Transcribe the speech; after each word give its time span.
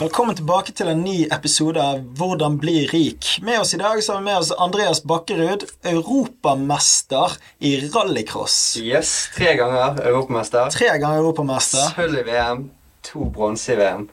Velkommen 0.00 0.32
tilbake 0.32 0.72
til 0.72 0.88
en 0.88 1.02
ny 1.04 1.26
episode 1.28 1.76
av 1.76 1.98
Hvordan 2.16 2.54
bli 2.56 2.86
rik. 2.88 3.26
Med 3.44 3.58
oss 3.60 3.74
i 3.76 3.80
dag 3.82 3.98
så 4.00 4.14
har 4.14 4.22
vi 4.22 4.30
med 4.30 4.38
oss 4.38 4.48
Andreas 4.56 5.02
Bakkerud, 5.04 5.66
europamester 5.90 7.34
i 7.68 7.74
rallycross. 7.84 8.78
Yes, 8.80 9.10
tre 9.34 9.52
ganger 9.58 10.00
europamester. 10.08 10.70
Tre 10.72 10.88
ganger 11.02 11.20
europamester. 11.20 11.92
Sølv 11.92 12.16
i 12.16 12.24
VM, 12.30 12.62
to 13.10 13.28
bronse 13.28 13.74
i 13.74 13.76
VM. 13.76 14.08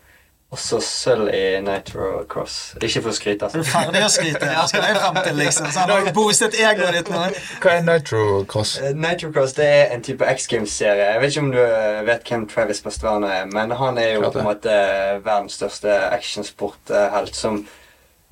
Og 0.48 0.60
så 0.64 0.78
sølv 0.80 1.28
i 1.36 1.60
Nitro 1.60 2.22
Cross. 2.32 2.54
Ikke 2.80 3.02
for 3.04 3.12
å 3.12 3.16
skryte, 3.18 3.46
Er 3.50 3.52
du 3.52 3.58
altså. 3.60 3.72
ferdig 3.74 4.04
å 4.06 4.12
skryte? 4.14 4.52
Skal 4.72 4.86
jeg 4.88 4.96
frem 5.02 5.18
til, 5.26 5.36
liksom? 5.42 5.66
Så 5.76 5.82
han 5.84 5.90
har 5.92 6.06
boostet 6.16 6.54
egoet 6.56 6.96
ditt 6.96 7.10
nå. 7.12 7.24
Hva 7.64 7.74
er 7.74 7.82
Nitro 7.84 8.22
Cross? 8.48 8.78
Nitro 8.96 9.32
Cross 9.36 9.58
det 9.58 9.66
er 9.68 9.92
en 9.98 10.06
type 10.08 10.24
X 10.38 10.48
Games-serie. 10.48 11.10
Jeg 11.12 11.20
vet 11.26 11.36
ikke 11.36 11.44
om 11.44 11.52
du 11.52 11.60
eh, 11.60 12.00
vet 12.08 12.32
hvem 12.32 12.46
Travis 12.48 12.80
Pastrana 12.86 13.34
er, 13.42 13.50
men 13.52 13.76
han 13.76 14.00
er 14.00 14.14
jo 14.14 14.22
Klart 14.24 14.38
på 14.38 14.40
en 14.40 14.48
måte 14.48 14.78
verdens 15.26 15.58
største 15.60 15.98
actionsporthelt 16.16 17.36
som 17.36 17.60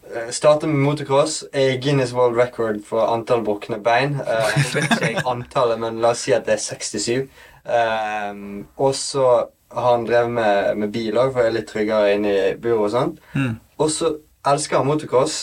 eh, 0.07 0.31
starter 0.31 0.71
med 0.71 0.85
motocross, 0.87 1.41
er 1.51 1.75
Guinness 1.83 2.13
World 2.15 2.39
Record 2.39 2.79
for 2.87 3.11
antall 3.11 3.43
brukne 3.43 3.81
bein. 3.83 4.15
Eh, 4.23 4.55
Jeg 4.55 4.71
vet 4.77 4.95
ikke 5.09 5.25
antallet, 5.35 5.83
men 5.83 5.99
la 5.99 6.13
oss 6.15 6.23
si 6.29 6.31
at 6.37 6.47
det 6.47 6.55
er 6.55 6.63
67. 6.63 7.27
Um, 7.65 8.67
og 8.77 8.91
så 8.95 9.27
han 9.73 10.05
drev 10.05 10.29
med, 10.29 10.77
med 10.77 10.91
bil 10.93 11.17
òg, 11.17 11.33
for 11.33 11.41
det 11.41 11.49
er 11.49 11.57
litt 11.57 11.71
tryggere 11.71 12.13
inne 12.15 12.31
i 12.35 12.53
buret 12.61 12.85
og 12.85 12.93
sånn. 12.93 13.17
Mm. 13.33 13.53
Og 13.81 13.91
så 13.91 14.13
elsker 14.47 14.77
han 14.77 14.87
motocross. 14.87 15.39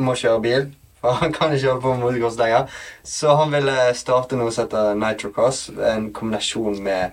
Må 0.00 0.14
kjøre 0.16 0.40
bil, 0.44 0.68
for 1.00 1.20
han 1.20 1.32
kan 1.32 1.52
ikke 1.54 1.68
holde 1.70 1.84
på 1.84 1.94
med 1.94 2.04
motocross 2.04 2.38
lenger. 2.40 2.68
Så 3.04 3.34
han 3.36 3.52
ville 3.54 3.78
starte 3.96 4.36
noe 4.36 4.52
som 4.52 4.66
heter 4.66 4.94
nitrocross. 5.00 5.68
En 5.92 6.10
kombinasjon 6.16 6.82
med 6.84 7.10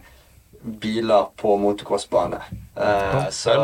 biler 0.61 1.29
på 1.37 1.57
motocrossbane. 1.61 2.41
Eh, 2.75 3.29
så 3.31 3.57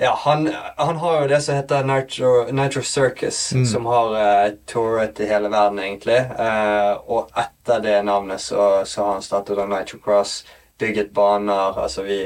ja, 0.00 0.14
han, 0.24 0.48
han 0.76 0.96
har 0.96 1.20
jo 1.20 1.26
det 1.28 1.42
som 1.44 1.58
heter 1.58 1.84
Nitro, 1.84 2.30
Nitro 2.56 2.80
Circus, 2.82 3.52
Mm. 3.52 3.66
som 3.66 3.86
har 3.86 4.14
uh, 4.16 4.52
touret 4.66 5.20
i 5.20 5.26
hele 5.28 5.50
verden, 5.52 5.78
egentlig. 5.78 6.16
Eh, 6.16 6.92
og 7.04 7.28
etter 7.36 7.82
det 7.84 7.98
navnet 8.08 8.40
så, 8.40 8.80
så 8.88 9.04
har 9.04 9.12
han 9.18 9.22
startet 9.22 9.60
Nitro 9.68 9.98
Cross, 10.00 10.44
bygget 10.80 11.12
baner. 11.14 11.78
Altså, 11.78 12.02
vi 12.02 12.20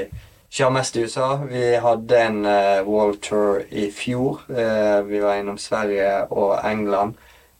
kjører 0.55 0.75
mest 0.77 0.95
i 0.95 1.03
USA. 1.03 1.29
Vi 1.49 1.63
hadde 1.83 2.21
en 2.21 2.41
uh, 2.45 2.87
world 2.87 3.21
tour 3.25 3.61
i 3.71 3.89
fjor. 3.91 4.45
Uh, 4.49 5.03
vi 5.09 5.21
var 5.23 5.39
innom 5.39 5.59
Sverige 5.59 6.31
og 6.31 6.57
England. 6.63 7.15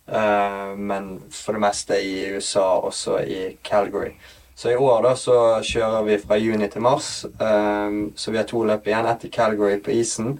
Uh, 0.08 0.78
men 0.78 1.18
for 1.34 1.58
det 1.58 1.64
meste 1.66 2.00
i 2.02 2.36
USA, 2.36 2.66
også 2.88 3.20
i 3.20 3.58
Calgary. 3.66 4.16
Så 4.56 4.72
i 4.72 4.78
år 4.80 5.02
da 5.04 5.16
så 5.20 5.40
kjører 5.68 6.06
vi 6.08 6.20
fra 6.22 6.38
juni 6.40 6.70
til 6.72 6.86
mars. 6.86 7.26
Um, 7.40 8.14
så 8.16 8.32
vi 8.32 8.40
har 8.40 8.48
to 8.48 8.64
løp 8.64 8.88
igjen. 8.88 9.10
Ett 9.12 9.28
i 9.28 9.34
Calgary 9.34 9.82
på 9.84 9.92
isen 9.92 10.38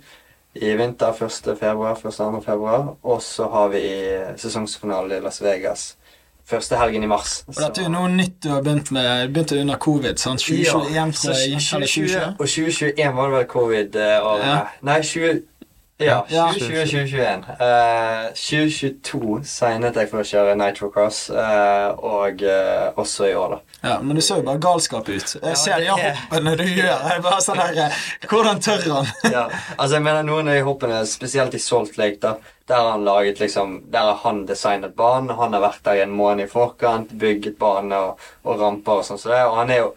i 0.54 0.72
vinter. 0.80 1.12
1. 1.12 1.58
februar, 1.60 2.00
1. 2.00 2.16
2. 2.16 2.42
februar. 2.46 2.94
Og 3.04 3.22
så 3.22 3.50
har 3.52 3.74
vi 3.76 3.84
sesongfinale 4.40 5.18
i 5.18 5.26
Las 5.26 5.42
Vegas 5.44 5.96
første 6.50 6.78
helgen 6.78 7.04
i 7.04 7.10
mars. 7.10 7.40
Og 7.48 7.58
dette 7.58 7.82
er 7.82 7.88
jo 7.88 7.94
noe 7.96 8.12
nytt 8.14 8.38
du 8.44 8.52
har 8.54 8.62
begynt 8.66 8.92
med. 8.96 9.34
Begynte 9.34 9.60
under 9.62 9.80
covid. 9.82 10.22
sant? 10.22 10.44
2021 10.46 10.94
ja. 10.96 11.34
jeg 11.34 11.52
gikk, 11.56 11.74
eller 11.74 11.88
2020. 11.88 12.30
Og 12.40 12.48
2021 12.48 13.16
var 13.18 13.30
det 13.32 13.38
vel 13.38 13.50
covid-året. 13.56 14.48
Ja. 14.48 14.62
Nei, 14.86 15.02
20... 15.02 15.44
Ja, 15.98 16.26
Ja. 16.30 16.52
2020-2021. 16.52 17.46
Uh, 17.60 18.34
2022 18.36 19.44
signet 19.48 19.96
jeg 19.96 20.10
for 20.12 20.20
å 20.20 20.28
kjøre 20.28 20.56
Nitro 20.60 20.90
Cross, 20.92 21.30
eh, 21.32 21.86
og 22.04 22.42
uh, 22.44 22.90
også 23.00 23.30
i 23.30 23.36
år, 23.40 23.54
da. 23.56 23.78
Ja, 23.86 23.94
Men 24.04 24.20
du 24.20 24.22
ser 24.26 24.42
jo 24.42 24.46
bare 24.50 24.60
galskap 24.60 25.08
ut. 25.08 25.36
Jeg 25.40 25.58
ser 25.62 25.80
de 25.80 25.88
hoppene 25.94 26.56
du 26.60 26.66
gjør. 26.68 27.00
Jeg 27.14 27.24
bare 27.24 27.40
sånn 27.46 27.62
der, 27.62 27.80
eh, 27.86 28.04
Hvordan 28.28 28.60
tør 28.66 28.84
han? 28.92 29.08
ja, 29.38 29.46
altså 29.78 29.96
jeg 29.96 30.04
mener 30.10 30.28
Noen 30.28 30.52
av 30.52 30.60
de 30.60 30.68
hoppene, 30.68 31.00
spesielt 31.08 31.56
i 31.56 31.64
Salt 31.64 31.96
Lake, 32.02 32.20
da, 32.20 32.36
der 32.68 32.82
har 32.82 32.92
han 32.98 33.08
laget 33.08 33.40
liksom, 33.40 33.78
der 33.94 34.10
har 34.12 34.20
han 34.26 34.44
designet 34.50 34.98
banen. 35.00 35.32
Han 35.40 35.56
har 35.56 35.64
vært 35.64 35.86
der 35.88 36.02
i 36.02 36.04
en 36.10 36.18
måned 36.18 36.50
i 36.50 36.52
forkant, 36.52 37.16
bygget 37.22 37.56
bane 37.62 37.96
og, 38.10 38.26
og 38.44 38.60
ramper 38.60 39.00
og 39.00 39.08
sånn. 39.08 39.22
Så 39.22 39.32
det, 39.32 39.46
og 39.48 39.62
han 39.62 39.72
er 39.72 39.86
jo, 39.86 39.94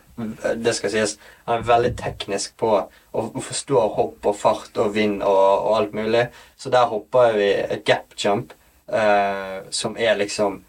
det 0.57 0.75
skal 0.77 0.93
sies, 0.93 1.17
han 1.47 1.61
er 1.61 1.67
veldig 1.69 1.93
teknisk 1.99 2.57
på 2.61 2.71
å, 2.79 3.27
forstå 3.45 3.83
hopp 3.97 4.27
og 4.27 4.37
fart 4.37 4.79
og 4.83 4.95
vind 4.97 5.23
og, 5.23 5.43
og 5.69 5.75
alt 5.79 5.99
mulig. 5.99 6.29
Så 6.59 6.73
der 6.75 6.89
hopper 6.91 7.37
vi 7.39 7.53
et 7.63 7.85
gap 7.87 8.17
jump 8.19 8.55
eh, 8.93 9.59
som 9.71 9.97
er 9.99 10.19
liksom 10.19 10.63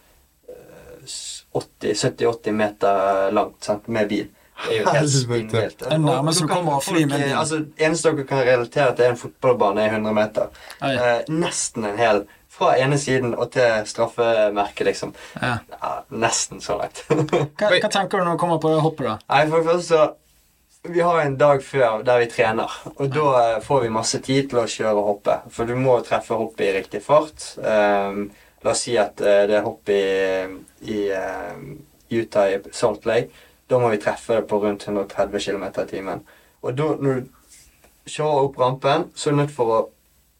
eh, 0.49 1.15
80-70-80 1.57 2.59
meter 2.59 3.31
langt 3.35 3.65
sant, 3.65 3.87
med 3.87 4.11
bil. 4.11 4.27
Det 4.59 4.75
er 4.75 4.81
jo 4.81 4.91
helt 4.91 5.13
spinnvilt. 5.13 5.83
Bil. 7.23 7.37
Altså, 7.39 7.61
eneste 7.79 8.11
dere 8.11 8.27
kan 8.27 8.43
relatere 8.43 8.95
til, 8.95 9.05
er 9.05 9.13
en 9.13 9.21
fotballbane 9.21 9.85
i 9.85 9.93
100 9.93 10.17
meter. 10.17 10.49
Eh, 10.83 11.21
nesten 11.31 11.87
en 11.87 12.01
hel. 12.01 12.25
Fra 12.59 12.73
ene 12.75 12.97
siden 12.99 13.35
og 13.35 13.53
til 13.55 13.85
straffemerket, 13.87 14.85
liksom. 14.89 15.13
Ja. 15.39 15.57
Ja, 15.71 15.91
nesten 16.11 16.59
så 16.63 16.75
langt. 16.79 17.05
Hva, 17.59 17.69
hva 17.71 17.91
tenker 17.91 18.19
du 18.19 18.25
når 18.27 18.35
du 18.35 18.41
kommer 18.41 18.59
på 18.59 18.73
det 18.73 18.81
hoppet, 18.83 19.05
da? 19.07 19.13
Nei, 19.31 19.45
for 19.47 19.61
det 19.61 19.71
første 19.71 19.87
så 19.87 20.07
Vi 20.87 21.01
har 21.03 21.17
en 21.21 21.33
dag 21.35 21.59
før 21.63 22.05
der 22.07 22.21
vi 22.21 22.29
trener, 22.31 22.71
og 22.95 23.09
da 23.11 23.23
eh, 23.39 23.57
får 23.63 23.81
vi 23.83 23.89
masse 23.91 24.21
tid 24.23 24.45
til 24.47 24.61
å 24.61 24.67
kjøre 24.71 24.93
og 24.95 25.09
hoppe. 25.09 25.33
For 25.51 25.67
du 25.67 25.73
må 25.75 25.97
treffe 26.07 26.37
hoppet 26.39 26.69
i 26.69 26.75
riktig 26.77 27.01
fart. 27.03 27.49
Um, 27.59 28.29
la 28.63 28.71
oss 28.71 28.85
si 28.85 28.95
at 28.95 29.19
uh, 29.19 29.41
det 29.49 29.57
er 29.57 29.65
hopp 29.65 29.91
i, 29.91 29.99
i 30.87 31.01
uh, 31.11 31.59
Utah, 32.15 32.47
i 32.47 32.61
Salt 32.71 33.03
Lake. 33.11 33.27
Da 33.67 33.81
må 33.81 33.91
vi 33.91 33.99
treffe 33.99 34.39
det 34.39 34.47
på 34.47 34.61
rundt 34.63 34.87
130 34.87 35.43
km 35.49 35.67
i 35.67 35.85
timen. 35.91 36.23
Og 36.63 36.79
da, 36.79 36.87
når 36.95 37.19
du 37.19 37.27
kjører 38.09 38.47
opp 38.47 38.59
rampen, 38.63 39.09
så 39.15 39.29
er 39.29 39.35
du 39.35 39.41
nødt 39.43 39.55
for 39.55 39.75
å 39.75 39.81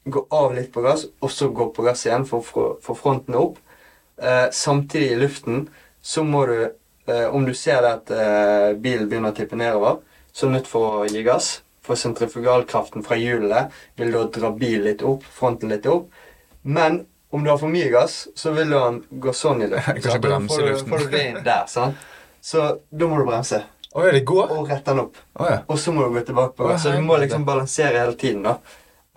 gå 0.05 0.25
av 0.31 0.53
litt 0.55 0.71
på 0.73 0.81
gass, 0.81 1.05
og 1.21 1.29
så 1.31 1.49
gå 1.53 1.69
på 1.75 1.83
gass 1.83 2.05
igjen 2.05 2.25
for 2.25 2.41
å 2.41 2.77
få- 2.81 2.95
fronten 2.95 3.35
opp. 3.35 3.57
Eh, 4.21 4.49
samtidig 4.51 5.11
i 5.11 5.15
luften 5.15 5.67
så 6.01 6.23
må 6.23 6.45
du, 6.47 6.71
eh, 7.07 7.25
om 7.35 7.45
du 7.45 7.53
ser 7.53 7.83
at 7.85 8.09
eh, 8.11 8.73
bilen 8.73 9.09
begynner 9.09 9.31
å 9.31 9.35
tippe 9.35 9.55
nedover, 9.55 9.99
så 10.33 10.45
er 10.45 10.49
du 10.49 10.55
nødt 10.57 10.67
for 10.67 10.99
å 11.03 11.07
gi 11.09 11.23
gass. 11.23 11.61
For 11.81 11.95
sentrifugalkraften 11.95 13.03
fra 13.03 13.15
hjulene 13.17 13.69
vil 13.97 14.11
da 14.11 14.23
dra 14.27 14.51
bilen 14.51 14.83
litt 14.83 15.01
opp, 15.03 15.23
fronten 15.23 15.69
litt 15.69 15.85
opp. 15.89 16.09
Men 16.63 17.05
om 17.31 17.43
du 17.43 17.49
har 17.49 17.57
for 17.57 17.67
mye 17.69 17.89
gass, 17.91 18.27
så 18.35 18.51
vil 18.53 18.73
han 18.73 19.01
gå 19.11 19.31
sånn 19.33 19.63
i 19.63 19.67
luften. 19.71 20.01
Sant? 20.01 20.21
Da 20.21 20.39
får 20.39 20.67
du- 20.67 20.85
får 20.89 20.99
du 20.99 21.07
veien 21.17 21.43
der, 21.43 21.65
sånn. 21.67 21.95
Så 22.41 22.79
da 22.91 23.05
må 23.07 23.17
du 23.17 23.25
bremse. 23.25 23.63
Oh, 23.95 24.03
ja? 24.05 24.11
Og 24.53 24.67
rette 24.69 24.85
den 24.85 24.99
opp. 24.99 25.15
Oh, 25.39 25.47
ja. 25.49 25.63
Og 25.67 25.77
så 25.81 25.91
må 25.91 26.03
du 26.07 26.19
gå 26.19 26.25
tilbake 26.25 26.53
på 26.55 26.67
gass. 26.69 26.83
Så 26.83 26.91
du 26.93 27.01
må 27.01 27.17
liksom 27.19 27.43
balansere 27.45 27.97
hele 27.99 28.13
tiden, 28.13 28.43
da. 28.43 28.57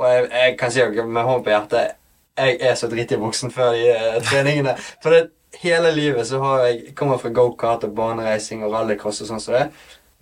Og 0.03 0.11
jeg, 0.11 0.29
jeg 0.35 0.59
kan 0.59 0.73
si 0.75 0.83
dere 0.83 1.07
med 1.07 1.29
hånden 1.29 1.45
på 1.47 1.55
hjertet 1.55 1.99
Jeg 2.39 2.59
er 2.65 2.75
så 2.81 2.89
dritt 2.91 3.13
i 3.15 3.21
buksen 3.21 3.53
før 3.55 3.75
de 3.77 3.89
uh, 3.93 4.19
treningene. 4.27 4.77
For 5.03 5.15
det, 5.15 5.27
hele 5.63 5.91
livet 5.95 6.27
så 6.27 6.41
har 6.43 6.63
jeg 6.67 6.95
kommer 6.97 7.21
fra 7.21 7.33
gokart 7.35 7.85
og 7.85 7.95
banereising 7.97 8.65
og 8.65 8.73
rallycross 8.73 9.21
og 9.23 9.29
sånn 9.29 9.43
som 9.43 9.59
det. 9.59 9.67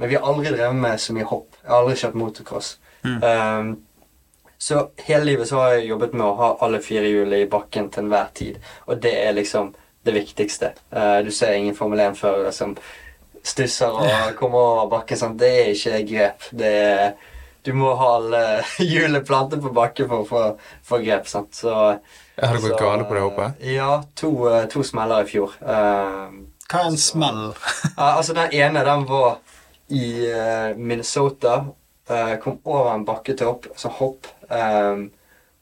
Men 0.00 0.10
vi 0.10 0.16
har 0.16 0.26
aldri 0.26 0.50
drevet 0.54 0.80
med 0.80 1.00
så 1.00 1.14
mye 1.14 1.28
hopp. 1.28 1.54
Jeg 1.62 1.70
har 1.70 1.82
aldri 1.82 1.98
kjørt 2.00 2.18
motocross. 2.18 2.72
Um, 3.04 3.70
så 4.60 4.86
hele 5.06 5.24
livet 5.24 5.48
så 5.48 5.60
har 5.60 5.76
jeg 5.76 5.90
jobbet 5.90 6.16
med 6.16 6.26
å 6.26 6.34
ha 6.36 6.48
alle 6.64 6.82
fire 6.84 7.08
hjulene 7.08 7.44
i 7.44 7.48
bakken 7.52 7.88
til 7.92 8.04
enhver 8.04 8.32
tid. 8.36 8.58
Og 8.88 9.00
det 9.00 9.12
er 9.22 9.36
liksom 9.36 9.70
det 10.04 10.16
viktigste. 10.16 10.72
Uh, 10.92 11.20
du 11.24 11.30
ser 11.32 11.54
ingen 11.56 11.76
Formel 11.76 12.02
1-førere 12.10 12.52
som 12.52 12.74
stusser 13.44 13.92
og 13.92 14.34
kommer 14.36 14.58
over 14.58 14.90
bakken. 14.96 15.20
Sant? 15.20 15.38
Det 15.40 15.50
er 15.62 15.70
ikke 15.72 16.02
grep. 16.10 16.48
Det 16.52 16.72
er, 16.80 17.06
du 17.66 17.72
må 17.76 17.92
ha 18.00 18.08
alle 18.18 18.42
hjulene 18.90 19.20
plantet 19.26 19.62
på 19.64 19.72
bakken 19.76 20.08
for 20.10 20.24
å 20.24 20.28
få, 20.28 20.42
få 20.86 21.00
grep. 21.04 21.28
Sant? 21.30 21.54
Så, 21.58 21.74
Har 22.40 22.56
det 22.56 22.62
gått 22.64 22.78
galt 22.80 23.06
på 23.08 23.14
det 23.18 23.24
hoppet? 23.26 23.60
Ja, 23.74 24.02
to, 24.16 24.30
eh, 24.50 24.64
to 24.72 24.82
smeller 24.86 25.24
i 25.24 25.28
fjor. 25.30 25.54
Eh, 25.60 26.26
Hva 26.70 26.82
er 26.84 26.90
en 26.92 26.98
smell? 27.00 27.42
Ja, 27.98 28.14
altså 28.16 28.36
Den 28.38 28.52
ene 28.56 28.84
den 28.86 29.06
var 29.10 29.38
i 29.92 30.04
eh, 30.30 30.76
Minnesota. 30.78 31.58
Eh, 32.10 32.36
kom 32.42 32.60
over 32.64 32.92
en 32.94 33.04
bakketopp, 33.08 33.70
altså 33.74 33.92
hopp. 34.00 34.28
eh, 34.50 35.08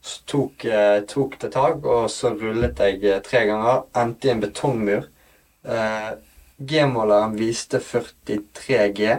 så 0.01 0.21
tok, 0.31 0.63
eh, 0.65 1.01
tok 1.11 1.35
det 1.41 1.49
tak, 1.51 1.83
og 1.83 2.05
så 2.09 2.31
rullet 2.39 2.79
jeg 2.79 3.03
eh, 3.03 3.19
tre 3.25 3.43
ganger. 3.49 3.81
Endte 3.99 4.29
i 4.29 4.31
en 4.31 4.43
betongmur. 4.45 5.09
Uh, 5.67 6.13
G-måleren 6.57 7.33
viste 7.35 7.81
43 7.83 8.77
G. 8.95 9.09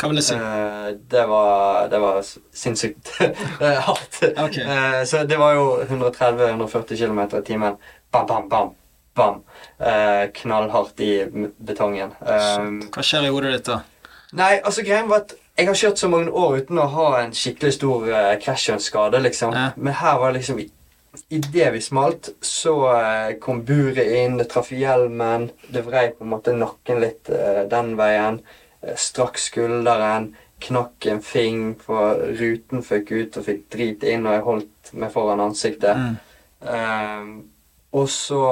Hva 0.00 0.08
vil 0.08 0.16
det 0.20 0.24
si? 0.24 0.34
Eh, 0.34 0.90
det 1.12 1.22
var, 1.28 1.88
det 1.92 1.98
var 2.00 2.20
sinnssykt 2.56 3.10
hardt. 3.86 4.20
Okay. 4.32 4.64
Eh, 4.64 5.00
så 5.04 5.24
det 5.28 5.36
var 5.40 5.54
jo 5.58 5.64
130-140 5.84 6.96
km 6.96 7.20
i 7.38 7.42
timen. 7.46 7.76
Bam, 8.10 8.26
bam, 8.26 8.48
bam. 8.48 8.70
bam. 9.14 9.42
Eh, 9.78 10.30
knallhardt 10.40 11.00
i 11.04 11.12
betongen. 11.58 12.14
Um, 12.24 12.80
Hva 12.94 13.04
skjer 13.04 13.28
i 13.28 13.32
hodet 13.34 13.52
ditt 13.58 13.68
da? 13.72 13.80
nei, 14.38 14.60
altså 14.62 14.84
greien 14.86 15.08
var 15.10 15.24
at 15.24 15.32
jeg 15.58 15.66
har 15.66 15.74
kjørt 15.74 15.98
så 15.98 16.08
mange 16.08 16.30
år 16.30 16.60
uten 16.62 16.78
å 16.78 16.84
ha 16.92 17.06
en 17.20 17.32
skikkelig 17.34 17.72
stor 17.74 18.04
uh, 18.06 18.34
krasj 18.40 18.68
og 18.70 18.76
en 18.78 18.84
skade, 18.84 19.20
liksom. 19.24 19.52
Ja. 19.58 19.64
Men 19.76 19.96
her 19.98 20.20
var 20.22 20.30
det 20.32 20.40
liksom 20.40 20.60
i- 20.62 20.70
Idet 21.34 21.72
vi 21.74 21.80
smalt, 21.82 22.28
så 22.40 22.72
kom 23.42 23.64
buret 23.66 24.06
inn, 24.14 24.36
det 24.38 24.44
traff 24.52 24.68
hjelmen. 24.70 25.48
Det 25.66 25.82
vrei 25.82 26.04
på 26.14 26.22
en 26.22 26.30
måte 26.30 26.54
nakken 26.54 27.00
litt 27.02 27.26
den 27.72 27.96
veien. 27.98 28.38
Eh, 28.82 28.96
strakk 28.96 29.38
skulderen. 29.38 30.34
knakk 30.60 31.06
en 31.06 31.22
fing, 31.24 31.60
for 31.80 32.18
ruten 32.36 32.82
føk 32.84 33.10
ut 33.16 33.36
og 33.40 33.44
fikk 33.46 33.62
drit 33.72 34.02
inn, 34.04 34.26
og 34.26 34.34
jeg 34.34 34.42
holdt 34.44 34.90
meg 34.92 35.12
foran 35.14 35.40
ansiktet. 35.40 35.96
Mm. 35.96 36.18
Um, 36.60 37.30
og 37.96 38.10
så, 38.12 38.42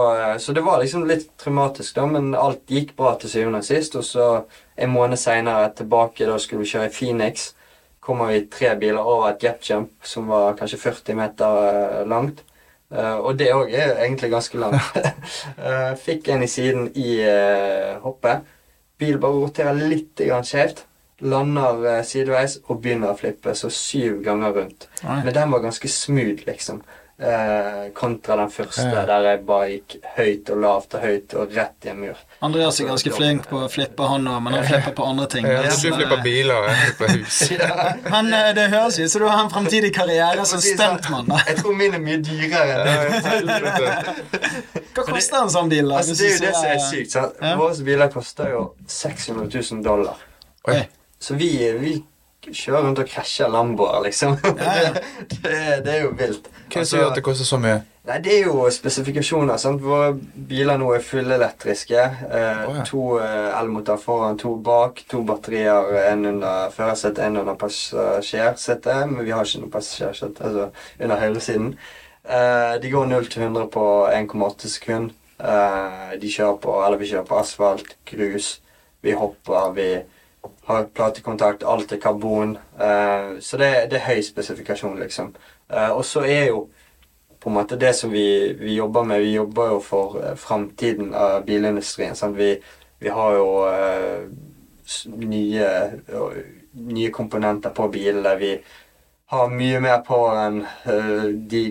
så 0.41 0.55
det 0.57 0.65
var 0.65 0.81
liksom 0.81 1.05
litt 1.05 1.29
traumatisk, 1.37 1.99
da, 1.99 2.07
men 2.09 2.33
alt 2.33 2.65
gikk 2.73 2.95
bra 2.97 3.13
til 3.21 3.29
syvende 3.29 3.61
og 3.61 3.69
sist. 3.69 3.99
Og 4.01 4.07
så 4.09 4.31
en 4.73 4.95
måned 4.95 5.21
seinere 5.21 5.69
tilbake, 5.77 6.25
da 6.25 6.39
skulle 6.41 6.65
vi 6.65 6.73
kjøre 6.73 6.89
i 6.89 6.97
Phoenix, 6.97 7.51
kommer 8.01 8.33
vi 8.33 8.47
tre 8.49 8.73
biler 8.81 9.05
over 9.05 9.29
et 9.29 9.43
gap 9.45 9.61
jump 9.69 9.93
som 10.01 10.33
var 10.33 10.57
kanskje 10.57 10.81
40 10.81 11.19
meter 11.19 11.65
eh, 11.69 12.05
langt. 12.09 12.41
Uh, 12.89 13.21
og 13.21 13.35
det 13.37 13.51
òg 13.53 13.69
er 13.77 13.99
egentlig 14.01 14.31
ganske 14.33 14.59
langt. 14.59 14.97
uh, 15.61 15.93
fikk 16.07 16.33
en 16.33 16.47
i 16.47 16.49
siden 16.49 16.89
i 16.97 17.19
uh, 17.21 17.99
hoppet. 18.01 18.49
Bil 18.99 19.19
bare 19.23 19.39
roterer 19.45 19.79
litt 19.79 20.21
skjevt. 20.45 20.85
Lander 21.21 21.83
eh, 21.99 22.03
sideveis 22.07 22.59
og 22.69 22.81
begynner 22.83 23.11
å 23.13 23.19
flippe 23.19 23.55
så 23.59 23.71
syv 23.75 24.21
ganger 24.27 24.53
rundt. 24.55 24.89
Nei. 25.03 25.21
Men 25.27 25.35
den 25.35 25.51
var 25.55 25.65
ganske 25.65 25.91
smooth, 25.91 26.45
liksom. 26.47 26.83
Eh, 27.19 27.89
kontra 27.99 28.37
den 28.39 28.51
første, 28.55 28.85
Ja. 28.87 29.05
der 29.07 29.25
jeg 29.33 29.47
bare 29.47 29.71
gikk 29.73 29.97
høyt 30.17 30.51
og 30.55 30.61
lavt 30.63 30.95
og 30.95 31.01
høyt 31.03 31.35
og 31.35 31.57
rett 31.57 31.87
i 31.87 31.91
en 31.91 32.01
mur. 32.05 32.21
Andreas 32.41 32.77
er 32.81 32.87
ganske 32.87 33.11
flink 33.11 33.49
på 33.51 33.65
å 33.65 33.69
flippe, 33.71 34.07
han 34.07 34.27
òg, 34.31 34.43
men 34.45 34.55
han 34.55 34.67
flipper 34.69 34.93
på 34.95 35.07
andre 35.11 35.25
ting. 35.33 35.47
Ja, 35.51 35.65
du 35.67 35.75
flipper 35.75 36.15
eh, 36.21 36.23
biler, 36.23 36.55
og 36.55 36.69
jeg 36.71 36.77
flipper 36.85 37.15
hus. 37.17 37.39
Men 38.15 38.29
eh, 38.37 38.51
det 38.55 38.67
høres 38.71 38.99
ut 39.01 39.11
som 39.11 39.25
du 39.25 39.27
har 39.27 39.41
en 39.43 39.51
fremtidig 39.51 39.91
karriere 39.97 40.45
som 40.47 40.63
stuntmann. 40.63 41.33
Jeg 41.49 41.59
tror 41.59 41.75
min 41.81 41.97
er 41.99 42.05
mye 42.05 42.21
dyrere. 42.23 42.95
enn. 42.95 43.49
Hva 44.95 45.07
koster 45.09 45.41
en 45.41 45.51
sånn 45.51 45.73
bil? 45.73 45.91
da? 45.91 45.99
Altså, 45.99 46.15
det 46.15 46.29
er 46.29 46.37
jo 46.37 46.45
det 46.45 46.55
som 46.55 46.71
er 46.71 46.85
sykt. 46.87 47.11
sant? 47.17 47.43
Ja. 47.43 47.57
Våre 47.59 47.89
biler 47.91 48.15
koster 48.15 48.55
jo 48.55 48.63
600 48.87 49.51
000 49.59 49.83
dollar. 49.89 50.23
Oi. 50.71 50.79
Så 51.19 51.35
vi, 51.35 51.51
vi 51.83 51.97
kjører 52.53 52.87
rundt 52.87 53.03
og 53.03 53.11
krasjer 53.11 53.51
Lamboer, 53.53 54.01
liksom. 54.07 54.39
Ja, 54.45 54.75
ja. 54.83 54.93
Det, 55.43 55.55
det 55.85 55.95
er 55.95 56.03
jo 56.07 56.15
vilt. 56.19 56.49
Hva 56.69 56.81
er 56.81 56.85
det 56.85 56.89
som 56.91 57.01
gjør 57.01 57.13
at 57.13 57.19
det 57.19 57.25
koster 57.27 57.49
så 57.49 57.59
mye? 57.63 57.79
Nei, 58.09 58.19
Det 58.25 58.33
er 58.39 58.47
jo 58.47 58.65
spesifikasjoner. 58.73 59.57
sant? 59.61 59.83
Våre 59.85 60.15
biler 60.49 60.79
nå 60.81 60.89
er 60.97 61.05
fullelektriske. 61.05 62.05
Eh, 62.31 62.63
oh, 62.69 62.77
ja. 62.79 62.85
To 62.89 63.19
eh, 63.21 63.97
foran, 64.01 64.39
to 64.41 64.55
bak. 64.57 65.03
To 65.11 65.23
batterier, 65.23 65.93
en 66.13 66.25
under 66.27 66.71
førersetet, 66.71 67.25
en 67.27 67.37
under 67.43 67.55
passasjersetet. 67.55 69.09
Men 69.11 69.25
vi 69.25 69.31
har 69.31 69.45
ikke 69.45 69.61
noe 69.65 69.75
passasjersete, 69.77 70.45
altså 70.45 70.71
under 71.01 71.21
høyresiden. 71.21 71.75
Eh, 72.25 72.81
de 72.81 72.91
går 72.91 73.07
0 73.07 73.29
til 73.29 73.43
100 73.43 73.69
på 73.77 73.85
1,8 74.09 74.69
sekund. 74.69 75.13
Eh, 75.39 76.17
de 76.21 76.33
kjører 76.33 76.57
på, 76.65 76.79
eller 76.87 76.99
vi 76.99 77.11
kjører 77.13 77.29
på 77.29 77.39
asfalt, 77.43 77.97
grus. 78.09 78.61
Vi 79.05 79.13
hopper, 79.13 79.73
vi 79.77 79.91
har 80.69 80.89
platekontakt, 80.95 81.65
alt 81.65 81.93
er 81.93 82.01
karbon. 82.03 82.57
Uh, 82.81 83.39
så 83.41 83.61
det, 83.61 83.71
det 83.93 84.01
er 84.01 84.09
høy 84.11 84.23
spesifikasjon, 84.25 84.99
liksom. 85.01 85.35
Uh, 85.71 85.93
og 85.97 86.05
så 86.05 86.25
er 86.27 86.51
jo 86.51 86.67
på 87.39 87.51
en 87.51 87.55
måte 87.55 87.79
det 87.79 87.93
som 87.95 88.11
vi, 88.11 88.53
vi 88.59 88.75
jobber 88.75 89.05
med 89.07 89.21
Vi 89.23 89.37
jobber 89.37 89.75
jo 89.77 89.81
for 89.85 90.19
uh, 90.19 90.35
framtiden 90.35 91.15
av 91.15 91.45
bilindustrien. 91.47 92.17
Vi, 92.35 92.57
vi 92.99 93.09
har 93.09 93.35
jo 93.35 93.49
eh, 93.71 94.27
nye, 95.15 95.67
eh, 96.09 96.39
nye 96.73 97.11
komponenter 97.15 97.71
på 97.71 97.89
bilene. 97.95 98.35
Vi 98.41 98.53
har 99.31 99.53
mye 99.53 99.81
mer 99.85 100.01
på 100.07 100.19
enn 100.35 100.63
eh, 100.65 101.29
de 101.53 101.63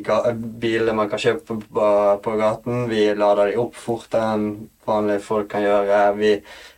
bilene 0.61 0.95
man 0.95 1.11
kan 1.11 1.19
kjøpe 1.19 1.43
på, 1.49 1.59
på, 1.73 1.89
på 2.23 2.35
gaten. 2.39 2.85
Vi 2.91 3.09
lader 3.17 3.51
de 3.51 3.59
opp 3.59 3.75
fortere 3.75 4.37
enn 4.37 4.47
vanlige 4.87 5.25
folk 5.25 5.51
kan 5.51 5.65
gjøre. 5.65 6.01
Vi, 6.21 6.33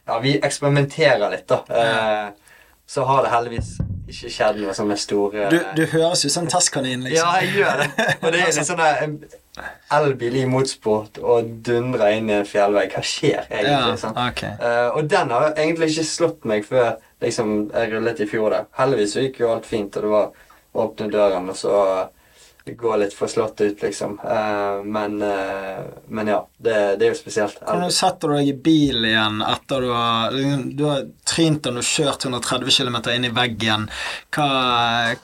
ja, 0.10 0.20
vi 0.24 0.36
eksperimenterer 0.44 1.30
litt, 1.34 1.48
da. 1.50 1.62
Eh, 1.70 2.56
så 2.90 3.04
har 3.06 3.22
det 3.26 3.30
heldigvis 3.30 3.76
ikke 4.10 4.32
skjedd 4.34 4.58
noe 4.64 4.74
sånne 4.74 4.96
store 4.98 5.50
Du, 5.54 5.60
du 5.78 5.84
høres 5.92 6.24
ut 6.26 6.34
som 6.34 6.48
en 6.48 6.50
tasskanin, 6.50 7.04
liksom. 7.06 7.22
ja, 7.22 7.44
jeg 7.44 7.60
gjør 7.60 7.84
det. 7.84 8.08
Og 8.24 8.32
det 8.34 8.40
er 8.42 8.56
litt 8.56 8.70
sånn 8.72 8.82
en 8.88 9.20
elbil 9.94 10.38
i 10.40 10.46
motsport 10.50 11.20
og 11.22 11.52
dundrer 11.68 12.16
inn 12.18 12.32
i 12.32 12.38
en 12.40 12.48
fjellvegg. 12.50 12.96
Hva 12.96 13.04
skjer 13.06 13.44
egentlig? 13.46 13.76
Ja, 13.76 13.96
sant? 14.02 14.18
ok. 14.18 14.44
Eh, 14.50 14.88
og 14.96 15.10
den 15.12 15.34
har 15.36 15.52
egentlig 15.52 15.92
ikke 15.94 16.08
slått 16.10 16.48
meg 16.50 16.66
før 16.66 16.96
liksom, 17.22 17.54
jeg 17.76 17.92
rullet 17.94 18.24
i 18.26 18.30
fjor. 18.30 18.50
der. 18.56 18.70
Heldigvis 18.80 19.18
gikk 19.20 19.42
jo 19.44 19.52
alt 19.54 19.70
fint, 19.70 19.98
og 20.00 20.08
det 20.08 20.14
var 20.16 20.32
å 20.74 20.88
åpne 20.88 21.12
døren, 21.14 21.50
og 21.54 21.58
så 21.60 21.76
går 22.78 22.98
litt 23.02 23.14
for 23.14 23.28
slått 23.32 23.62
ut, 23.62 23.82
liksom. 23.82 24.20
Eh, 24.24 24.84
men, 24.86 25.22
eh, 25.22 25.82
men 26.08 26.28
ja, 26.28 26.40
det, 26.58 26.76
det 27.00 27.06
er 27.08 27.14
jo 27.14 27.18
spesielt. 27.18 27.60
Setter 27.94 28.28
du 28.32 28.36
deg 28.38 28.50
i 28.52 28.54
bil 28.54 29.06
igjen 29.10 29.42
etter 29.46 29.82
du 29.86 29.90
har, 29.94 30.36
du 30.78 30.84
har 30.86 31.04
trint 31.30 31.66
og 31.72 31.80
kjørt 31.86 32.26
130 32.28 32.72
km 32.78 32.98
inn 33.16 33.28
i 33.30 33.34
veggen? 33.34 33.88
Hva, 34.36 34.48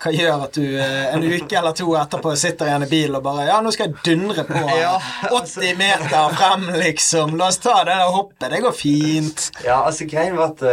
hva 0.01 0.13
gjør 0.15 0.45
at 0.47 0.59
du 0.59 0.65
eh, 0.79 1.07
en 1.13 1.23
uke 1.25 1.57
eller 1.59 1.75
to 1.77 1.89
etterpå 1.99 2.35
sitter 2.39 2.71
igjen 2.71 2.87
i 2.87 2.91
bil 2.91 3.15
og 3.19 3.23
bare 3.25 3.47
Ja, 3.49 3.61
nå 3.63 3.73
skal 3.75 3.89
jeg 3.91 4.03
dundre 4.09 4.45
på 4.49 4.63
Ja, 4.83 4.95
80 5.41 5.77
meter 5.79 6.35
frem, 6.39 6.67
liksom. 6.81 7.35
La 7.39 7.49
oss 7.51 7.61
ta 7.63 7.77
det 7.83 7.95
der 7.95 8.11
hoppet. 8.15 8.49
Det 8.51 8.61
går 8.65 8.75
fint. 8.75 9.49
Ja, 9.65 9.81
altså 9.85 10.07
greien 10.09 10.35
var 10.39 10.53
at 10.55 10.65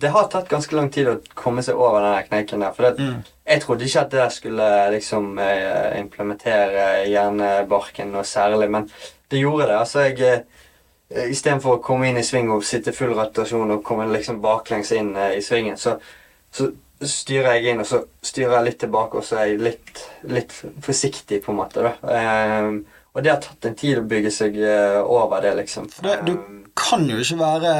det 0.00 0.10
har 0.14 0.28
tatt 0.32 0.48
ganske 0.50 0.74
lang 0.76 0.90
tid 0.94 1.08
å 1.10 1.18
komme 1.38 1.62
seg 1.64 1.78
over 1.78 2.02
den 2.04 2.28
kneiken 2.28 2.64
der. 2.66 2.74
For 2.76 2.88
det, 2.90 2.96
Mm. 2.98 3.22
Jeg 3.48 3.62
trodde 3.62 3.84
ikke 3.84 4.00
at 4.00 4.12
det 4.12 4.20
der 4.20 4.32
skulle 4.34 4.68
liksom 4.92 5.38
eh, 5.42 5.98
implementere 6.00 6.86
hjernebarken 7.08 8.12
noe 8.12 8.24
særlig, 8.28 8.70
men 8.70 8.88
det 9.30 9.42
gjorde 9.42 9.68
det. 9.70 9.78
Altså, 9.78 10.06
jeg 10.08 10.22
eh, 10.28 11.30
Istedenfor 11.32 11.78
å 11.78 11.80
komme 11.80 12.10
inn 12.10 12.20
i 12.20 12.26
sving 12.26 12.50
og 12.52 12.66
sitte 12.68 12.92
full 12.92 13.14
rotasjon 13.16 13.70
og 13.78 13.84
komme 13.84 14.10
liksom 14.12 14.42
baklengs 14.44 14.92
inn 14.92 15.14
eh, 15.16 15.38
i 15.38 15.44
svingen, 15.44 15.78
så, 15.80 15.96
så 16.52 16.68
styrer 17.00 17.56
jeg 17.56 17.72
inn, 17.72 17.80
og 17.80 17.88
så 17.88 18.02
styrer 18.24 18.58
jeg 18.58 18.66
litt 18.66 18.80
tilbake, 18.82 19.20
og 19.20 19.24
så 19.24 19.40
er 19.40 19.52
jeg 19.52 19.62
litt, 19.62 20.04
litt 20.28 20.52
forsiktig, 20.84 21.40
på 21.44 21.54
en 21.54 21.60
måte. 21.62 21.84
da. 21.86 21.94
Ehm, 22.18 22.80
og 23.14 23.22
det 23.24 23.30
har 23.32 23.40
tatt 23.42 23.64
en 23.70 23.74
tid 23.74 23.98
å 23.98 24.06
bygge 24.06 24.30
seg 24.30 24.56
eh, 24.62 25.00
over 25.02 25.40
det, 25.42 25.54
liksom. 25.62 25.88
For 25.90 26.02
det, 26.06 26.16
du 26.28 26.34
kan 26.78 27.02
jo 27.10 27.16
ikke 27.18 27.38
være 27.40 27.70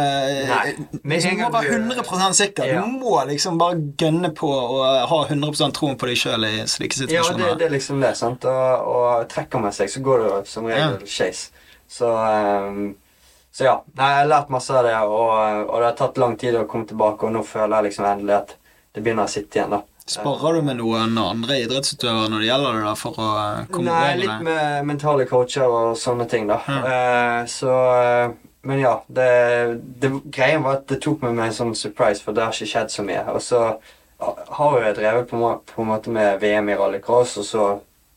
Nei. 0.48 0.72
Med 1.04 1.20
liksom, 1.20 1.36
Du 1.36 1.42
må 1.44 1.50
være 1.54 1.76
du- 1.78 2.00
100 2.02 2.32
sikker. 2.34 2.64
Ja. 2.66 2.80
Du 2.82 2.96
må 2.98 3.12
liksom 3.28 3.58
bare 3.60 3.76
gønne 4.00 4.32
på 4.34 4.48
og 4.50 5.08
ha 5.12 5.18
100 5.28 5.70
troen 5.76 5.94
på 6.00 6.08
deg 6.10 6.16
sjøl 6.18 6.44
i 6.48 6.54
slike 6.66 6.98
situasjoner. 6.98 7.44
Ja, 7.44 7.52
det, 7.54 7.58
det 7.60 7.66
er 7.68 7.74
liksom 7.76 8.00
det. 8.02 8.16
sant? 8.18 8.44
Og, 8.44 8.88
og 8.96 9.28
trekker 9.30 9.62
man 9.62 9.72
seg, 9.76 9.92
så 9.92 10.02
går 10.02 10.24
det 10.24 10.40
som 10.50 10.66
regel 10.66 10.96
Ja. 10.98 11.06
skeis. 11.06 11.44
Så, 11.88 12.08
um, 12.10 12.96
så 13.54 13.64
ja. 13.68 13.76
Nei, 13.96 14.08
jeg 14.16 14.24
har 14.24 14.32
lært 14.32 14.50
masse 14.50 14.74
av 14.74 14.84
det, 14.84 14.96
og, 15.06 15.68
og 15.70 15.76
det 15.78 15.86
har 15.92 15.96
tatt 16.02 16.18
lang 16.18 16.34
tid 16.40 16.58
å 16.58 16.66
komme 16.66 16.88
tilbake, 16.90 17.22
og 17.28 17.32
nå 17.38 17.44
føler 17.46 17.76
jeg 17.78 17.92
liksom 17.92 18.04
endelig 18.10 18.34
at 18.40 18.56
det 18.94 19.04
begynner 19.04 19.28
å 19.28 19.32
sitte 19.32 19.60
igjen. 19.60 19.70
da. 19.76 19.82
Sparrer 20.08 20.54
du 20.54 20.62
med 20.64 20.78
noen 20.80 21.18
andre 21.20 21.58
idrettsutøvere 21.64 22.30
når 22.32 22.42
det 22.42 22.48
gjelder 22.48 22.76
det, 22.78 22.84
da, 22.86 22.94
for 22.96 23.20
å 23.20 23.28
eh, 23.42 23.64
komme 23.72 23.90
Nei, 23.90 24.04
over 24.06 24.20
litt 24.22 24.30
det? 24.32 24.46
med 24.48 24.86
mentale 24.88 25.26
coacher 25.28 25.66
og 25.68 25.98
sånne 26.00 26.26
ting, 26.30 26.48
da. 26.48 26.58
Ja. 26.64 26.78
Uh, 26.84 27.40
så 27.50 27.74
eh, 27.98 28.36
Men 28.68 28.80
ja. 28.82 28.94
Det, 29.06 29.28
det, 30.02 30.10
greien 30.34 30.64
var 30.64 30.80
at 30.80 30.88
det 30.90 31.00
tok 31.04 31.22
meg 31.24 31.36
med 31.36 31.50
en 31.50 31.58
sånn 31.60 31.76
surprise, 31.78 32.24
for 32.24 32.36
det 32.36 32.46
har 32.46 32.56
ikke 32.56 32.72
skjedd 32.72 32.90
så 32.92 33.04
mye. 33.06 33.22
Og 33.32 33.44
så 33.44 33.60
har 34.18 34.80
jeg 34.82 34.96
drevet 34.98 35.28
på, 35.30 35.52
på 35.70 35.84
en 35.84 35.92
måte 35.92 36.10
med 36.12 36.40
VM 36.42 36.72
i 36.72 36.78
rallycross, 36.78 37.36
og 37.38 37.46
så 37.46 37.68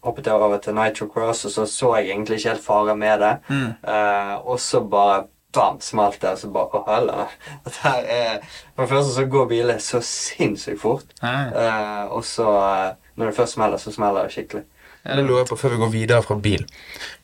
hoppet 0.02 0.32
jeg 0.32 0.34
over 0.34 0.58
til 0.58 0.74
nitrocross, 0.74 1.46
og 1.46 1.54
så 1.54 1.68
så 1.70 1.92
jeg 2.00 2.10
egentlig 2.10 2.40
ikke 2.40 2.56
helt 2.56 2.66
fare 2.66 2.96
med 2.98 3.22
det. 3.22 3.36
Mm. 3.52 3.70
Uh, 3.86 4.34
og 4.50 4.58
så 4.64 4.82
bare 4.82 5.22
bam, 5.54 5.80
smalt 5.84 6.20
det, 6.22 6.30
og 6.36 6.38
så 6.40 6.50
bare 6.54 6.80
Å, 6.80 6.84
helvete. 6.88 7.94
Er 8.12 8.40
For 8.76 8.86
det 8.86 8.90
første 8.94 9.14
så 9.16 9.26
går 9.30 9.50
biler 9.50 9.80
så 9.84 10.00
sinnssykt 10.06 10.80
fort. 10.82 11.06
Eh, 11.24 12.04
og 12.12 12.24
så, 12.26 12.48
eh, 12.68 12.94
når 13.18 13.32
det 13.32 13.36
først 13.40 13.58
smeller, 13.58 13.78
så 13.82 13.92
smeller 13.94 14.28
det 14.30 14.36
skikkelig. 14.36 14.64
Det 15.04 15.24
lurer 15.26 15.40
jeg 15.42 15.48
på 15.50 15.58
før 15.58 15.70
vi 15.74 15.78
går 15.82 15.92
videre 15.96 16.22
fra 16.22 16.36
bil. 16.38 16.66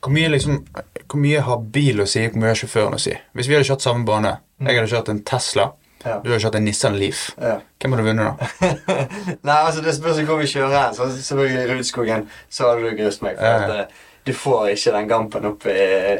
Hvor 0.02 0.10
mye, 0.10 0.28
liksom, 0.34 0.64
hvor 1.06 1.20
mye 1.22 1.40
har 1.46 1.60
bil 1.78 2.00
å 2.02 2.06
si, 2.10 2.24
hvor 2.26 2.40
mye 2.42 2.50
har 2.50 2.58
sjåføren 2.58 2.96
å 2.96 2.98
si? 3.00 3.12
Hvis 3.38 3.46
vi 3.48 3.54
hadde 3.54 3.68
kjørt 3.68 3.84
samme 3.86 4.04
bane, 4.08 4.32
jeg 4.60 4.74
hadde 4.80 4.90
kjørt 4.96 5.12
en 5.14 5.22
Tesla, 5.22 5.68
Ja. 6.04 6.18
du 6.22 6.30
hadde 6.30 6.40
kjørt 6.44 6.54
en 6.58 6.64
Nissan 6.64 6.94
Leaf. 6.98 7.20
Ja. 7.42 7.56
Hvem 7.80 7.92
hadde 7.94 8.04
vunnet 8.06 8.26
da? 8.26 8.48
Nei, 9.46 9.56
altså 9.66 9.80
det 9.82 9.94
spørs 9.96 10.18
hvor 10.26 10.38
vi 10.42 10.46
kjører 10.50 10.74
hen. 10.74 10.94
Så 10.94 11.06
selvfølgelig 11.14 11.62
i 11.64 11.70
Rudskogen 11.72 12.28
så 12.50 12.68
hadde 12.68 12.90
du 12.90 12.96
grust 13.00 13.22
meg. 13.22 13.38
For 13.38 13.46
Ja. 13.46 13.62
at, 13.62 13.70
eh, 13.70 14.04
du 14.28 14.34
får 14.36 14.74
ikke 14.74 14.92
den 14.94 15.08
gampen 15.10 15.48
opp 15.48 15.66
i, 15.72 15.78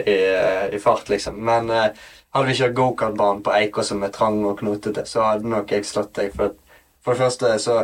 i, 0.08 0.18
i 0.74 0.80
fart, 0.82 1.08
liksom. 1.12 1.38
Men 1.44 1.70
eh, 1.74 1.92
hadde 2.34 2.48
vi 2.50 2.56
kjørt 2.58 2.76
gokartbanen 2.78 3.44
på 3.46 3.54
Eikå 3.60 3.84
som 3.86 4.02
er 4.06 4.12
trang 4.14 4.40
og 4.48 4.58
knotete, 4.60 5.04
så 5.08 5.26
hadde 5.30 5.48
nok 5.52 5.72
jeg 5.76 5.86
slått 5.88 6.14
deg. 6.18 6.32
For, 6.36 6.56
for 7.04 7.14
det 7.16 7.22
første 7.22 7.54
så, 7.62 7.78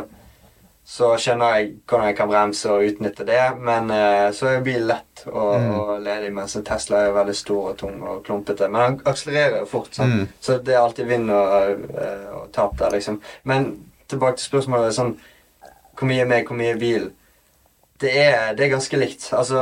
så 0.85 1.11
skjønner 1.17 1.55
jeg 1.57 1.71
hvordan 1.89 2.09
jeg 2.11 2.17
kan 2.19 2.29
bremse 2.29 2.69
og 2.69 2.85
utnytte 2.91 3.25
det, 3.25 3.41
men 3.57 3.89
eh, 3.93 4.27
så 4.37 4.51
er 4.51 4.59
bilen 4.61 4.67
bil 4.67 4.89
lett 4.93 5.23
og, 5.31 5.53
Mm. 5.55 5.71
og 5.79 5.91
ledig, 6.05 6.31
mens 6.35 6.53
en 6.59 6.65
Tesla 6.67 6.99
er 7.07 7.13
veldig 7.15 7.33
stor 7.39 7.69
og 7.71 7.77
tung 7.79 8.01
og 8.05 8.23
klumpete. 8.27 8.67
Men 8.69 8.81
han 8.81 8.97
akselererer 9.09 9.61
jo 9.63 9.69
fort, 9.71 9.93
sånn. 9.97 10.11
Mm. 10.19 10.27
så 10.43 10.57
det 10.61 10.75
er 10.75 10.83
alltid 10.83 11.07
vinn 11.09 11.29
og, 11.33 11.85
eh, 11.97 12.25
og 12.35 12.51
tap 12.53 12.75
der, 12.81 12.93
liksom. 12.93 13.21
Men 13.43 13.71
tilbake 14.11 14.37
til 14.37 14.49
spørsmålet 14.51 14.93
sånn 14.97 15.15
Hvor 15.95 16.09
mye 16.11 16.21
er 16.25 16.27
meg, 16.27 16.43
hvor 16.45 16.57
mye 16.59 16.73
er 16.75 16.79
bil? 16.81 17.05
Det 18.03 18.11
er, 18.19 18.49
det 18.53 18.65
er 18.65 18.73
ganske 18.73 18.97
likt. 18.99 19.29
Altså 19.33 19.61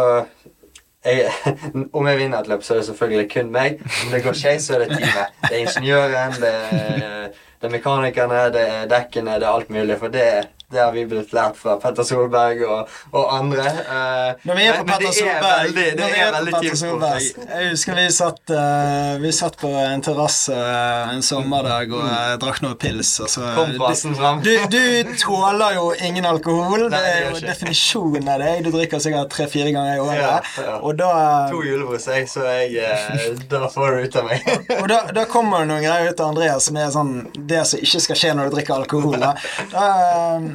jeg, 1.05 1.31
Om 1.97 2.07
jeg 2.07 2.17
vinner 2.17 2.39
et 2.39 2.47
løp, 2.47 2.63
så 2.63 2.73
er 2.73 2.77
det 2.77 2.85
selvfølgelig 2.85 3.31
kun 3.33 3.51
meg. 3.51 3.79
Om 4.05 4.11
det 4.13 4.23
går 4.23 4.37
skeis, 4.39 4.67
så 4.67 4.77
er 4.77 4.85
det 4.85 4.97
teamet. 4.97 5.39
Det 5.41 5.51
er 5.51 5.63
ingeniøren, 5.65 6.37
det 6.41 6.53
er, 6.53 7.27
det 7.61 7.69
er 7.69 7.75
mekanikerne, 7.77 8.43
det 8.55 8.63
er 8.69 8.87
dekkene, 8.91 9.39
det 9.41 9.47
er 9.47 9.55
alt 9.55 9.69
mulig. 9.69 9.97
For 9.99 10.13
det, 10.13 10.27
det 10.73 10.81
har 10.81 10.91
vi 10.95 11.05
blitt 11.09 11.31
lært 11.35 11.55
fra 11.59 11.75
Petter 11.81 12.03
Solberg 12.07 12.63
og, 12.67 12.89
og 13.13 13.33
andre. 13.37 13.63
Uh, 13.87 14.47
Når 14.49 14.57
vi 14.59 14.65
er 14.67 14.77
på 14.79 14.83
men- 14.83 14.91
Petter 14.93 15.07
er 15.09 15.17
Solberg 15.19 15.67
veldig- 15.69 15.97
Det 15.99 16.07
er 16.09 16.27
er 16.27 16.31
veldig 16.37 16.53
Petter. 16.57 16.75
Solberg 16.81 17.21
Jeg- 17.23 17.69
husker 17.71 17.95
vi 17.99 18.05
satt, 18.17 18.41
uh, 18.49 19.17
vi 19.23 19.31
satt 19.31 19.57
på 19.61 19.71
en 19.83 20.01
terrasse 20.01 20.53
eh, 20.53 21.13
en 21.13 21.21
sommerdag 21.21 21.93
og 21.93 22.03
uh, 22.03 22.35
drakk 22.41 22.61
noe 22.65 22.75
pils. 22.75 23.13
Og 23.23 23.29
så, 23.29 23.45
Kom 23.55 23.73
frasen 23.79 24.15
fram. 24.17 24.41
du, 24.43 24.51
du 24.73 25.13
tåler 25.21 25.77
jo 25.77 25.87
ingen 26.03 26.25
alkohol. 26.25 26.87
Nei, 26.89 26.99
det 27.03 27.13
er 27.13 27.29
jo 27.29 27.39
definisjonen 27.47 28.27
av 28.33 28.39
deg. 28.43 28.63
Du 28.65 28.71
drikker 28.73 28.99
sikkert 29.03 29.29
tre-fire 29.33 29.71
ganger 29.75 29.95
i 29.95 30.01
året. 30.03 30.21
Ja, 30.23 30.39
ja. 30.65 30.77
Og 30.81 30.97
da 30.99 31.11
To 31.51 31.61
julebrus, 31.63 32.07
jeg, 32.09 32.27
så 32.31 32.43
jeg 32.49 32.75
eh, 32.81 33.29
Da 33.49 33.67
får 33.71 33.97
du 33.99 34.07
ut 34.07 34.15
av 34.21 34.25
meg. 34.29 34.47
Og 34.81 34.87
da, 34.89 34.99
da 35.15 35.25
kommer 35.29 35.63
det 35.63 35.69
noen 35.71 35.83
greier 35.85 36.09
ut 36.13 36.19
av 36.23 36.31
Andreas 36.33 36.67
som 36.69 36.77
er 36.79 36.89
sånn 36.93 37.13
Det 37.49 37.61
som 37.69 37.79
ikke 37.83 38.01
skal 38.07 38.19
skje 38.19 38.33
når 38.37 38.49
du 38.49 38.55
drikker 38.57 38.73
alkohol. 38.81 39.17
Da. 39.21 39.33
Da, 39.71 39.83
eh, 40.07 40.47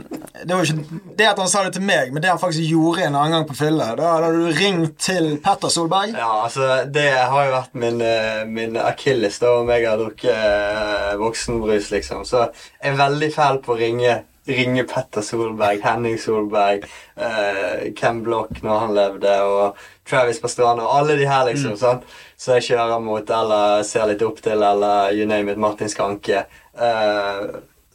det 0.44 0.54
var 0.54 0.64
ikke 0.64 1.00
det 1.18 1.26
at 1.28 1.40
han 1.40 1.50
sa 1.50 1.64
det 1.66 1.74
til 1.76 1.84
meg, 1.84 2.12
men 2.12 2.22
det 2.22 2.30
han 2.30 2.40
faktisk 2.40 2.70
gjorde 2.70 3.04
en 3.04 3.16
annen 3.18 3.34
gang 3.34 3.46
på 3.48 3.56
fylle. 3.58 3.88
Da 3.98 4.14
hadde 4.14 4.30
du 4.36 4.46
ringt 4.56 4.96
til 5.02 5.28
Petter 5.44 5.72
Solberg. 5.72 6.14
Ja, 6.16 6.30
altså, 6.44 6.68
det 6.94 7.10
har 7.16 7.48
jo 7.48 7.54
vært 7.56 7.76
min, 7.82 8.00
eh, 8.04 8.44
min 8.48 8.78
akilles 8.80 9.40
da 9.42 9.58
om 9.60 9.70
jeg 9.72 9.86
har 9.88 10.00
drukket 10.00 10.32
eh, 10.32 11.12
voksenbrus, 11.20 11.90
liksom. 11.94 12.24
Så 12.28 12.46
jeg 12.46 12.92
er 12.92 13.00
veldig 13.02 13.30
fæl 13.34 13.60
på 13.64 13.74
å 13.74 13.78
ringe, 13.80 14.14
ringe 14.48 14.86
Petter 14.88 15.26
Solberg, 15.26 15.82
Henning 15.84 16.16
Solberg, 16.22 16.86
eh, 17.18 17.88
Ken 17.98 18.22
Block 18.24 18.62
når 18.64 18.84
han 18.84 18.96
levde, 18.96 19.34
og 19.44 19.88
Travis 20.08 20.40
Pastrana, 20.40 20.86
og 20.86 21.02
alle 21.02 21.18
de 21.20 21.28
her, 21.28 21.48
liksom. 21.50 21.76
sånn. 21.80 22.04
Så 22.38 22.56
jeg 22.56 22.70
kjører 22.70 23.02
mot, 23.02 23.34
eller 23.42 23.82
ser 23.84 24.06
litt 24.08 24.22
opp 24.24 24.40
til, 24.44 24.62
eller 24.62 25.12
you 25.18 25.26
name 25.28 25.50
it, 25.52 25.60
Martin 25.60 25.90
Skanke. 25.90 26.46
Eh, 26.78 27.42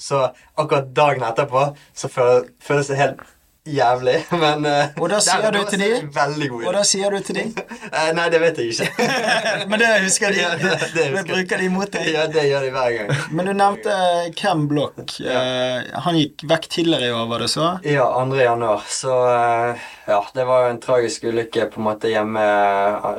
så 0.04 0.26
akkurat 0.60 0.92
dagen 0.96 1.24
etterpå 1.24 1.70
så 1.96 2.10
føles, 2.12 2.90
det 2.90 3.00
helt 3.00 3.24
jævlig, 3.66 4.18
men 4.36 4.66
uh, 4.68 4.98
Og 5.00 5.08
da 5.10 5.20
sier 5.24 5.52
du 5.56 5.60
til 5.70 5.80
dem? 5.80 5.94
de- 6.10 6.16
Veldig 6.18 6.48
god 6.52 6.66
Og 6.68 6.74
da 6.76 6.82
sier 6.84 7.14
du 7.16 7.20
til 7.24 7.36
dem 7.38 7.52
uh, 7.56 8.10
nei, 8.18 8.26
det 8.34 8.42
vet 8.44 8.58
jeg 8.60 8.74
ikke. 8.74 9.08
Men 9.72 9.80
det 9.80 9.88
husker 10.04 10.34
de. 10.34 10.42
Ja, 10.42 10.50
det- 10.60 10.90
det 10.96 11.06
husker 11.14 11.30
bruker 11.30 11.62
de 11.62 11.70
mot 11.72 11.92
deg. 11.94 12.10
ja, 12.12 12.26
det 12.28 12.44
gjør 12.50 12.66
de 12.66 12.72
hver 12.76 12.92
gang. 12.98 13.14
Men 13.32 13.46
du 13.48 13.54
nevnte 13.56 13.96
Ken 14.36 14.66
Block. 14.68 14.98
Uh, 15.22 15.80
han 16.06 16.18
gikk 16.20 16.44
vekk 16.52 16.68
tidligere 16.76 17.08
i 17.08 17.16
år, 17.16 17.28
var 17.32 17.40
det 17.46 17.50
så? 17.54 17.70
Ja, 17.88 18.10
2. 18.20 18.36
januar. 18.42 18.84
Så 18.92 19.16
eh, 19.32 19.84
ja, 20.12 20.20
det 20.36 20.46
var 20.50 20.66
jo 20.66 20.74
en 20.74 20.82
tragisk 20.84 21.24
ulykke 21.30 21.70
på 21.72 21.80
en 21.80 21.88
måte 21.88 22.12
hjemme. 22.12 22.44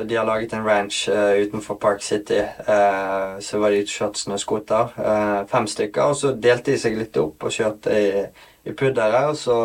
De 0.05 0.15
har 0.19 0.27
laget 0.29 0.53
en 0.53 0.65
ranch 0.67 1.07
eh, 1.09 1.41
utenfor 1.45 1.79
Park 1.81 2.03
City. 2.05 2.41
Eh, 2.43 3.37
så 3.41 3.59
var 3.63 3.73
de 3.73 3.81
ute 3.81 3.89
og 3.89 3.95
kjørte 3.97 4.21
snøscooter. 4.27 4.93
eh, 5.01 5.39
fem 5.51 5.67
stykker. 5.67 6.11
Og 6.11 6.19
så 6.21 6.33
delte 6.37 6.75
de 6.75 6.81
seg 6.85 6.97
litt 7.01 7.17
opp 7.21 7.47
og 7.49 7.55
kjørte 7.55 7.95
i, 7.97 8.25
i 8.69 8.73
pudderet. 8.77 9.31
Og 9.33 9.37
så 9.41 9.57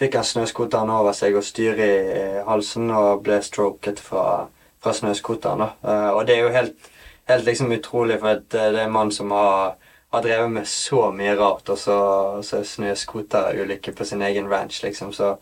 fikk 0.00 0.14
han 0.16 0.24
snøscooteren 0.24 0.90
over 0.90 1.12
seg 1.16 1.36
og 1.36 1.44
styret 1.44 1.84
i 1.84 2.42
halsen 2.48 2.90
og 2.96 3.22
ble 3.26 3.40
stroket 3.44 4.00
fra, 4.00 4.46
fra 4.80 4.92
snøscooteren. 4.96 5.60
da. 5.66 5.70
Eh, 5.84 6.10
og 6.16 6.26
det 6.26 6.36
er 6.38 6.42
jo 6.46 6.54
helt, 6.56 6.90
helt 7.28 7.44
liksom 7.44 7.72
utrolig, 7.76 8.18
for 8.22 8.32
eh, 8.34 8.42
det 8.48 8.64
er 8.64 8.86
en 8.86 8.92
mann 8.96 9.12
som 9.12 9.30
har 9.36 9.76
har 10.10 10.22
drevet 10.24 10.50
med 10.50 10.66
så 10.66 11.12
mye 11.14 11.36
rart, 11.38 11.68
og 11.70 11.78
så, 11.78 11.96
så 12.42 12.64
snøscooterulykke 12.66 13.92
på 13.94 14.04
sin 14.04 14.22
egen 14.26 14.48
ranch, 14.50 14.80
liksom. 14.82 15.12
Så, 15.14 15.36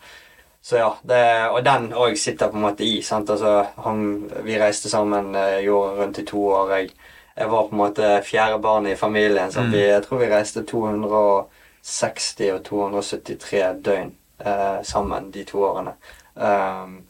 så 0.61 0.77
ja. 0.77 0.91
Det, 1.09 1.21
og 1.49 1.63
den 1.65 1.87
òg 1.97 2.19
sitter 2.21 2.51
på 2.53 2.57
en 2.59 2.67
måte 2.67 2.85
i. 2.85 2.99
sant? 3.03 3.31
Altså, 3.33 3.63
han, 3.87 4.03
vi 4.45 4.59
reiste 4.61 4.91
sammen 4.93 5.33
jorda 5.65 6.03
rundt 6.03 6.19
i 6.21 6.27
to 6.29 6.43
år. 6.53 6.75
Jeg, 6.77 6.91
jeg 7.39 7.49
var 7.51 7.65
på 7.71 7.73
en 7.73 7.81
måte 7.81 8.11
fjerde 8.29 8.61
barn 8.61 8.87
i 8.93 8.97
familien. 8.97 9.53
Så 9.53 9.65
Mm. 9.65 9.73
vi, 9.73 9.81
jeg 9.87 10.03
tror 10.05 10.19
vi 10.21 10.29
reiste 10.35 10.65
260 10.69 12.53
og 12.53 12.65
273 12.69 13.65
døgn 13.89 14.13
eh, 14.45 14.83
sammen 14.83 15.31
de 15.35 15.45
to 15.45 15.63
årene. 15.67 15.95
Um, 16.35 17.01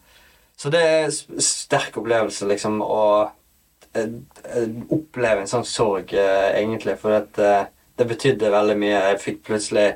så 0.58 0.70
det 0.74 0.82
er 0.82 1.04
en 1.06 1.40
sterk 1.44 1.96
opplevelse, 2.00 2.46
liksom, 2.50 2.80
å 2.82 3.02
eh, 3.94 4.08
eh, 4.44 4.68
oppleve 4.90 5.44
en 5.44 5.50
sånn 5.50 5.66
sorg, 5.68 6.14
eh, 6.18 6.48
egentlig. 6.58 6.96
For 6.98 7.14
at, 7.20 7.38
eh, 7.38 7.66
det 7.98 8.06
betydde 8.08 8.50
veldig 8.50 8.76
mye. 8.78 8.96
Jeg 9.12 9.20
fikk 9.22 9.42
plutselig 9.46 9.88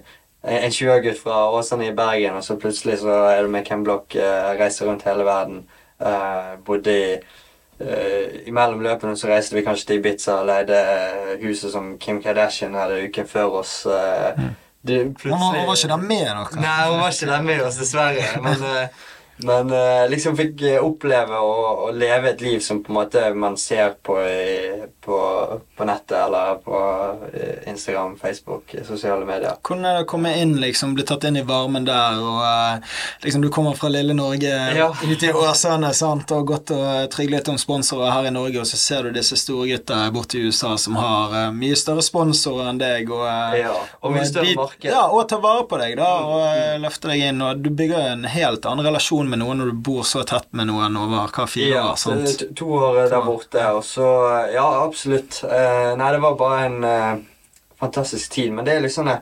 en 0.43 0.71
20-gutt 0.75 1.19
fra 1.23 1.45
Åsane 1.55 1.89
i 1.91 1.95
Bergen, 1.95 2.37
og 2.39 2.45
så 2.47 2.57
plutselig 2.59 2.99
så 3.03 3.15
er 3.31 3.43
du 3.43 3.51
med 3.51 3.67
Ken 3.67 3.85
Block, 3.87 4.15
eh, 4.15 4.53
reiser 4.59 4.87
rundt 4.87 5.03
hele 5.07 5.27
verden. 5.27 5.65
Eh, 6.03 6.57
bodde 6.67 6.95
i 6.99 7.13
eh, 7.81 8.49
Imellom 8.51 8.83
løpene 8.83 9.17
så 9.19 9.29
reiste 9.31 9.55
vi 9.55 9.63
kanskje 9.67 9.87
til 9.87 10.01
Ibiza 10.01 10.41
og 10.41 10.47
leide 10.47 10.79
huset 11.43 11.73
som 11.73 11.97
Kim 11.99 12.19
Kardashian 12.23 12.75
hadde 12.75 13.05
uken 13.07 13.27
før 13.31 13.61
oss. 13.63 13.87
eh, 13.87 14.35
du, 14.39 14.49
Han 14.89 15.15
var, 15.25 15.59
Hun 15.59 15.67
var 15.67 15.77
ikke 15.77 15.89
der 15.93 15.97
med 16.03 16.23
dere? 16.27 16.45
Nei, 16.59 16.79
hun 16.91 17.01
var 17.01 17.13
ikke 17.15 17.31
der 17.31 17.43
med 17.47 17.65
oss, 17.67 17.79
dessverre. 17.79 18.25
Men, 18.43 18.65
eh, 18.73 19.11
men 19.47 19.75
eh, 19.79 20.05
liksom 20.11 20.39
fikk 20.39 20.65
eh, 20.67 20.79
oppleve 20.83 21.39
å, 21.39 21.55
å 21.87 21.91
leve 21.95 22.33
et 22.33 22.43
liv 22.43 22.59
som 22.65 22.83
på 22.83 22.93
en 22.93 22.99
måte 22.99 23.23
man 23.39 23.59
ser 23.61 23.95
på, 24.03 24.19
i, 24.27 24.89
på, 25.03 25.17
på 25.77 25.85
nettet 25.89 26.15
eller 26.19 26.55
på 26.63 26.79
eh, 27.35 27.69
Instagram, 27.71 28.17
Facebook, 28.21 28.75
sosiale 28.87 29.25
medier. 29.27 29.57
Hvordan 29.67 29.85
er 29.89 29.97
det 29.99 30.05
å 30.05 30.09
komme 30.13 30.31
inn, 30.39 30.53
liksom, 30.63 30.93
bli 30.95 31.03
tatt 31.09 31.25
inn 31.27 31.41
i 31.41 31.43
varmen 31.47 31.85
der, 31.89 32.21
og 32.23 32.39
eh, 32.47 32.93
liksom 33.25 33.43
du 33.43 33.49
kommer 33.55 33.75
fra 33.79 33.91
lille 33.91 34.15
Norge 34.15 34.53
Ja. 34.79 34.89
ut 35.03 35.23
i 35.27 35.33
Åsane 35.33 35.91
sant, 35.99 36.31
og 36.37 36.47
gått 36.53 36.71
og 36.77 37.11
trygg 37.11 37.33
litt 37.35 37.51
om 37.51 37.59
sponsorer 37.59 38.13
her 38.15 38.29
i 38.31 38.35
Norge, 38.35 38.61
og 38.63 38.69
så 38.71 38.79
ser 38.79 39.09
du 39.09 39.17
disse 39.17 39.37
store 39.41 39.67
gutta 39.73 39.99
borte 40.15 40.39
i 40.39 40.45
USA 40.47 40.77
som 40.79 40.95
har 41.01 41.35
eh, 41.41 41.51
mye 41.57 41.77
større 41.79 42.05
sponsorer 42.07 42.71
enn 42.71 42.79
deg, 42.83 43.11
og, 43.11 43.27
eh, 43.27 43.59
Ja, 43.65 43.75
og 44.03 44.15
mye 44.15 44.27
større 44.31 44.55
marked. 44.59 44.87
Ja, 44.93 45.03
og 45.11 45.27
tar 45.33 45.43
vare 45.43 45.67
på 45.71 45.81
deg, 45.83 45.97
da, 45.99 46.13
og 46.29 46.45
eh, 46.47 46.79
løfter 46.83 47.13
deg 47.15 47.27
inn, 47.33 47.43
og 47.43 47.59
du 47.67 47.71
bygger 47.75 48.07
en 48.15 48.25
helt 48.31 48.67
annen 48.71 48.87
relasjon 48.87 49.29
med 49.31 49.43
noen 49.43 49.59
når 49.65 49.75
du 49.75 49.83
bor 49.91 50.07
så 50.07 50.23
tett 50.29 50.47
med 50.55 50.71
noen 50.71 50.97
over 51.03 51.27
hva, 51.35 51.49
fire 51.51 51.75
Ja, 51.75 51.85
år, 51.91 51.99
sant? 51.99 52.47
to 52.59 52.71
år 52.79 53.03
der 53.11 53.27
borte, 53.27 53.67
og 53.75 53.83
så 53.87 54.09
Ja, 54.55 54.69
absolutt. 54.93 55.43
Eh, 55.49 55.93
nei, 55.99 56.11
det 56.15 56.21
var 56.23 56.37
bare 56.41 56.65
en 56.69 56.85
eh, 56.85 57.23
fantastisk 57.81 58.33
tid. 58.37 58.53
Men 58.55 58.65
det 58.69 58.77
er 58.79 58.85
liksom 58.87 59.09
det 59.11 59.21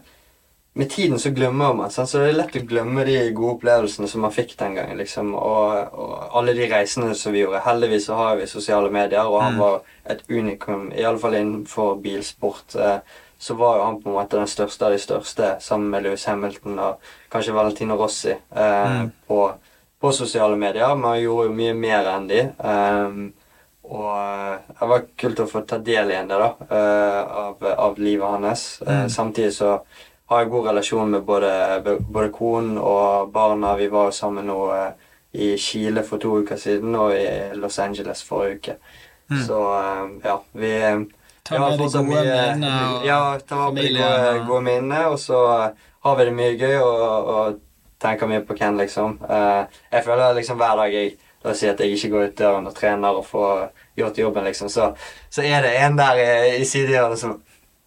Med 0.73 0.87
tiden 0.91 1.19
så 1.19 1.33
glemmer 1.35 1.73
man, 1.75 1.91
sant? 1.91 2.09
så 2.09 2.21
det 2.23 2.29
er 2.31 2.37
lett 2.37 2.55
å 2.55 2.61
glemme 2.71 3.03
de 3.05 3.17
gode 3.35 3.57
opplevelsene 3.57 4.07
som 4.09 4.21
man 4.23 4.31
fikk 4.31 4.53
den 4.61 4.77
gangen. 4.79 4.99
liksom, 5.03 5.33
Og, 5.35 5.97
og 5.99 6.37
alle 6.39 6.55
de 6.55 6.69
reisene 6.71 7.15
som 7.19 7.33
vi 7.35 7.41
gjorde. 7.43 7.65
Heldigvis 7.65 8.07
så 8.07 8.15
har 8.15 8.37
vi 8.39 8.47
sosiale 8.47 8.91
medier, 8.95 9.27
og 9.27 9.43
han 9.43 9.57
Mm. 9.57 9.59
var 9.65 9.81
et 10.07 10.23
unikum, 10.31 10.93
iallfall 10.95 11.35
innenfor 11.35 11.97
bilsport. 12.05 12.77
Eh, 12.79 13.01
så 13.39 13.55
var 13.59 13.77
jo 13.81 13.85
han 13.89 13.99
på 14.03 14.09
en 14.13 14.15
måte 14.21 14.39
den 14.39 14.47
største 14.47 14.87
av 14.87 14.93
de 14.95 14.99
største, 15.03 15.57
sammen 15.61 15.91
med 15.91 16.03
Louis 16.07 16.25
Hamilton 16.25 16.79
og 16.79 17.01
kanskje 17.33 17.53
Valentino 17.59 17.97
Rossi, 17.99 18.31
eh, 18.31 18.89
Mm. 19.01 19.11
på, 19.27 19.53
på 20.01 20.13
sosiale 20.13 20.57
medier. 20.57 20.95
Men 20.95 21.11
han 21.11 21.21
gjorde 21.23 21.49
jo 21.49 21.53
mye 21.53 21.75
mer 21.75 22.07
enn 22.15 22.29
de. 22.29 22.41
Um, 22.63 23.33
og 23.91 24.11
eh, 24.15 24.75
det 24.81 24.89
var 24.89 25.05
kult 25.19 25.41
å 25.43 25.49
få 25.51 25.65
ta 25.67 25.79
del 25.79 26.11
i 26.15 26.21
det, 26.23 26.39
da, 26.39 26.51
eh, 26.71 27.37
av, 27.45 27.65
av 27.77 27.99
livet 27.99 28.27
hans. 28.37 28.65
Eh, 28.87 29.03
Mm. 29.05 29.09
samtidig 29.11 29.53
så 29.57 29.81
har 30.31 30.41
jeg 30.45 30.51
god 30.51 30.67
relasjon 30.71 31.11
med 31.11 31.23
både, 31.27 31.51
både 32.01 32.31
konen 32.33 32.79
og 32.79 33.33
barna. 33.35 33.75
Vi 33.77 33.89
var 33.91 34.05
jo 34.11 34.11
sammen 34.15 34.47
nå 34.47 34.59
i 35.33 35.57
Chile 35.59 36.03
for 36.03 36.19
to 36.19 36.37
uker 36.43 36.57
siden 36.59 36.95
og 36.95 37.13
i 37.15 37.55
Los 37.59 37.79
Angeles 37.79 38.23
forrige 38.23 38.57
uke. 38.61 38.77
Mm. 39.31 39.41
Så 39.47 39.59
ja, 40.25 40.37
vi 40.53 40.71
Ta 41.45 41.59
med 41.59 41.79
de 41.79 41.85
gode 41.89 42.03
minnene 42.07 42.71
og 43.01 43.05
Ja, 43.07 43.39
ta 43.39 43.57
familien 43.67 44.03
gode, 44.03 44.41
og- 44.41 44.47
gode 44.47 44.63
minnene, 44.63 45.07
og 45.11 45.19
så 45.19 45.73
har 46.05 46.17
vi 46.17 46.25
det 46.25 46.35
mye 46.35 46.57
gøy 46.59 46.77
og, 46.83 47.27
og 47.35 47.61
tenker 48.01 48.27
mye 48.31 48.41
på 48.47 48.57
Ken, 48.59 48.77
liksom. 48.79 49.19
Jeg 49.93 50.05
føler 50.05 50.35
liksom 50.35 50.57
hver 50.57 50.77
dag 50.77 50.93
jeg 50.93 51.17
La 51.43 51.51
oss 51.55 51.59
si 51.63 51.69
at 51.69 51.79
jeg 51.81 51.95
ikke 51.97 52.11
går 52.13 52.25
ut 52.27 52.35
døren 52.37 52.67
og 52.69 52.75
trener 52.77 53.17
og 53.17 53.25
får 53.25 53.71
gjort 54.01 54.19
jobben, 54.19 54.45
liksom, 54.49 54.69
så, 54.73 54.91
så 55.31 55.45
er 55.47 55.63
det 55.67 55.77
en 55.85 55.97
der 56.01 56.19
i, 56.25 56.29
i 56.61 56.67
sidehjørnet 56.69 57.19
som 57.23 57.39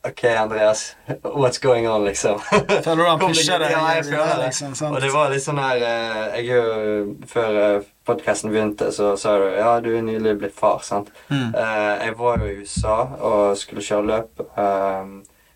OK, 0.04 0.24
Andreas, 0.36 0.96
what's 1.24 1.62
going 1.64 1.86
on, 1.88 2.04
liksom? 2.04 2.40
Føler 2.84 2.98
du 3.00 3.04
han 3.08 3.20
pusher 3.22 3.62
deg? 3.62 3.72
Ja, 3.72 3.84
jeg 3.96 4.06
føler 4.10 4.34
det. 4.36 4.50
liksom? 4.50 4.74
Og 4.90 4.98
det 5.00 5.12
var 5.14 5.30
litt 5.32 5.46
sånn 5.46 5.62
her 5.64 5.80
eh, 5.88 6.42
jeg, 6.42 6.50
jo- 6.50 7.14
Før 7.32 7.86
podkasten 8.10 8.52
begynte, 8.52 8.90
så 8.92 9.14
sa 9.16 9.38
du 9.40 9.46
ja, 9.56 9.70
du 9.80 9.88
er 9.96 10.04
nylig 10.04 10.34
blitt 10.42 10.58
far, 10.60 10.82
sant? 10.84 11.08
Mm. 11.32 11.54
Eh, 11.56 12.04
jeg 12.10 12.18
var 12.20 12.44
jo 12.44 12.50
i 12.52 12.58
USA 12.66 12.98
og 13.16 13.56
skulle 13.62 13.86
kjøre 13.86 14.10
løp. 14.12 14.44
eh, 14.60 15.14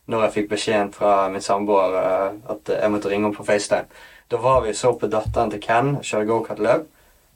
når 0.07 0.21
jeg 0.23 0.31
fikk 0.37 0.45
beskjeden 0.53 0.93
fra 0.95 1.15
min 1.33 1.43
samboer 1.43 1.97
eh, 1.99 2.37
at 2.53 2.71
jeg 2.77 2.93
måtte 2.93 3.11
ringe 3.11 3.27
henne 3.27 3.35
på 3.35 3.43
FaceTime. 3.43 3.91
Da 4.31 4.39
var 4.39 4.61
vi 4.63 4.71
så 4.79 4.93
på 4.95 5.09
datteren 5.11 5.51
til 5.51 5.59
Ken 5.67 5.97
kjøre 5.99 6.29
gokart-løp. 6.31 6.87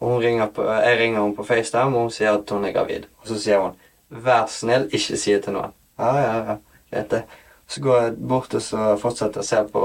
Og 0.01 0.22
ringer 0.24 0.50
på, 0.53 0.65
jeg 0.65 0.98
ringer 1.00 1.22
henne 1.22 1.38
på 1.38 1.46
FaceTime, 1.46 1.93
og 1.93 2.08
hun 2.08 2.13
sier 2.15 2.34
at 2.34 2.50
hun 2.50 2.65
er 2.65 2.74
gravid. 2.74 3.05
Og 3.22 3.29
så 3.29 3.38
sier 3.39 3.62
hun 3.62 3.77
'Vær 4.12 4.48
snill, 4.50 4.89
ikke 4.91 5.17
si 5.17 5.34
det 5.34 5.43
til 5.46 5.53
noen'. 5.53 5.74
Ja, 6.00 6.15
ja, 6.17 6.34
ja. 6.50 6.55
Greit, 6.91 7.12
det. 7.12 7.24
Så 7.67 7.81
går 7.81 8.01
jeg 8.01 8.15
bort 8.27 8.53
og 8.53 8.62
så 8.62 8.98
fortsetter 9.00 9.39
å 9.39 9.48
se 9.48 9.63
på 9.72 9.81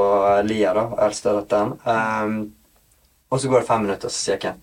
Lia, 0.49 0.73
da, 0.75 0.88
eldstedatteren. 1.06 1.76
Um, 1.87 2.54
og 3.30 3.40
så 3.40 3.49
går 3.49 3.62
det 3.62 3.68
fem 3.68 3.80
minutter, 3.87 4.08
så 4.08 4.25
sier 4.25 4.40
Ken 4.42 4.58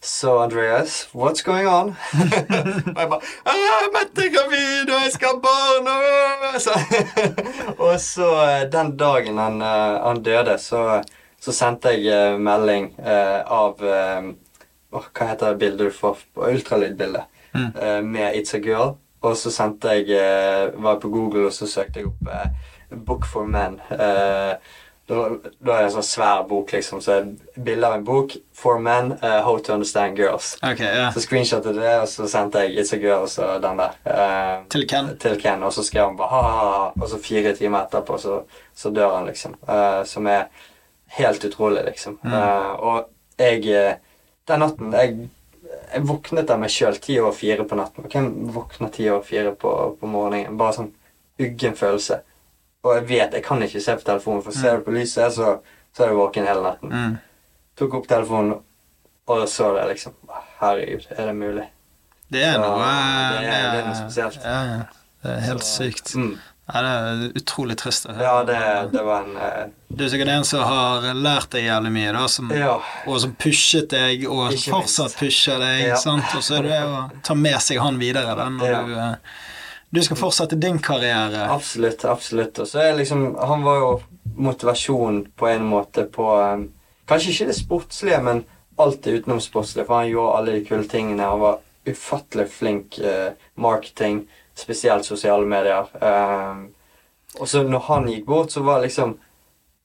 So, 0.00 0.38
Andreas, 0.38 1.08
what's 1.12 1.42
going 1.42 1.66
on? 1.66 1.88
og 2.94 2.98
jeg 2.98 3.08
bare 3.10 3.20
«Ah, 3.44 3.86
'Mette 3.92 4.26
er 4.26 4.30
gravid, 4.30 4.90
og 4.94 5.00
jeg 5.04 5.12
skal 5.12 5.28
ha 5.28 5.38
barn!' 5.42 5.88
og 6.54 6.60
så, 6.60 6.74
så 8.14 8.28
eh, 8.44 8.68
den 8.70 8.92
dagen 8.96 9.38
han, 9.38 9.62
eh, 9.62 9.96
han 10.06 10.22
døde, 10.22 10.54
så, 10.62 11.02
så 11.40 11.52
sendte 11.52 11.96
jeg 11.96 12.06
eh, 12.14 12.38
melding 12.38 12.92
eh, 12.98 13.42
av 13.42 13.82
eh, 13.82 14.30
åh, 14.92 15.04
Hva 15.14 15.26
heter 15.26 15.52
det 15.52 15.58
bildet 15.58 15.78
du 15.78 15.90
får 15.90 16.24
på 16.34 16.48
ultralydbildet? 16.50 17.22
Mm. 17.54 17.70
Uh, 17.76 18.02
med 18.04 18.34
'It's 18.34 18.54
a 18.56 18.60
Girl'. 18.60 18.96
Og 19.20 19.36
så 19.36 19.50
sendte 19.50 19.88
jeg 19.88 20.10
uh, 20.10 20.82
var 20.82 21.00
på 21.00 21.08
Google 21.08 21.46
og 21.46 21.52
så 21.52 21.66
søkte 21.66 22.00
jeg 22.00 22.06
opp 22.06 22.28
uh, 22.28 22.98
'Book 23.06 23.26
for 23.26 23.44
Men'. 23.46 23.80
Uh, 23.90 24.54
da, 25.08 25.28
da 25.66 25.72
er 25.72 25.78
det 25.78 25.84
en 25.88 25.92
sånn 25.94 26.04
svær 26.04 26.42
bok, 26.48 26.72
liksom. 26.72 27.00
Så 27.00 27.14
bilde 27.64 27.86
av 27.86 27.94
en 27.96 28.04
bok. 28.04 28.34
'For 28.52 28.78
men. 28.78 29.12
uh, 29.22 29.40
how 29.44 29.58
to 29.58 29.72
understand 29.72 30.18
girls'. 30.18 30.56
Okay, 30.72 30.84
yeah. 30.84 31.12
Så 31.14 31.22
screenshotet 31.24 31.76
det, 31.78 31.94
og 32.02 32.08
så 32.08 32.28
sendte 32.28 32.58
jeg 32.58 32.76
'It's 32.76 32.92
a 32.92 32.98
Girl' 33.00 33.22
og 33.24 33.28
så 33.28 33.58
den 33.62 33.78
der. 33.78 33.94
Uh, 34.04 34.66
Til 34.68 34.88
Ken. 34.88 35.16
til 35.18 35.40
Ken, 35.40 35.62
og 35.62 35.72
så 35.72 35.82
skrev 35.82 36.04
han 36.04 36.16
bare 36.16 36.28
ha-ha-ha, 36.28 36.90
og 37.00 37.08
så 37.08 37.18
fire 37.22 37.54
timer 37.56 37.86
etterpå 37.86 38.18
så, 38.18 38.42
så 38.76 38.90
dør 38.90 39.16
han, 39.16 39.26
liksom. 39.26 39.54
Uh, 39.68 40.04
som 40.04 40.26
er 40.26 40.44
helt 41.06 41.44
utrolig, 41.44 41.84
liksom. 41.84 42.18
Mm. 42.22 42.32
Og 42.78 43.08
jeg 43.38 43.96
Den 44.48 44.60
natten 44.64 44.92
jeg, 44.96 45.28
jeg 45.92 46.02
våknet 46.08 46.50
av 46.50 46.60
meg 46.62 46.70
sjøl 46.72 46.96
ti 47.04 47.18
over 47.20 47.34
fire 47.36 47.64
på 47.68 47.76
natten. 47.78 48.04
Og 48.06 48.12
Hvem 48.14 48.28
våkner 48.54 48.90
ti 48.94 49.08
over 49.10 49.22
fire 49.26 49.52
på, 49.54 49.72
på 50.00 50.08
morgenen? 50.10 50.56
Bare 50.60 50.76
sånn 50.78 50.92
uggen 51.38 51.76
følelse. 51.78 52.20
Og 52.86 52.94
jeg 52.96 53.08
vet 53.10 53.34
jeg 53.36 53.44
kan 53.44 53.62
ikke 53.62 53.80
se 53.84 53.96
på 53.98 54.06
telefonen, 54.06 54.42
for 54.42 54.56
ser 54.56 54.78
du 54.78 54.84
på 54.86 54.94
lyset, 54.94 55.32
så, 55.34 55.58
så 55.94 56.04
er 56.06 56.12
du 56.12 56.18
våken 56.20 56.46
hele 56.48 56.62
natten. 56.64 56.92
Mm. 56.94 57.16
Tok 57.78 57.94
opp 58.00 58.06
telefonen, 58.10 58.60
og 59.28 59.42
så 59.50 59.72
det 59.76 59.88
liksom 59.92 60.14
Herregud, 60.58 61.04
er 61.14 61.26
det 61.28 61.34
mulig? 61.38 61.66
Det 62.32 62.40
er 62.44 62.54
Så, 62.56 62.62
noe 62.64 62.78
det 62.78 63.48
er- 63.48 63.68
det 63.72 63.80
er 63.82 63.84
noe 63.86 63.98
spesielt. 63.98 64.38
Ja, 64.44 64.56
ja. 64.70 64.78
Det 65.22 65.30
er 65.34 65.40
helt 65.48 65.62
Så, 65.66 65.82
sykt. 65.82 66.14
Mm. 66.16 66.32
Ja, 66.68 66.80
det 66.84 66.90
er 66.92 67.32
utrolig 67.40 67.76
trist 67.80 68.04
det. 68.06 68.16
Ja, 68.20 68.44
det, 68.44 68.58
det 68.92 69.02
var 69.06 69.22
en 69.24 69.36
eh, 69.40 69.70
Du 69.88 70.04
er 70.04 70.08
sikkert 70.12 70.28
en 70.34 70.44
som 70.44 70.60
har 70.68 71.06
lært 71.16 71.48
deg 71.54 71.64
jævlig 71.64 71.92
mye, 71.94 72.12
da, 72.12 72.26
som, 72.28 72.50
Ja. 72.52 72.74
og 73.08 73.20
som 73.22 73.32
pushet 73.40 73.88
deg, 73.94 74.26
og 74.28 74.52
Ikke 74.52 74.74
fortsatt 74.74 75.14
minst. 75.14 75.18
pusher 75.22 75.58
deg. 75.64 75.86
Ja. 75.88 75.96
Sant? 75.96 76.28
Og 76.36 76.42
så 76.44 76.58
er 76.58 76.68
det 76.68 76.80
å 76.84 76.98
ta 77.24 77.34
med 77.34 77.56
seg 77.64 77.80
han 77.80 77.96
videre 77.98 78.34
da, 78.36 78.48
når 78.52 78.68
Ja. 78.68 78.82
du, 78.84 78.92
eh, 78.98 79.14
du 79.94 80.02
skal 80.04 80.16
fortsette 80.20 80.60
din 80.60 80.78
karriere. 80.78 81.46
Absolutt, 81.48 82.04
absolutt. 82.04 82.58
Og 82.60 82.66
så 82.68 82.82
er 82.84 82.98
liksom 82.98 83.34
Han 83.48 83.62
var 83.64 83.78
jo 83.80 84.02
motivasjon 84.36 85.26
på 85.36 85.48
en 85.48 85.64
måte 85.64 86.04
på 86.12 86.26
um, 86.52 86.68
Kanskje 87.08 87.30
ikke 87.32 87.46
det 87.48 87.56
sportslige, 87.56 88.18
men 88.22 88.44
alt 88.78 89.00
det 89.02 89.22
utenom 89.22 89.40
sportslige, 89.40 89.86
for 89.88 90.02
han 90.02 90.10
gjorde 90.10 90.36
alle 90.36 90.52
de 90.58 90.64
kule 90.68 90.84
tingene. 90.84 91.24
Han 91.24 91.40
var 91.40 91.56
ufattelig 91.92 92.48
flink 92.52 92.98
eh, 92.98 93.32
marketing, 93.54 94.26
spesielt 94.58 95.06
sosiale 95.06 95.46
medier. 95.46 95.88
Um, 96.02 96.68
og 97.38 97.48
så 97.48 97.62
når 97.62 97.84
han 97.86 98.08
gikk 98.10 98.26
bort, 98.26 98.52
så 98.52 98.62
var 98.66 98.82
liksom 98.82 99.18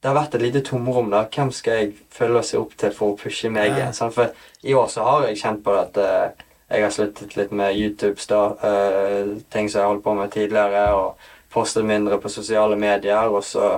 Det 0.03 0.09
har 0.11 0.17
vært 0.17 0.33
et 0.35 0.41
lite 0.41 0.61
tomrom 0.67 1.11
der. 1.13 1.29
Hvem 1.31 1.51
skal 1.55 1.77
jeg 1.79 1.93
følge 2.11 2.41
og 2.41 2.45
se 2.45 2.57
opp 2.59 2.73
til 2.75 2.91
for 2.91 3.13
å 3.13 3.15
pushe 3.15 3.47
meg 3.47 3.69
igjen? 3.69 3.93
Ja. 3.95 4.07
For 4.11 4.33
i 4.67 4.73
år 4.75 4.89
så 4.91 5.05
har 5.07 5.27
jeg 5.29 5.37
kjent 5.39 5.61
på 5.63 5.71
det 5.71 5.83
at 5.85 5.99
eh, 6.03 6.43
jeg 6.73 6.83
har 6.83 6.91
sluttet 6.91 7.37
litt 7.37 7.53
med 7.55 7.77
YouTubes, 7.77 8.27
da. 8.27 8.41
eh, 8.67 9.31
ting 9.53 9.69
som 9.69 9.79
jeg 9.79 9.87
holdt 9.87 10.03
på 10.03 10.17
med 10.17 10.33
tidligere, 10.33 10.83
og 10.97 11.53
postet 11.53 11.87
mindre 11.87 12.19
på 12.19 12.33
sosiale 12.33 12.75
medier. 12.75 13.31
Og 13.31 13.45
så 13.47 13.69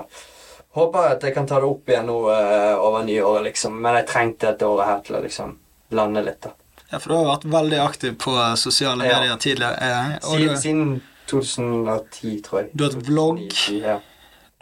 håper 0.73 1.05
jeg 1.05 1.17
at 1.19 1.29
jeg 1.29 1.37
kan 1.37 1.47
ta 1.47 1.61
det 1.61 1.69
opp 1.69 1.93
igjen 1.93 2.09
nå 2.09 2.17
eh, 2.33 2.73
over 2.73 3.05
nyåret, 3.05 3.45
liksom. 3.51 3.77
Men 3.77 3.99
jeg 3.99 4.09
trengte 4.09 4.49
dette 4.49 4.65
året 4.65 4.89
her 4.89 5.05
til 5.05 5.19
å 5.19 5.23
liksom 5.27 5.57
lande 5.93 6.25
litt, 6.25 6.41
da. 6.41 6.55
Ja, 6.95 6.99
for 7.03 7.11
du 7.11 7.15
har 7.19 7.25
vært 7.33 7.45
veldig 7.51 7.79
aktiv 7.83 8.13
på 8.23 8.31
sosiale 8.57 9.03
Ja. 9.03 9.17
medier 9.19 9.35
tidligere. 9.35 9.75
eh, 9.83 10.19
Siden, 10.23 10.47
du, 10.47 10.55
siden 10.61 11.01
2010, 11.27 12.41
tror 12.45 12.59
jeg. 12.61 12.69
Du 12.73 12.83
har 12.85 12.91
et 12.95 13.07
vlogg? 13.09 13.39
2009, 13.49 13.81
Ja. 13.83 13.97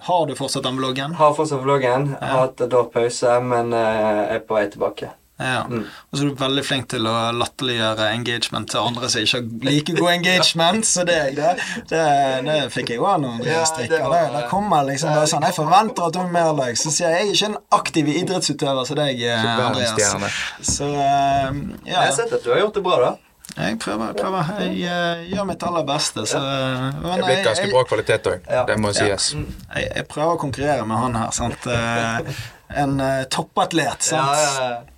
har 0.07 0.25
du 0.25 0.33
fortsatt 0.35 0.63
den 0.63 0.77
vloggen? 0.79 1.13
Har 1.13 1.33
fortsatt 1.37 1.61
vloggen. 1.63 2.07
Ja. 2.19 2.27
Har 2.27 2.39
hatt 2.47 2.61
et 2.61 2.73
år 2.73 2.89
pause, 2.91 3.39
men 3.43 3.71
uh, 3.73 4.33
er 4.33 4.39
på 4.39 4.55
vei 4.57 4.65
tilbake. 4.73 5.11
Ja. 5.41 5.63
Mm. 5.65 5.85
Og 6.11 6.17
så 6.17 6.23
er 6.23 6.29
du 6.29 6.35
veldig 6.37 6.63
flink 6.65 6.85
til 6.93 7.07
å 7.09 7.13
latterliggjøre 7.33 8.05
engagement 8.13 8.69
til 8.69 8.83
andre 8.85 9.09
som 9.09 9.23
ikke 9.25 9.39
har 9.39 9.65
like 9.65 9.95
god 9.97 10.11
engagement 10.17 10.85
som 10.87 11.07
deg. 11.09 11.33
Det, 11.39 11.55
det, 11.89 12.03
det 12.45 12.59
fikk 12.75 12.93
jeg 12.93 13.01
òg 13.01 13.17
noen 13.23 13.41
Ja, 13.47 13.63
strikker. 13.67 14.05
det 14.13 14.21
Det, 14.35 14.43
kommer 14.51 14.85
liksom 14.87 15.09
bare 15.17 15.27
sånn 15.31 15.47
Jeg 15.49 15.57
forventer 15.57 16.07
at 16.07 16.15
du 16.15 16.21
er 16.21 16.31
mer 16.37 16.53
lag. 16.57 16.77
Så 16.79 16.93
sier 16.93 17.09
jeg 17.09 17.23
jeg 17.23 17.33
er 17.33 17.35
ikke 17.35 17.49
en 17.51 17.59
aktiv 17.79 18.09
idrettsutøver 18.13 18.87
som 18.89 18.99
deg, 18.99 19.21
eh, 19.25 19.51
Andreas. 19.67 20.33
Så 20.61 20.87
ja. 20.93 21.51
Jeg 21.87 21.99
har 21.99 22.15
sett 22.17 22.33
at 22.37 22.45
du 22.45 22.51
har 22.53 22.63
gjort 22.65 22.77
det 22.77 22.85
bra, 22.85 22.97
da. 23.03 23.13
Jeg 23.53 23.77
prøver. 23.79 24.13
prøver. 24.17 24.53
Jeg 24.63 24.79
jeg 24.81 25.27
gjør 25.33 25.45
mitt 25.45 25.63
aller 25.67 25.83
beste, 25.85 26.23
så 26.29 26.39
men 26.41 27.03
Det 27.03 27.19
er 27.19 27.27
blitt 27.27 27.45
ganske 27.45 27.67
bra 27.73 27.83
kvalitet 27.89 28.29
òg. 28.31 28.47
Det 28.69 28.77
må 28.81 28.93
sies. 28.97 29.33
jeg, 29.35 29.89
jeg 29.89 30.07
prøver 30.09 30.37
å 30.37 30.41
konkurrere 30.41 30.85
med 30.89 30.97
han 30.97 31.15
her, 31.21 31.31
sant. 31.35 31.67
Eh, 31.69 32.33
En 32.73 32.95
eh, 32.99 33.23
toppatlet, 33.29 34.01
sant. 34.01 34.31
Ja, 34.33 34.41
ja, 34.41 34.69
ja. 34.71 34.92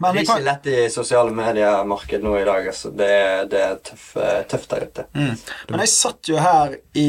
Men 0.00 0.14
det 0.14 0.20
er 0.22 0.24
ikke 0.24 0.44
lett 0.46 0.66
i 0.70 0.76
sosiale 0.92 1.32
medier-markedet 1.34 2.22
nå 2.24 2.36
i 2.40 2.44
dag. 2.46 2.68
Altså. 2.70 2.90
Det, 2.96 3.10
det 3.52 3.60
er 3.66 3.76
tøff, 3.90 4.06
eh, 4.16 4.40
tøft 4.48 4.70
der 4.72 4.86
ute. 4.88 5.04
Mm. 5.14 5.34
Men 5.70 5.82
jeg 5.84 5.92
satt 5.92 6.30
jo 6.30 6.38
her 6.40 6.78
i 6.96 7.08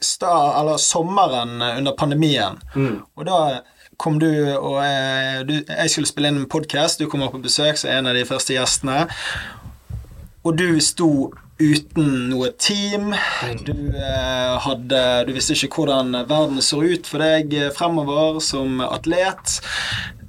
stad, 0.00 0.54
eller 0.60 0.78
sommeren 0.80 1.58
under 1.62 1.92
pandemien, 1.98 2.60
Mm. 2.74 3.02
og 3.16 3.26
da 3.26 3.40
kom 4.00 4.16
du 4.18 4.30
og 4.56 4.78
jeg, 4.80 5.42
du, 5.48 5.54
jeg 5.68 5.90
skulle 5.92 6.08
spille 6.08 6.30
inn 6.32 6.38
en 6.40 6.48
podkast. 6.48 7.02
Du 7.02 7.08
kom 7.10 7.20
opp 7.26 7.34
på 7.36 7.42
besøk 7.44 7.76
som 7.76 7.90
en 7.92 8.06
av 8.08 8.14
de 8.16 8.22
første 8.24 8.54
gjestene. 8.54 9.02
Og 10.44 10.56
du 10.56 10.80
sto 10.80 11.10
uten 11.60 12.30
noe 12.30 12.48
team. 12.56 13.10
Du, 13.66 13.74
eh, 13.92 14.54
hadde, 14.64 15.02
du 15.28 15.34
visste 15.36 15.52
ikke 15.58 15.82
hvordan 15.82 16.14
verden 16.30 16.62
så 16.64 16.80
ut 16.80 17.04
for 17.10 17.20
deg 17.20 17.52
eh, 17.52 17.68
fremover 17.76 18.40
som 18.40 18.80
atlet. 18.86 19.58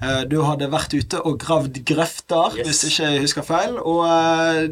Eh, 0.01 0.23
du 0.25 0.39
hadde 0.41 0.67
vært 0.73 0.93
ute 0.97 1.19
og 1.21 1.37
gravd 1.43 1.83
grøfter, 1.85 2.55
Yes. 2.57 2.65
hvis 2.67 2.83
ikke 2.89 3.09
jeg 3.11 3.21
husker 3.21 3.43
feil. 3.45 3.75
Og 3.77 4.01
eh, 4.07 4.67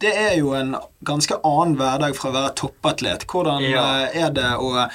det 0.00 0.12
er 0.16 0.38
jo 0.38 0.54
en 0.56 0.76
ganske 1.04 1.36
annen 1.44 1.76
hverdag 1.76 2.14
fra 2.16 2.30
å 2.30 2.36
være 2.38 2.54
toppatlet. 2.56 3.26
Hvordan 3.28 3.60
Ja. 3.68 3.84
eh, 4.06 4.22
er 4.24 4.30
det 4.30 4.48
å 4.56 4.88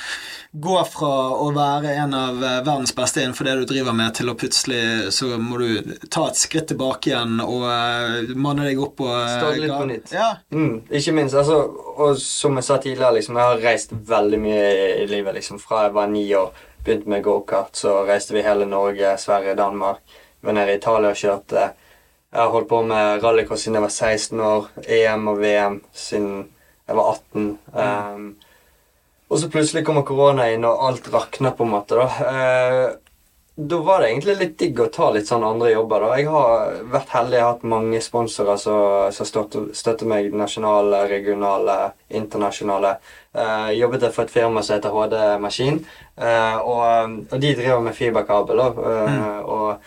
gå 0.57 0.77
fra 0.89 1.11
å 1.37 1.51
være 1.53 1.91
en 2.01 2.13
av 2.17 2.39
verdens 2.65 2.93
beste 2.95 3.21
innenfor 3.21 3.45
det 3.45 3.53
du 3.59 3.65
driver 3.75 3.93
med, 3.93 4.15
til 4.17 4.31
å 4.31 4.33
plutselig 4.39 5.11
så 5.13 5.37
må 5.37 5.59
du 5.59 5.93
ta 6.09 6.27
et 6.31 6.39
skritt 6.39 6.67
tilbake 6.71 7.11
igjen 7.11 7.37
og 7.43 8.33
manne 8.35 8.65
deg 8.65 8.79
opp 8.81 8.99
og 9.05 9.13
Starte 9.29 9.59
litt 9.61 9.69
på 9.75 9.85
nytt. 9.91 10.11
Ja. 10.15 10.31
Mm, 10.51 10.81
ikke 10.89 11.13
minst. 11.13 11.35
altså, 11.35 11.59
Og 11.97 12.17
som 12.17 12.55
jeg 12.55 12.63
sa 12.63 12.77
tidligere, 12.77 13.13
liksom, 13.19 13.35
jeg 13.35 13.43
har 13.51 13.61
reist 13.61 13.91
veldig 13.91 14.39
mye 14.39 14.63
i, 14.73 15.03
i 15.03 15.05
livet. 15.07 15.35
liksom, 15.35 15.59
Fra 15.61 15.83
jeg 15.85 15.93
var 15.93 16.07
ni 16.07 16.25
år, 16.33 16.49
begynte 16.87 17.11
med 17.11 17.25
gokart, 17.25 17.75
så 17.75 17.99
reiste 18.07 18.35
vi 18.35 18.45
hele 18.45 18.65
Norge, 18.65 19.17
Sverige, 19.19 19.55
Danmark. 19.59 20.01
Var 20.41 20.55
nede 20.55 20.73
i 20.73 20.79
Italia 20.79 21.11
og 21.11 21.19
kjørte. 21.19 21.69
Jeg 22.31 22.41
har 22.41 22.51
holdt 22.53 22.69
på 22.69 22.81
med 22.87 23.23
rallycross 23.23 23.65
siden 23.65 23.79
jeg 23.79 23.85
var 23.87 23.95
16 23.95 24.43
år. 24.43 24.69
EM 24.87 25.27
og 25.31 25.41
VM 25.41 25.81
siden 25.95 26.31
jeg 26.87 26.95
var 26.95 27.09
18. 27.13 27.49
Um, 27.73 28.27
og 29.27 29.39
så 29.41 29.49
plutselig 29.51 29.83
kommer 29.87 30.07
korona 30.07 30.47
inn, 30.53 30.63
og 30.67 30.85
alt 30.87 31.09
rakner 31.11 31.55
på 31.55 31.67
en 31.67 31.73
måte. 31.73 31.99
da. 31.99 32.07
Uh, 32.23 33.07
da 33.57 33.77
var 33.81 34.01
det 34.01 34.11
egentlig 34.11 34.35
litt 34.37 34.57
digg 34.61 34.79
å 34.83 34.85
ta 34.93 35.07
litt 35.09 35.25
sånn 35.27 35.43
andre 35.43 35.71
jobber. 35.71 36.03
da. 36.03 36.17
Jeg 36.19 36.29
har 36.29 36.75
vært 36.93 37.13
heldig, 37.15 37.37
jeg 37.39 37.43
har 37.43 37.55
hatt 37.55 37.63
mange 37.65 38.01
sponsorer 38.05 38.59
som 38.61 39.25
støtter 39.25 40.05
meg. 40.05 40.29
Nasjonale, 40.29 40.99
regionale, 41.09 41.77
internasjonale. 42.21 42.91
Eh, 43.37 43.69
jobbet 43.79 44.07
jeg 44.07 44.15
for 44.15 44.25
et 44.25 44.33
firma 44.33 44.63
som 44.63 44.77
heter 44.77 44.95
HD 44.95 45.15
Maskin. 45.41 45.79
Uh, 46.17 46.57
og, 46.65 47.15
og 47.31 47.41
de 47.41 47.55
driver 47.55 47.79
med 47.85 47.93
fiberkabel. 47.93 48.59
Uh, 48.59 49.05
mm. 49.05 49.43
Og 49.45 49.77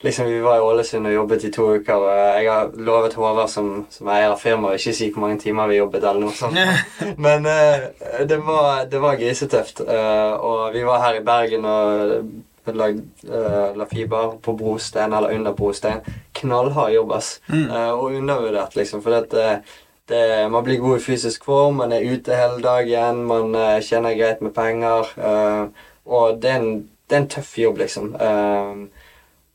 liksom 0.00 0.26
vi 0.26 0.40
var 0.40 0.56
i 0.56 0.60
Ålesund 0.60 1.06
og 1.06 1.14
jobbet 1.14 1.44
i 1.44 1.52
to 1.52 1.68
uker. 1.76 1.94
og 1.94 2.40
Jeg 2.40 2.50
har 2.50 2.70
lovet 2.74 3.14
Håvard 3.14 3.50
som, 3.52 3.86
som 3.90 4.08
eier 4.08 4.32
av 4.32 4.38
firmaet 4.40 4.80
ikke 4.80 4.96
si 4.96 5.10
hvor 5.12 5.26
mange 5.26 5.40
timer 5.42 5.68
vi 5.70 5.80
jobbet. 5.80 6.04
eller 6.04 6.20
noe 6.24 6.36
sånt. 6.36 6.58
Men 7.24 7.46
eh, 7.46 7.90
det, 8.26 8.40
var, 8.46 8.86
det 8.90 9.02
var 9.02 9.18
grisetøft. 9.20 9.84
eh, 9.86 10.32
og 10.40 10.72
vi 10.74 10.84
var 10.86 11.04
her 11.04 11.20
i 11.20 11.26
Bergen 11.26 11.68
og 11.68 12.30
lagde 12.70 13.02
uh, 13.26 13.76
la 13.76 13.86
fiber 13.88 14.36
på 14.42 14.52
brostein 14.54 15.12
eller 15.12 15.34
under 15.34 15.52
brostein. 15.52 16.00
Knallhard 16.32 16.92
jobb, 16.94 17.12
ass. 17.12 17.40
Mm. 17.48 17.70
Eh, 17.70 17.90
og 17.90 18.14
undervurdert, 18.14 18.76
liksom. 18.76 19.02
For 19.02 19.16
det, 19.16 19.62
det, 20.10 20.24
man 20.52 20.64
blir 20.66 20.82
god 20.82 20.98
i 20.98 21.04
fysisk 21.04 21.44
form, 21.48 21.80
man 21.80 21.94
er 21.96 22.06
ute 22.06 22.36
hele 22.36 22.60
dagen, 22.64 23.24
man 23.30 23.54
uh, 23.54 23.78
tjener 23.84 24.18
greit 24.18 24.42
med 24.44 24.54
penger. 24.56 25.12
Uh, 25.16 25.86
og 26.10 26.42
det 26.42 26.50
er, 26.50 26.64
en, 26.64 26.82
det 27.08 27.16
er 27.16 27.22
en 27.24 27.30
tøff 27.36 27.54
jobb, 27.58 27.80
liksom. 27.84 28.12
Uh, 28.18 29.06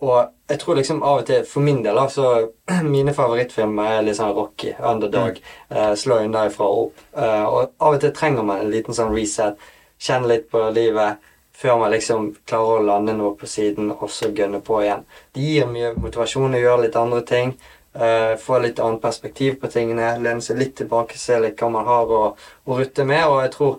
og 0.06 0.32
jeg 0.50 0.60
tror 0.60 0.76
liksom 0.76 1.04
av 1.04 1.22
og 1.22 1.28
til, 1.30 1.46
for 1.50 1.64
min 1.66 1.80
del, 1.84 1.98
altså 1.98 2.26
så 2.68 2.82
mine 2.96 3.14
favorittfilmer 3.14 3.98
er 3.98 4.04
litt 4.06 4.20
sånn 4.20 4.34
Rocky, 4.36 4.74
Underdog, 4.80 5.40
uh, 5.72 5.94
slå 5.98 6.20
unna 6.26 6.46
ifra 6.50 6.68
og 6.68 6.90
opp. 6.90 7.06
Eh, 7.16 7.46
og 7.46 7.72
av 7.80 7.96
og 7.96 8.04
til 8.04 8.14
trenger 8.16 8.46
man 8.46 8.66
en 8.66 8.74
liten 8.74 8.98
sånn 8.98 9.14
reset. 9.16 9.58
Kjenne 10.02 10.30
litt 10.30 10.50
på 10.52 10.62
livet 10.76 11.24
før 11.56 11.80
man 11.80 11.94
liksom 11.94 12.34
klarer 12.46 12.82
å 12.82 12.86
lande 12.90 13.16
noe 13.16 13.32
på 13.40 13.48
siden, 13.48 13.94
og 13.96 14.12
så 14.12 14.28
gønne 14.36 14.60
på 14.64 14.82
igjen. 14.84 15.06
Det 15.34 15.44
gir 15.46 15.70
mye 15.72 15.94
motivasjon 15.96 16.58
å 16.58 16.60
gjøre 16.60 16.84
litt 16.84 16.98
andre 17.00 17.22
ting. 17.26 17.56
Eh, 17.96 18.36
få 18.38 18.60
litt 18.60 18.80
annet 18.80 19.02
perspektiv 19.02 19.60
på 19.62 19.70
tingene. 19.72 20.18
Lene 20.20 20.44
seg 20.44 20.60
litt 20.60 20.76
tilbake, 20.82 21.18
se 21.20 21.38
litt 21.40 21.62
hva 21.62 21.70
man 21.72 21.88
har 21.88 22.12
å, 22.12 22.24
å 22.36 22.80
rutte 22.80 23.06
med. 23.08 23.24
Og 23.30 23.40
jeg 23.46 23.54
tror 23.54 23.78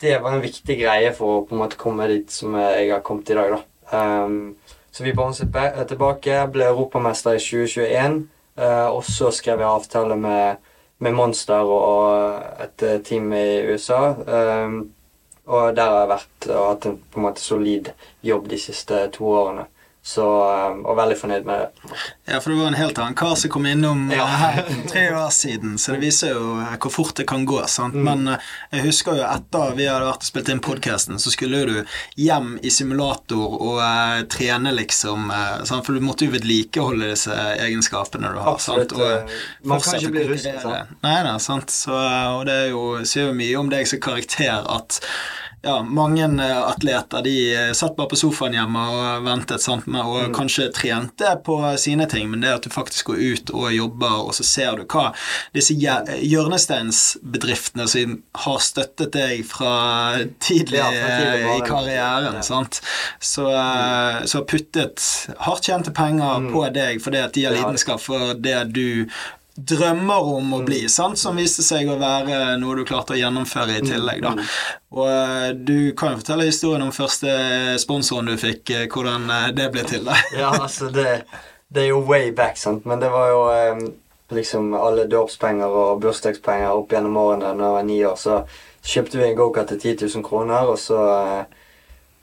det 0.00 0.18
var 0.20 0.36
en 0.36 0.44
viktig 0.44 0.76
greie 0.80 1.12
for 1.16 1.38
å 1.38 1.46
på 1.48 1.56
en 1.56 1.62
måte 1.62 1.80
komme 1.80 2.08
dit 2.10 2.32
som 2.32 2.56
jeg 2.60 2.90
har 2.92 3.00
kommet 3.04 3.32
i 3.32 3.38
dag. 3.38 3.56
da. 3.56 3.62
Um, 3.96 4.56
så 4.90 5.04
vi 5.06 5.14
bounset 5.16 5.48
ba- 5.52 5.84
tilbake, 5.88 6.36
ble 6.52 6.68
europamester 6.68 7.38
i 7.38 7.42
2021. 7.42 8.20
Uh, 8.60 8.88
og 8.92 9.04
så 9.08 9.30
skrev 9.32 9.62
jeg 9.62 9.70
avtale 9.70 10.16
med, 10.20 10.60
med 11.00 11.16
Monster 11.16 11.64
og 11.64 12.60
et 12.60 12.82
eh, 12.84 12.98
team 13.00 13.32
i 13.32 13.62
USA. 13.70 14.02
Um, 14.20 14.80
og 15.48 15.76
der 15.76 15.88
har 15.88 16.02
jeg 16.02 16.10
vært 16.12 16.48
og 16.50 16.66
hatt 16.66 16.88
en 16.90 16.98
på 17.00 17.20
en 17.20 17.24
måte 17.24 17.40
solid 17.40 17.88
jobb 18.22 18.50
de 18.52 18.58
siste 18.60 19.06
to 19.16 19.30
årene. 19.32 19.64
Så, 20.02 20.24
um, 20.24 20.78
og 20.88 20.96
veldig 20.96 21.16
fornøyd 21.20 21.44
med 21.44 21.60
det. 21.60 21.90
Ja, 22.24 22.38
for 22.40 22.50
det 22.50 22.56
var 22.56 22.70
en 22.70 22.76
helt 22.78 22.98
annen 23.02 23.16
kar 23.20 23.34
som 23.36 23.50
kom 23.52 23.66
innom 23.68 24.06
Ja. 24.14 24.24
her 24.24 24.60
tre 24.88 25.02
år 25.12 25.28
siden, 25.30 25.74
så 25.78 25.92
det 25.92 26.00
viser 26.06 26.32
jo 26.32 26.54
eh, 26.62 26.78
hvor 26.80 26.94
fort 26.94 27.18
det 27.20 27.26
kan 27.28 27.44
gå. 27.44 27.58
sant? 27.68 27.94
Men 27.94 28.24
eh, 28.32 28.46
jeg 28.72 28.86
husker 28.86 29.18
jo 29.20 29.26
etter 29.28 29.74
vi 29.76 29.90
hadde 29.90 30.08
vært 30.08 30.24
og 30.24 30.30
spilt 30.30 30.48
inn 30.48 30.62
podkasten, 30.64 31.20
så 31.20 31.32
skulle 31.34 31.60
du 31.68 31.74
hjem 32.16 32.54
i 32.64 32.72
simulator 32.72 33.58
og 33.60 33.76
uh, 33.82 34.22
trene, 34.32 34.72
liksom. 34.78 35.28
Uh, 35.28 35.60
sant? 35.68 35.84
For 35.84 35.92
du 35.92 36.00
måtte 36.00 36.24
jo 36.24 36.32
vedlikeholde 36.32 37.12
disse 37.12 37.36
egenskapene 37.60 38.32
du 38.32 38.40
har. 38.40 38.54
Absolutt, 38.54 38.96
sant? 38.96 39.04
Og 39.04 39.68
man 39.68 39.84
kan 39.84 40.00
ikke 40.00 40.14
bli 40.16 40.24
rusten, 40.32 40.58
sant? 40.64 40.96
Nei, 41.04 41.18
nei, 41.28 41.36
sant. 41.44 41.76
Så, 41.76 41.92
og 41.92 42.48
det 42.48 42.56
er 42.56 42.72
jo, 42.72 42.86
sier 43.04 43.28
jo 43.28 43.36
mye 43.36 43.60
om 43.60 43.68
deg 43.72 43.84
som 43.92 44.00
karakter 44.00 44.64
at 44.64 45.02
ja, 45.62 45.82
mange 45.84 46.24
eh, 46.24 46.62
atleter 46.70 47.20
de 47.22 47.34
eh, 47.54 47.72
satt 47.76 47.92
bare 47.96 48.08
på 48.08 48.16
sofaen 48.16 48.54
hjemme 48.56 48.80
og 48.94 49.24
ventet 49.26 49.60
sant, 49.60 49.86
med, 49.86 50.00
og 50.00 50.28
Mm. 50.30 50.34
kanskje 50.36 50.70
trente 50.72 51.34
på 51.44 51.58
sine 51.78 52.06
ting, 52.08 52.30
men 52.30 52.40
det 52.40 52.48
at 52.54 52.62
du 52.64 52.70
faktisk 52.70 53.06
går 53.10 53.16
ut 53.34 53.50
og 53.52 53.72
jobber, 53.74 54.14
og 54.24 54.32
så 54.34 54.42
ser 54.44 54.76
du 54.80 54.84
hva 54.88 55.10
disse 55.56 55.74
hjørnesteinsbedriftene 55.76 57.86
som 57.88 58.16
har 58.44 58.58
støttet 58.64 59.12
deg 59.14 59.44
fra 59.48 59.74
tidlig 60.42 60.78
Ja, 60.80 60.90
fra 60.90 61.08
tidlig 61.18 61.44
eh, 61.44 61.56
i 61.56 61.60
karrieren, 61.66 62.34
Ja. 62.40 62.42
sant, 62.42 62.80
så, 63.20 63.46
mm. 63.50 64.26
så 64.26 64.38
har 64.40 64.44
puttet 64.50 65.00
hardtjente 65.46 65.90
penger 65.96 66.50
på 66.52 66.64
deg 66.74 67.00
fordi 67.04 67.18
at 67.24 67.32
de 67.36 67.44
har 67.44 67.50
Mm. 67.50 67.56
Lidenskap 67.60 68.00
for 68.00 68.34
det 68.34 68.72
du 68.72 69.06
drømmer 69.66 70.26
om 70.36 70.52
å 70.54 70.58
Mm. 70.60 70.64
bli, 70.66 70.88
sant? 70.88 71.18
som 71.18 71.36
viste 71.36 71.62
seg 71.62 71.88
å 71.88 71.98
være 72.00 72.56
noe 72.60 72.76
du 72.76 72.84
klarte 72.84 73.14
å 73.14 73.18
gjennomføre 73.20 73.78
i 73.78 73.80
tillegg. 73.84 74.22
da. 74.22 74.34
Og 74.92 75.06
eh, 75.08 75.52
du 75.54 75.92
kan 75.98 76.12
jo 76.12 76.20
fortelle 76.22 76.46
historien 76.48 76.82
om 76.82 76.92
første 76.92 77.78
sponsoren 77.78 78.26
du 78.26 78.36
fikk, 78.36 78.70
eh, 78.70 78.86
hvordan 78.88 79.30
eh, 79.30 79.50
det 79.52 79.70
ble 79.72 79.82
til. 79.84 80.04
da. 80.04 80.14
Ja, 80.38 80.50
altså, 80.60 80.90
det, 80.90 81.24
det 81.68 81.82
er 81.84 81.88
jo 81.92 82.00
way 82.06 82.30
back, 82.32 82.56
sant. 82.56 82.86
Men 82.86 83.00
det 83.00 83.10
var 83.10 83.28
jo 83.30 83.42
eh, 83.54 83.90
liksom 84.30 84.74
alle 84.74 85.08
dåpspenger 85.10 85.66
og 85.66 86.00
bursdagspenger 86.02 86.70
opp 86.70 86.92
gjennom 86.92 87.16
årene 87.16 87.54
da 87.58 87.64
jeg 87.64 87.76
var 87.78 87.82
ni 87.88 88.00
år. 88.06 88.16
Så 88.16 88.42
kjøpte 88.86 89.18
vi 89.18 89.24
en 89.30 89.36
gokart 89.36 89.68
til 89.74 89.80
10 89.96 90.06
000 90.16 90.22
kroner, 90.24 90.70
og 90.70 90.78
så 90.78 91.00
eh, 91.16 91.44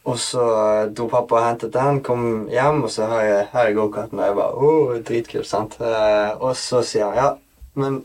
og 0.07 0.19
så 0.23 0.43
eh, 0.55 0.85
dro 0.95 1.09
pappa 1.11 1.35
og 1.35 1.43
hentet 1.43 1.73
den, 1.73 1.99
kom 2.03 2.21
hjem, 2.51 2.85
og 2.87 2.91
så 2.93 3.09
har 3.11 3.25
jeg, 3.25 3.47
her 3.51 3.71
er 3.71 3.75
gokarten. 3.75 4.21
Og 4.21 4.29
jeg 4.29 4.37
bare 4.37 4.69
oh, 4.69 4.93
dritkult, 5.09 5.49
sant. 5.49 5.75
Eh, 5.83 6.31
og 6.39 6.55
så 6.55 6.79
sier 6.85 7.09
han 7.09 7.19
ja, 7.19 7.27
men 7.75 7.99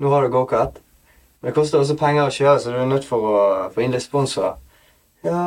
nå 0.00 0.12
har 0.14 0.24
du 0.24 0.30
gokart. 0.32 0.78
Men 1.40 1.50
det 1.50 1.56
koster 1.56 1.80
også 1.80 1.98
penger 1.98 2.28
å 2.28 2.34
kjøre, 2.34 2.56
så 2.62 2.72
du 2.72 2.78
er 2.78 2.88
nødt 2.88 3.08
for 3.08 3.26
å 3.26 3.42
få 3.74 3.82
inn 3.82 3.96
litt 3.96 4.06
sponsorer. 4.06 4.60
Ja, 5.26 5.42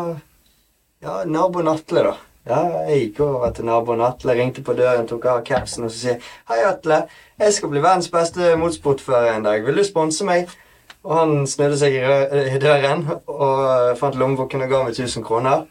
ja, 1.03 1.21
naboen 1.29 1.71
Atle, 1.71 2.03
da. 2.09 2.15
Ja, 2.43 2.59
jeg 2.89 3.05
gikk 3.05 3.21
over 3.23 3.53
til 3.55 3.69
naboen 3.69 4.03
Atle, 4.03 4.35
ringte 4.35 4.63
på 4.65 4.75
døren, 4.75 5.07
tok 5.07 5.29
av 5.31 5.39
capsen 5.47 5.85
og 5.87 5.93
så 5.93 6.01
sier 6.01 6.33
Hei, 6.51 6.59
Atle. 6.67 7.05
Jeg 7.39 7.55
skal 7.55 7.71
bli 7.71 7.83
verdens 7.83 8.11
beste 8.11 8.57
motorsportfører 8.59 9.37
en 9.37 9.47
dag. 9.47 9.63
Vil 9.63 9.79
du 9.79 9.85
sponse 9.87 10.27
meg? 10.27 10.51
Og 11.03 11.15
han 11.15 11.47
snudde 11.47 11.79
seg 11.79 11.95
i 11.95 12.59
døren 12.63 13.05
og 13.31 13.95
fant 13.99 14.19
lommeboken 14.19 14.63
og 14.63 14.71
ga 14.71 14.83
meg 14.83 14.99
1000 14.99 15.23
kroner. 15.27 15.63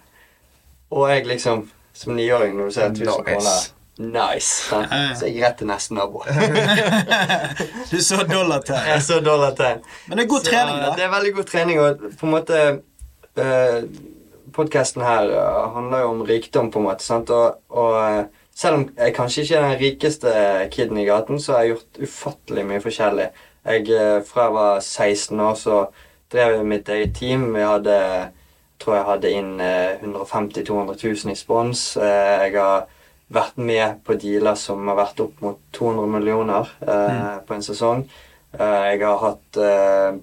Og 0.92 1.08
jeg 1.10 1.24
liksom, 1.26 1.64
som 1.96 2.12
niåring, 2.16 2.56
når 2.58 2.68
du 2.68 2.74
ser 2.76 2.90
1000 2.90 3.06
Nice. 3.06 3.22
kroner 3.24 3.70
Nice. 4.12 4.52
sant? 4.68 4.92
Så 5.18 5.26
jeg 5.28 5.34
gikk 5.36 5.44
rett 5.46 5.58
til 5.60 5.68
neste 5.68 5.94
nabo. 5.96 6.22
Du 7.90 7.98
så 8.02 8.22
dollartegn. 8.28 8.86
jeg 8.88 9.02
så 9.04 9.18
dollartegn. 9.24 9.82
Men 10.08 10.18
det 10.18 10.24
er 10.24 10.28
god 10.30 10.40
Så, 10.46 10.50
trening, 10.50 10.78
da. 10.82 10.92
Det 10.96 11.04
er 11.04 11.12
veldig 11.12 11.32
god 11.36 11.44
trening, 11.50 11.80
og 11.80 12.06
på 12.20 12.26
en 12.28 12.32
måte 12.32 12.62
uh, 13.38 13.82
Podkasten 14.52 15.00
her 15.04 15.30
eh, 15.32 15.60
handler 15.72 16.02
jo 16.02 16.08
om 16.12 16.18
rikdom, 16.28 16.66
på 16.70 16.80
en 16.82 16.84
måte. 16.84 17.04
sant? 17.06 17.30
Og, 17.32 17.54
og 17.72 17.94
eh, 18.02 18.24
selv 18.54 18.74
om 18.76 18.82
jeg 18.98 19.14
kanskje 19.16 19.42
ikke 19.46 19.56
er 19.56 19.62
den 19.70 19.78
rikeste 19.80 20.32
kiden 20.74 20.98
i 21.00 21.06
gaten, 21.08 21.40
så 21.40 21.54
har 21.54 21.62
jeg 21.64 21.70
gjort 21.72 22.00
ufattelig 22.04 22.64
mye 22.68 22.82
forskjellig. 22.84 23.28
Jeg, 23.64 23.86
eh, 23.96 24.18
fra 24.28 24.44
jeg 24.50 24.54
var 24.58 24.82
16 24.84 25.40
år, 25.40 25.54
så 25.56 25.78
drev 26.34 26.58
jeg 26.58 26.68
mitt 26.68 26.90
eget 26.92 27.14
team. 27.16 27.46
Vi 27.56 27.64
hadde 27.64 27.96
tror 28.82 28.98
jeg 28.98 29.08
hadde 29.08 29.30
inn 29.38 29.54
eh, 29.62 30.02
150 30.02 30.66
000-200 30.66 30.98
000 31.24 31.32
i 31.32 31.38
spons. 31.38 31.84
Eh, 31.96 32.48
jeg 32.48 32.58
har 32.58 32.90
vært 33.32 33.56
med 33.56 34.02
på 34.04 34.18
dealer 34.20 34.58
som 34.60 34.82
har 34.90 34.98
vært 34.98 35.22
opp 35.24 35.40
mot 35.44 35.62
200 35.72 36.10
millioner 36.18 36.68
mm. 36.82 37.46
på 37.48 37.56
en 37.56 37.64
sesong. 37.64 38.04
Eh, 38.58 38.80
jeg 38.92 39.02
har 39.06 39.22
hatt 39.22 39.60
eh, 39.62 40.20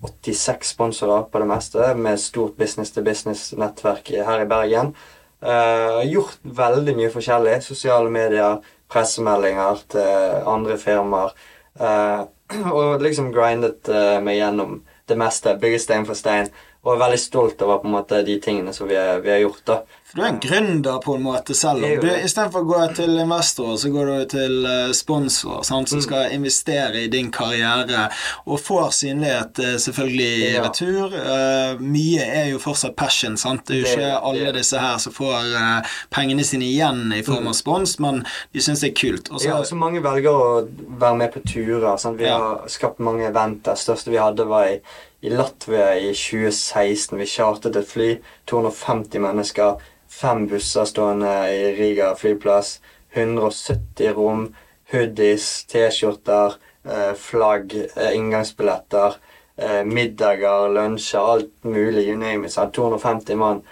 86 0.00 0.70
sponsorer 0.72 1.26
på 1.28 1.42
det 1.42 1.48
meste, 1.50 1.94
med 1.94 2.20
stort 2.20 2.56
business-to-business-nettverk 2.56 4.14
her 4.24 4.44
i 4.44 4.48
Bergen. 4.48 4.94
Eh, 5.42 6.02
gjort 6.12 6.38
veldig 6.42 6.96
mye 6.96 7.12
forskjellig. 7.12 7.58
Sosiale 7.64 8.12
medier, 8.12 8.60
pressemeldinger 8.90 9.84
til 9.92 10.48
andre 10.48 10.78
firmaer. 10.80 11.36
Eh, 11.80 12.22
og 12.76 13.04
liksom 13.04 13.30
grindet 13.34 13.88
eh, 13.92 14.18
meg 14.24 14.40
gjennom 14.40 14.80
det 15.08 15.18
meste. 15.20 15.56
Bygget 15.60 15.84
stein 15.84 16.08
for 16.08 16.18
stein. 16.18 16.50
Og 16.82 16.94
er 16.94 17.00
veldig 17.02 17.18
stolt 17.20 17.60
over 17.60 17.82
på 17.82 17.88
en 17.90 17.92
måte 17.92 18.22
de 18.24 18.38
tingene 18.40 18.72
som 18.72 18.88
vi, 18.88 18.94
er, 18.96 19.18
vi 19.20 19.28
har 19.28 19.42
gjort. 19.42 19.58
da. 19.68 19.74
For 20.10 20.16
du 20.16 20.22
er 20.24 20.28
en 20.30 20.38
gründer 20.40 21.02
på 21.04 21.12
en 21.18 21.22
måte 21.22 21.52
selv. 21.54 21.84
om 21.84 22.00
Du. 22.00 22.06
Istedenfor 22.08 22.62
å 22.64 22.68
gå 22.70 22.78
til 22.96 23.18
investorer, 23.20 23.76
så 23.82 23.90
går 23.92 24.06
du 24.08 24.24
til 24.32 24.64
eh, 24.66 24.92
sponsorer 24.96 25.62
som 25.68 25.84
Mm. 25.84 26.00
skal 26.02 26.32
investere 26.32 27.02
i 27.04 27.08
din 27.12 27.28
karriere, 27.30 28.06
og 28.46 28.58
får 28.64 28.88
synlighet 28.96 29.58
eh, 29.60 29.76
selvfølgelig 29.76 30.30
i 30.38 30.54
Ja. 30.54 30.62
retur. 30.64 31.12
Uh, 31.12 31.76
mye 31.84 32.24
er 32.24 32.48
jo 32.54 32.58
fortsatt 32.58 32.96
passion. 32.96 33.36
sant? 33.36 33.66
Det 33.66 33.76
er 33.76 33.80
jo 33.84 33.92
ikke 34.00 34.22
alle 34.32 34.52
disse 34.56 34.78
her 34.80 34.96
som 34.98 35.12
får 35.12 35.52
uh, 35.54 35.82
pengene 36.10 36.44
sine 36.44 36.64
igjen 36.64 37.12
i 37.12 37.20
form 37.22 37.46
av 37.46 37.52
spons, 37.60 37.98
men 38.00 38.24
de 38.54 38.60
syns 38.64 38.80
det 38.80 38.92
er 38.92 38.96
kult. 38.96 39.28
Også, 39.28 39.44
Mm. 39.46 39.52
Ja, 39.52 39.62
så 39.62 39.76
mange 39.76 40.00
velger 40.00 40.32
å 40.32 40.66
være 40.98 41.16
med 41.16 41.32
på 41.34 41.44
turer. 41.44 41.98
Sant? 42.00 42.16
Vi 42.18 42.24
Ja. 42.24 42.38
har 42.38 42.68
skapt 42.68 42.98
mange 43.00 43.28
eventer. 43.28 43.74
Det 43.76 43.78
største 43.84 44.10
vi 44.10 44.16
hadde, 44.16 44.46
var 44.48 44.64
i, 44.66 44.80
i 45.20 45.30
Latvia 45.30 45.94
i 45.98 46.12
2016. 46.14 47.18
Vi 47.18 47.26
chartet 47.26 47.76
et 47.76 47.88
fly. 47.88 48.10
250 48.50 49.20
mennesker. 49.20 49.82
Fem 50.10 50.46
busser 50.50 50.88
stående 50.88 51.32
i 51.52 51.72
Riga 51.78 52.14
flyplass. 52.18 52.78
170 53.14 54.14
rom. 54.16 54.48
Hoodies, 54.92 55.64
T-skjorter, 55.70 56.56
eh, 56.88 57.12
flagg, 57.14 57.74
eh, 57.96 58.16
inngangsbilletter. 58.16 59.14
Eh, 59.58 59.84
middager, 59.84 60.68
lunsjer, 60.68 61.20
alt 61.20 61.64
mulig. 61.64 62.08
You 62.08 62.16
name 62.16 62.46
it. 62.46 62.52
250 62.72 63.36
mann. 63.36 63.62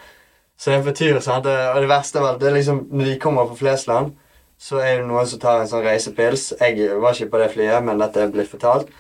Så 0.58 0.70
det 0.70 0.84
betyr. 0.84 1.20
Sant? 1.20 1.44
Det- 1.44 1.74
Og 1.74 1.80
det 1.80 1.88
verste 1.88 2.18
av 2.18 2.24
alt, 2.24 2.42
er 2.42 2.50
liksom 2.50 2.88
når 2.90 3.04
de 3.04 3.18
kommer 3.18 3.46
på 3.46 3.56
Flesland 3.56 4.12
så 4.58 4.80
er 4.82 4.98
det 4.98 5.06
noen 5.06 5.26
som 5.26 5.38
tar 5.38 5.61
en 5.62 5.70
sånn 5.70 5.84
reisepils. 5.87 6.50
Jeg 6.58 6.90
var 6.98 7.14
ikke 7.14 7.30
på 7.30 7.38
det 7.42 7.52
flyet, 7.54 7.84
men 7.87 8.00
dette 8.02 8.24
er 8.24 8.32
blitt 8.34 8.50
fortalt. 8.50 8.90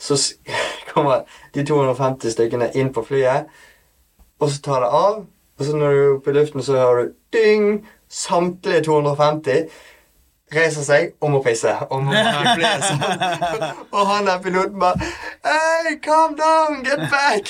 Så 0.00 0.16
kommer 0.92 1.26
de 1.54 1.64
250 1.66 2.34
stykkene 2.34 2.70
inn 2.74 2.92
på 2.96 3.04
flyet, 3.06 3.50
og 4.40 4.50
så 4.50 4.64
tar 4.64 4.84
det 4.84 4.90
av. 4.96 5.22
Og 5.60 5.66
så 5.66 5.76
når 5.76 5.92
du 5.92 6.00
er 6.00 6.12
oppe 6.14 6.32
i 6.32 6.36
luften, 6.38 6.64
så 6.64 6.78
hører 6.80 7.02
du 7.02 7.16
ding! 7.36 7.66
Samtlige 8.10 8.82
250 8.88 9.68
reiser 10.54 10.84
seg 10.86 11.12
og 11.22 11.32
må 11.34 11.40
pisse. 11.44 11.72
Og 11.90 12.02
må. 12.04 12.14
Og 13.90 14.06
han 14.10 14.26
der 14.28 14.40
piloten 14.42 14.78
bare 14.80 15.10
Hey, 15.44 15.96
calm 16.02 16.36
down! 16.36 16.82
Get 16.84 17.00
back! 17.10 17.46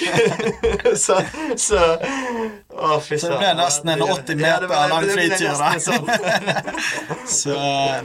så, 1.04 1.20
så 1.56 1.80
Å, 2.70 3.00
fy 3.02 3.18
Så 3.18 3.32
det 3.32 3.38
ble 3.40 3.50
nesten 3.58 3.90
en 3.92 4.04
80 4.04 4.38
meter 4.38 4.68
lang 4.70 5.08
flytur, 5.10 5.56
da. 5.58 5.72
sånn. 5.82 6.06
Så 7.40 7.56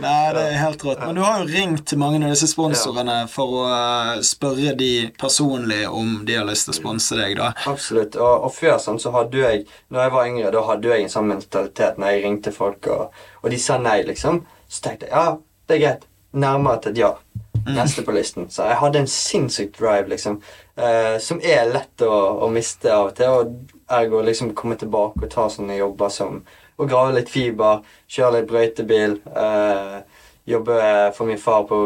Nei, 0.02 0.34
det 0.36 0.42
er 0.42 0.58
helt 0.60 0.84
rått. 0.86 1.04
Men 1.06 1.20
du 1.20 1.24
har 1.24 1.44
jo 1.44 1.48
ringt 1.50 1.86
til 1.90 2.02
mange 2.02 2.20
av 2.24 2.34
disse 2.34 2.50
sponsorene 2.50 3.20
for 3.32 3.60
å 3.62 3.68
eh, 3.70 4.24
spørre 4.26 4.74
de 4.80 4.92
personlig 5.22 5.84
om 5.88 6.18
de 6.28 6.40
har 6.40 6.48
lyst 6.50 6.68
til 6.68 6.76
å 6.76 6.80
sponse 6.80 7.18
deg, 7.20 7.38
da. 7.40 7.52
Absolutt. 7.70 8.18
Og, 8.18 8.50
og 8.50 8.54
før 8.56 8.78
sånn, 8.82 9.00
så 9.02 9.14
hadde 9.16 9.42
jeg 9.42 9.64
Når 9.94 10.02
jeg 10.02 10.14
var 10.16 10.30
yngre, 10.30 10.52
da 10.54 10.66
hadde 10.68 10.92
jeg 10.92 11.06
en 11.06 11.14
sånn 11.14 11.30
mentalitet 11.30 12.02
når 12.02 12.14
jeg 12.14 12.26
ringte 12.26 12.54
folk, 12.56 12.90
og, 12.92 13.24
og 13.44 13.54
de 13.54 13.62
sa 13.62 13.78
nei, 13.82 14.00
liksom. 14.08 14.44
Så 14.76 14.84
tenkte 14.84 15.08
jeg 15.08 15.16
ja, 15.16 15.38
det 15.68 15.78
er 15.78 15.84
greit. 15.86 16.06
Nærmere 16.36 16.82
til 16.84 16.92
et 16.92 17.00
ja. 17.00 17.14
Neste 17.66 18.04
på 18.06 18.14
listen. 18.14 18.50
Så 18.52 18.68
jeg 18.68 18.78
hadde 18.78 19.00
en 19.02 19.08
sinnssyk 19.10 19.72
drive, 19.80 20.10
liksom. 20.12 20.36
Eh, 20.76 21.16
som 21.24 21.40
er 21.42 21.72
lett 21.72 22.04
å, 22.06 22.12
å 22.46 22.50
miste 22.54 22.92
av 22.94 23.10
og 23.10 23.16
til. 23.18 23.32
Og 23.32 23.96
ergo 23.96 24.22
liksom 24.26 24.52
komme 24.58 24.78
tilbake 24.78 25.24
og 25.24 25.32
ta 25.32 25.48
sånne 25.50 25.80
jobber 25.80 26.12
som 26.14 26.44
å 26.76 26.86
grave 26.90 27.16
litt 27.16 27.32
fiber, 27.32 27.86
kjøre 28.12 28.42
litt 28.42 28.50
brøytebil, 28.52 29.16
eh, 29.32 30.26
jobbe 30.52 30.80
for 31.16 31.30
min 31.30 31.42
far 31.42 31.64
på 31.70 31.80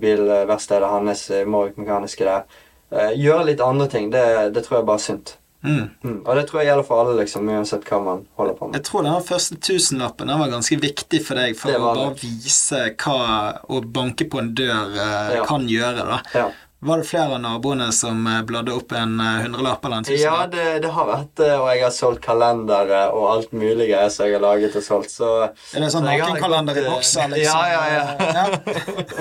bilverkstedet 0.00 0.88
hans, 0.88 1.26
eh, 1.30 1.44
Morvik 1.44 1.76
Mekaniske 1.82 2.24
der. 2.24 2.46
Eh, 2.92 3.18
gjøre 3.18 3.50
litt 3.50 3.60
andre 3.60 3.88
ting. 3.92 4.10
Det, 4.10 4.54
det 4.54 4.64
tror 4.64 4.78
jeg 4.78 4.86
bare 4.86 5.02
er 5.02 5.08
sunt. 5.08 5.36
Mm. 5.66 5.86
Mm. 6.06 6.18
Og 6.24 6.32
det 6.38 6.44
tror 6.48 6.60
jeg 6.62 6.68
gjelder 6.70 6.86
for 6.88 7.02
alle, 7.04 7.16
liksom, 7.20 7.48
uansett 7.52 7.88
hva 7.90 7.98
man 8.04 8.20
holder 8.38 8.54
på 8.58 8.68
med. 8.70 8.78
Jeg 8.78 8.84
tror 8.90 9.02
den 9.08 9.22
første 9.28 9.58
tusenlappen 9.70 10.30
den 10.30 10.38
var 10.44 10.52
ganske 10.54 10.78
viktig 10.82 11.20
for 11.26 11.34
deg 11.42 11.56
for 11.58 11.74
å 11.74 11.80
bare 11.88 12.12
vise 12.22 12.84
hva 13.02 13.18
å 13.68 13.82
banke 13.82 14.28
på 14.30 14.38
en 14.42 14.54
dør 14.54 14.94
eh, 14.94 15.34
Ja. 15.40 15.44
kan 15.48 15.66
gjøre. 15.68 16.06
da. 16.14 16.20
Ja. 16.34 16.46
Var 16.86 17.00
det 17.00 17.06
flere 17.08 17.32
av 17.34 17.40
naboene 17.40 17.86
som 17.96 18.18
eh, 18.28 18.42
bladde 18.46 18.74
opp 18.76 18.92
en 18.92 19.14
eh, 19.18 19.38
hundrelapp 19.46 19.84
eller 19.88 19.96
en 19.96 20.04
Ja, 20.04 20.12
tusenlapp? 20.12 20.50
det, 20.52 20.66
det 20.84 20.90
har 20.92 21.06
vært 21.08 21.30
det, 21.40 21.48
og 21.56 21.70
jeg 21.72 21.82
har 21.86 21.94
solgt 21.96 22.20
kalendere 22.26 23.00
og 23.16 23.24
alt 23.32 23.54
mulig 23.56 23.86
greier 23.88 24.12
som 24.12 24.26
jeg 24.28 24.36
har 24.36 24.44
laget 24.44 24.76
og 24.76 24.84
solgt, 24.84 25.10
så 25.10 25.30
Er 25.48 25.80
det 25.80 25.88
sånn 25.94 26.04
nakenkalender 26.06 26.76
i 26.76 26.84
eh, 26.84 26.90
bokser, 26.92 27.28
liksom? 27.32 27.48
Ja, 27.48 27.62
ja, 27.72 27.84
ja. 27.96 28.04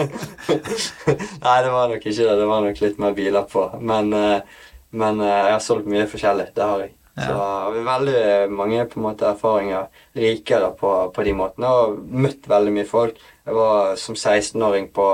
Nei, 1.46 1.58
det 1.64 1.72
var 1.72 1.90
nok 1.90 2.04
ikke 2.06 2.28
det. 2.28 2.36
Det 2.42 2.48
var 2.50 2.64
nok 2.68 2.82
litt 2.84 3.00
mer 3.02 3.16
biler 3.18 3.48
på. 3.56 3.66
Men, 3.82 4.14
eh, 4.14 4.40
men 4.96 5.20
eh, 5.24 5.34
jeg 5.50 5.56
har 5.58 5.64
solgt 5.64 5.90
mye 5.92 6.08
forskjellig. 6.12 6.48
Det 6.56 6.64
har 6.64 6.86
jeg. 6.86 6.94
Så 7.16 7.32
og 7.40 7.72
vi 7.72 7.80
har 7.80 7.86
veldig 7.88 8.52
mange 8.52 8.86
på 8.92 9.00
en 9.00 9.06
måte 9.06 9.28
erfaringer 9.30 9.86
rikere 10.20 10.74
på, 10.76 10.90
på 11.16 11.24
de 11.24 11.34
måtene, 11.38 11.70
og 11.72 12.02
møtt 12.26 12.50
veldig 12.52 12.74
mye 12.76 12.88
folk. 12.90 13.22
Jeg 13.48 13.56
var 13.56 13.96
som 14.02 14.18
16-åring 14.20 14.90
på 14.96 15.06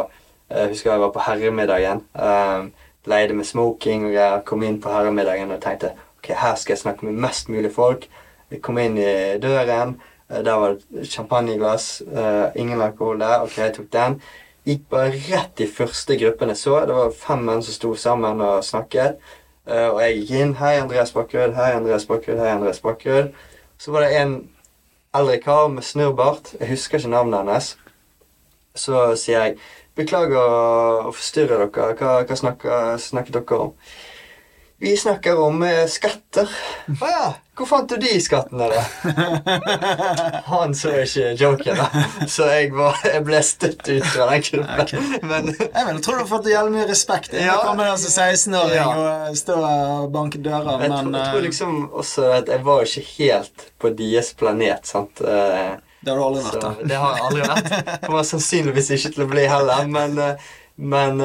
Jeg 0.52 0.68
husker 0.74 0.92
jeg 0.92 1.00
var 1.00 1.12
på 1.16 1.22
herremiddagen. 1.24 2.02
Um, 2.18 2.72
leide 3.08 3.34
med 3.38 3.46
smoking 3.48 4.08
og 4.10 4.14
jeg 4.18 4.42
Kom 4.46 4.64
inn 4.68 4.82
på 4.84 4.92
herremiddagen 4.92 5.54
og 5.56 5.62
tenkte 5.64 5.94
ok, 6.20 6.28
her 6.42 6.56
skal 6.60 6.74
jeg 6.76 6.82
snakke 6.82 7.06
med 7.08 7.22
mest 7.24 7.50
mulig 7.50 7.72
folk. 7.74 8.08
Jeg 8.52 8.62
kom 8.62 8.78
inn 8.82 8.98
i 9.00 9.38
døren. 9.42 9.96
eh, 10.30 10.42
Der 10.44 10.58
var 10.60 10.76
det 10.90 11.08
champagneglass. 11.10 12.02
Uh, 12.08 12.50
ingen 12.56 12.82
alkohol 12.82 13.20
der. 13.22 13.42
Ok, 13.46 13.58
jeg 13.58 13.74
tok 13.78 13.92
den. 13.94 14.22
Gikk 14.66 14.90
bare 14.90 15.14
rett 15.30 15.62
i 15.64 15.68
første 15.68 16.18
gruppen 16.20 16.52
jeg 16.54 16.58
så. 16.58 16.80
Det 16.86 16.96
var 16.98 17.14
fem 17.18 17.46
menn 17.48 17.64
som 17.64 17.74
sto 17.74 17.94
sammen 17.96 18.42
og 18.42 18.64
snakket. 18.64 19.22
Eh, 19.72 19.88
og 19.88 20.02
jeg 20.04 20.16
gikk 20.18 20.32
inn. 20.36 20.56
Hei, 20.60 20.74
Andreas 20.82 21.14
Bakkerud. 21.16 21.54
Hei, 21.56 21.72
Andreas 21.78 22.06
Bakkerud. 22.06 22.40
Hei, 22.40 22.50
Andreas 22.52 22.82
Bakkerud. 22.84 23.30
Så 23.80 23.92
var 23.92 24.04
det 24.04 24.18
en 24.20 24.34
eldre 25.16 25.38
kar 25.40 25.68
med 25.72 25.84
snurrbart. 25.84 26.56
Jeg 26.60 26.74
husker 26.74 27.00
ikke 27.00 27.12
navnet 27.14 27.40
hennes. 27.40 27.70
Så 28.76 29.06
sier 29.16 29.46
jeg 29.46 29.62
Beklager 29.96 30.40
å 30.40 31.12
forstyrre 31.12 31.58
dere. 31.60 31.96
Hva, 32.00 32.12
hva 32.24 32.36
snakker, 32.40 33.00
snakker 33.04 33.36
dere 33.36 33.58
om? 33.60 33.72
Vi 34.82 34.96
snakker 34.98 35.38
om 35.40 35.60
eh, 35.64 35.84
skatter. 35.86 36.50
Å 36.90 37.10
ja. 37.10 37.26
Hvor 37.60 37.68
fant 37.70 37.92
du 37.92 38.00
de 38.02 38.16
skattene, 38.24 38.66
da? 38.72 38.80
Han 40.50 40.72
så 40.74 40.90
ikke 41.04 41.34
joken, 41.38 41.78
da. 41.78 42.06
Så 42.26 42.48
jeg, 42.50 42.72
var, 42.74 42.96
jeg 43.06 43.22
ble 43.28 43.42
støtt 43.46 43.84
ut 43.92 44.08
fra 44.10 44.26
den 44.32 44.42
gruppen. 44.48 45.04
Men 45.30 45.52
Jeg 45.54 45.70
mener, 45.86 46.00
tror 46.02 46.18
du 46.18 46.24
har 46.24 46.30
fått 46.32 46.50
jævlig 46.50 46.74
mye 46.80 46.88
respekt. 46.90 47.36
Jeg 47.38 47.46
Ja. 47.46 47.60
kommer 47.62 47.92
altså 47.92 48.10
16-åring 48.10 48.74
Ja. 48.80 48.88
og 48.90 49.38
står 49.38 49.60
stå 49.62 49.68
og 49.68 50.08
banker 50.16 50.42
dører, 50.48 50.72
jeg, 50.72 50.90
men 50.90 50.96
tror, 50.98 51.14
jeg 51.20 51.28
tror 51.30 51.38
eh, 51.44 51.46
liksom 51.46 51.76
også 52.02 52.26
at 52.40 52.50
jeg 52.56 52.64
var 52.66 52.82
ikke 52.88 53.06
helt 53.20 53.68
på 53.86 53.92
deres 54.02 54.32
planet. 54.42 54.90
sant? 54.90 55.22
Eh, 55.22 55.76
det 56.02 56.10
har 56.10 56.18
du 56.18 56.24
aldri 56.26 56.48
vært. 56.48 56.62
Da. 56.66 56.74
det 56.90 56.98
har 57.04 57.20
jeg 57.20 57.28
aldri 57.28 57.46
vært. 57.52 58.02
Kommer 58.08 58.26
sannsynligvis 58.32 58.90
ikke 58.98 59.14
til 59.14 59.28
å 59.28 59.30
bli 59.36 59.46
heller, 59.46 59.86
men, 59.94 60.18
men 60.82 61.22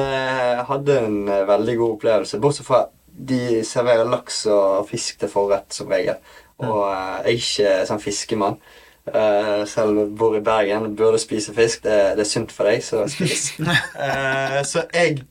hadde 0.69 0.99
en 1.07 1.17
veldig 1.49 1.77
god 1.81 1.95
opplevelse. 1.97 2.37
Bortsett 2.43 2.69
fra 2.69 2.83
de 3.17 3.63
serverer 3.65 4.05
laks 4.09 4.43
og 4.53 4.87
fisk 4.89 5.19
til 5.19 5.29
forrett 5.31 5.73
som 5.73 5.89
regel. 5.91 6.19
Og 6.61 6.83
eh, 6.89 7.15
jeg 7.25 7.33
er 7.33 7.39
ikke 7.41 7.87
sånn 7.89 8.03
fiskemann. 8.03 8.59
Uh, 9.07 9.63
selv 9.63 9.93
om 9.93 9.97
jeg 10.01 10.09
bor 10.19 10.33
i 10.35 10.41
Bergen 10.43 10.83
og 10.89 10.95
burde 10.99 11.19
spise 11.21 11.53
fisk. 11.55 11.83
Det, 11.85 11.95
det 12.17 12.25
er 12.25 12.27
sunt 12.27 12.51
for 12.51 12.67
deg, 12.67 12.81
så 12.83 13.05
spis. 13.07 13.53
uh, 13.63 14.57
så 14.71 14.83
jeg 14.93 15.21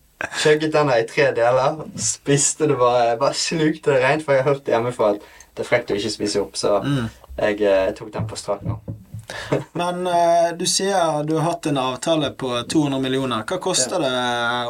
chugget 0.40 0.72
denne 0.72 0.94
i 0.96 1.04
tre 1.08 1.26
deler. 1.36 1.82
Spiste 2.00 2.70
det 2.70 2.78
bare, 2.80 3.18
bare 3.20 3.36
slukte 3.36 3.92
det 3.92 4.00
rent, 4.00 4.24
for 4.24 4.32
jeg 4.32 4.46
har 4.46 4.54
hørt 4.54 4.70
hjemmefra 4.72 5.10
at 5.12 5.26
det 5.56 5.64
er 5.64 5.68
frekt 5.68 5.92
å 5.92 5.98
ikke 5.98 6.14
spise 6.14 6.40
opp. 6.40 6.56
Så 6.56 6.78
Mm. 6.84 7.10
jeg 7.36 7.60
eh, 7.68 7.90
tok 7.96 8.08
den 8.14 8.26
på 8.28 8.36
strak 8.40 8.62
nå. 8.64 8.78
Men 9.80 10.06
eh, 10.08 10.50
du 10.56 10.64
sier 10.68 11.20
du 11.28 11.34
har 11.36 11.50
hatt 11.50 11.66
en 11.68 11.78
avtale 11.82 12.30
på 12.32 12.54
200 12.72 13.00
millioner. 13.02 13.44
Hva 13.44 13.58
koster 13.60 14.00
det 14.00 14.14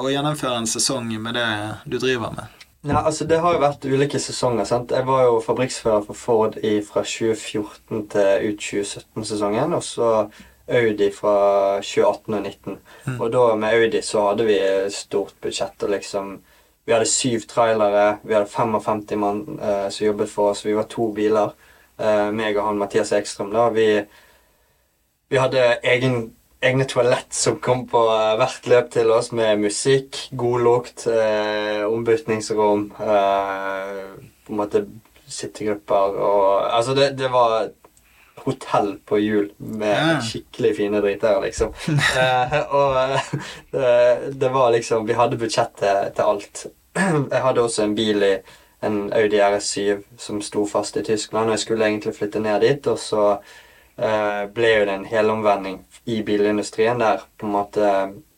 å 0.02 0.10
gjennomføre 0.10 0.58
en 0.64 0.66
sesong 0.66 1.06
med 1.14 1.34
det 1.38 1.46
du 1.86 1.98
driver 2.02 2.34
med? 2.34 2.65
Ja, 2.86 3.04
altså 3.04 3.24
Det 3.24 3.40
har 3.40 3.52
jo 3.54 3.60
vært 3.60 3.84
ulike 3.84 4.18
sesonger. 4.18 4.64
sant? 4.64 4.90
Jeg 4.90 5.06
var 5.06 5.24
jo 5.24 5.40
fabrikksfører 5.40 6.04
for 6.06 6.14
Ford 6.14 6.56
i, 6.62 6.80
fra 6.82 7.02
2014 7.02 8.08
til 8.08 8.52
ut 8.52 8.60
2017-sesongen. 8.60 9.74
Og 9.74 9.82
så 9.82 10.28
Audi 10.68 11.10
fra 11.14 11.80
2018 11.82 12.34
og 12.34 12.44
2019. 12.44 12.78
Og 13.20 13.32
da 13.32 13.54
med 13.54 13.74
Audi 13.74 14.02
så 14.02 14.28
hadde 14.28 14.46
vi 14.46 14.60
stort 14.90 15.34
budsjett. 15.42 15.82
og 15.82 15.90
liksom... 15.90 16.40
Vi 16.86 16.92
hadde 16.92 17.06
syv 17.10 17.40
trailere, 17.50 18.18
vi 18.22 18.34
hadde 18.34 18.46
55 18.46 19.18
mann 19.18 19.58
eh, 19.58 19.88
som 19.90 20.06
jobbet 20.06 20.30
for 20.30 20.50
oss. 20.50 20.64
Vi 20.66 20.76
var 20.76 20.86
to 20.86 21.08
biler. 21.12 21.50
Eh, 21.98 22.30
meg 22.30 22.56
og 22.56 22.66
han 22.66 22.78
Mathias 22.78 23.10
Ekstrøm. 23.12 23.50
da, 23.50 23.68
Vi, 23.68 24.04
vi 25.28 25.36
hadde 25.36 25.78
egen, 25.82 26.35
egne 26.66 26.84
toalett 26.88 27.34
som 27.34 27.56
kom 27.62 27.86
på 27.90 28.02
eh, 28.12 28.34
hvert 28.40 28.68
løp 28.70 28.90
til 28.94 29.10
oss 29.14 29.32
med 29.36 29.62
musikk, 29.62 30.18
god 30.36 30.64
lukt, 30.66 31.06
eh, 31.10 31.82
ombytningsrom, 31.86 32.88
eh, 33.00 34.04
på 34.46 34.54
en 34.54 34.60
måte 34.60 34.84
sittegrupper 35.26 36.20
og 36.22 36.46
Altså, 36.76 36.94
det, 36.94 37.12
det 37.18 37.30
var 37.32 37.68
hotell 38.46 38.92
på 39.08 39.18
hjul 39.18 39.48
med 39.58 39.94
Ja. 39.96 40.18
skikkelig 40.22 40.74
fine 40.76 41.00
driter, 41.02 41.40
liksom. 41.42 41.72
eh, 42.20 42.58
og 42.70 42.98
eh, 43.00 43.32
det, 43.72 44.34
det 44.40 44.52
var 44.54 44.70
liksom 44.74 45.06
Vi 45.08 45.16
hadde 45.18 45.38
budsjett 45.40 45.74
til, 45.80 46.12
til 46.14 46.22
alt. 46.34 46.66
Jeg 47.32 47.42
hadde 47.42 47.62
også 47.64 47.82
en 47.88 47.96
bil 47.98 48.22
i 48.22 48.36
en 48.86 48.98
Audi 49.16 49.40
RS7 49.40 50.02
som 50.20 50.38
sto 50.44 50.66
fast 50.68 50.96
i 51.00 51.02
Tyskland, 51.02 51.48
og 51.48 51.56
jeg 51.56 51.62
skulle 51.64 51.86
egentlig 51.88 52.12
flytte 52.14 52.40
ned 52.44 52.60
dit, 52.60 52.86
og 52.86 52.98
så 53.00 53.22
ble 54.52 54.70
jo 54.74 54.84
det 54.84 54.92
en 54.94 55.04
helomvending 55.08 55.78
i 56.04 56.18
bilindustrien 56.22 56.98
der 57.00 57.22
på 57.38 57.46
en 57.46 57.52
måte 57.52 57.86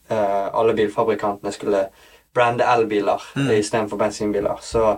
eh, 0.08 0.46
alle 0.54 0.74
bilfabrikantene 0.78 1.52
skulle 1.52 1.88
brande 2.34 2.64
elbiler 2.64 3.22
Mm. 3.34 3.50
istedenfor 3.56 3.96
bensinbiler. 3.98 4.58
Så 4.62 4.96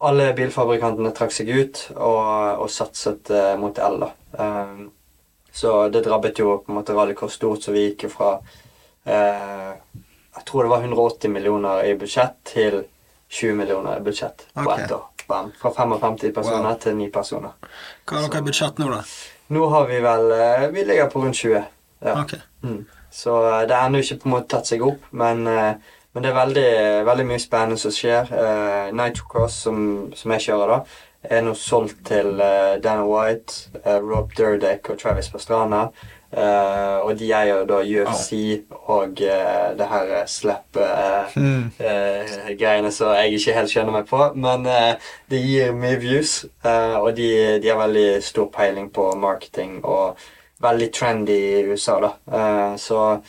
alle 0.00 0.32
bilfabrikantene 0.36 1.12
trakk 1.16 1.32
seg 1.32 1.48
ut 1.48 1.80
og, 1.96 2.60
og 2.60 2.68
satset 2.70 3.30
eh, 3.30 3.54
mot 3.56 3.78
el. 3.78 4.00
da. 4.04 4.10
Så 5.52 5.88
det 5.88 6.02
drabbet 6.04 6.38
jo 6.38 6.58
på 6.58 6.72
en 6.72 6.76
måte 6.76 6.92
Rallycross 6.92 7.38
stort, 7.38 7.62
så 7.64 7.72
vi 7.72 7.86
gikk 7.86 8.02
jo 8.04 8.10
fra 8.12 8.34
eh, 9.08 9.72
Jeg 10.36 10.44
tror 10.44 10.62
det 10.66 10.70
var 10.74 10.82
180 10.84 11.30
millioner 11.32 11.84
i 11.88 11.94
budsjett 11.96 12.36
til 12.44 12.82
20 13.32 13.54
millioner 13.56 13.96
i 13.96 14.04
budsjett 14.04 14.44
på 14.52 14.66
okay. 14.66 14.84
ett 14.84 14.92
år. 14.92 15.06
Fra 15.58 15.70
55 15.72 16.32
personer 16.34 16.68
Wow. 16.68 16.76
til 16.80 16.96
9 16.96 17.08
personer. 17.10 17.56
Hva 18.04 18.20
er 18.20 18.28
deres 18.28 18.44
budsjett 18.50 18.78
nå, 18.78 18.90
da? 18.92 19.00
Nå 19.48 19.66
har 19.70 19.86
vi 19.86 20.00
vel 20.02 20.30
eh, 20.34 20.68
Vi 20.74 20.84
ligger 20.84 21.10
på 21.10 21.22
rundt 21.22 21.36
20. 21.36 21.62
Ja. 22.04 22.22
Ok. 22.22 22.34
Mm. 22.62 22.84
Så 23.10 23.36
eh, 23.46 23.62
det 23.68 23.76
er 23.76 23.86
ennå 23.86 24.02
ikke 24.02 24.18
på 24.22 24.28
en 24.28 24.34
måte 24.34 24.50
tatt 24.56 24.70
seg 24.70 24.82
opp, 24.84 25.06
men, 25.14 25.46
eh, 25.46 25.94
men 26.12 26.24
det 26.24 26.32
er 26.32 26.38
veldig, 26.40 26.70
veldig 27.06 27.26
mye 27.28 27.42
spennende 27.42 27.78
som 27.78 27.92
skjer. 27.92 28.30
Uh, 28.32 28.94
Nitrocross, 28.96 29.58
som, 29.66 29.78
som 30.16 30.32
jeg 30.32 30.46
kjører, 30.46 30.70
da, 30.72 31.00
er 31.30 31.42
nå 31.44 31.54
solgt 31.58 32.06
til 32.08 32.40
uh, 32.40 32.82
Dana 32.82 33.04
White, 33.06 33.52
uh, 33.84 34.00
Rob 34.02 34.32
Durdeck 34.36 34.90
og 34.90 34.98
Travis 35.00 35.30
Pastrana. 35.32 35.82
Uh, 36.36 36.96
og 37.06 37.18
de 37.20 37.32
eier 37.32 37.64
da 37.68 37.76
UFC 37.86 38.32
og 38.90 39.20
eh, 39.22 39.76
det 39.78 39.86
her 39.88 40.26
slap-greiene 40.28 42.90
som 42.92 43.12
jeg 43.14 43.32
ikke 43.38 43.56
helt 43.56 43.70
skjønner 43.70 43.92
meg 43.94 44.06
på. 44.10 44.20
Men 44.34 44.66
det 45.30 45.40
gir 45.40 45.72
mye 45.72 45.98
views, 46.02 46.44
og 46.66 47.16
de, 47.16 47.58
de 47.62 47.68
har 47.70 47.78
veldig 47.78 48.22
stor 48.26 48.46
peiling 48.52 48.90
på 48.92 49.16
marketing 49.22 49.84
og 49.84 50.18
veldig 50.66 50.90
trendy 50.92 51.38
i 51.38 51.64
USA, 51.70 52.00
da. 52.02 52.10
Så 52.76 53.20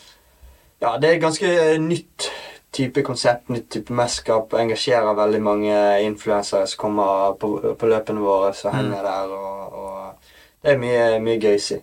ja, 0.81 0.97
det 0.97 1.10
er 1.10 1.19
ganske 1.21 1.77
nytt 1.86 2.31
type 2.71 3.01
konsept, 3.03 3.49
nytt 3.49 3.69
type 3.73 3.93
mesterskap. 3.93 4.53
Engasjerer 4.53 5.13
veldig 5.17 5.41
mange 5.41 5.77
influensere 6.03 6.67
som 6.67 6.77
kommer 6.82 7.34
på, 7.39 7.75
på 7.80 7.88
løpene 7.89 8.21
våre, 8.21 8.53
som 8.53 8.73
henger 8.75 9.03
der. 9.03 9.32
og, 9.34 9.73
og 9.73 10.34
det 10.63 10.73
er 10.73 10.80
mye, 10.82 11.19
mye 11.23 11.38
gøy, 11.39 11.58
si. 11.62 11.75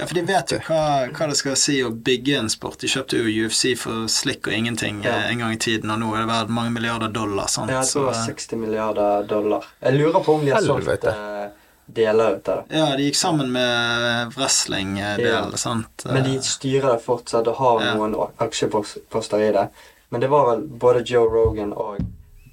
Ja, 0.00 0.06
for 0.08 0.14
de 0.16 0.22
vet 0.26 0.50
jo 0.50 0.58
hva, 0.66 0.78
hva 1.14 1.26
det 1.30 1.36
skal 1.38 1.56
si 1.60 1.76
å 1.86 1.90
bygge 1.92 2.38
en 2.40 2.48
sport. 2.50 2.78
De 2.82 2.88
kjøpte 2.90 3.20
jo 3.20 3.44
UFC 3.46 3.74
for 3.78 4.08
slikk 4.10 4.48
og 4.48 4.56
ingenting 4.56 5.02
Ja. 5.04 5.12
eh, 5.20 5.30
en 5.30 5.38
gang 5.44 5.52
i 5.54 5.60
tiden, 5.60 5.90
og 5.92 6.00
nå 6.02 6.08
er 6.16 6.24
det 6.24 6.30
verdt 6.32 6.50
mange 6.56 6.72
milliarder 6.74 7.12
dollar. 7.14 7.46
sant? 7.52 7.70
Jeg 7.70 7.84
tror 7.92 8.08
det 8.08 8.14
var 8.16 8.24
60 8.26 8.56
milliarder 8.58 9.28
dollar. 9.28 9.68
Jeg 9.84 9.94
lurer 10.00 10.24
på 10.24 10.34
om 10.34 10.44
de 10.44 10.50
har 10.56 10.62
solgt 10.66 11.04
eh, 11.04 11.46
deler 11.86 12.36
ut 12.40 12.48
av 12.48 12.64
det. 12.64 12.76
ja, 12.80 12.86
de 12.96 13.06
gikk 13.10 13.16
sammen 13.20 13.52
med 13.52 14.32
wrestling-del, 14.34 15.26
Ja. 15.28 15.44
sant? 15.60 16.04
Men 16.08 16.24
de 16.24 16.38
styrer 16.42 16.96
det 16.96 17.02
fortsatt 17.04 17.46
og 17.52 17.56
har 17.60 17.82
Ja. 17.84 17.94
noen 17.94 18.16
aksjeposter 18.40 19.38
i 19.48 19.52
det. 19.52 19.68
Men 20.14 20.22
det 20.22 20.28
var 20.30 20.46
vel 20.52 20.60
både 20.78 21.00
Joe 21.10 21.26
Rogan 21.26 21.72
og 21.74 21.98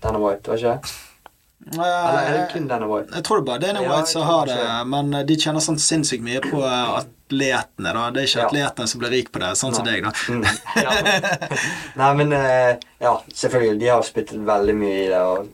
Dana 0.02 0.18
White, 0.24 0.50
var 0.50 0.58
ikke 0.58 0.72
det? 0.74 0.94
Eller 1.76 2.16
er 2.18 2.32
det 2.34 2.46
kun 2.56 2.64
Dana 2.72 2.88
White? 2.90 3.12
Jeg 3.14 3.24
tror 3.28 3.38
det 3.38 3.46
bare 3.52 3.62
Dana 3.62 3.84
Ja, 3.86 3.92
White 3.92 4.10
som 4.10 4.24
har 4.26 4.50
det, 4.50 4.64
men 4.90 5.14
eh, 5.14 5.26
de 5.30 5.36
tjener 5.38 5.62
sånn 5.62 5.78
sinnssykt 5.78 6.24
mye 6.26 6.42
på 6.42 6.58
eh, 6.66 6.94
atletene. 7.04 7.92
da 7.94 8.08
Det 8.16 8.24
er 8.24 8.30
ikke 8.32 8.40
Ja. 8.42 8.48
atletene 8.50 8.88
som 8.90 9.04
blir 9.04 9.14
rik 9.14 9.30
på 9.36 9.44
det, 9.44 9.52
sånn 9.62 9.76
som 9.78 9.86
deg, 9.86 10.02
da. 10.08 10.12
Mm, 10.34 10.42
ja. 10.82 10.96
Nei, 12.02 12.10
men 12.24 12.34
eh, 12.34 12.72
Ja, 13.06 13.14
selvfølgelig. 13.30 13.78
De 13.84 13.92
har 13.94 14.02
spyttet 14.10 14.42
veldig 14.50 14.76
mye 14.82 14.98
i 15.06 15.08
det 15.14 15.22
og 15.22 15.54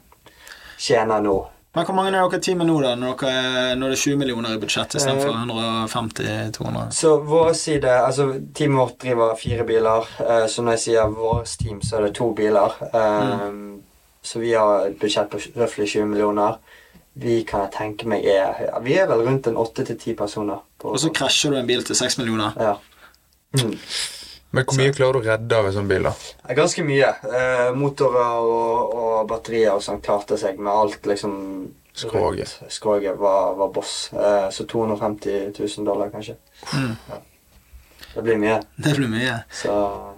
tjener 0.80 1.20
nå. 1.28 1.36
Men 1.76 1.86
hvor 1.86 1.94
mange 1.94 2.10
er 2.10 2.16
dere 2.30 2.40
teamet 2.42 2.66
nå, 2.66 2.76
da, 2.82 2.96
når, 2.98 3.18
dere, 3.20 3.32
er- 3.72 3.76
når 3.78 3.92
det 3.92 3.98
er 3.98 4.02
20 4.02 4.18
millioner 4.18 4.54
i 4.56 4.58
budsjett 4.62 4.96
istedenfor 4.98 5.30
Eh, 5.30 5.44
150-200? 5.92 6.92
Så 6.92 7.12
vår 7.28 7.54
side 7.54 7.92
Altså, 8.06 8.26
teamet 8.56 8.78
vårt 8.80 8.98
driver 9.04 9.36
fire 9.38 9.64
biler. 9.68 10.08
Eh, 10.20 10.48
så 10.50 10.62
når 10.64 10.72
jeg 10.78 10.80
sier 10.88 11.08
vårt 11.14 11.54
team, 11.60 11.82
så 11.82 11.98
er 12.00 12.08
det 12.08 12.16
to 12.16 12.32
biler. 12.34 12.74
Mm. 12.94 13.82
Så 14.24 14.40
vi 14.40 14.54
har 14.58 14.88
et 14.88 14.98
budsjett 15.00 15.30
på 15.30 15.38
røftlig 15.56 15.88
20 15.94 16.06
millioner. 16.06 16.58
Vi 17.18 17.44
kan 17.44 17.68
tenke 17.74 18.06
meg 18.08 18.26
er 18.26 18.58
ja, 18.68 18.80
Vi 18.80 18.94
er 18.98 19.08
vel 19.08 19.24
rundt 19.26 19.48
en 19.48 19.56
åtte 19.58 19.86
til 19.86 19.98
ti 19.98 20.14
personer. 20.14 20.60
På, 20.80 20.92
Og 20.94 21.00
så 21.00 21.10
krasjer 21.14 21.52
du 21.52 21.58
en 21.58 21.68
bil 21.68 21.84
til 21.84 21.96
6 21.96 22.18
millioner. 22.18 22.52
ja. 22.60 22.76
Mm. 23.58 23.78
Men 24.56 24.64
hvor 24.64 24.78
mye 24.80 24.94
klarer 24.96 25.18
du 25.18 25.20
å 25.20 25.28
redde 25.28 25.58
av 25.58 25.68
en 25.68 25.76
sånn 25.76 25.90
bil, 25.90 26.08
da? 26.08 26.14
Ganske 26.56 26.84
mye. 26.88 27.10
Eh, 27.40 27.70
motorer 27.76 28.48
og, 28.48 28.94
og 28.96 29.18
batterier 29.30 29.76
og 29.76 29.84
sånn 29.84 30.00
klarte 30.04 30.38
seg 30.40 30.62
med 30.62 30.72
alt 30.72 31.10
liksom 31.10 31.36
Skroget. 31.98 32.60
Skroget 32.70 33.18
var, 33.18 33.56
var 33.58 33.72
boss. 33.74 34.12
Eh, 34.14 34.50
så 34.54 34.68
250 34.70 35.54
000 35.58 35.86
dollar, 35.88 36.12
kanskje. 36.14 36.36
Mm. 36.74 36.94
Det 38.14 38.22
blir 38.22 38.38
mye. 38.38 38.60
Det 38.76 38.94
blir 38.98 39.10
mye. 39.10 39.40
Så 39.54 39.74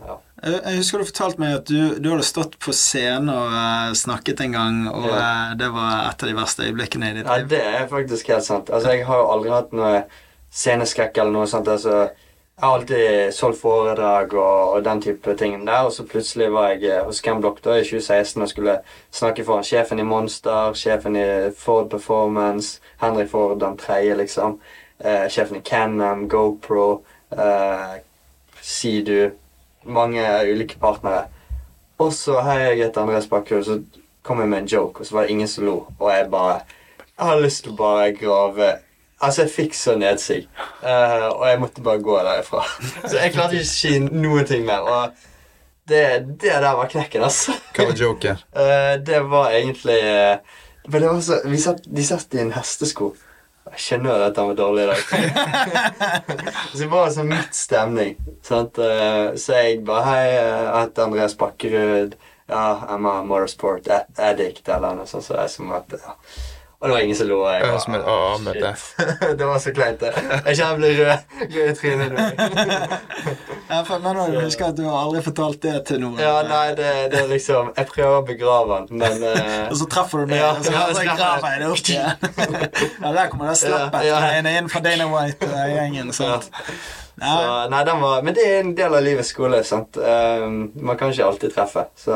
ja. 0.07 0.17
Jeg 0.43 0.59
jeg 0.63 0.79
husker 0.79 1.01
du 1.01 1.07
fortalte 1.07 1.41
meg 1.41 1.55
at 1.57 1.71
du, 1.71 1.79
du 1.99 2.09
hadde 2.13 2.27
stått 2.27 2.53
på 2.63 2.71
scenen 2.75 3.31
og 3.33 3.51
uh, 3.51 3.89
snakket 3.97 4.43
en 4.45 4.55
gang, 4.55 4.77
og 4.91 5.07
Ja. 5.09 5.19
uh, 5.19 5.57
det 5.59 5.67
var 5.73 6.05
et 6.11 6.23
av 6.23 6.31
de 6.31 6.35
verste 6.37 6.67
øyeblikkene 6.67 7.09
i 7.09 7.17
ditt 7.17 7.27
ja, 7.27 7.37
liv. 7.41 7.49
det 7.51 7.59
er 7.59 7.87
faktisk 7.91 8.31
helt 8.31 8.47
sant. 8.47 8.71
Altså, 8.71 8.93
jeg 8.95 9.07
har 9.07 9.19
jo 9.19 9.27
aldri 9.33 9.51
hatt 9.51 9.75
noe 9.75 10.03
sceneskrekk 10.51 11.19
eller 11.19 11.35
noe 11.35 11.47
sånt. 11.51 11.67
Altså, 11.67 12.09
jeg 12.59 12.67
har 12.67 12.75
alltid 12.75 13.33
solgt 13.33 13.61
foredrag 13.61 14.33
og, 14.35 14.73
og 14.73 14.83
den 14.83 14.99
type 15.01 15.35
ting 15.39 15.53
der, 15.67 15.85
og 15.87 15.93
så 15.95 16.03
plutselig 16.03 16.49
var 16.51 16.73
jeg 16.73 16.89
eh, 16.91 17.05
hos 17.07 17.21
Ken 17.23 17.39
Block 17.39 17.61
da 17.63 17.77
i 17.79 17.85
2016 17.87 18.43
og 18.43 18.49
skulle 18.51 18.73
snakke 19.15 19.45
foran 19.47 19.63
sjefen 19.63 20.01
i 20.03 20.03
Monster, 20.03 20.73
sjefen 20.75 21.15
i 21.15 21.23
Ford 21.55 21.87
Performance, 21.89 22.81
Henry 22.99 23.23
Ford 23.31 23.61
den 23.61 23.77
tredje, 23.79 24.17
liksom, 24.19 24.57
eh, 24.99 25.29
sjefen 25.31 25.61
i 25.61 25.63
Canam, 25.63 26.27
GoPro, 26.27 27.05
eh, 27.31 27.95
Sidu, 28.61 29.31
mange 29.83 30.27
ulike 30.51 30.75
partnere. 30.79 31.29
Og 31.97 32.11
så 32.13 32.41
har 32.43 32.59
jeg 32.59 32.81
et 32.81 32.97
Andreas 32.97 33.27
Bakkerud, 33.31 33.63
så 33.63 33.79
kom 34.23 34.43
jeg 34.43 34.49
med 34.49 34.65
en 34.65 34.71
joke, 34.73 34.99
og 34.99 35.05
så 35.05 35.15
var 35.15 35.21
det 35.21 35.31
ingen 35.31 35.47
som 35.47 35.63
lo, 35.63 35.85
og 35.99 36.11
jeg 36.11 36.27
bare 36.31 36.59
Jeg 37.19 37.27
har 37.27 37.39
lyst 37.39 37.63
til 37.63 37.71
å 37.71 37.75
bare 37.75 38.13
grave 38.15 38.73
Altså, 39.19 39.43
jeg 39.43 39.51
fikk 39.51 39.73
så 39.75 39.97
nedsig, 39.99 40.45
uh, 40.79 41.27
og 41.33 41.43
jeg 41.49 41.59
måtte 41.59 41.83
bare 41.83 41.99
gå 42.03 42.15
derifra. 42.23 42.61
Så 43.03 43.17
jeg 43.17 43.33
klarte 43.33 43.57
ikke 43.57 43.67
å 43.67 43.71
si 43.73 43.97
noen 43.99 44.47
ting 44.47 44.63
mer. 44.67 44.85
Og 44.87 45.25
det, 45.89 46.03
det 46.39 46.53
der 46.53 46.77
var 46.77 46.87
knekken, 46.87 47.25
altså. 47.27 47.57
Hva 47.75 47.89
var 47.89 47.99
joken? 47.99 48.39
Uh, 48.55 48.95
det 49.03 49.19
var 49.27 49.55
egentlig 49.57 49.97
uh, 49.99 50.61
Men 50.87 51.01
det 51.01 51.09
var 51.09 51.19
så 51.25 51.39
vi 51.49 51.59
satt, 51.59 51.83
De 51.83 52.05
satt 52.05 52.37
i 52.37 52.43
en 52.45 52.53
hestesko. 52.55 53.11
Jeg 53.69 53.83
skjønner 53.83 54.15
jo 54.21 54.27
at 54.29 54.39
han 54.39 54.47
var 54.49 54.55
dårlig 54.57 54.85
i 54.85 54.89
dag. 54.89 55.01
så 56.71 56.79
det 56.79 56.87
var 56.89 57.11
sånn 57.13 57.29
midt 57.29 57.57
stemning. 57.57 58.15
Sant? 58.41 58.79
Så 58.79 59.59
jeg 59.59 59.83
bare 59.85 60.05
Hei, 60.07 60.23
jeg 60.31 60.71
heter 60.71 61.05
Andreas 61.05 61.35
Bakkerud. 61.37 62.15
Ja, 62.49 62.63
I'm 62.89 63.05
a 63.05 63.19
motorsport 63.21 63.85
addict, 64.17 64.69
eller 64.73 64.95
noe 64.97 65.05
sånt. 65.05 65.27
Så 65.27 65.37
jeg 65.37 65.53
som 65.53 65.69
at, 65.75 65.93
ja. 65.93 66.15
Og 66.79 66.87
det 66.87 66.93
var 66.95 67.01
ingen 67.03 67.15
som 67.19 67.27
lo. 67.27 67.37
jeg 67.51 67.65
var, 67.67 67.79
som 67.83 67.95
et 67.97 68.05
A, 68.07 68.37
med 68.39 68.53
det. 68.63 68.69
det 69.37 69.47
var 69.49 69.57
så 69.59 69.71
kleint, 69.75 69.99
det. 69.99 70.13
Jeg 70.45 70.55
kjenner 70.55 70.69
jeg 70.69 70.77
blir 70.79 70.93
rød, 70.99 71.17
rød 71.55 71.71
i 71.71 71.73
trynet 71.75 72.13
nå. 72.13 72.27
Ja, 73.69 73.81
for, 73.85 73.99
men 74.01 74.17
jeg 74.17 74.45
husker 74.47 74.69
at 74.71 74.77
du 74.79 74.85
har 74.87 74.95
aldri 75.03 75.19
fortalt 75.25 75.59
det 75.61 75.73
til 75.85 75.99
noen. 76.01 76.15
Ja, 76.23 76.39
nei, 76.47 76.71
det, 76.77 76.87
det 77.11 77.19
er 77.19 77.27
liksom 77.29 77.67
Jeg 77.77 77.89
prøver 77.91 78.15
å 78.17 78.23
begrave 78.25 78.77
den, 78.87 79.01
men 79.03 79.25
uh... 79.27 79.67
Og 79.71 79.75
så 79.81 79.87
treffer 79.91 80.23
du 80.23 80.31
meg, 80.31 80.39
Ja, 80.39 80.53
og 80.55 80.63
så, 80.65 81.03
ja, 81.05 81.17
graver 81.19 81.53
jeg 81.53 81.61
det 81.61 81.67
opp 81.69 81.89
igjen. 81.93 82.63
ja, 83.03 83.11
der 83.19 83.29
kommer 83.33 83.51
det 83.51 83.57
slappet 83.61 84.07
Ja, 84.07 84.21
ja. 84.31 84.39
inn, 84.55 84.71
fra 84.71 84.81
Dana 84.87 85.09
White-gjengen. 85.11 86.13
sant? 86.15 86.49
Så, 87.19 87.35
nei, 87.75 87.83
den 87.91 87.99
var, 88.01 88.23
men 88.23 88.37
det 88.39 88.45
er 88.47 88.61
en 88.63 88.71
del 88.79 88.95
av 88.95 89.03
livets 89.03 89.33
skole. 89.35 89.59
sant? 89.67 89.99
Um, 89.99 90.71
man 90.79 90.95
kan 90.97 91.11
ikke 91.11 91.27
alltid 91.27 91.53
treffe. 91.57 91.83
Så, 91.99 92.15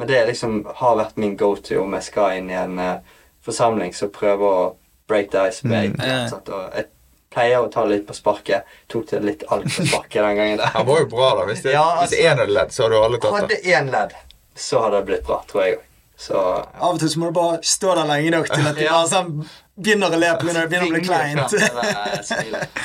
men 0.00 0.08
det 0.10 0.24
liksom 0.32 0.62
har 0.80 0.96
vært 0.98 1.20
min 1.20 1.36
go 1.36 1.52
to 1.60 1.82
om 1.84 1.94
jeg 2.00 2.08
skal 2.08 2.40
inn 2.40 2.48
i 2.50 2.56
en 2.56 2.80
uh, 2.80 3.15
forsamling 3.46 3.94
som 3.94 4.10
prøver 4.10 4.44
å 4.50 4.74
break 5.08 5.30
the 5.30 5.46
ice. 5.48 5.62
med 5.64 5.94
Mm. 5.94 6.04
Ja. 6.06 6.28
sant? 6.28 6.48
Og 6.50 6.74
jeg 6.74 6.86
pleier 7.30 7.62
å 7.62 7.70
ta 7.72 7.84
litt 7.84 8.06
på 8.08 8.14
sparket. 8.16 8.64
Tok 8.88 9.06
det 9.10 9.22
litt 9.22 9.42
altfor 9.50 9.86
sparket 9.86 10.22
den 10.22 10.36
gangen. 10.36 10.56
der. 10.58 10.66
Han 10.74 10.86
var 10.86 11.00
jo 11.00 11.06
bra, 11.06 11.34
da. 11.38 11.44
Hvis 11.50 11.62
det 11.62 11.72
Ja, 11.72 11.84
hvis 12.00 12.12
altså- 12.12 12.22
én 12.24 12.38
hadde 12.38 12.52
ledd, 12.52 12.70
så 12.72 12.82
hadde 12.88 13.04
alle 13.04 13.18
tatt 13.18 13.48
det. 13.48 13.58
Hadde 13.64 13.74
én 13.76 13.90
ledd, 13.92 14.12
så 14.56 14.80
hadde 14.82 14.96
det 15.00 15.06
blitt 15.06 15.24
bra, 15.26 15.42
tror 15.48 15.64
jeg 15.64 15.76
òg. 15.76 15.82
Så 16.18 16.34
Av 16.80 16.94
og 16.94 16.98
til 16.98 17.08
så 17.08 17.18
må 17.20 17.26
du 17.26 17.32
bare 17.32 17.58
stå 17.62 17.94
der 17.94 18.06
lenge 18.08 18.30
nok 18.30 18.46
til 18.48 18.66
at 18.66 18.74
de 18.76 18.84
Ja. 18.84 18.92
bare 18.92 19.08
sånn 19.08 19.46
begynner 19.78 20.08
å 20.08 20.18
le 20.18 20.30
pga. 20.40 20.52
det 20.54 20.70
begynner 20.70 20.88
å 20.88 20.94
bli 20.96 21.04
kleint. 21.04 21.52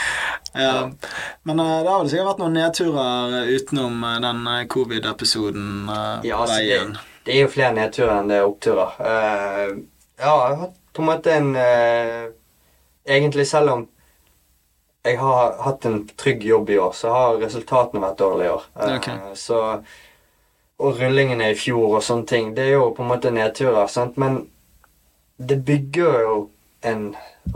Ja. 0.53 0.91
Men 1.43 1.59
uh, 1.59 1.83
det 1.83 1.89
har 1.89 1.99
vel 2.03 2.09
sikkert 2.11 2.27
vært 2.27 2.41
noen 2.43 2.57
nedturer 2.57 3.35
eh, 3.37 3.51
utenom 3.55 4.01
uh, 4.03 4.17
den 4.19 4.41
eh, 4.51 4.65
covid-episoden 4.67 5.87
Uh, 5.87 6.19
Ja, 6.27 6.41
altså, 6.43 6.57
det, 6.59 6.97
det 7.25 7.35
er 7.37 7.39
jo 7.45 7.51
flere 7.53 7.71
nedturer 7.77 8.17
enn 8.19 8.27
det 8.27 8.41
er 8.41 8.49
oppturer. 8.49 8.97
Eh, 8.99 9.71
ja, 10.21 10.35
jeg 10.49 10.57
har 10.61 10.69
på 10.93 11.01
en 11.03 11.09
måte 11.09 11.33
en 11.33 11.55
eh, 11.55 12.29
Egentlig, 13.05 13.47
selv 13.49 13.71
om 13.73 13.87
jeg 15.03 15.17
har 15.17 15.55
hatt 15.65 15.85
en 15.89 16.03
trygg 16.21 16.43
jobb 16.45 16.69
i 16.69 16.77
år, 16.77 16.91
så 16.93 17.09
har 17.09 17.39
resultatene 17.41 18.03
vært 18.03 18.19
dårlige 18.19 18.51
i 18.51 18.51
år. 18.53 18.65
Eh, 18.77 18.95
Ok. 18.99 19.07
Så 19.35 19.61
Og 20.81 20.97
rullingene 20.97 21.51
i 21.51 21.55
fjor 21.57 21.95
og 21.97 22.03
sånne 22.03 22.25
ting. 22.29 22.53
Det 22.57 22.63
er 22.65 22.71
jo 22.75 22.91
på 22.97 23.03
en 23.03 23.09
måte 23.09 23.29
nedturer, 23.33 23.87
sant, 23.87 24.15
men 24.17 24.47
det 25.37 25.59
bygger 25.65 26.21
jo 26.21 26.37
en 26.81 27.03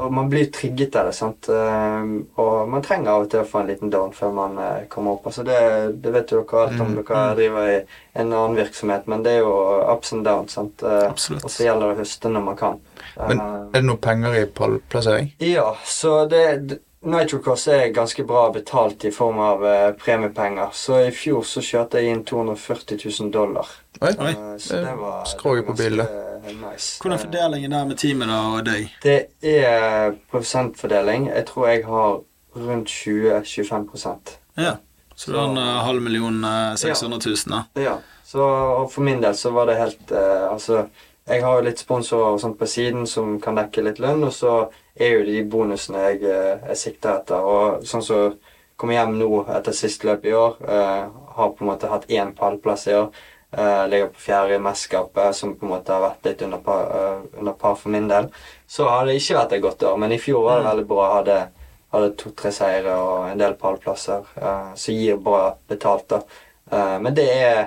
Og 0.02 0.14
man 0.14 0.30
blir 0.30 0.48
trigget 0.52 0.96
av 0.98 1.06
det, 1.06 1.14
sant. 1.16 1.48
Eh, 1.50 2.08
og 2.42 2.70
man 2.70 2.82
trenger 2.84 3.12
av 3.14 3.26
og 3.26 3.30
til 3.32 3.44
å 3.44 3.48
få 3.48 3.60
en 3.62 3.68
liten 3.70 3.92
down 3.94 4.12
før 4.18 4.32
man 4.34 4.58
eh, 4.58 4.88
kommer 4.92 5.14
opp. 5.16 5.28
Altså 5.30 5.46
det, 5.46 5.60
det 6.02 6.12
vet 6.16 6.34
jo 6.34 6.42
dere 6.42 6.64
alt 6.66 6.82
om 6.82 6.90
Mm, 6.96 7.04
dere 7.06 7.36
driver 7.38 7.70
i 7.70 7.78
en 8.18 8.34
annen 8.34 8.58
virksomhet, 8.58 9.06
men 9.08 9.24
det 9.24 9.36
er 9.38 9.46
jo 9.46 9.54
ups 9.94 10.12
and 10.18 10.26
downs. 10.26 10.58
sant? 10.58 10.84
Eh, 10.84 11.06
Absolutt. 11.10 11.46
Og 11.46 11.54
så 11.54 11.68
gjelder 11.68 11.94
det 11.94 11.96
å 11.96 12.02
høste 12.02 12.34
når 12.34 12.44
man 12.50 12.58
kan. 12.60 12.82
Men 13.20 13.40
Eh, 13.40 13.54
er 13.70 13.80
det 13.80 13.86
noe 13.86 14.02
penger 14.02 14.36
i 14.42 14.46
pallplassering? 14.58 15.32
ja, 15.40 15.70
så 15.86 16.26
det, 16.28 16.44
det 16.68 16.80
Nitrocross 17.06 17.68
er 17.70 17.92
ganske 17.94 18.24
bra 18.26 18.48
betalt 18.50 19.04
i 19.06 19.12
form 19.14 19.38
av 19.40 19.62
premiepenger. 20.02 20.72
Så 20.74 20.98
i 21.06 21.12
fjor 21.14 21.44
så 21.46 21.62
kjørte 21.62 22.02
jeg 22.02 22.10
inn 22.16 22.24
240 22.26 22.98
000 23.22 23.30
dollar. 23.32 23.68
Oi. 24.02 24.10
Oi. 24.18 24.32
Så 24.58 24.80
det 24.82 24.96
var, 24.98 25.22
Skroget 25.30 25.68
på 25.68 25.76
bildet. 25.78 26.10
Eh, 26.46 26.56
Nice. 26.56 27.02
Hvordan 27.02 27.18
er 27.18 27.24
fordelingen 27.24 27.72
der 27.72 27.86
med 27.86 27.98
teamet 27.98 28.28
da, 28.32 28.40
og 28.56 28.66
deg? 28.66 28.90
Det 29.04 29.18
er 29.42 30.16
prosentfordeling. 30.32 31.28
Jeg 31.32 31.46
tror 31.46 31.68
jeg 31.68 31.86
har 31.86 32.20
rundt 32.56 32.88
20-25% 32.90 34.38
Ja. 34.58 34.76
Så 35.16 35.32
du 35.32 35.38
har 35.38 35.48
en 35.48 35.58
eh, 35.58 35.84
halv 35.86 36.02
million, 36.02 36.44
eh, 36.44 36.76
600 36.76 37.20
000, 37.26 37.36
da. 37.48 37.64
Ja. 37.82 37.98
Så 38.26 38.44
og 38.44 38.92
for 38.92 39.02
min 39.02 39.22
del 39.22 39.36
så 39.36 39.52
var 39.56 39.66
det 39.70 39.78
helt 39.80 40.12
eh, 40.12 40.48
Altså, 40.52 40.88
jeg 41.28 41.44
har 41.44 41.56
jo 41.56 41.66
litt 41.66 41.80
sponsorer 41.80 42.36
og 42.36 42.42
sånt 42.42 42.58
på 42.60 42.68
siden 42.68 43.08
som 43.08 43.38
kan 43.42 43.56
dekke 43.58 43.84
litt 43.86 44.02
lønn, 44.04 44.24
og 44.28 44.34
så 44.36 44.56
er 44.96 45.16
jo 45.16 45.24
de 45.28 45.40
bonusene 45.50 46.04
jeg, 46.10 46.20
eh, 46.28 46.68
jeg 46.72 46.82
sikter 46.82 47.22
etter. 47.22 47.48
Og 47.48 47.88
sånn 47.88 48.04
som 48.04 48.36
kom 48.76 48.92
hjem 48.92 49.16
nå 49.20 49.30
etter 49.56 49.76
siste 49.76 50.08
løp 50.10 50.26
i 50.28 50.36
år, 50.36 50.58
eh, 50.68 51.06
har 51.38 51.56
på 51.56 51.64
en 51.64 51.72
måte 51.72 51.90
hatt 51.92 52.10
én 52.12 52.34
pallplass 52.36 52.88
i 52.92 52.98
år. 53.00 53.10
Eh, 53.58 53.88
ligger 53.88 54.08
på 54.08 54.20
fjerde 54.20 54.56
i 54.56 54.60
mesterskapet, 54.60 55.36
som 55.36 55.56
på 55.56 55.66
en 55.66 55.70
måte 55.72 55.94
har 55.94 56.02
vært 56.04 56.28
litt 56.28 56.42
under 56.44 56.60
par, 56.60 56.90
uh, 56.92 57.22
under 57.40 57.54
par 57.56 57.78
for 57.80 57.94
min 57.94 58.10
del. 58.10 58.28
Så 58.68 58.84
har 58.90 59.06
det 59.08 59.16
ikke 59.16 59.38
vært 59.38 59.54
et 59.56 59.62
godt 59.64 59.86
år, 59.88 60.00
men 60.02 60.12
i 60.12 60.18
fjor 60.20 60.44
var 60.44 60.60
det 60.60 60.66
veldig 60.66 60.86
bra. 60.90 61.06
Hadde, 61.14 61.38
hadde 61.96 62.10
to-tre 62.20 62.52
seire 62.52 62.98
og 63.00 63.30
en 63.30 63.40
del 63.40 63.56
pallplasser, 63.62 64.28
uh, 64.42 64.74
som 64.76 64.98
gir 65.00 65.22
bra 65.24 65.54
betalt. 65.72 66.04
da. 66.12 66.20
Uh, 66.68 66.98
men 67.00 67.16
det 67.16 67.30
er 67.32 67.62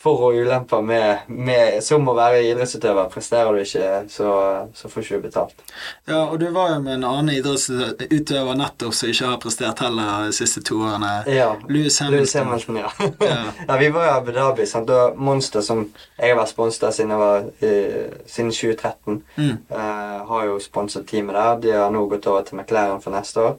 for- 0.00 0.22
og 0.30 0.34
ulemper 0.40 0.80
med, 0.82 1.18
med 1.28 1.82
Som 1.84 2.06
å 2.08 2.14
være 2.16 2.38
idrettsutøver. 2.48 3.10
Presterer 3.12 3.52
du 3.52 3.60
ikke, 3.60 3.88
så, 4.08 4.30
så 4.74 4.88
får 4.88 5.02
ikke 5.04 5.18
du 5.18 5.24
betalt. 5.26 5.60
Ja, 6.08 6.22
og 6.30 6.38
du 6.40 6.46
var 6.54 6.70
jo 6.72 6.78
med 6.80 6.94
en 6.94 7.04
annen 7.04 7.34
idrettsutøver 7.34 8.56
nettopp 8.56 8.94
som 8.96 9.10
ikke 9.12 9.28
har 9.28 9.40
prestert 9.42 9.82
heller 9.84 10.24
de 10.30 10.32
siste 10.36 10.62
to 10.64 10.78
årene. 10.86 11.10
Ja. 11.28 11.50
Louis 11.68 11.98
Hamilton. 12.00 12.16
Lewis 12.16 12.34
Hamilton, 12.34 12.80
ja. 12.80 12.90
Ja. 13.20 13.42
ja. 13.68 13.76
Vi 13.82 13.90
var 13.98 14.06
i 14.06 14.14
Abu 14.14 14.32
Dhabi. 14.32 14.66
sant? 14.66 14.90
Og 14.90 15.18
Monster, 15.20 15.60
som 15.60 15.84
jeg 16.16 16.32
har 16.32 16.40
vært 16.40 16.54
sponset 16.54 16.96
siden, 16.96 17.12
uh, 17.12 18.24
siden 18.26 18.50
2013, 18.56 19.20
Mm. 19.36 19.56
uh, 19.70 20.26
har 20.28 20.44
jo 20.46 20.58
sponset 20.60 21.06
teamet 21.08 21.34
der. 21.36 21.60
De 21.60 21.70
har 21.76 21.90
nå 21.92 22.06
gått 22.10 22.26
over 22.30 22.42
til 22.48 22.56
McLaren 22.58 23.00
for 23.04 23.12
neste 23.14 23.40
år. 23.40 23.56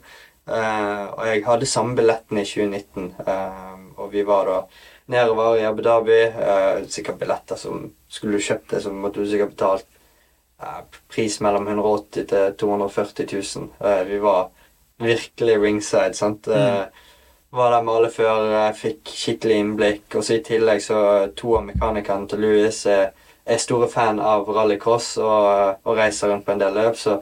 Uh, 0.49 1.05
og 1.19 1.25
jeg 1.29 1.43
hadde 1.45 1.69
samme 1.69 1.95
billetten 1.95 2.39
i 2.41 2.45
2019, 2.49 3.11
eh, 3.27 3.75
og 4.01 4.09
vi 4.11 4.23
var 4.25 4.47
da 4.49 4.55
nedover 5.11 5.59
i 5.59 5.65
Abu 5.67 5.83
Dhabi. 5.85 6.21
Eh, 6.23 6.87
sikkert 6.87 7.19
billetter 7.19 7.59
som 7.59 7.89
Skulle 8.11 8.39
du 8.39 8.43
kjøpt 8.43 8.73
det, 8.73 8.81
så 8.83 8.91
måtte 8.91 9.21
du 9.23 9.29
sikkert 9.29 9.53
betalt 9.53 9.87
eh, 10.61 10.81
pris 11.11 11.37
mellom 11.43 11.67
180 11.67 12.27
til 12.31 12.57
240 12.59 13.29
000. 13.31 13.69
Eh, 13.79 14.03
vi 14.09 14.19
var 14.23 14.49
virkelig 15.01 15.57
ringside, 15.61 16.13
sant. 16.13 16.47
Eh, 16.47 16.83
var 17.51 17.71
der 17.71 17.83
med 17.83 17.93
alle 17.93 18.09
førere, 18.11 18.73
fikk 18.75 19.11
skikkelig 19.11 19.59
innblikk. 19.59 20.03
Og 20.15 20.23
så 20.23 20.37
i 20.37 20.43
tillegg 20.45 20.83
så 20.83 20.99
to 21.35 21.55
av 21.59 21.65
mekanikerne 21.67 22.29
til 22.31 22.43
Louis 22.45 22.83
er, 22.87 23.11
er 23.45 23.59
store 23.59 23.89
fan 23.91 24.21
av 24.23 24.47
rallycross 24.47 25.17
og, 25.19 25.81
og 25.83 25.97
reiser 25.97 26.31
rundt 26.31 26.45
på 26.47 26.55
en 26.55 26.61
del 26.61 26.77
løp, 26.77 26.99
så 26.99 27.17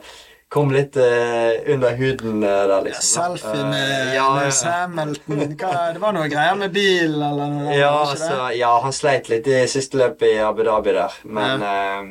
kom 0.50 0.72
litt 0.74 0.96
uh, 0.98 1.52
under 1.70 1.94
huden 1.94 2.42
uh, 2.42 2.48
der, 2.66 2.80
liksom. 2.88 3.06
Selfie 3.38 3.66
med 3.70 3.92
uh, 3.92 4.14
ja, 4.16 4.24
med 4.34 4.50
ja. 4.50 4.72
Hamilton. 4.80 5.44
Det 5.54 6.02
var 6.02 6.16
noe 6.16 6.26
greier 6.32 6.58
med 6.58 6.74
bil, 6.74 7.14
eller 7.14 7.52
noe? 7.52 7.76
Ja, 7.76 7.92
altså, 8.02 8.48
ja, 8.58 8.72
han 8.82 8.96
sleit 8.96 9.30
litt 9.30 9.46
i 9.46 9.62
siste 9.70 10.00
løpet 10.00 10.26
i 10.32 10.40
Abu 10.42 10.64
Dhabi 10.66 10.96
der, 10.96 11.14
men 11.30 11.62
ja, 11.62 12.02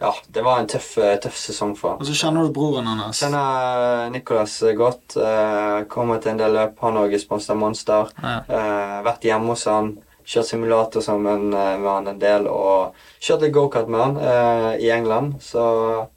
ja 0.00 0.14
det 0.32 0.46
var 0.46 0.62
en 0.62 0.70
tøff, 0.72 0.90
eh, 1.02 1.16
tøff 1.20 1.36
sesong 1.36 1.76
for 1.76 1.92
ham. 1.94 2.00
Og 2.00 2.08
så 2.08 2.16
kjenner 2.16 2.48
du 2.48 2.56
broren 2.56 2.88
hans. 2.88 3.20
Kjenner 3.20 4.08
Nicolas 4.14 4.58
godt. 4.78 5.18
Eh, 5.20 5.84
kommer 5.92 6.22
til 6.24 6.32
en 6.32 6.40
del 6.40 6.56
løp. 6.56 6.78
Han 6.86 7.00
òg 7.02 7.16
er 7.18 7.20
sponset 7.20 7.58
Monster. 7.58 8.12
Ja. 8.22 8.38
Eh, 8.48 9.00
vært 9.04 9.28
hjemme 9.28 9.52
hos 9.52 9.68
han. 9.68 9.96
Kjørt 10.28 10.50
simulator 10.50 11.00
sammen 11.04 11.46
eh, 11.56 11.76
med 11.80 11.88
han 11.88 12.10
en 12.12 12.18
del. 12.20 12.48
Og 12.52 12.96
kjørt 13.24 13.46
litt 13.46 13.54
gokart 13.56 13.88
med 13.88 14.02
han 14.02 14.18
eh, 14.20 14.74
i 14.84 14.90
England. 14.92 15.38
Så 15.40 15.62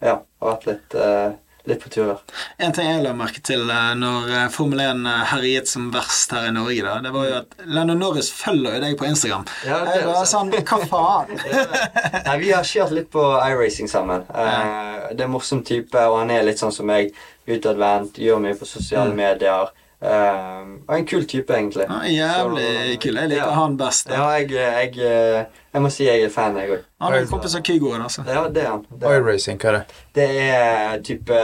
ja, 0.03 0.17
har 0.19 0.49
vært 0.57 0.67
litt, 0.67 0.97
eh, 0.99 1.29
litt 1.69 1.79
på 1.79 1.91
turer. 1.93 2.19
En 2.59 2.75
ting 2.75 2.89
jeg 2.89 3.05
la 3.05 3.13
merke 3.15 3.39
til 3.47 3.63
eh, 3.71 3.93
når 4.01 4.33
eh, 4.35 4.45
Formel 4.51 4.83
1 4.83 5.07
eh, 5.13 5.23
herjet 5.31 5.71
som 5.71 5.87
verst 5.95 6.35
her 6.35 6.49
i 6.49 6.53
Norge, 6.57 6.83
da, 6.83 6.97
det 7.05 7.13
var 7.15 7.29
jo 7.29 7.37
at 7.39 7.55
Lennon 7.71 8.03
Norris 8.03 8.33
følger 8.35 8.75
jo 8.75 8.83
deg 8.83 8.97
på 8.99 9.07
Instagram. 9.13 9.47
Ja, 9.63 9.79
det 9.87 10.01
jeg 10.01 10.09
var 10.11 10.27
sånn 10.27 10.51
Hva 10.59 10.81
faen? 10.91 11.31
Nei, 12.27 12.37
Vi 12.43 12.51
har 12.51 12.67
kjørt 12.67 12.97
litt 12.97 13.11
på 13.15 13.23
iRacing 13.47 13.87
sammen. 13.91 14.27
Eh, 14.27 15.11
det 15.13 15.21
er 15.23 15.29
en 15.29 15.37
morsom 15.37 15.63
type, 15.63 15.95
og 16.11 16.19
han 16.19 16.35
er 16.35 16.43
litt 16.49 16.59
sånn 16.59 16.75
som 16.75 16.91
meg. 16.91 17.15
Utadvendt, 17.47 18.19
gjør 18.21 18.43
mye 18.43 18.59
på 18.59 18.67
sosiale 18.69 19.15
medier. 19.17 19.71
Eh, 20.01 20.61
og 20.87 20.93
en 20.97 21.05
kul 21.05 21.25
type, 21.29 21.53
egentlig. 21.53 21.83
Er 21.83 22.07
jævlig 22.09 22.67
Så, 22.67 22.99
kul. 23.03 23.17
Jeg 23.19 23.29
liker 23.29 23.43
ja. 23.43 23.49
han 23.53 23.77
best. 23.77 24.07
da. 24.09 24.15
Ja, 24.15 24.29
jeg, 24.29 24.51
jeg, 24.51 24.95
jeg, 24.97 25.45
jeg 25.73 25.81
må 25.81 25.91
si 25.93 26.07
jeg 26.07 26.23
er 26.25 26.33
fan, 26.33 26.57
jeg 26.57 26.73
òg. 26.73 26.87
Han 27.05 27.13
er 27.13 27.25
en 27.25 27.29
kompis 27.29 27.55
av 27.55 27.63
Kygoen, 27.67 28.01
altså. 28.01 28.25
Ja, 28.27 28.47
det 28.49 28.63
er 28.63 28.71
han. 28.71 28.85
IRacing, 29.01 29.61
hva 29.61 29.69
er 29.69 29.77
det? 29.77 29.99
det 30.17 30.27
er 30.47 31.03
type 31.05 31.43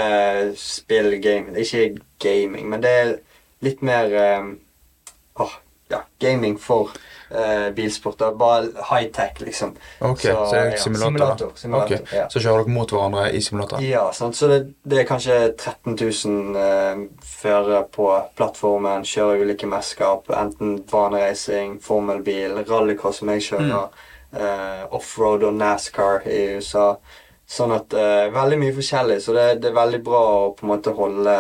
spill, 0.58 1.12
gaming. 1.22 1.54
Er 1.54 1.66
ikke 1.68 2.02
gaming, 2.24 2.70
men 2.72 2.82
det 2.84 2.96
er 3.04 3.14
litt 3.66 3.86
mer 3.86 4.18
um, 4.40 4.50
oh, 5.42 5.54
ja, 5.94 6.02
gaming 6.22 6.58
for 6.62 6.94
eh, 7.30 7.70
bilsport. 7.76 8.20
da. 8.20 8.32
Bare 8.32 8.70
high-tech, 8.92 9.42
liksom. 9.42 9.76
Ok, 10.00 10.20
så, 10.20 10.28
det 10.52 10.60
er 10.60 10.72
ja, 10.72 10.78
simulator, 10.78 11.12
simulator, 11.12 11.52
simulator, 11.56 12.02
okay. 12.02 12.18
ja. 12.18 12.26
Så 12.30 12.42
kjører 12.44 12.64
dere 12.64 12.76
mot 12.78 12.94
hverandre 12.94 13.28
i 13.34 13.42
simulator? 13.42 13.84
Ja, 13.84 14.08
sant? 14.14 14.38
så 14.38 14.50
det, 14.52 14.60
det 14.84 15.02
er 15.02 15.08
kanskje 15.10 15.38
13 15.52 15.98
000 16.00 16.60
eh, 16.64 17.06
førere 17.42 17.84
på 17.94 18.10
plattformen. 18.38 19.06
Kjører 19.08 19.46
ulike 19.46 19.70
mesterskap, 19.70 20.32
enten 20.34 20.82
baneracing, 20.92 21.78
formelbil, 21.84 22.62
rallycross 22.68 23.22
som 23.22 23.32
jeg 23.34 23.48
kjører, 23.52 24.04
eh, 24.38 24.84
offroad 24.96 25.48
og 25.48 25.56
NASCAR 25.58 26.28
i 26.30 26.44
USA. 26.58 26.92
Sånn 27.48 27.72
at 27.72 27.94
eh, 27.96 28.28
Veldig 28.34 28.58
mye 28.60 28.76
forskjellig, 28.76 29.22
så 29.24 29.34
det, 29.36 29.48
det 29.64 29.72
er 29.72 29.78
veldig 29.78 30.04
bra 30.04 30.22
å 30.36 30.54
på 30.56 30.66
en 30.66 30.72
måte 30.74 30.92
holde 30.98 31.36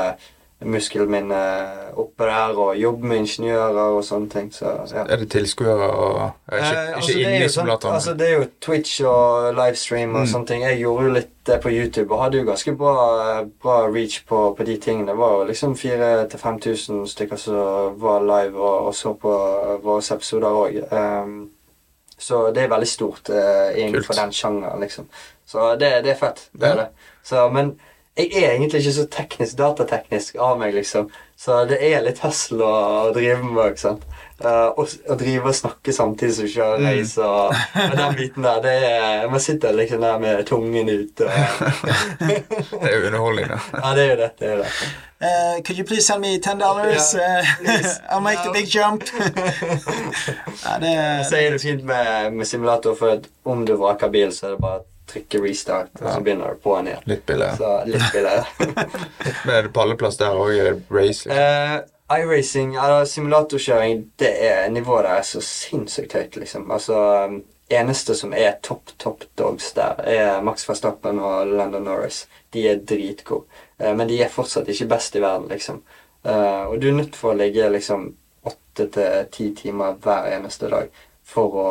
muskelen 0.65 1.11
min 1.11 1.31
eh, 1.31 1.91
oppe 2.01 2.25
der 2.25 2.57
og 2.57 2.77
jobbe 2.81 3.05
med 3.05 3.17
ingeniører 3.21 3.91
og 3.97 4.03
sånne 4.05 4.29
ting. 4.29 4.47
Så, 4.53 4.65
ja. 4.93 5.03
Er 5.05 5.19
det 5.21 5.27
tilskuere 5.31 5.89
og 5.93 6.15
ja, 6.17 6.27
Ikke, 6.57 6.57
Eh, 6.57 6.95
altså, 6.95 7.11
ikke 7.11 7.19
det 7.19 7.25
er 7.27 7.35
inne 7.35 7.45
i 7.45 7.49
simulatoren? 7.53 7.95
Altså, 7.95 8.13
det 8.17 8.27
er 8.29 8.33
jo 8.39 8.47
Twitch 8.61 9.01
og 9.05 9.53
livestream 9.53 10.15
og 10.15 10.21
Mm. 10.21 10.27
sånne 10.31 10.47
ting. 10.47 10.63
Jeg 10.63 10.79
gjorde 10.79 11.03
jo 11.05 11.13
litt 11.13 11.29
det 11.47 11.59
på 11.61 11.69
YouTube 11.69 12.13
og 12.15 12.23
hadde 12.23 12.37
jo 12.41 12.43
ganske 12.49 12.75
bra, 12.77 13.43
bra 13.63 13.77
reach 13.87 14.25
på, 14.27 14.39
på 14.57 14.63
de 14.65 14.77
tingene. 14.77 15.07
Det 15.11 15.17
var 15.17 15.31
jo 15.37 15.43
liksom 15.51 15.75
4000-5000 15.75 17.05
stykker 17.07 17.35
som 17.37 17.99
var 18.01 18.19
live 18.25 18.57
og, 18.59 18.87
og 18.87 18.95
så 18.95 19.13
på 19.13 19.35
våre 19.83 20.01
episoder 20.15 20.47
òg. 20.47 20.81
så 22.17 22.51
det 22.51 22.63
er 22.63 22.67
veldig 22.71 22.87
stort 22.87 23.29
uh, 23.29 23.69
innenfor 23.77 24.13
Kult. 24.13 24.17
den 24.23 24.31
sjangeren, 24.33 24.81
liksom. 24.81 25.05
Så 25.45 25.75
det, 25.79 25.91
det 26.03 26.11
er 26.11 26.19
fett. 26.19 26.49
Det 26.53 26.67
er 26.67 26.75
det. 26.75 26.87
Så, 27.23 27.49
men 27.53 27.75
jeg 28.17 28.43
er 28.43 28.51
egentlig 28.55 28.81
ikke 28.81 28.93
så 28.95 29.07
teknisk, 29.13 29.57
datateknisk 29.59 30.35
av 30.41 30.57
meg, 30.59 30.73
liksom. 30.73 31.09
Så 31.37 31.59
det 31.69 31.77
er 31.85 32.01
litt 32.01 32.17
hustle 32.25 32.65
å, 32.65 32.77
å 33.07 33.11
drive 33.13 33.43
med, 33.45 33.75
ikke 33.75 33.83
sant. 33.83 34.05
Uh, 34.41 34.69
å, 34.77 34.85
å, 34.85 35.15
drive 35.17 35.49
og 35.49 35.55
snakke 35.57 35.93
samtidig 35.93 36.33
som 36.33 36.45
du 36.45 36.51
kjører 36.53 36.81
Mm. 36.81 36.87
race 36.87 37.21
og, 37.25 37.53
og 37.83 37.95
den 37.97 38.15
biten 38.17 38.45
der. 38.45 38.59
Det 38.61 38.73
er, 38.87 39.27
man 39.29 39.41
sitter 39.41 39.73
liksom 39.77 40.01
der 40.01 40.17
med 40.21 40.43
tungen 40.49 40.89
ute. 40.89 41.25
Og, 41.25 41.31
Det 42.81 42.89
er 42.89 42.95
jo 42.95 43.05
underholdning, 43.11 43.47
da. 43.53 43.59
ja, 43.77 43.93
det 43.97 44.03
er 44.03 44.09
jo 44.09 44.17
det. 44.23 44.31
det, 44.39 44.51
er 44.51 44.57
det. 44.63 44.73
Uh, 45.17 45.61
could 45.65 45.77
you 45.77 45.85
please 45.85 46.05
send 46.05 46.21
me 46.21 46.37
ten 46.39 46.59
dollars? 46.59 47.13
Yeah, 47.15 47.45
uh. 47.65 48.13
I'll 48.13 48.21
make 48.21 48.41
the 48.43 48.51
big 48.53 48.67
jump. 48.69 49.03
ja, 50.65 50.77
det 50.81 51.25
Så 51.29 51.35
er 51.37 51.51
det 51.51 51.61
fint 51.61 51.83
med, 51.85 52.33
med 52.33 52.45
simulator, 52.45 52.95
for 52.95 53.17
at 53.17 53.29
om 53.45 53.65
du 53.65 53.75
vraker 53.77 54.09
bil, 54.13 54.33
så 54.33 54.45
er 54.45 54.57
det 54.57 54.61
bare 54.61 54.85
å 55.07 55.11
trykke 55.13 55.41
restart, 55.43 55.91
og 56.01 56.07
så 56.11 56.21
begynner 56.23 56.55
du 56.55 56.63
på'n 56.63 56.87
igjen. 56.91 57.03
Litt 57.07 57.25
billigere. 57.25 57.57
Så 57.57 57.73
litt 57.87 58.07
billigere. 58.13 58.45
Men 59.45 59.53
er 59.55 59.67
det 59.67 59.73
palleplass 59.75 60.19
der 60.19 60.35
òg? 60.35 60.51
Er 60.55 60.71
det 60.71 60.81
race? 60.91 61.27
Liksom? 61.27 61.37
Uh, 61.37 62.17
iRacing, 62.17 62.75
eller 62.75 63.05
simulatorkjøring, 63.05 64.05
det 64.19 64.33
er 64.47 64.69
nivået 64.71 65.05
der 65.07 65.21
er 65.21 65.27
så 65.27 65.43
sinnssykt 65.43 66.15
høyt, 66.15 66.35
liksom. 66.39 66.69
Altså, 66.71 66.99
eneste 67.69 68.15
som 68.15 68.33
er 68.33 68.59
topp, 68.63 68.93
topp 68.97 69.25
dogs 69.39 69.73
der, 69.75 69.99
er 70.07 70.43
Max 70.43 70.67
Verstappen 70.69 71.19
og 71.19 71.51
Landon 71.51 71.87
Norris. 71.87 72.25
De 72.55 72.63
er 72.69 72.79
dritgode. 72.79 73.47
Eh, 73.79 73.91
men 73.95 74.07
de 74.07 74.21
er 74.23 74.31
fortsatt 74.31 74.69
ikke 74.71 74.87
best 74.93 75.15
i 75.15 75.23
verden, 75.23 75.49
liksom. 75.51 75.81
Eh, 76.23 76.63
og 76.67 76.79
du 76.81 76.89
er 76.89 76.97
nødt 76.99 77.15
for 77.19 77.33
å 77.33 77.39
ligge 77.39 77.67
liksom 77.71 78.09
åtte 78.47 78.87
til 78.95 79.27
ti 79.33 79.51
timer 79.55 79.99
hver 80.03 80.31
eneste 80.37 80.71
dag 80.71 80.91
for 81.27 81.59
å 81.59 81.69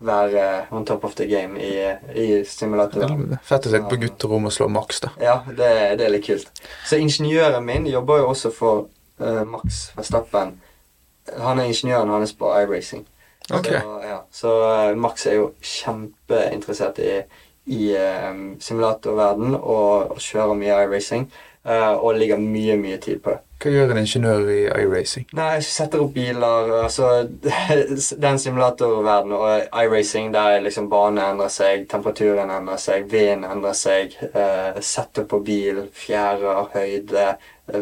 være 0.00 0.66
on 0.70 0.84
top 0.84 1.04
of 1.04 1.14
the 1.14 1.26
game 1.26 1.60
i, 1.60 1.72
i 2.14 2.44
simulatoren. 2.46 3.38
Fett 3.42 3.66
å 3.66 3.72
sitte 3.72 3.90
på 3.90 3.98
gutterom 4.04 4.46
og 4.46 4.54
slå 4.54 4.68
Max, 4.70 5.02
da. 5.02 5.10
Ja, 5.22 5.40
det, 5.48 5.70
det 5.98 6.06
er 6.06 6.14
litt 6.14 6.26
kult. 6.26 6.62
Så 6.86 7.00
ingeniøren 7.02 7.66
min 7.66 7.88
jobber 7.90 8.22
jo 8.22 8.30
også 8.30 8.52
for 8.54 8.86
uh, 9.22 9.42
Max 9.48 9.88
Verstappen. 9.98 10.54
Han 11.38 11.58
er 11.58 11.72
ingeniøren 11.72 12.14
hans 12.14 12.34
på 12.38 12.52
iRacing. 12.62 13.04
Okay. 13.48 13.80
Så, 13.80 13.98
ja. 14.04 14.20
så 14.30 14.54
uh, 14.62 14.94
Max 14.98 15.26
er 15.26 15.40
jo 15.40 15.50
kjempeinteressert 15.64 17.02
i, 17.02 17.12
i 17.74 17.82
um, 17.98 18.42
simulatorverden 18.62 19.58
og, 19.58 20.14
og 20.14 20.22
kjører 20.22 20.58
mye 20.62 20.80
iRacing. 20.86 21.26
Eh, 21.64 21.92
og 21.96 22.14
ligger 22.18 22.36
mye, 22.40 22.76
mye 22.80 22.98
tid 23.02 23.20
på 23.24 23.30
det. 23.34 23.38
Hva 23.58 23.70
gjør 23.74 23.90
en 23.90 23.98
ingeniør 23.98 24.50
i 24.54 24.58
iRacing? 24.84 25.24
Nei, 25.34 25.48
jeg 25.56 25.64
setter 25.66 25.98
opp 26.04 26.12
biler 26.14 26.68
altså 26.84 27.08
Den 28.24 28.38
simulatorverdenen 28.38 29.34
og 29.34 29.82
iRacing, 29.82 30.28
der 30.34 30.60
liksom 30.62 30.86
bane 30.92 31.24
endrer 31.32 31.50
seg, 31.50 31.88
temperaturen 31.90 32.52
endrer 32.54 32.78
seg, 32.78 33.08
vinden 33.10 33.48
endrer 33.50 33.74
seg, 33.74 34.14
uh, 34.30 34.78
setter 34.80 35.26
på 35.26 35.40
bil, 35.42 35.82
fjærer, 35.92 36.68
høyde, 36.76 37.26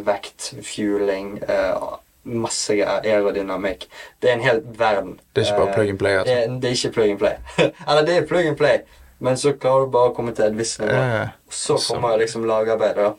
vekt, 0.08 0.54
fueling 0.64 1.36
uh, 1.44 1.98
Masse. 2.26 2.74
Aerodynamikk. 2.82 3.84
Det 4.22 4.30
er 4.32 4.34
en 4.34 4.40
hel 4.42 4.62
verden. 4.80 5.12
Det 5.36 5.44
er 5.44 5.52
ikke 5.52 5.60
bare 5.60 5.74
plug 5.76 5.88
and 5.92 5.98
play? 6.00 6.12
det, 6.12 6.18
Altså. 6.18 6.32
er- 6.34 6.56
det 6.60 6.64
er 6.70 6.74
ikke 6.74 6.94
plug 6.96 7.10
and 7.10 7.18
play. 7.18 7.36
Eller 7.88 8.02
det 8.08 8.16
er 8.16 8.26
plug 8.26 8.46
and 8.48 8.56
play, 8.56 8.78
men 9.20 9.36
så 9.36 9.52
klarer 9.52 9.84
du 9.84 9.92
bare 9.94 10.10
å 10.10 10.14
komme 10.16 10.32
til 10.34 10.48
et 10.48 10.56
visst 10.58 10.80
nivå. 10.80 11.04
Så 11.50 11.76
kommer 11.92 12.16
liksom 12.18 12.48
lagarbeidet 12.48 13.12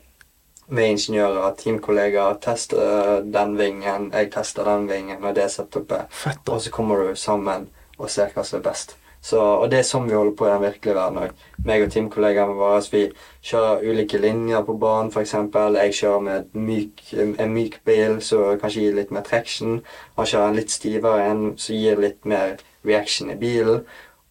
med 0.68 0.94
ingeniører, 0.94 1.56
teamkollegaer, 1.60 2.38
tester 2.44 3.22
den 3.24 3.58
vingen, 3.60 4.12
jeg 4.14 4.32
tester 4.34 4.68
den 4.68 4.88
vingen, 4.90 5.24
og 5.24 5.36
det 5.36 5.50
setupet. 5.52 6.08
fett. 6.10 6.50
Og 6.50 6.62
så 6.62 6.72
kommer 6.72 6.96
du 7.04 7.16
sammen 7.16 7.70
og 7.98 8.10
ser 8.10 8.34
hva 8.36 8.44
som 8.44 8.60
er 8.60 8.70
best. 8.70 8.98
Så, 9.22 9.40
og 9.42 9.72
det 9.72 9.80
er 9.80 9.88
sånn 9.88 10.06
vi 10.08 10.16
holder 10.16 10.36
på 10.38 10.46
i 10.46 10.52
den 10.52 10.62
virkelige 10.62 10.96
verden 10.96 11.18
òg. 11.24 11.40
Meg 11.68 11.84
og 11.84 11.90
teamkollegaene 11.92 12.56
våre 12.56 12.82
vi 12.94 13.02
kjører 13.50 13.84
ulike 13.84 14.22
linjer 14.22 14.64
på 14.64 14.78
banen, 14.80 15.10
f.eks. 15.12 15.34
Jeg 15.34 15.98
kjører 16.00 16.24
med 16.28 16.54
myk, 16.54 17.04
en 17.26 17.56
myk 17.56 17.80
bil 17.88 18.22
som 18.24 18.60
kanskje 18.62 18.86
gir 18.86 18.96
litt 19.00 19.12
mer 19.12 19.26
traction. 19.28 19.82
Han 20.16 20.30
kjører 20.30 20.52
en 20.52 20.60
litt 20.60 20.72
stivere 20.72 21.26
en 21.32 21.44
som 21.58 21.76
gir 21.76 22.00
litt 22.00 22.24
mer 22.30 22.56
reaction 22.88 23.34
i 23.34 23.40
bilen. 23.42 23.84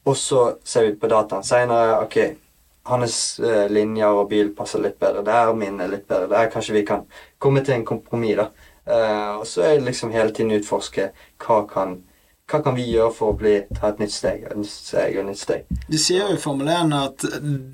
Og 0.07 0.17
så 0.17 0.43
ser 0.65 0.87
vi 0.87 0.97
på 1.01 1.11
dataen 1.11 1.45
seinere. 1.45 1.99
Ok, 2.07 2.21
hans 2.87 3.39
eh, 3.41 3.67
linjer 3.73 4.21
og 4.21 4.29
bil 4.31 4.53
passer 4.57 4.83
litt 4.83 4.99
bedre 5.03 5.25
der, 5.27 5.53
min 5.59 5.81
er 5.81 5.91
litt 5.93 6.07
bedre 6.09 6.31
der. 6.31 6.51
Kanskje 6.53 6.77
vi 6.79 6.85
kan 6.87 7.07
komme 7.43 7.63
til 7.65 7.77
en 7.77 7.87
kompromiss, 7.89 8.39
da. 8.39 8.49
Eh, 8.87 9.33
og 9.41 9.47
så 9.51 9.65
er 9.67 9.79
det 9.79 9.89
liksom 9.89 10.15
hele 10.15 10.35
tiden 10.35 10.55
utforske 10.57 11.11
hva 11.43 11.63
kan, 11.71 11.99
hva 12.47 12.61
kan 12.63 12.77
vi 12.79 12.85
gjøre 12.93 13.11
for 13.11 13.33
å 13.33 13.37
bli, 13.41 13.55
ta 13.75 13.89
et 13.91 13.99
nytt 13.99 14.13
steg 14.15 14.45
og 14.47 14.61
nytt 14.61 14.71
steg 14.71 15.17
og 15.19 15.25
nytt 15.27 15.41
steg. 15.41 15.65
De 15.91 15.99
sier 15.99 16.23
jo 16.29 16.37
i 16.37 16.39
Formel 16.39 16.69
1 16.71 16.93
at 16.95 17.25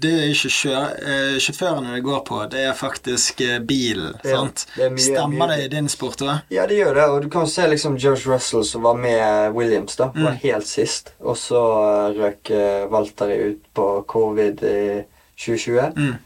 det 0.00 0.12
er 0.16 0.30
ikke 0.32 0.50
sjø, 0.54 0.72
eh, 0.96 1.36
sjåførene 1.44 1.92
det 1.92 2.00
går 2.06 2.22
på, 2.24 2.38
det 2.54 2.62
er 2.70 2.78
faktisk 2.78 3.42
eh, 3.44 3.58
bilen. 3.68 4.14
Ja, 4.24 4.38
sant? 4.40 4.64
det 4.78 4.88
mye- 4.94 5.04
Stemmer 5.10 5.44
mye- 5.46 5.56
det 5.58 5.66
i 5.66 5.68
din 5.76 5.88
sport 5.92 6.24
òg? 6.24 6.40
Ja, 6.56 6.64
det 6.66 6.78
gjør 6.80 6.94
det. 6.94 7.04
Og 7.12 7.20
du 7.22 7.28
kan 7.28 7.46
se 7.46 7.66
liksom 7.68 7.98
George 8.00 8.24
Russell 8.32 8.64
som 8.64 8.82
var 8.88 8.94
med 8.96 9.52
Williams, 9.52 9.96
da. 9.96 10.06
Var 10.14 10.32
Mm. 10.32 10.40
helt 10.42 10.66
sist. 10.66 11.12
Og 11.20 11.36
så 11.36 11.60
eh, 11.60 12.18
røk 12.22 12.50
Walteri 12.50 12.88
Valtteri 12.90 13.38
ut 13.52 13.62
på 13.74 14.04
covid 14.08 14.62
i 14.64 15.04
2020. 15.36 15.92
Mm. 15.96 16.18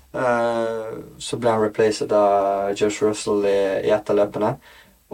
Så 1.19 1.37
ble 1.41 1.51
han 1.51 1.61
replaced 1.63 2.13
av 2.13 2.75
George 2.77 3.03
Russell 3.09 3.45
i, 3.45 3.59
i 3.89 3.91
et 3.91 4.11
av 4.11 4.17
løpene. 4.17 4.57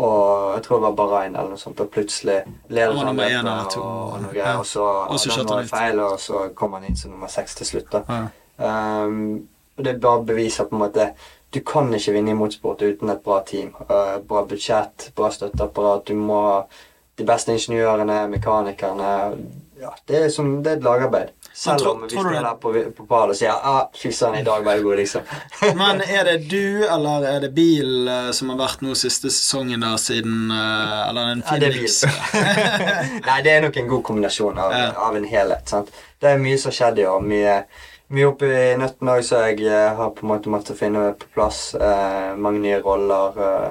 Og 0.02 0.54
jeg 0.56 0.62
tror 0.66 0.80
det 0.80 0.84
var 0.88 0.94
Bahrain 0.98 1.36
eller 1.36 1.52
noe 1.54 1.60
sånt, 1.60 1.80
og 1.80 1.90
plutselig 1.94 2.40
leder 2.68 2.96
Han 2.98 3.16
løpet 3.16 3.32
en 3.32 3.46
eller 3.46 3.68
to. 3.70 3.80
og, 3.80 4.12
og 4.12 4.22
noe 4.24 4.34
Ja. 4.36 4.56
og 4.58 4.66
så 4.66 4.84
Og 4.84 5.20
så 5.20 5.30
han 5.36 5.46
noe 5.46 5.66
feil, 5.70 6.00
og 6.00 6.18
så 6.20 6.48
kom 6.58 6.72
han 6.72 6.84
inn 6.88 6.96
som 6.96 7.10
nummer 7.14 7.30
seks 7.30 7.54
til 7.54 7.66
slutt. 7.66 7.92
da. 7.92 8.02
Ja. 8.08 9.04
Um, 9.06 9.48
og 9.78 9.84
det 9.84 10.00
bare 10.00 10.24
beviser 10.24 10.64
på 10.64 10.76
en 10.76 10.82
måte 10.84 11.12
Du 11.54 11.60
kan 11.60 11.92
ikke 11.94 12.12
vinne 12.12 12.30
i 12.30 12.34
motorsport 12.34 12.82
uten 12.82 13.10
et 13.10 13.20
bra 13.24 13.42
team. 13.46 13.74
Uh, 13.90 14.18
bra 14.28 14.42
budsjett, 14.48 15.10
bra 15.16 15.28
støtteapparat. 15.30 16.08
Du 16.08 16.14
må 16.14 16.64
de 17.18 17.24
beste 17.28 17.52
ingeniørene, 17.52 18.28
mekanikerne 18.28 19.36
ja, 19.80 19.90
Det 20.08 20.24
er, 20.24 20.28
som, 20.30 20.62
det 20.62 20.72
er 20.72 20.76
et 20.76 20.82
lagarbeid. 20.82 21.28
Selv 21.54 21.86
om 21.90 22.00
vi 22.02 22.08
det- 22.08 22.42
der 22.42 22.54
på, 22.60 22.72
på 22.96 23.04
pall 23.06 23.30
og 23.30 23.36
sier 23.36 23.52
ah, 23.52 23.86
'fy 23.94 24.10
søren, 24.10 24.38
i 24.40 24.44
dag 24.44 24.64
var 24.64 24.72
jeg 24.72 24.82
god', 24.82 24.96
liksom. 24.96 25.22
Men 25.80 26.00
er 26.00 26.24
det 26.24 26.48
du, 26.50 26.84
eller 26.88 27.26
er 27.28 27.40
det 27.40 27.54
bil 27.54 28.08
eh, 28.08 28.30
som 28.32 28.48
har 28.50 28.58
vært 28.58 28.80
nå 28.82 28.94
siste 28.96 29.28
sesongen 29.30 29.80
da 29.84 29.96
siden 30.00 30.50
eh, 30.50 31.08
Eller 31.08 31.32
en 31.34 31.42
Ja, 31.50 31.58
det 31.58 31.68
er 31.68 31.76
bil. 31.76 31.90
Nei, 33.28 33.38
det 33.44 33.52
er 33.52 33.60
nok 33.66 33.76
en 33.76 33.88
god 33.88 34.02
kombinasjon 34.08 34.58
av, 34.58 34.72
Ja. 34.72 34.90
av 34.96 35.16
en 35.16 35.24
helhet. 35.28 35.68
sant? 35.68 35.90
Det 36.20 36.30
er 36.30 36.38
mye 36.38 36.58
som 36.58 36.70
skjedde 36.72 36.80
skjedd 36.82 36.98
i 37.02 37.06
år. 37.06 37.20
Mye, 37.22 37.54
mye 38.12 38.26
oppi 38.28 38.48
nøtten 38.78 39.08
òg, 39.12 39.22
så 39.26 39.44
jeg 39.48 39.60
eh, 39.66 39.94
har 39.96 40.10
på 40.16 40.24
en 40.26 40.32
måte 40.32 40.50
måttet 40.52 40.78
finne 40.78 41.12
på 41.18 41.30
plass. 41.34 41.74
Eh, 41.74 42.34
mange 42.36 42.60
nye 42.64 42.80
roller. 42.84 43.38
Eh, 43.46 43.70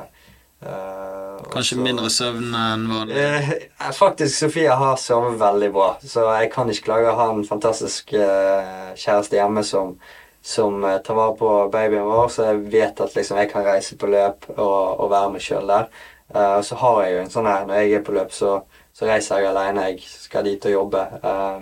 eh, 0.68 1.21
Kanskje 1.52 1.76
så- 1.78 1.84
mindre 1.84 2.10
søvn 2.10 2.54
enn 2.56 2.88
vanlig? 2.92 3.18
Eh, 3.18 3.92
faktisk, 3.98 4.36
Sofie 4.38 4.70
har 4.70 4.96
sovet 4.98 5.40
veldig 5.40 5.72
bra, 5.74 5.98
så 6.06 6.28
jeg 6.40 6.52
kan 6.54 6.70
ikke 6.70 6.84
klage 6.90 7.12
å 7.12 7.16
ha 7.16 7.30
en 7.34 7.46
fantastisk 7.46 8.14
eh, 8.14 8.94
kjæreste 8.96 9.38
hjemme 9.40 9.64
som, 9.64 9.98
som 10.42 10.84
eh, 10.86 10.98
tar 11.00 11.16
vare 11.16 11.36
på 11.38 11.52
babyen 11.72 12.06
vår, 12.06 12.28
så 12.30 12.46
jeg 12.52 12.64
vet 12.72 13.02
at 13.02 13.16
liksom, 13.16 13.38
jeg 13.38 13.52
kan 13.52 13.64
reise 13.66 13.98
på 13.98 14.08
løp 14.12 14.50
og, 14.58 15.00
og 15.00 15.10
være 15.12 15.32
meg 15.32 15.42
sjøl 15.42 15.68
der. 15.68 15.88
Eh, 16.36 16.58
og 16.58 16.64
så 16.64 16.76
har 16.76 17.04
jeg 17.04 17.14
jo 17.18 17.22
en 17.26 17.30
sånn 17.30 17.48
her 17.52 17.66
Når 17.66 17.76
jeg 17.82 17.94
er 17.94 18.04
på 18.08 18.14
løp, 18.16 18.32
så, 18.32 18.62
så 18.94 19.06
reiser 19.06 19.40
jeg 19.42 19.50
alene. 19.52 19.90
Jeg 19.92 20.00
skal 20.08 20.44
dit 20.44 20.66
og 20.66 20.72
jobbe. 20.72 21.08
eh, 21.24 21.62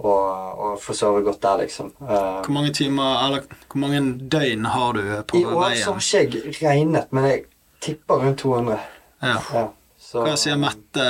og, 0.00 0.60
og 0.64 0.78
får 0.80 0.94
sove 0.96 1.20
godt 1.22 1.42
der, 1.42 1.58
liksom. 1.60 1.90
Eh, 2.00 2.40
Hvor 2.46 2.54
mange 2.56 2.70
timer, 2.72 3.18
eller 3.26 3.42
hvor 3.68 3.80
mange 3.82 4.00
døgn 4.32 4.64
har 4.72 4.92
du 4.96 5.02
på 5.28 5.36
I 5.36 5.44
år 5.44 5.74
så 5.76 5.92
har 5.92 6.00
ikke 6.00 6.40
jeg 6.40 6.54
regnet, 6.62 7.10
men 7.12 7.24
jeg 7.28 7.42
tipper 7.84 8.14
rundt 8.22 8.38
200. 8.40 8.78
Ja. 9.22 9.68
Så- 10.00 10.24
Hva 10.24 10.32
sier 10.40 10.56
Mette, 10.58 11.04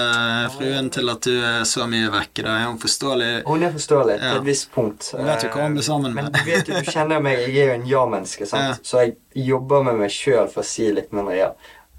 fruen, 0.59 0.91
til 0.93 1.09
at 1.09 1.25
du 1.25 1.33
er 1.41 1.63
så 1.65 1.87
mye 1.89 2.11
vekke? 2.13 2.43
da? 2.45 2.57
Er 2.61 2.67
hun 2.67 2.79
forståelig? 2.83 3.29
Hun 3.47 3.63
er 3.63 3.71
forståelig 3.73 4.17
til 4.19 4.27
Ja. 4.29 4.37
et 4.37 4.45
visst 4.45 4.73
punkt. 4.75 5.11
Hun 5.17 5.25
vet 5.25 5.43
jo 5.43 5.49
hva 5.49 5.63
hun 5.63 5.75
blir 5.79 5.83
sammen 5.87 6.13
med. 6.15 6.25
Men 6.25 6.33
du 6.33 6.51
vet 6.51 6.69
jo, 6.69 6.75
du 6.75 6.91
kjenner 6.91 7.23
meg, 7.23 7.39
jeg 7.49 7.57
er 7.57 7.67
jo 7.71 7.77
en 7.81 7.87
ja-menneske, 7.89 8.47
sant? 8.47 8.63
Ja. 8.63 8.75
så 8.83 8.99
jeg 9.07 9.17
jobber 9.47 9.83
med 9.85 9.95
meg 10.03 10.11
sjøl 10.11 10.51
for 10.53 10.61
å 10.61 10.65
si 10.67 10.91
litt 10.93 11.13
mindre 11.13 11.37
ja. 11.39 11.53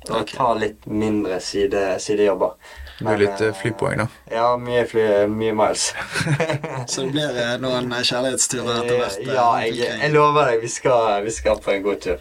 Og 0.09 0.15
okay. 0.21 0.37
ta 0.37 0.53
litt 0.57 0.85
mindre 0.87 1.39
side, 1.39 1.99
sidejobber. 2.01 2.55
Men, 3.01 3.15
blir 3.15 3.27
litt 3.27 3.41
eh, 3.41 3.53
flypoeng, 3.53 3.97
da. 3.97 4.07
Ja, 4.31 4.57
mye, 4.57 4.85
fly, 4.89 5.27
mye 5.29 5.53
miles. 5.53 5.93
Så 6.87 7.01
det 7.05 7.11
blir 7.13 7.37
eh, 7.37 7.57
noen 7.61 7.89
kjærlighetsturer 7.89 8.81
etter 8.81 8.97
hvert? 8.97 9.17
eh, 9.21 9.33
ja, 9.33 9.47
jeg, 9.61 9.77
jeg 10.01 10.11
lover 10.13 10.51
deg, 10.51 10.61
vi 10.61 10.67
skal, 10.67 11.23
vi 11.25 11.31
skal 11.31 11.61
på 11.61 11.71
en 11.71 11.83
god 11.83 12.01
tur. 12.01 12.19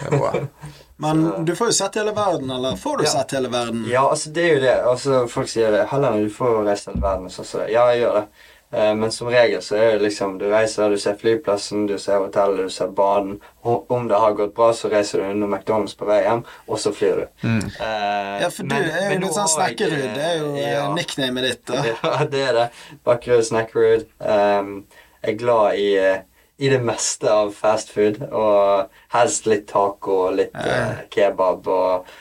ja, 0.00 0.10
bra. 0.18 0.32
Men 0.98 1.44
du 1.44 1.52
får 1.56 1.66
jo 1.68 1.72
sett 1.76 1.94
hele 2.00 2.12
verden, 2.16 2.50
eller 2.50 2.76
får 2.80 2.96
du 2.98 3.04
Ja. 3.04 3.10
sett 3.10 3.30
hele 3.36 3.48
verden? 3.52 3.84
Ja, 3.88 4.08
altså 4.10 4.30
det 4.32 4.44
er 4.44 4.54
jo 4.54 4.60
det. 4.60 4.76
Altså 4.84 5.28
Folk 5.28 5.48
sier 5.48 5.70
det. 5.70 5.86
Helene, 5.90 6.22
du 6.24 6.30
får 6.30 6.64
reise 6.64 6.90
hele 6.90 7.02
verden. 7.02 7.28
sånn 7.28 7.44
som 7.44 7.60
det. 7.60 7.70
Ja, 7.72 7.86
jeg 7.92 8.00
gjør 8.02 8.14
det. 8.20 8.26
Eh, 8.72 8.94
Men 8.94 9.10
som 9.12 9.28
regel 9.28 9.60
så 9.62 9.76
er 9.76 9.92
det 9.92 10.02
liksom 10.02 10.38
Du 10.38 10.44
reiser, 10.50 10.88
du 10.90 10.96
ser 10.98 11.14
flyplassen, 11.14 11.86
du 11.86 11.98
ser 11.98 12.18
hotellet, 12.18 12.56
du 12.66 12.68
ser 12.70 12.88
banen. 12.88 13.40
Og 13.64 13.86
Om 13.90 14.08
det 14.08 14.16
har 14.18 14.32
gått 14.34 14.54
bra, 14.54 14.72
så 14.72 14.90
reiser 14.90 15.18
du 15.20 15.24
under 15.30 15.46
McDonald's 15.46 15.94
på 15.96 16.04
vei 16.06 16.22
hjem, 16.24 16.44
og 16.68 16.78
så 16.78 16.92
flyr 16.92 17.16
du. 17.16 17.26
Mm. 17.46 17.64
Eh, 17.80 18.40
Ja, 18.40 18.48
for 18.48 18.62
du 18.64 18.74
men- 18.74 18.90
er 18.90 19.12
jo 19.14 19.20
litt 19.20 19.32
sånn 19.34 19.48
Snackerud. 19.48 20.14
Det 20.14 20.24
er 20.24 20.38
jo 20.38 20.54
eh, 20.56 20.72
ja. 20.72 20.94
nicknamet 20.94 21.42
ditt. 21.42 21.64
da. 21.66 21.74
Ja, 22.02 22.24
det 22.24 22.48
er 22.48 22.52
det. 22.54 22.70
Bakkerud, 23.04 23.44
Snackerud. 23.44 24.06
Um, 24.20 24.84
jeg 25.22 25.34
er 25.34 25.38
glad 25.38 25.74
i, 25.78 25.94
eh, 25.98 26.18
i 26.58 26.70
det 26.72 26.80
meste 26.84 27.32
av 27.32 27.52
fast 27.56 27.90
food. 27.92 28.20
Og 28.30 28.92
helst 29.14 29.48
litt 29.50 29.66
taco 29.70 30.20
og 30.28 30.38
litt 30.40 30.56
eh, 30.56 31.02
kebab 31.12 31.68
og, 31.68 32.14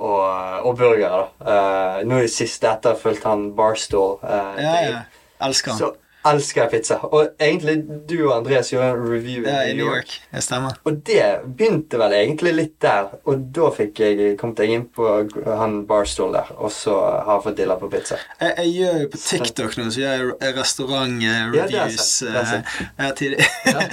og, 0.00 0.22
og 0.66 0.76
burgere. 0.78 1.24
da. 1.24 1.56
Eh, 1.56 1.98
nå 2.08 2.20
i 2.20 2.28
det 2.28 2.34
siste 2.34 2.70
etter 2.70 2.96
jeg 2.96 3.22
han 3.26 3.50
Barstool. 3.58 4.18
Uh, 4.24 4.54
Ja, 4.60 4.76
ja. 4.86 5.02
Elsker 5.42 5.74
han. 5.74 5.80
Så 5.80 5.92
elsker 6.28 6.64
jeg 6.64 6.70
pizza. 6.76 6.98
Og 7.08 7.32
egentlig 7.42 7.82
du 8.08 8.16
og 8.28 8.36
Andreas 8.38 8.70
gjorde 8.72 8.92
en 8.94 9.06
review 9.10 9.46
Ja, 9.46 9.62
i 9.66 9.74
New 9.76 9.88
York. 9.88 10.14
Det 10.32 10.42
stemmer. 10.44 10.76
Og 10.86 11.00
det 11.06 11.24
begynte 11.46 11.98
vel 12.00 12.14
egentlig 12.16 12.54
litt 12.56 12.76
der. 12.82 13.10
Og 13.28 13.46
da 13.54 13.70
fikk 13.74 14.02
jeg, 14.04 14.32
kom 14.40 14.54
jeg 14.58 14.76
inn 14.76 14.86
på 14.94 15.08
han 15.46 15.82
Barstool 15.88 16.34
der, 16.36 16.52
og 16.58 16.72
så 16.74 16.94
har 17.26 17.38
jeg 17.38 17.44
fått 17.46 17.58
dilla 17.58 17.76
på 17.80 17.90
pizza. 17.92 18.18
Jeg, 18.40 18.54
jeg 18.58 18.72
gjør 18.76 19.00
jo 19.02 19.10
på 19.12 19.22
TikTok 19.22 19.78
nå, 19.78 19.88
så 19.92 20.02
gjør 20.02 20.24
jeg 20.30 20.56
restaurantreviews. 20.58 22.10
Ja, 22.26 22.44
har 22.44 23.08
eh, 23.08 23.14
tidlig. 23.18 23.48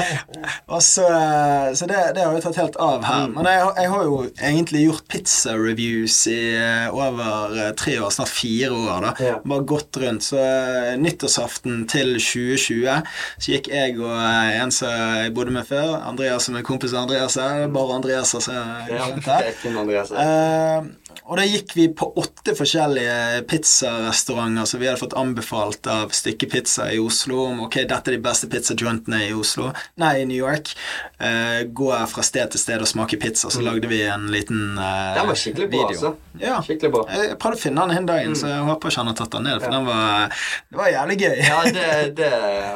og 0.75 0.83
så, 0.85 1.07
eh, 1.07 1.69
så 1.79 1.89
det, 1.89 2.03
det 2.17 2.25
har 2.25 2.35
jo 2.35 2.43
tatt 2.45 2.59
helt 2.61 2.79
av 2.83 3.05
her. 3.07 3.27
Mm. 3.29 3.35
Men 3.39 3.49
jeg, 3.49 3.67
jeg 3.81 3.93
har 3.93 4.07
jo 4.07 4.19
egentlig 4.51 4.83
gjort 4.85 5.07
pizza-reviews 5.11 6.19
i 6.31 6.39
eh, 6.59 6.87
over 6.93 7.57
eh, 7.57 7.71
tre 7.79 7.97
år, 7.99 8.13
snart 8.13 8.33
fire 8.33 8.71
år. 8.75 9.07
da 9.07 9.13
Ja. 9.29 9.35
Bare 9.45 9.67
gått 9.67 9.97
rundt. 10.01 10.27
Så 10.29 10.39
eh, 10.39 10.93
nyttårsaften 10.99 11.85
til 11.89 12.18
2020 12.19 13.01
så 13.39 13.51
gikk 13.55 13.69
jeg 13.73 13.97
og 13.99 14.11
eh, 14.13 14.61
en 14.61 14.71
som 14.75 14.89
jeg 14.91 15.33
bodde 15.37 15.51
med 15.55 15.67
før, 15.67 15.95
Andreas 16.09 16.45
som 16.49 16.55
er 16.59 16.65
kompis 16.67 16.93
av 16.93 17.05
Andreas 17.07 17.35
bare 17.73 17.95
Andreas 17.99 18.33
er 18.35 18.89
Ja. 18.89 19.09
Eh, 20.19 20.83
og 21.29 21.37
da 21.37 21.43
gikk 21.45 21.73
vi 21.77 21.87
på 21.93 22.07
åtte 22.17 22.55
forskjellige 22.57 23.43
pizzarestauranter 23.49 24.65
som 24.65 24.79
vi 24.81 24.87
hadde 24.87 24.99
fått 25.01 25.13
anbefalt 25.17 25.87
av 25.89 26.09
Stykke 26.15 26.47
Pizza 26.49 26.87
i 26.93 26.97
Oslo. 27.01 27.43
Om 27.51 27.59
ok, 27.67 27.75
dette 27.89 28.09
er 28.11 28.17
de 28.17 28.21
beste 28.23 28.49
pizzajointene 28.49 29.19
i 29.27 29.33
Oslo 29.37 29.69
Nei, 30.01 30.13
i 30.23 30.25
New 30.29 30.37
York. 30.39 30.71
Uh, 31.21 31.65
gå 31.75 31.89
fra 32.09 32.23
sted 32.25 32.49
til 32.53 32.61
sted 32.61 32.81
og 32.81 32.89
smake 32.89 33.19
pizza. 33.21 33.51
Så 33.53 33.61
lagde 33.65 33.89
vi 33.91 34.01
en 34.09 34.25
liten 34.33 34.77
uh, 34.79 35.13
Den 35.17 35.29
var 35.29 35.37
skikkelig 35.37 35.69
bra, 35.69 35.83
video. 35.89 35.97
altså. 35.97 36.41
Ja. 36.41 36.57
Skikkelig 36.65 36.91
bra. 36.95 37.03
Jeg 37.13 37.37
prøvde 37.41 37.59
å 37.59 37.61
finne 37.61 37.85
den 37.89 37.97
en 38.03 38.09
dagen, 38.09 38.35
så 38.39 38.49
jeg 38.49 38.65
håper 38.69 38.89
ikke 38.93 39.03
han 39.03 39.11
har 39.11 39.19
tatt 39.21 39.37
den 39.37 39.47
ned. 39.49 39.61
For 39.61 39.69
Ja. 39.69 39.77
den 39.77 39.85
var, 39.89 40.41
det 40.69 40.81
var 40.81 40.91
jævlig 40.95 41.19
gøy. 41.19 41.37
Ja, 41.49 41.61
det, 41.77 41.87
det, 42.15 42.29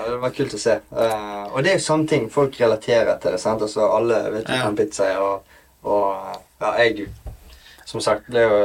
det 0.08 0.18
var 0.22 0.30
kult 0.36 0.54
å 0.54 0.60
se. 0.62 0.78
Uh, 0.92 1.46
og 1.54 1.64
det 1.64 1.72
er 1.74 1.78
jo 1.80 1.86
sånne 1.88 2.08
ting 2.08 2.30
folk 2.34 2.56
relaterer 2.60 3.18
til. 3.24 3.38
sant? 3.42 3.62
Altså, 3.62 3.88
Alle 3.98 4.22
vet 4.34 4.50
jo 4.50 4.56
Ja. 4.56 4.72
pizza 4.78 5.06
er, 5.10 5.20
og, 5.22 5.44
og 5.84 6.40
ja, 6.62 6.74
jeg 6.84 7.10
som 7.86 8.02
sagt 8.02 8.28
ble 8.32 8.42
jo 8.42 8.58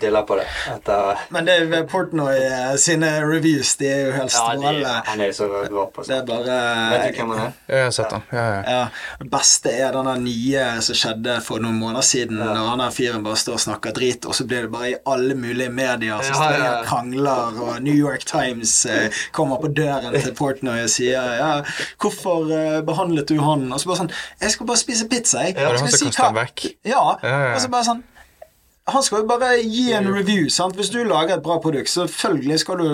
dilla 0.00 0.22
på 0.26 0.36
det 0.38 0.46
etter 0.72 1.18
Men 1.30 1.44
det 1.46 1.54
er 1.74 1.84
Portnoy 1.90 2.36
eh, 2.36 2.74
sine 2.80 3.10
reviews, 3.24 3.76
de 3.80 3.86
er 3.86 4.00
jo 4.06 4.12
helt 4.16 4.32
Ja, 4.32 4.42
strålende. 4.42 4.94
han 5.06 5.20
er 5.20 5.32
så 5.36 5.46
rå 5.70 5.84
på 5.94 6.04
det 6.08 6.16
er 6.16 6.24
bare 6.26 6.58
Vet 6.92 7.14
du 7.14 7.20
hvem 7.22 7.30
han 7.34 7.42
er? 7.46 7.52
Jeg 7.68 7.84
har 7.84 7.90
sett 7.94 8.10
den. 8.10 8.22
Ja, 8.32 8.44
ja. 8.54 8.62
Ja, 8.68 8.82
Det 9.20 9.30
beste 9.30 9.70
er 9.72 9.92
denne 9.92 10.16
nye 10.24 10.64
som 10.82 10.94
skjedde 10.98 11.38
for 11.46 11.58
noen 11.62 11.78
måneder 11.78 12.02
siden, 12.02 12.38
Ja. 12.38 12.52
når 12.54 12.68
han 12.72 12.78
der 12.84 12.90
fyren 12.90 13.24
bare 13.24 13.36
står 13.36 13.52
og 13.58 13.60
snakker 13.60 13.92
drit, 13.96 14.26
og 14.26 14.34
så 14.34 14.46
blir 14.46 14.62
det 14.66 14.72
bare 14.72 14.90
i 14.90 14.96
alle 15.06 15.34
mulige 15.38 15.70
medier 15.70 16.18
så 16.22 16.34
står 16.34 16.52
de 16.56 16.58
ja, 16.58 16.64
ja. 16.64 16.78
og 16.80 16.86
krangler, 16.86 17.60
og 17.62 17.82
New 17.82 17.94
York 17.94 18.24
Times 18.26 18.74
eh, 18.86 19.08
kommer 19.32 19.56
på 19.62 19.68
døren 19.74 20.14
til 20.20 20.34
Portnoy 20.34 20.82
og 20.82 20.90
sier 20.90 21.22
ja, 21.38 21.62
'Hvorfor 21.98 22.50
eh, 22.52 22.80
behandlet 22.82 23.28
du 23.28 23.38
han?' 23.40 23.72
Og 23.72 23.80
så 23.80 23.86
bare 23.88 23.98
sånn 24.04 24.12
'Jeg 24.40 24.50
skal 24.50 24.66
bare 24.66 24.76
spise 24.76 25.08
pizza, 25.08 25.38
jeg'. 25.38 25.58
Ja, 25.60 25.76
Skal 25.76 25.88
si 25.92 26.04
hva- 26.04 26.26
den 26.26 26.34
vekk. 26.34 26.64
Ja, 26.84 26.98
Ja, 27.22 27.28
ja, 27.28 27.40
ja. 27.48 27.54
og 27.54 27.60
så 27.60 27.68
bare 27.70 27.84
sånn 27.84 28.02
han 28.88 29.02
skal 29.02 29.22
jo 29.22 29.26
bare 29.28 29.58
gi 29.62 29.92
en 29.92 30.08
review. 30.14 30.48
sant? 30.50 30.76
Hvis 30.76 30.90
du 30.90 31.02
lager 31.04 31.36
et 31.36 31.42
bra 31.44 31.58
produkt, 31.60 31.88
så 31.92 32.06
selvfølgelig 32.08 32.58
skal, 32.62 32.78
du, 32.82 32.88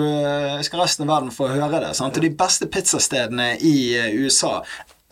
skal 0.67 0.81
resten 0.83 1.05
av 1.09 1.13
verden 1.15 1.31
få 1.31 1.47
høre 1.53 1.79
det. 1.83 1.93
sant? 1.95 2.17
Og 2.17 2.21
de 2.25 2.29
beste 2.29 2.67
pizzastedene 2.67 3.53
i 3.61 3.75
eh, 3.97 4.11
USA 4.25 4.61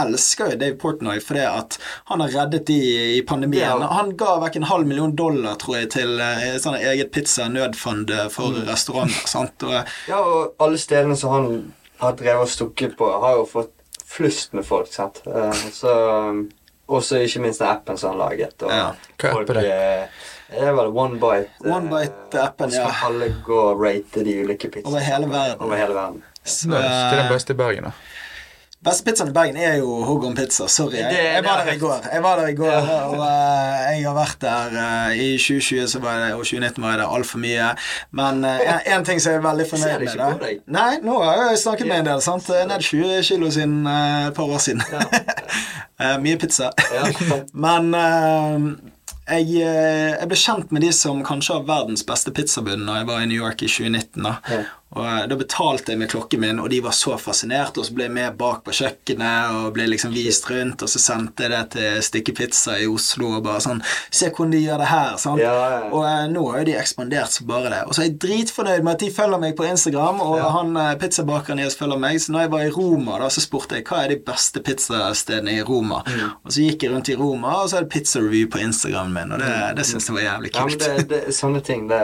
elsker 0.03 0.49
jo 0.51 0.57
Dave 0.57 0.75
Portnoy 0.81 1.19
fordi 1.21 1.43
at 1.45 1.75
han 2.09 2.19
har 2.23 2.31
reddet 2.33 2.65
de 2.67 2.77
i 3.19 3.21
pandemien. 3.29 3.61
Ja. 3.83 3.91
Han 3.93 4.15
ga 4.17 4.39
vekk 4.41 4.55
en 4.57 4.65
halv 4.71 4.87
million 4.89 5.13
dollar, 5.15 5.55
tror 5.61 5.77
jeg, 5.77 5.91
til 5.93 6.17
sånn 6.63 6.79
eget 6.81 7.11
pizza-nødfond 7.13 8.09
eh, 8.11 8.27
for 8.33 8.51
Mm. 8.57 8.65
restauranter. 8.71 9.27
sant? 9.29 9.63
Og, 9.63 9.85
Ja, 10.09 10.19
og 10.19 10.55
alle 10.59 10.77
stedene 10.81 11.15
som 11.15 11.31
han 11.31 11.73
har 12.01 12.17
drevet 12.19 12.41
og 12.47 12.49
stukket 12.49 12.97
på, 12.97 13.07
har 13.21 13.37
jo 13.37 13.45
fått 13.45 13.71
flust 14.05 14.53
med 14.53 14.65
folk. 14.65 14.91
sant? 14.91 15.21
Så 15.71 15.93
Også 16.93 17.15
ikke 17.23 17.39
minst 17.41 17.59
den 17.61 17.67
appen 17.71 17.97
som 17.97 18.11
han 18.11 18.19
laget. 18.19 18.61
Og 18.61 18.69
Ja. 18.69 18.91
Folk, 19.17 19.49
er 19.49 20.09
det? 20.49 20.57
eh, 20.57 20.65
Det 20.65 20.73
var 20.75 20.83
det 20.83 20.93
One 21.05 21.19
Bite. 21.19 21.49
eh, 21.65 21.75
One 21.75 21.89
Bite-appen, 21.89 22.69
ja. 22.73 22.87
så 22.87 22.93
skal 22.93 23.11
alle 23.13 23.33
gå 23.45 23.59
og 23.71 23.81
rate 23.85 24.23
de 24.23 24.39
ulike 24.43 24.69
pizzaene. 24.69 24.87
Over 24.87 24.99
hele 24.99 25.27
verden. 25.29 25.61
Over 25.61 25.75
hele 25.77 25.93
verden. 25.93 26.23
så. 26.43 26.67
Det 26.69 26.77
er 26.85 27.15
den 27.15 27.25
eh, 27.25 27.31
beste 27.31 27.53
i 27.53 27.55
Bergen, 27.55 27.83
da. 27.83 27.91
Beste 28.83 29.05
pizzaen 29.07 29.29
i 29.29 29.31
Bergen 29.31 29.55
er 29.57 29.77
jo 29.79 30.01
Hogon 30.03 30.33
pizza. 30.35 30.65
Sorry. 30.67 30.97
Jeg, 30.97 31.07
Det- 31.11 31.23
jeg 31.35 31.43
var 31.45 31.57
der 31.63 31.71
er 31.71 31.75
i 31.75 31.79
går. 31.79 31.99
Jeg 32.13 32.23
var 32.23 32.35
der 32.35 32.47
i 32.47 32.55
går, 32.55 32.71
og 33.07 33.13
uh, 33.13 33.95
jeg 33.95 34.03
har 34.07 34.13
vært 34.17 34.41
der 34.41 34.67
uh, 35.07 35.15
i 35.17 35.37
2020 35.37 35.87
så 35.87 35.99
var 36.03 36.17
jeg, 36.19 36.33
og 36.33 36.43
2019 36.43 36.83
var 36.83 36.89
jeg 36.91 36.99
der 36.99 37.07
altfor 37.15 37.37
mye. 37.39 37.69
Men 38.11 38.43
én 38.45 39.03
ting 39.05 39.21
som 39.21 39.31
jeg 39.31 39.37
er 39.39 39.45
veldig 39.47 39.69
fornøyd 39.69 39.99
med 39.99 40.17
da. 40.17 40.51
Nei, 40.67 40.97
nå 41.01 41.15
har 41.23 41.49
jeg 41.49 41.57
snakket 41.63 41.87
med 41.87 41.99
en 41.99 42.05
del. 42.05 42.21
sant? 42.21 42.49
Ned 42.49 42.81
20 42.81 43.23
kilo 43.23 43.51
siden 43.51 43.87
eh, 43.87 44.27
et 44.27 44.33
par 44.33 44.43
år 44.43 44.57
siden. 44.59 44.83
Eh, 46.03 46.17
mye 46.19 46.35
pizza. 46.37 46.71
Men 47.53 47.93
eh, 47.95 48.92
jeg, 49.23 49.55
eh, 49.63 50.13
jeg 50.17 50.29
ble 50.29 50.39
kjent 50.39 50.73
med 50.75 50.83
de 50.83 50.91
som 50.95 51.21
kanskje 51.25 51.57
har 51.57 51.67
verdens 51.67 52.03
beste 52.07 52.33
pizzabunn 52.35 52.85
da 52.87 52.99
jeg 52.99 53.09
var 53.09 53.23
i 53.23 53.29
New 53.29 53.39
York 53.39 53.63
i 53.63 53.69
2019. 53.71 54.23
da. 54.23 54.37
Ja. 54.51 54.63
Og 54.93 55.05
eh, 55.05 55.23
Da 55.29 55.37
betalte 55.39 55.93
jeg 55.93 56.01
med 56.01 56.11
klokken 56.11 56.43
min, 56.43 56.61
og 56.61 56.69
de 56.73 56.81
var 56.83 56.95
så 56.97 57.17
fascinert. 57.21 57.77
Og 57.77 57.87
så 57.87 57.95
ble 57.95 58.07
jeg 58.07 58.15
med 58.15 58.37
bak 58.39 58.63
på 58.65 58.75
kjøkkenet 58.75 59.57
og 59.57 59.73
ble 59.75 59.87
liksom 59.91 60.13
vist 60.15 60.47
rundt. 60.51 60.85
Og 60.85 60.91
så 60.91 61.01
sendte 61.01 61.45
jeg 61.45 61.53
det 61.53 61.63
til 61.75 62.01
Stikke 62.05 62.35
Pizza 62.37 62.77
i 62.79 62.87
Oslo 62.89 63.35
og 63.37 63.45
bare 63.47 63.63
sånn 63.63 63.81
Se 64.13 64.29
hvordan 64.29 64.53
de 64.53 64.61
gjør 64.63 64.83
det 64.83 64.89
her. 64.91 65.15
sant? 65.21 65.41
Ja, 65.41 65.53
ja. 65.75 65.81
Og 65.91 66.05
eh, 66.07 66.25
nå 66.33 66.45
har 66.51 66.63
jo 66.63 66.67
de 66.71 66.77
ekspandert 66.79 67.33
som 67.33 67.49
bare 67.49 67.71
det. 67.73 67.81
Og 67.87 67.95
så 67.95 68.03
er 68.03 68.09
jeg 68.11 68.19
dritfornøyd 68.25 68.85
med 68.85 68.93
at 68.95 69.05
de 69.05 69.11
følger 69.13 69.41
meg 69.41 69.55
på 69.57 69.67
Instagram, 69.67 70.21
og 70.23 70.39
han 70.57 70.75
eh, 70.79 70.93
pizzabakeren 71.01 71.61
deres 71.63 71.77
følger 71.79 72.01
meg. 72.01 72.19
Så 72.21 72.35
når 72.35 72.45
jeg 72.45 72.53
var 72.53 72.67
i 72.67 72.73
Roma, 72.73 73.17
da, 73.23 73.31
så 73.33 73.43
spurte 73.43 73.79
jeg 73.79 73.87
hva 73.89 74.03
er 74.03 74.13
de 74.13 74.19
beste 74.25 74.63
pizzastedene 74.65 75.57
i 75.59 75.65
Roma. 75.65 76.03
Mm. 76.07 76.35
Og 76.43 76.53
så 76.53 76.67
gikk 76.67 76.85
jeg 76.85 76.93
rundt 76.93 77.11
i 77.13 77.17
Roma, 77.19 77.57
og 77.63 77.71
så 77.71 77.79
er 77.79 77.87
det 77.87 77.93
pizzareview 77.95 78.49
på 78.53 78.61
Instagramen 78.63 79.13
min, 79.13 79.33
og 79.35 79.43
det, 79.43 79.53
det 79.77 79.85
syns 79.87 80.07
jeg 80.09 80.17
var 80.17 80.25
jævlig 80.27 80.53
kult. 80.55 80.77
Ja, 80.81 80.93
men 80.93 81.07
det, 81.07 81.07
det, 81.11 81.35
sånne 81.35 81.61
ting, 81.65 81.87
det, 81.91 82.03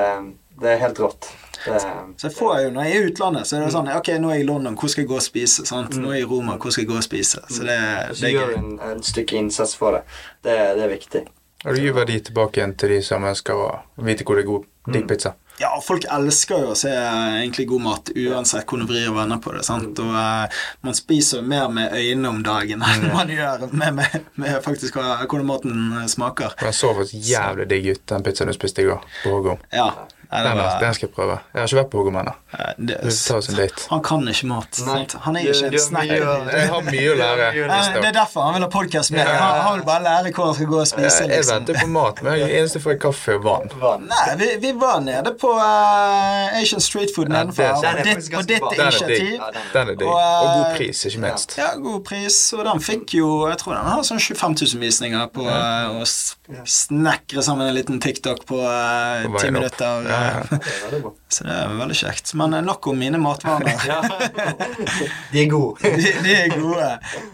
det 0.62 0.74
er 0.74 0.84
helt 0.84 1.00
rått. 1.02 1.30
Det, 1.66 1.82
Så 2.18 2.28
jeg 2.28 2.36
får 2.38 2.60
jo, 2.64 2.70
Når 2.76 2.86
jeg 2.88 2.92
er 2.92 3.02
i 3.02 3.10
utlandet, 3.12 3.48
så 3.48 3.58
er 3.58 3.66
det 3.66 3.74
sånn 3.76 3.90
Ok, 3.96 4.12
nå 4.22 4.30
er 4.32 4.40
jeg 4.40 4.46
i 4.46 4.48
London, 4.48 4.78
hvor 4.80 4.92
skal 4.92 5.04
jeg 5.04 5.10
gå 5.10 5.18
og 5.20 5.26
spise? 5.26 5.66
sant? 5.68 5.98
Nå 6.00 6.14
er 6.14 6.22
jeg 6.22 6.28
i 6.28 6.30
Roma, 6.30 6.56
hvor 6.58 6.72
skal 6.72 6.86
jeg 6.86 6.92
gå 6.94 7.00
og 7.02 7.04
spise? 7.04 7.44
Så 7.50 7.68
det, 7.68 7.80
det 8.22 8.32
er 8.32 8.38
gøy. 8.38 8.56
en, 8.62 8.72
en 8.92 9.04
stykke 9.04 9.42
innsats 9.42 9.76
for 9.80 10.00
det. 10.00 10.06
Det, 10.46 10.56
det 10.80 10.88
er 10.88 10.94
viktig. 10.96 11.26
Og 11.66 11.76
du 11.76 11.84
gir 11.84 11.92
verdi 11.92 12.16
tilbake 12.24 12.62
igjen 12.62 12.74
til 12.80 12.96
de 12.96 13.02
som 13.04 13.26
ønsker 13.28 13.60
å 13.60 13.70
vite 14.08 14.24
hvor 14.24 14.40
det 14.40 14.46
er 14.46 14.52
god 14.54 14.68
digg 14.94 15.08
pizza. 15.10 15.34
Ja, 15.60 15.74
folk 15.84 16.06
elsker 16.08 16.62
jo 16.64 16.70
å 16.72 16.76
se 16.80 16.92
egentlig 16.94 17.66
god 17.68 17.84
mat, 17.84 18.12
uansett 18.16 18.64
hvordan 18.64 18.88
du 18.88 18.94
vrir 18.94 19.10
og 19.12 19.18
vender 19.18 19.42
på 19.44 19.52
det. 19.52 19.66
sant? 19.68 20.00
Og 20.00 20.14
uh, 20.16 20.62
man 20.88 20.96
spiser 20.96 21.42
jo 21.42 21.50
mer 21.52 21.66
med 21.76 21.92
øynene 21.92 22.32
om 22.32 22.40
dagen 22.46 22.86
enn 22.88 23.10
man 23.12 23.34
gjør 23.34 23.66
med, 23.74 23.98
med, 23.98 24.30
med 24.40 24.62
faktisk 24.64 24.96
hvordan 24.96 25.50
maten 25.50 25.98
smaker. 26.08 26.56
Den 26.64 26.78
så 26.80 26.94
faktisk 26.96 27.28
jævlig 27.28 27.68
digg 27.74 27.92
ut, 27.92 28.06
den 28.14 28.24
pizzaen 28.24 28.54
du 28.54 28.56
spiste 28.56 28.86
i 28.86 28.88
går 28.88 29.04
på 29.26 29.36
Hågom. 29.36 29.60
Ja. 29.76 29.90
Nei, 30.30 30.44
det 30.44 30.50
Den, 30.50 30.58
var, 30.62 30.80
den 30.80 30.94
skal 30.94 31.08
jeg 31.08 31.14
prøve. 31.16 31.36
Jeg 31.54 31.58
har 31.62 31.68
ikke 31.72 31.78
vært 31.80 31.88
på 31.90 31.98
Hågom 32.04 32.18
ennå. 32.20 32.34
eh, 32.54 33.80
han 33.90 34.02
kan 34.06 34.28
ikke 34.30 34.46
mat. 34.50 34.76
Sant? 34.78 35.16
Han 35.26 35.36
er 35.40 35.42
ikke 35.48 35.70
en 35.72 35.80
snack 35.82 36.06
snekker. 36.06 36.52
Jeg 36.54 36.68
har 36.70 36.82
mye 36.86 37.08
å 37.10 37.16
lære. 37.18 37.48
Det 37.96 38.10
er 38.12 38.14
derfor 38.14 38.46
han 38.46 38.54
vil 38.54 38.66
ha 38.66 38.70
podkast 38.70 39.12
med. 39.16 39.26
Han, 39.26 39.62
han 39.66 39.80
vil 39.80 39.86
bare 39.88 40.04
lære 40.06 40.34
hvor 40.36 40.46
han 40.52 40.54
skal 40.60 40.70
gå 40.70 40.78
og 40.84 40.88
spise. 40.92 41.24
Jeg, 41.24 41.30
jeg 41.34 41.40
liksom. 41.40 41.56
venter 41.66 41.80
på 41.82 41.88
mat, 41.96 42.22
men 42.28 42.38
jeg 42.44 42.60
eneste 42.60 42.82
får 42.84 42.94
er 42.94 43.00
kaffe 43.08 43.38
og 43.40 43.48
vann. 43.48 44.06
Nei, 44.06 44.36
vi, 44.44 44.50
vi 44.68 44.74
var 44.84 45.00
nede 45.08 45.34
på 45.42 45.50
uh, 45.58 46.60
Asian 46.62 46.82
Street 46.86 47.10
Food 47.16 47.30
Ja, 47.34 47.40
nedenfor. 47.40 47.64
det- 47.64 47.74
og 47.74 47.82
dette 47.82 48.00
er 48.00 48.04
ditt, 48.14 48.30
på 48.30 48.44
ditt. 48.46 48.62
Den 48.78 48.86
er 48.86 48.92
digg. 48.92 49.02
initiativ. 49.02 49.34
Ja, 49.34 49.50
den- 49.74 49.90
er 49.90 49.96
digg. 49.96 50.08
Og, 50.08 50.14
Og 50.14 50.48
god 50.60 50.66
eh, 50.70 50.78
pris, 50.78 51.04
ikke 51.10 51.24
minst. 51.26 51.58
Ja, 51.58 51.72
god 51.90 52.04
pris, 52.06 52.40
og 52.54 52.66
den 52.70 52.86
fikk 52.86 53.18
jo 53.18 53.32
Jeg 53.50 53.58
tror 53.64 53.74
den 53.80 53.90
har 53.96 54.06
sånn 54.06 54.22
25 54.22 54.56
000 54.62 54.86
visninger 54.86 55.26
på 55.34 55.50
eh, 55.50 55.90
å 55.98 56.06
s- 56.06 56.36
snekre 56.70 57.42
sammen 57.46 57.68
en 57.70 57.74
liten 57.76 58.00
TikTok 58.02 58.46
på 58.46 58.62
eh, 58.62 59.26
ti 59.42 59.50
minutter. 59.52 60.06
Så 61.34 61.46
det 61.46 61.56
er 61.56 61.76
veldig 61.80 61.98
kjekt. 62.00 62.34
Men 62.40 62.56
eh, 62.58 62.64
nok 62.66 62.88
om 62.92 63.00
mine 63.00 63.20
matvaner. 63.22 63.76
De 65.32 65.44
er 65.44 65.50
gode. 65.52 65.92
de, 66.00 66.14
de 66.26 66.36
er 66.36 66.54
gode. 66.56 66.88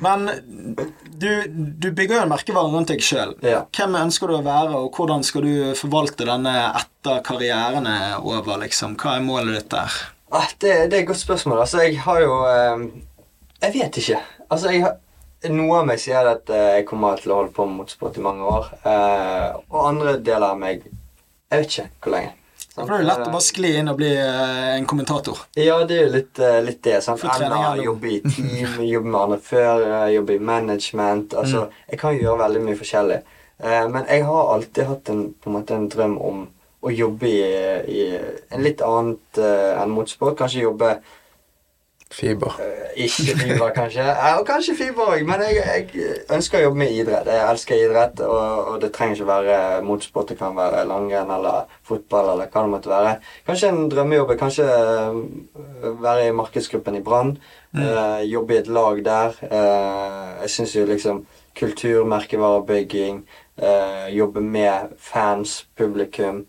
Men 0.03 0.27
du, 1.15 1.29
du 1.47 1.89
bygger 1.91 2.17
jo 2.17 2.23
en 2.25 2.33
merkevare 2.33 2.73
rundt 2.73 2.91
deg 2.91 3.03
sjøl. 3.03 3.35
Ja. 3.45 3.63
Hvem 3.75 3.95
ønsker 4.01 4.31
du 4.31 4.37
å 4.39 4.43
være, 4.45 4.81
og 4.81 4.97
hvordan 4.97 5.23
skal 5.25 5.47
du 5.47 5.55
forvalte 5.79 6.27
denne 6.27 6.55
etter 6.73 7.23
karrieren 7.25 7.87
er 7.89 8.19
over? 8.19 8.59
liksom? 8.65 8.97
Hva 8.99 9.17
er 9.17 9.25
målet 9.25 9.59
ditt 9.59 9.71
der? 9.73 9.95
Ah, 10.35 10.49
det, 10.59 10.75
det 10.91 10.97
er 10.97 11.01
et 11.03 11.09
godt 11.09 11.21
spørsmål. 11.21 11.63
Altså, 11.63 11.81
jeg 11.85 11.99
har 12.03 12.21
jo 12.23 12.37
eh, 12.49 12.85
Jeg 13.61 13.75
vet 13.79 13.99
ikke. 14.01 14.21
Altså, 14.49 14.71
jeg 14.73 14.83
har 14.83 14.97
noe 15.53 15.81
av 15.81 15.89
meg 15.89 15.99
sier 16.01 16.27
at 16.29 16.49
eh, 16.53 16.71
jeg 16.79 16.87
kommer 16.89 17.19
til 17.21 17.33
å 17.33 17.41
holde 17.41 17.53
på 17.55 17.67
med 17.67 17.81
motorsport 17.81 18.17
i 18.19 18.25
mange 18.25 18.47
år. 18.49 18.71
Eh, 18.81 19.47
og 19.69 19.87
andre 19.89 20.17
deler 20.19 20.51
av 20.53 20.59
meg 20.61 20.85
Jeg 20.85 21.61
vet 21.61 21.71
ikke 21.71 21.87
hvor 22.01 22.15
lenge. 22.15 22.33
For 22.75 22.89
det 22.91 22.95
er 22.97 23.03
jo 23.05 23.07
lett 23.07 23.21
å 23.23 23.31
bare 23.31 23.45
skli 23.45 23.69
inn 23.79 23.87
og 23.87 23.99
bli 24.01 24.09
eh, 24.19 24.71
en 24.75 24.87
kommentator. 24.89 25.45
Ja, 25.55 25.77
det 25.87 25.95
er 25.95 26.01
jo 26.09 26.13
litt, 26.17 26.39
eh, 26.43 26.57
litt 26.65 26.81
det. 26.83 26.97
sant? 27.05 27.21
For 27.21 27.31
trening 27.31 27.55
er 27.55 27.69
Eller 27.71 27.79
noe. 27.79 27.85
jobbe 27.85 28.09
i 28.11 28.17
team, 28.25 28.73
jobbe 28.95 29.11
med 29.13 29.19
andre 29.21 29.37
før, 29.45 29.85
eh, 29.87 30.09
jobbe 30.17 30.35
i 30.35 30.43
management. 30.51 31.37
Altså, 31.39 31.69
Jeg 31.89 32.01
kan 32.01 32.17
gjøre 32.19 32.41
veldig 32.43 32.63
mye 32.67 32.79
forskjellig. 32.81 33.21
Men 33.63 34.03
jeg 34.11 34.25
har 34.27 34.49
alltid 34.51 34.83
hatt 34.83 35.09
en, 35.13 35.21
på 35.39 35.47
en, 35.47 35.53
måte 35.55 35.75
en 35.77 35.85
drøm 35.87 36.17
om 36.19 36.41
å 36.83 36.91
jobbe 36.91 37.29
i, 37.29 37.37
i 37.87 38.01
en 38.51 38.65
litt 38.65 38.81
annet 38.83 39.39
enn 39.39 39.93
motorsport. 39.95 40.35
Kanskje 40.41 40.65
jobbe 40.65 40.89
Fiber. 42.15 42.53
Eh, 42.63 43.05
ikke 43.05 43.33
fiber, 43.41 43.69
kanskje. 43.75 44.05
Og 44.39 44.45
kanskje 44.47 44.75
fiber 44.79 45.09
òg, 45.11 45.25
men 45.27 45.41
jeg, 45.43 45.57
jeg 45.91 46.13
ønsker 46.31 46.61
å 46.61 46.63
jobbe 46.69 46.79
med 46.79 46.93
idrett. 46.95 47.27
Jeg 47.27 47.43
elsker 47.49 47.81
idrett, 47.83 48.21
og, 48.23 48.69
og 48.71 48.77
det 48.83 48.93
trenger 48.95 49.19
ikke 49.19 49.27
være 49.27 49.57
motorsport. 49.83 50.29
Det 50.31 50.37
kan 50.39 50.55
være 50.55 50.85
langrenn 50.87 51.33
eller 51.35 51.67
fotball 51.83 52.31
eller 52.33 52.47
hva 52.53 52.63
det 52.63 52.71
måtte 52.71 52.93
være. 52.93 53.13
Kanskje 53.49 53.73
en 53.73 53.89
drømmejobb 53.91 54.31
er 54.31 54.39
kanskje 54.39 54.69
eh, 54.71 55.19
være 56.05 56.29
i 56.29 56.35
markedsgruppen 56.39 56.99
i 57.01 57.03
Brann. 57.03 57.35
eh, 57.75 58.23
jobbe 58.31 58.55
i 58.55 58.61
et 58.63 58.71
lag 58.71 59.03
der. 59.03 59.35
Eh, 59.51 60.41
jeg 60.45 60.53
syns 60.55 60.75
jo 60.77 60.85
liksom 60.87 61.25
kultur, 61.55 62.05
merkevarebygging, 62.07 63.23
eh, 63.59 64.07
jobbe 64.15 64.41
med 64.43 64.95
fans, 64.99 65.65
publikum, 65.77 66.45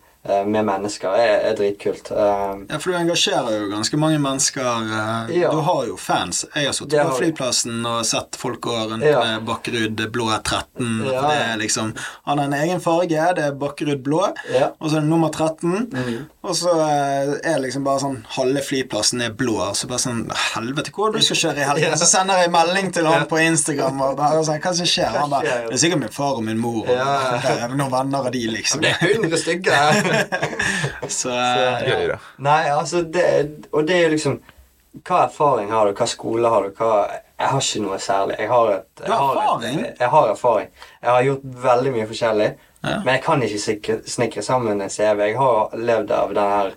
med 0.46 0.64
mennesker, 0.66 1.08
er, 1.16 1.40
er 1.50 1.54
dritkult. 1.58 2.10
Eh, 2.10 2.64
Ja, 2.70 2.78
For 2.78 2.90
du 2.92 2.96
engasjerer 2.98 3.52
jo 3.60 3.68
ganske 3.72 3.96
mange 3.98 4.18
mennesker. 4.18 4.66
eh, 5.30 5.36
Ja. 5.40 5.50
Du 5.50 5.60
har 5.60 5.86
jo 5.86 5.96
fans. 5.96 6.44
Jeg 6.54 6.66
har 6.66 6.72
sittet 6.72 7.00
på 7.06 7.16
flyplassen 7.20 7.84
og 7.86 8.04
sett 8.06 8.36
folk 8.36 8.60
gå 8.60 8.74
rundt 8.90 9.04
Ja. 9.04 9.20
med 9.24 9.44
Bakkerud 9.46 9.96
blå 10.12 10.28
13. 10.42 11.04
Ja. 11.06 11.20
Det 11.28 11.36
er 11.52 11.56
liksom 11.58 11.94
Han 12.26 12.38
har 12.38 12.44
en 12.46 12.52
egen 12.54 12.80
farge, 12.80 13.08
det 13.36 13.44
er 13.44 13.52
Bakkerud 13.52 14.02
blå, 14.02 14.32
Ja. 14.52 14.70
og 14.80 14.90
så 14.90 14.96
er 14.96 15.00
det 15.00 15.08
nummer 15.08 15.30
13. 15.30 15.86
Mm. 15.92 16.26
Og 16.44 16.54
så 16.54 16.70
eh, 16.70 17.32
er 17.42 17.54
det 17.58 17.62
liksom 17.62 17.84
bare 17.84 17.98
sånn 18.00 18.24
Halve 18.36 18.62
flyplassen 18.62 19.20
er 19.22 19.30
blå. 19.30 19.74
Så 19.74 19.86
bare 19.88 19.98
sånn 19.98 20.30
Helvete, 20.54 20.90
hvor 20.94 21.12
du 21.12 21.20
skal 21.20 21.36
kjøre 21.36 21.58
i 21.58 21.66
helgen? 21.66 21.96
Så 22.02 22.06
sender 22.06 22.38
jeg 22.38 22.50
melding 22.54 22.92
til 22.92 23.06
han 23.06 23.26
på 23.26 23.38
Instagram 23.42 24.00
og 24.00 24.16
bare 24.16 24.42
sånn 24.44 24.60
Hva 24.62 24.74
som 24.74 24.86
skjer? 24.86 25.10
Han 25.16 25.30
bare? 25.30 25.42
Det 25.68 25.72
er 25.74 25.76
sikkert 25.82 26.00
min 26.00 26.08
far 26.14 26.36
og 26.36 26.44
min 26.44 26.58
mor 26.58 26.84
og 26.86 26.88
noen 27.76 27.90
venner 27.90 28.26
av 28.26 28.30
de, 28.32 28.44
liksom. 28.50 28.80
Det 28.80 28.92
er 28.94 29.14
100 29.16 29.38
stykker! 29.42 30.12
Så 31.08 31.30
Gøy, 31.90 32.06
da. 32.10 32.18
Nei, 32.42 32.60
altså 32.72 33.02
det, 33.02 33.26
Og 33.72 33.86
det 33.86 33.96
er 33.96 34.06
jo 34.06 34.12
liksom 34.14 34.38
Hva 35.06 35.26
erfaring 35.26 35.70
har 35.74 35.88
du? 35.88 35.96
Hva 35.96 36.08
skole 36.08 36.50
har 36.52 36.66
du? 36.66 36.76
Hva, 36.78 36.92
jeg 37.36 37.52
har 37.52 37.60
ikke 37.60 37.82
noe 37.84 37.98
særlig. 38.00 38.36
Jeg 38.40 38.48
har, 38.48 38.70
et, 38.72 39.02
jeg 39.02 39.12
har 39.12 39.34
erfaring? 39.34 39.80
Et, 39.84 39.98
jeg 40.00 40.08
har 40.14 40.30
erfaring. 40.30 40.70
Jeg 41.02 41.10
har 41.10 41.26
gjort 41.26 41.42
veldig 41.66 41.92
mye 41.92 42.06
forskjellig. 42.08 42.46
Ja. 42.80 42.94
Men 42.94 43.10
jeg 43.12 43.22
kan 43.26 43.44
ikke 43.44 43.60
sikre, 43.60 43.96
snikre 44.08 44.44
sammen 44.46 44.80
en 44.80 44.92
CV. 44.94 45.20
Jeg 45.20 45.36
har 45.36 45.76
levd 45.76 46.14
av 46.16 46.32
den 46.32 46.54
her 46.54 46.72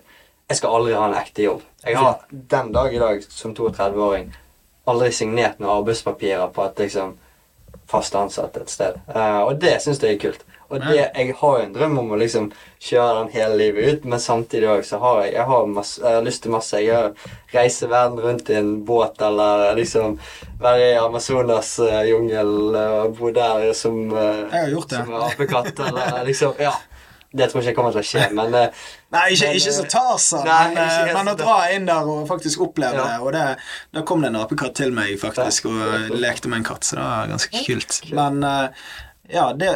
Jeg 0.50 0.58
skal 0.58 0.76
aldri 0.76 0.92
ha 0.98 1.06
en 1.08 1.16
ekte 1.16 1.46
jobb. 1.46 1.64
Jeg 1.86 1.96
har 1.96 2.20
den 2.28 2.72
dag 2.74 2.94
i 2.94 3.00
dag, 3.00 3.24
som 3.24 3.54
32-åring, 3.56 4.32
aldri 4.90 5.12
signert 5.14 5.60
noen 5.62 5.78
arbeidspapirer 5.78 6.50
på 6.52 6.64
at 6.64 6.82
liksom 6.82 7.14
fast 7.90 8.14
ansatt 8.18 8.56
et 8.58 8.70
sted. 8.70 8.98
Uh, 9.14 9.46
og 9.46 9.60
det 9.62 9.76
syns 9.82 10.02
jeg 10.02 10.16
er 10.16 10.22
kult. 10.22 10.44
Og 10.70 10.80
det, 10.84 10.96
jeg 10.96 11.34
har 11.40 11.54
jo 11.58 11.64
en 11.66 11.72
drøm 11.74 11.96
om 11.98 12.12
å 12.14 12.18
liksom 12.20 12.44
kjøre 12.80 13.16
den 13.24 13.30
hele 13.34 13.56
livet 13.58 13.88
ut, 13.90 14.04
men 14.12 14.22
samtidig 14.22 14.68
òg 14.70 14.84
så 14.86 15.00
har 15.02 15.24
jeg, 15.24 15.32
jeg 15.34 15.46
har, 15.50 15.66
masse, 15.66 16.02
jeg 16.04 16.14
har 16.18 16.26
lyst 16.28 16.42
til 16.44 16.54
masse. 16.54 16.78
Jeg 16.80 16.94
har 16.94 17.10
reise 17.54 17.88
verden 17.90 18.20
rundt 18.22 18.50
i 18.50 18.58
en 18.60 18.70
båt 18.86 19.18
eller 19.26 19.74
liksom 19.78 20.14
være 20.62 20.92
i 20.92 21.00
Amazonas 21.00 21.72
uh, 21.82 22.00
jungel 22.06 22.54
eh, 22.78 22.94
og 23.02 23.18
bo 23.18 23.32
der 23.34 23.72
som, 23.74 23.98
uh, 24.14 24.46
Jeg 24.52 24.60
har 24.60 24.70
gjort 24.76 24.94
det. 24.94 25.02
som 25.04 25.18
apekatt 25.26 25.84
eller 25.88 26.24
liksom 26.30 26.54
Ja. 26.62 26.76
Det 27.30 27.46
tror 27.46 27.60
jeg 27.62 27.70
ikke 27.70 27.76
kommer 27.78 27.92
til 27.94 28.02
å 28.02 28.06
skje, 28.08 28.24
men 28.38 28.54
uh, 28.58 28.86
Nei, 29.14 29.24
ikke, 29.34 29.46
Men, 29.52 29.58
ikke 29.60 29.74
så 29.74 29.84
Tarzan, 29.90 30.42
nei, 30.46 30.64
men, 30.74 30.80
eh, 30.82 31.10
men 31.14 31.30
å 31.30 31.34
dra 31.38 31.58
inn 31.74 31.86
der 31.86 32.08
og 32.10 32.24
faktisk 32.30 32.62
oppleve 32.66 32.98
Ja. 32.98 33.04
det. 33.06 33.18
Og 33.26 33.32
det, 33.34 33.44
da 33.94 34.02
kom 34.06 34.22
det 34.22 34.30
en 34.32 34.38
apekatt 34.40 34.74
til 34.78 34.90
meg 34.94 35.14
faktisk 35.22 35.66
og 35.70 36.10
lekte 36.18 36.50
med 36.50 36.62
en 36.62 36.66
katt, 36.72 36.86
så 36.86 36.98
det 36.98 37.06
var 37.06 37.30
ganske 37.30 37.62
kult. 37.66 38.00
Men 38.18 38.42
eh, 38.46 38.90
ja, 39.32 39.52
det 39.56 39.70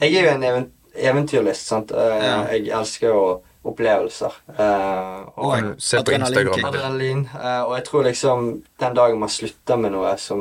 Jeg 0.00 0.14
er 0.14 0.28
jo 0.28 0.34
en 0.36 0.44
event 0.44 0.74
eventyrlyst, 0.98 1.66
sant. 1.66 1.92
Eh, 1.92 2.24
Ja. 2.24 2.38
Jeg 2.50 2.68
elsker 2.74 3.08
jo 3.08 3.20
opplevelser. 3.68 4.32
Uh, 4.48 5.28
og 5.36 5.74
Se 5.78 6.00
på. 6.02 6.14
Instagram. 6.16 6.64
adrenalin. 6.64 7.28
Uh, 7.34 7.62
og 7.68 7.74
jeg 7.76 7.84
tror 7.84 8.02
liksom 8.02 8.48
den 8.80 8.94
dagen 8.96 9.20
man 9.20 9.28
slutter 9.28 9.76
med 9.76 9.92
noe 9.92 10.14
som, 10.18 10.40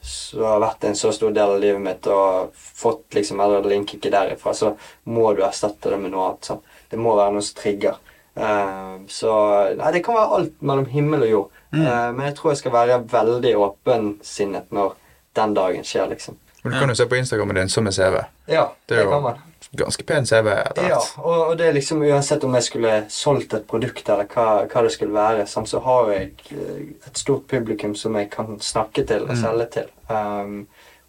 som 0.00 0.44
har 0.46 0.62
vært 0.62 0.84
en 0.88 0.96
så 0.96 1.12
stor 1.12 1.34
del 1.34 1.56
av 1.56 1.60
livet 1.60 1.82
mitt, 1.82 2.06
og 2.06 2.54
fått 2.54 3.18
liksom 3.18 3.40
adrenalinkicket 3.40 4.12
derifra, 4.12 4.54
så 4.54 4.74
må 5.04 5.32
du 5.34 5.42
erstatte 5.44 5.90
det 5.90 5.98
med 6.00 6.14
noe 6.14 6.28
annet. 6.30 6.44
Sant? 6.44 6.64
Det 6.90 7.00
må 7.00 7.16
være 7.18 7.34
noe 7.34 7.44
som 7.44 7.58
trigger. 7.60 7.98
Uh, 8.38 9.02
så 9.08 9.34
Nei, 9.78 9.92
det 9.92 10.04
kan 10.06 10.16
være 10.16 10.38
alt 10.38 10.62
mellom 10.62 10.86
himmel 10.90 11.26
og 11.26 11.34
jord. 11.34 11.60
Eh, 11.74 12.12
men 12.14 12.26
jeg 12.28 12.36
tror 12.38 12.52
jeg 12.52 12.60
skal 12.62 12.74
være 12.74 13.00
veldig 13.10 13.52
åpensinnet 13.58 14.74
når 14.74 14.94
den 15.34 15.54
dagen 15.56 15.86
skjer, 15.86 16.06
liksom. 16.12 16.38
Men 16.64 16.72
du 16.72 16.78
kan 16.80 16.88
jo 16.88 16.94
se 16.96 17.04
på 17.06 17.16
Instagrammen 17.20 17.58
din 17.58 17.68
som 17.68 17.86
en 17.86 17.92
CV. 17.92 18.22
Ja, 18.48 18.70
Det 18.86 18.94
det, 18.94 19.00
er 19.02 19.04
jo 19.04 19.10
kan 19.12 19.22
man. 19.22 19.42
ganske 19.76 20.04
pen 20.08 20.24
CV 20.26 20.48
etter 20.54 20.86
Ja, 20.88 21.00
og, 21.20 21.40
og 21.50 21.58
det 21.60 21.66
er 21.68 21.74
liksom 21.76 22.00
uansett 22.06 22.44
om 22.46 22.54
jeg 22.56 22.64
skulle 22.64 22.92
solgt 23.12 23.52
et 23.58 23.66
produkt 23.68 24.08
eller 24.08 24.28
hva, 24.32 24.46
hva 24.70 24.84
det 24.86 24.92
skulle 24.94 25.12
være, 25.12 25.44
sånn, 25.50 25.66
så 25.68 25.82
har 25.84 26.08
jeg 26.14 26.30
eh, 26.56 26.78
et 27.04 27.20
stort 27.20 27.44
publikum 27.52 27.92
som 27.98 28.16
jeg 28.16 28.30
kan 28.32 28.56
snakke 28.64 29.04
til 29.08 29.26
og 29.28 29.36
selge 29.36 29.66
til. 29.76 29.90
Um, 30.08 30.64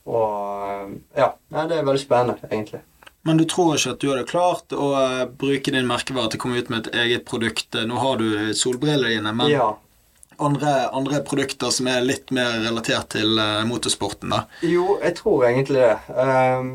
og 0.05 0.91
ja, 1.17 1.31
nei, 1.55 1.65
det 1.71 1.79
er 1.79 1.87
veldig 1.87 2.03
spennende, 2.03 2.51
egentlig. 2.51 2.81
Men 3.25 3.39
du 3.39 3.45
tror 3.49 3.73
ikke 3.73 3.95
at 3.95 4.03
du 4.03 4.09
hadde 4.11 4.27
klart 4.29 4.75
å 4.75 4.91
eh, 4.99 5.23
bruke 5.39 5.71
din 5.73 5.87
merkevare 5.89 6.29
til 6.29 6.37
å 6.37 6.43
komme 6.43 6.59
ut 6.59 6.67
med 6.69 6.85
et 6.85 6.99
eget 7.05 7.25
produkt? 7.25 7.73
Nå 7.73 7.97
har 8.03 8.19
du 8.21 8.27
solbrillene 8.53 9.15
dine, 9.15 9.31
men 9.33 9.49
Ja. 9.55 9.71
Andre, 10.37 10.73
andre 10.89 11.21
produkter 11.27 11.71
som 11.73 11.87
er 11.91 12.05
litt 12.05 12.31
mer 12.35 12.59
relatert 12.65 13.13
til 13.15 13.37
uh, 13.39 13.63
motorsporten, 13.67 14.33
da? 14.33 14.45
Jo, 14.65 14.97
jeg 15.03 15.17
tror 15.19 15.45
egentlig 15.49 15.81
det. 15.83 15.95
Um, 16.15 16.73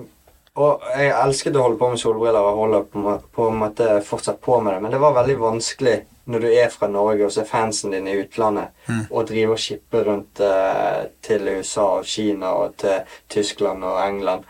og 0.61 0.86
jeg 0.96 1.12
elsket 1.14 1.56
å 1.56 1.64
holde 1.64 1.78
på 1.80 1.90
med 1.92 2.00
solbriller 2.02 2.44
og 2.44 2.62
holde 2.64 2.84
på, 2.90 3.16
på 3.36 3.50
en 3.50 3.61
måte 3.62 4.00
fortsatt 4.06 4.40
på 4.42 4.58
med 4.61 4.74
det, 4.74 4.84
men 4.84 4.94
det 4.94 5.02
var 5.02 5.16
veldig 5.20 5.36
vanskelig 5.40 5.98
når 6.30 6.44
du 6.44 6.48
er 6.52 6.70
fra 6.70 6.86
Norge 6.90 7.26
og 7.26 7.32
så 7.34 7.42
er 7.42 7.48
fansen 7.48 7.94
din 7.94 8.06
i 8.06 8.18
utlandet, 8.20 8.74
og 9.08 9.26
driver 9.30 9.56
og 9.56 9.62
shipper 9.62 10.06
rundt 10.06 10.42
uh, 10.44 11.08
til 11.26 11.48
USA 11.48 11.86
og 11.98 12.06
Kina 12.06 12.52
og 12.61 12.76
til 12.82 13.16
Tyskland 13.32 13.86
og 13.86 13.98
England. 14.04 14.46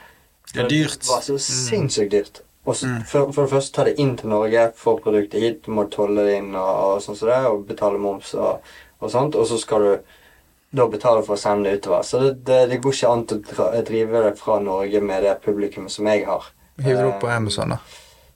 Det 0.51 0.65
er 0.65 0.69
dyrt. 0.69 1.01
Det 1.01 1.13
var 1.13 1.25
så 1.25 1.39
sinnssykt 1.41 2.13
dyrt. 2.13 2.43
Og 2.65 2.77
så, 2.77 2.89
for, 3.09 3.33
for 3.33 3.47
det 3.47 3.55
første 3.55 3.75
ta 3.75 3.85
det 3.89 3.97
inn 4.03 4.13
til 4.21 4.29
Norge, 4.31 4.67
få 4.77 4.99
produktet 5.01 5.41
hit, 5.41 5.63
du 5.65 5.73
må 5.73 5.87
tolle 5.93 6.27
det 6.27 6.37
inn 6.43 6.51
og, 6.53 6.69
og 6.69 7.05
sånn 7.05 7.17
som 7.17 7.31
det, 7.31 7.39
og 7.49 7.65
betale 7.69 8.01
moms 8.03 8.35
og, 8.37 8.67
og 9.01 9.13
sånt, 9.13 9.37
og 9.37 9.49
så 9.49 9.59
skal 9.61 9.87
du 9.87 10.17
da 10.71 10.87
betale 10.87 11.25
for 11.27 11.35
å 11.35 11.41
sende 11.41 11.71
det 11.71 11.81
utover. 11.81 12.05
Så 12.07 12.21
det, 12.23 12.31
det, 12.47 12.61
det 12.71 12.79
går 12.83 12.95
ikke 12.95 13.11
an 13.11 13.25
å 13.27 13.83
drive 13.89 14.23
det 14.29 14.37
fra 14.39 14.61
Norge 14.63 15.01
med 15.03 15.27
det 15.27 15.35
publikummet 15.45 15.93
som 15.93 16.07
jeg 16.07 16.23
har. 16.29 16.47
Hiver 16.81 17.03
du 17.03 17.09
opp 17.11 17.21
på 17.25 17.29
Eh, 17.29 17.37
Amazon, 17.37 17.75
da. 17.75 17.81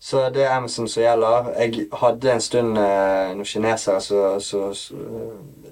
så 0.02 0.26
det 0.34 0.42
er 0.44 0.56
Amazon 0.56 0.90
som 0.90 1.04
gjelder. 1.04 1.52
Jeg 1.62 1.86
hadde 2.02 2.34
en 2.34 2.44
stund 2.44 2.80
eh, 2.80 3.30
noen 3.38 3.48
kinesere 3.48 4.02
som 4.02 4.74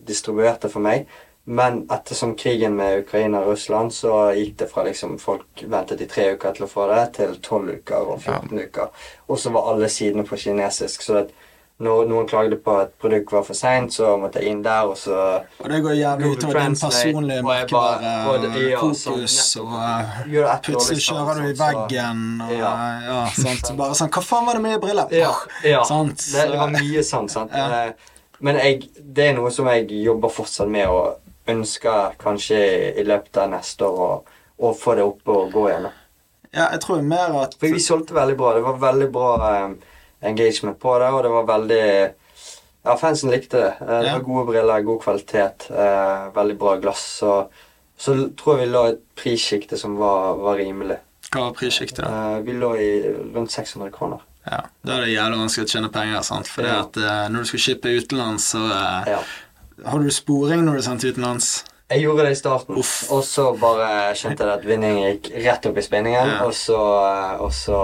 distribuerte 0.07 0.71
for 0.73 0.85
meg. 0.85 1.11
Men 1.45 1.81
ettersom 1.91 2.37
krigen 2.39 2.77
med 2.79 3.01
Ukraina 3.01 3.41
og 3.43 3.49
Russland, 3.51 3.91
så 3.91 4.31
gikk 4.31 4.61
det 4.61 4.69
fra 4.71 4.85
liksom 4.87 5.17
folk 5.19 5.65
ventet 5.67 6.05
i 6.05 6.07
tre 6.07 6.29
uker 6.37 6.55
til 6.55 6.69
å 6.69 6.71
få 6.71 6.87
det, 6.93 7.01
til 7.17 7.35
tolv 7.43 7.73
uker 7.81 8.13
og 8.15 8.21
14 8.23 8.61
uker. 8.63 9.09
Og 9.27 9.41
så 9.43 9.51
var 9.51 9.73
alle 9.73 9.89
sidene 9.91 10.23
på 10.29 10.39
kinesisk. 10.39 11.03
Så 11.03 11.25
at 11.25 11.35
når 11.83 12.07
noen 12.11 12.29
klagde 12.31 12.57
på 12.63 12.75
at 12.85 12.93
produktet 13.03 13.35
var 13.35 13.45
for 13.47 13.59
seint, 13.59 13.95
så 13.95 14.13
måtte 14.21 14.41
jeg 14.43 14.53
inn 14.53 14.61
der, 14.65 14.91
og 14.91 14.97
så 14.99 15.17
Og 15.59 15.69
det 15.73 15.81
går 15.83 15.97
jævlig 15.99 16.31
utover 16.37 16.59
din 16.61 16.77
personlige 16.79 17.39
og 17.41 17.49
og 17.49 17.55
ja, 17.55 17.65
merkevare-fokus, 17.65 19.39
sånn, 19.39 19.67
og 19.67 19.75
eh, 19.79 20.21
et 20.21 20.31
dårlig 20.37 20.61
plutselig 20.69 21.05
kjører 21.09 21.41
du 21.41 21.49
i 21.49 21.55
sånn, 21.55 21.63
veggen, 21.63 22.23
og 22.47 22.55
Ja. 22.55 22.73
ja, 23.09 23.19
sant. 23.35 23.67
Så 23.67 23.77
Bare 23.79 23.99
sånn 23.99 24.13
Hva 24.15 24.23
faen 24.27 24.47
var 24.47 24.59
det 24.59 24.63
med 24.69 24.81
briller? 24.83 25.11
Ja, 25.17 25.33
ja. 25.67 25.83
Sant? 25.89 26.23
Det, 26.23 26.47
det 26.53 26.61
var 26.61 26.71
mye 26.77 27.03
sånn. 27.07 27.29
sant? 27.33 27.57
Ja. 27.57 27.87
Eh, 27.89 28.11
Men 28.43 28.57
jeg, 28.59 28.89
det 28.99 29.29
er 29.31 29.37
noe 29.37 29.51
som 29.55 29.69
jeg 29.71 29.87
jobber 30.03 30.31
fortsatt 30.35 30.71
med, 30.71 30.89
og 30.91 31.19
ønsker 31.51 32.15
kanskje 32.19 32.59
i, 32.99 33.05
løpet 33.07 33.39
av 33.39 33.51
neste 33.53 33.87
år 33.87 34.23
å, 34.59 34.73
få 34.75 34.95
det 34.99 35.05
opp 35.07 35.31
og 35.31 35.53
gå 35.55 35.69
igjen. 35.69 35.89
Ja, 36.53 36.69
jeg 36.75 36.81
tror 36.85 37.03
mer 37.07 37.33
at 37.43 37.55
For 37.59 37.73
vi 37.73 37.81
solgte 37.81 38.15
veldig 38.15 38.37
bra. 38.37 38.53
Det 38.55 38.65
var 38.67 38.81
veldig 38.83 39.09
bra 39.15 39.31
eh, 39.49 39.92
engagement 40.23 40.79
på 40.81 40.99
det, 41.03 41.09
og 41.13 41.23
det 41.27 41.31
var 41.31 41.47
veldig 41.53 41.85
Ja, 42.85 42.97
fansen 42.99 43.31
likte 43.31 43.61
det. 43.61 43.75
Eh, 43.81 44.01
det 44.03 44.13
var 44.13 44.25
gode 44.27 44.47
briller, 44.49 44.81
god 44.83 45.01
kvalitet, 45.05 45.69
eh, 45.71 46.25
veldig 46.35 46.57
bra 46.59 46.77
glass. 46.83 47.05
Så, 47.21 47.47
så 47.99 48.17
tror 48.37 48.59
jeg 48.59 48.67
vi 48.67 48.73
lå 48.73 48.81
i 48.89 48.93
et 48.97 49.03
prissjikte 49.15 49.79
som 49.79 49.95
var, 50.01 50.35
var 50.43 50.57
rimelig. 50.59 50.97
Hva 51.31 51.45
var 51.47 51.55
prissjiktet. 51.55 52.03
Eh, 52.03 52.41
vi 52.43 52.57
lå 52.59 52.73
i 52.83 52.89
rundt 53.37 53.55
600 53.55 53.91
kroner. 53.95 54.19
Ja, 54.45 54.65
Da 54.83 54.97
er 54.97 55.05
det 55.07 55.13
jævlig 55.15 55.39
vanskelig 55.39 55.69
å 55.69 55.73
tjene 55.77 55.93
penger, 55.95 56.23
sant. 56.27 56.49
For 56.51 56.67
Ja. 56.67 56.81
at 56.83 56.97
eh, 56.99 57.29
når 57.31 57.45
du 57.47 57.51
skal 57.53 57.63
shippe 57.69 57.93
utenlands, 58.03 58.51
så 58.57 58.65
eh, 58.67 59.13
Ja. 59.15 59.23
Har 59.87 59.99
du 60.03 60.11
sporing 60.11 60.65
når 60.67 60.77
du 60.77 60.83
sendte 60.83 61.09
utenlands? 61.15 61.65
Jeg 61.93 62.03
gjorde 62.07 62.25
det 62.27 62.33
i 62.33 62.39
starten, 62.41 62.79
Uff. 62.81 62.93
og 63.13 63.21
så 63.29 63.45
bare 63.61 63.87
skjønte 64.17 64.47
jeg 64.47 64.53
at 64.59 64.65
vinningen 64.67 65.03
gikk 65.11 65.31
rett 65.45 65.67
opp 65.69 65.79
i 65.79 65.85
spinningen. 65.85 66.31
Ja. 66.33 66.39
Og 66.47 66.55
så, 66.57 66.79
og 67.45 67.53
så 67.53 67.79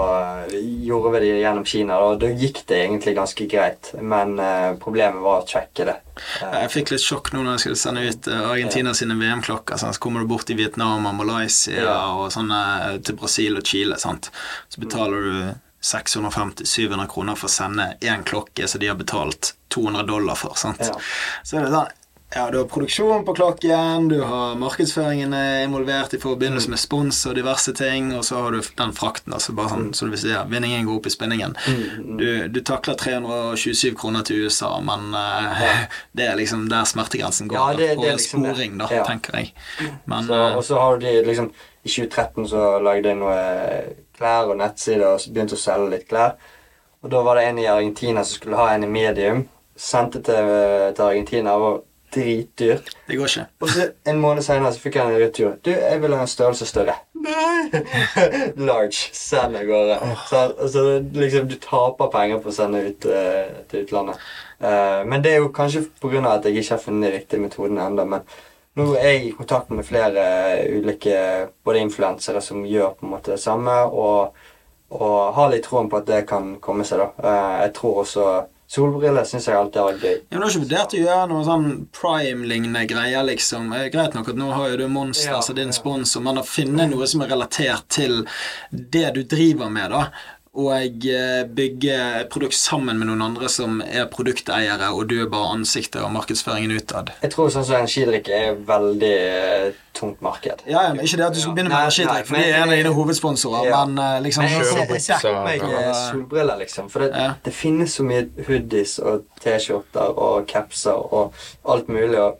gjorde 0.49 1.11
vi 1.15 1.21
det 1.27 1.31
gjennom 1.43 1.65
Kina, 1.69 1.99
og 2.01 2.19
da 2.23 2.31
gikk 2.33 2.63
det 2.69 2.81
egentlig 2.87 3.13
ganske 3.19 3.47
greit. 3.51 3.91
Men 4.01 4.35
uh, 4.41 4.73
problemet 4.81 5.21
var 5.23 5.43
å 5.43 5.47
tracke 5.47 5.85
det. 5.91 5.97
Uh, 6.41 6.57
Jeg 6.63 6.73
fikk 6.73 6.93
litt 6.95 7.05
sjokk 7.05 7.31
nå 7.35 7.43
når 7.45 7.55
jeg 7.57 7.63
skulle 7.67 7.81
sende 7.85 8.03
ut 8.09 8.27
eh, 8.27 8.49
Argentina 8.49 8.93
sine 8.97 9.15
VM-klokker. 9.19 9.77
Så 9.79 9.93
kommer 10.03 10.25
du 10.25 10.31
bort 10.33 10.49
i 10.51 10.57
Vietnam 10.59 11.05
og 11.07 11.15
Malaysia 11.21 11.79
Ja. 11.79 11.97
og 12.19 12.31
sånne 12.35 12.59
eh, 12.89 12.97
til 13.05 13.15
Brasil 13.21 13.55
og 13.61 13.63
Chile. 13.69 13.95
sant? 14.01 14.31
Så 14.73 14.81
betaler 14.83 15.29
du 15.29 15.39
650-700 15.85 17.07
kroner 17.07 17.37
for 17.39 17.47
å 17.47 17.53
sende 17.53 17.85
én 18.03 18.25
klokke 18.27 18.67
som 18.67 18.81
de 18.81 18.89
har 18.91 18.97
betalt 18.99 19.53
200 19.71 20.03
dollar 20.09 20.35
for. 20.35 20.57
sant? 20.59 20.81
Ja. 20.83 20.97
Så 21.47 21.59
er 21.59 21.67
det 21.67 21.71
sånn 21.75 21.95
ja, 22.35 22.49
Du 22.51 22.57
har 22.57 22.65
produksjon 22.65 23.25
på 23.25 23.33
klokken, 23.35 24.07
du 24.09 24.19
har 24.23 24.55
markedsføringen 24.55 25.33
er 25.33 25.63
involvert 25.65 26.13
i 26.13 26.19
forbindelse 26.21 26.67
Mm. 26.67 26.69
med 26.75 26.79
spons 26.79 27.25
og 27.25 27.35
diverse 27.35 27.73
ting, 27.73 28.11
og 28.17 28.23
så 28.23 28.35
har 28.43 28.51
du 28.51 28.61
den 28.77 28.91
frakten. 28.93 29.33
altså 29.33 29.53
bare 29.55 29.69
sånn, 29.69 29.93
så 29.93 30.05
du 30.05 30.11
vil 30.11 30.19
si, 30.19 30.27
ja, 30.29 30.43
Vinningen 30.43 30.85
går 30.85 30.95
opp 30.99 31.05
i 31.07 31.09
spinningen. 31.09 31.55
Mm, 31.67 32.17
Du, 32.17 32.47
du 32.49 32.61
takler 32.61 32.95
327 32.95 33.95
kroner 33.95 34.21
til 34.23 34.45
USA, 34.45 34.79
men 34.81 35.13
uh, 35.13 35.87
det 36.15 36.27
er 36.27 36.35
liksom 36.35 36.67
der 36.69 36.83
smertegrensen 36.85 37.47
går. 37.49 37.55
Ja, 37.57 37.73
det- 37.77 37.95
på 37.97 38.01
det 38.03 38.09
er 38.11 38.17
liksom 38.17 38.45
sporing, 38.45 38.77
da, 38.77 38.87
Ja. 38.91 39.03
tenker 39.03 39.35
jeg. 39.37 39.53
Men 40.05 40.23
så, 40.27 40.33
eh, 40.33 40.55
og 40.57 40.63
så 40.63 40.79
har 40.79 40.97
de 40.97 41.23
liksom 41.25 41.51
I 41.85 41.89
2013 41.89 42.45
så 42.47 42.79
lagde 42.83 43.05
jeg 43.07 43.17
noe 43.17 43.95
klær 44.17 44.49
og 44.51 44.57
nettsider 44.57 45.05
og 45.13 45.19
begynte 45.33 45.55
å 45.55 45.57
selge 45.57 45.89
litt 45.89 46.09
klær. 46.09 46.33
Og 47.03 47.09
da 47.09 47.21
var 47.23 47.35
det 47.35 47.45
en 47.47 47.57
i 47.57 47.65
Argentina 47.65 48.23
som 48.23 48.35
skulle 48.37 48.57
ha 48.57 48.67
en 48.75 48.83
i 48.83 48.87
medium. 48.87 49.47
Sendte 49.77 50.21
til, 50.21 50.93
til 50.93 51.03
Argentina. 51.05 51.53
og 51.55 51.85
dritdyrt. 52.15 52.89
det 53.07 53.17
går 53.17 53.31
ikke. 53.31 53.45
Og 53.61 53.69
så 53.69 53.87
en 54.07 54.19
måned 54.21 54.45
senere 54.45 54.73
så 54.73 54.81
fikk 54.81 54.97
jeg 54.99 55.11
en 55.13 55.21
retur. 55.21 55.55
Du, 55.65 55.71
jeg 55.71 56.01
vil 56.01 56.15
ha 56.15 56.25
en 56.25 56.31
størrelse 56.31 56.67
større. 56.69 56.95
Nei! 57.19 57.83
Large. 58.69 59.09
Send 59.13 59.57
av 59.57 59.65
gårde. 59.67 59.97
Så, 60.27 60.43
altså, 60.63 60.83
liksom, 61.13 61.47
du 61.49 61.57
taper 61.61 62.11
penger 62.13 62.43
på 62.43 62.51
å 62.51 62.55
sende 62.55 62.83
ut 62.87 63.09
uh, 63.09 63.63
til 63.71 63.85
utlandet. 63.85 64.21
Uh, 64.59 65.01
men 65.07 65.23
det 65.23 65.33
er 65.33 65.43
jo 65.43 65.51
kanskje 65.55 65.85
pga. 66.01 66.23
at 66.33 66.45
jeg 66.45 66.61
ikke 66.61 66.75
har 66.75 66.83
funnet 66.83 67.09
de 67.09 67.17
riktige 67.17 67.43
metodene 67.43 67.87
ennå. 67.87 68.05
Men 68.05 68.27
nå 68.79 68.93
er 68.95 69.09
jeg 69.13 69.25
i 69.25 69.33
kontakt 69.35 69.73
med 69.73 69.87
flere 69.87 70.23
ulike 70.69 71.17
både 71.65 71.83
influensere 71.83 72.41
som 72.41 72.65
gjør 72.65 72.95
på 72.99 73.05
en 73.05 73.13
måte 73.15 73.35
det 73.35 73.41
samme, 73.43 73.75
og, 73.89 74.35
og 74.95 75.19
har 75.35 75.51
litt 75.51 75.67
troen 75.67 75.89
på 75.91 75.99
at 75.99 76.07
det 76.09 76.23
kan 76.29 76.55
komme 76.63 76.87
seg. 76.87 77.03
da. 77.03 77.11
Uh, 77.19 77.57
jeg 77.65 77.75
tror 77.79 78.01
også 78.05 78.29
Solbriller 78.69 79.25
syns 79.25 79.47
jeg 79.49 79.57
alltid 79.57 79.79
har 79.81 79.87
vært 79.87 80.03
gøy. 80.05 80.17
Ja, 80.19 80.25
men 80.29 80.39
Du 80.39 80.45
har 80.45 80.51
ikke 80.51 80.61
vurdert 80.61 80.93
å 80.93 80.99
gjøre 81.01 81.29
noe 81.31 81.45
sånn 81.47 81.69
prime-lignende 81.97 82.83
greier, 82.91 83.23
liksom? 83.25 83.71
Er 83.73 83.89
Greit 83.89 84.13
nok 84.13 84.29
at 84.29 84.37
nå 84.37 84.51
har 84.53 84.67
jo 84.69 84.77
du 84.83 84.87
Monster 84.93 85.31
Ja, 85.33 85.39
som 85.41 85.57
din 85.57 85.73
sponsor, 85.73 86.21
men 86.21 86.37
å 86.37 86.45
finne 86.45 86.85
noe 86.91 87.07
som 87.09 87.23
er 87.25 87.31
relatert 87.33 87.87
til 87.89 88.19
det 88.69 89.07
du 89.15 89.23
driver 89.25 89.73
med, 89.73 89.89
da, 89.89 90.03
og 90.57 91.05
eh, 91.05 91.43
bygge 91.45 91.97
produkt 92.33 92.55
sammen 92.57 92.97
med 92.97 93.07
noen 93.07 93.21
andre 93.21 93.49
som 93.53 93.81
er 93.85 94.07
produkteiere, 94.09 94.89
og 94.95 95.05
du 95.11 95.19
er 95.21 95.29
bare 95.29 95.51
ansiktet 95.53 96.01
og 96.01 96.09
markedsføringen 96.15 96.73
utad. 96.73 97.11
Jeg 97.21 97.31
tror 97.35 97.51
sånn 97.53 97.67
som 97.67 97.77
energidrikk 97.77 98.31
er 98.33 98.57
veldig 98.67 99.11
eh, 99.13 99.77
tungt 99.93 100.23
marked. 100.25 100.63
Ja, 100.65 100.87
ja, 100.87 100.95
men 100.95 101.05
Ikke 101.05 101.19
det 101.21 101.27
at 101.27 101.37
du 101.37 101.41
skal 101.43 101.53
begynne 101.53 101.69
med 101.69 101.85
energidrikk, 101.85 102.25
for 102.31 102.35
det 102.41 102.49
er 102.49 102.57
en 102.63 102.73
av 102.73 102.81
dine 102.81 102.93
hovedsponsorer, 102.97 103.69
Ja. 103.69 103.85
men 103.85 104.03
eh, 104.03 104.19
liksom 104.25 104.43
jeg, 104.49 104.65
på 104.89 105.33
meg 105.45 105.63
solbriller, 106.09 106.57
liksom. 106.65 106.89
For 106.89 107.05
det, 107.05 107.11
Ja. 107.13 107.33
det 107.45 107.53
finnes 107.53 107.93
så 107.99 108.03
mye 108.03 108.25
hoodies 108.47 108.97
og 108.99 109.25
T-skjorter 109.43 110.17
og 110.17 110.47
capser 110.47 110.97
og 110.97 111.33
alt 111.65 111.87
mulig. 111.87 112.17
Og 112.17 112.39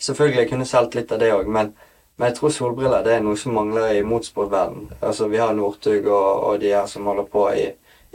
selvfølgelig 0.00 0.40
jeg 0.44 0.50
kunne 0.54 0.66
solgt 0.66 0.94
litt 0.94 1.12
av 1.12 1.20
det 1.20 1.32
òg, 1.36 1.46
men, 1.46 1.74
men 2.18 2.30
jeg 2.30 2.38
tror 2.38 2.50
solbriller 2.54 3.02
det 3.04 3.18
er 3.18 3.24
noe 3.26 3.36
som 3.36 3.52
mangler 3.58 3.98
i 3.98 4.04
motsportverden 4.06 4.86
Altså, 5.02 5.28
vi 5.28 5.36
har 5.42 5.52
Northug 5.56 6.06
og, 6.08 6.30
og 6.50 6.60
de 6.62 6.72
her 6.72 6.86
som 6.88 7.04
holder 7.10 7.26
på 7.28 7.48
i, 7.52 7.66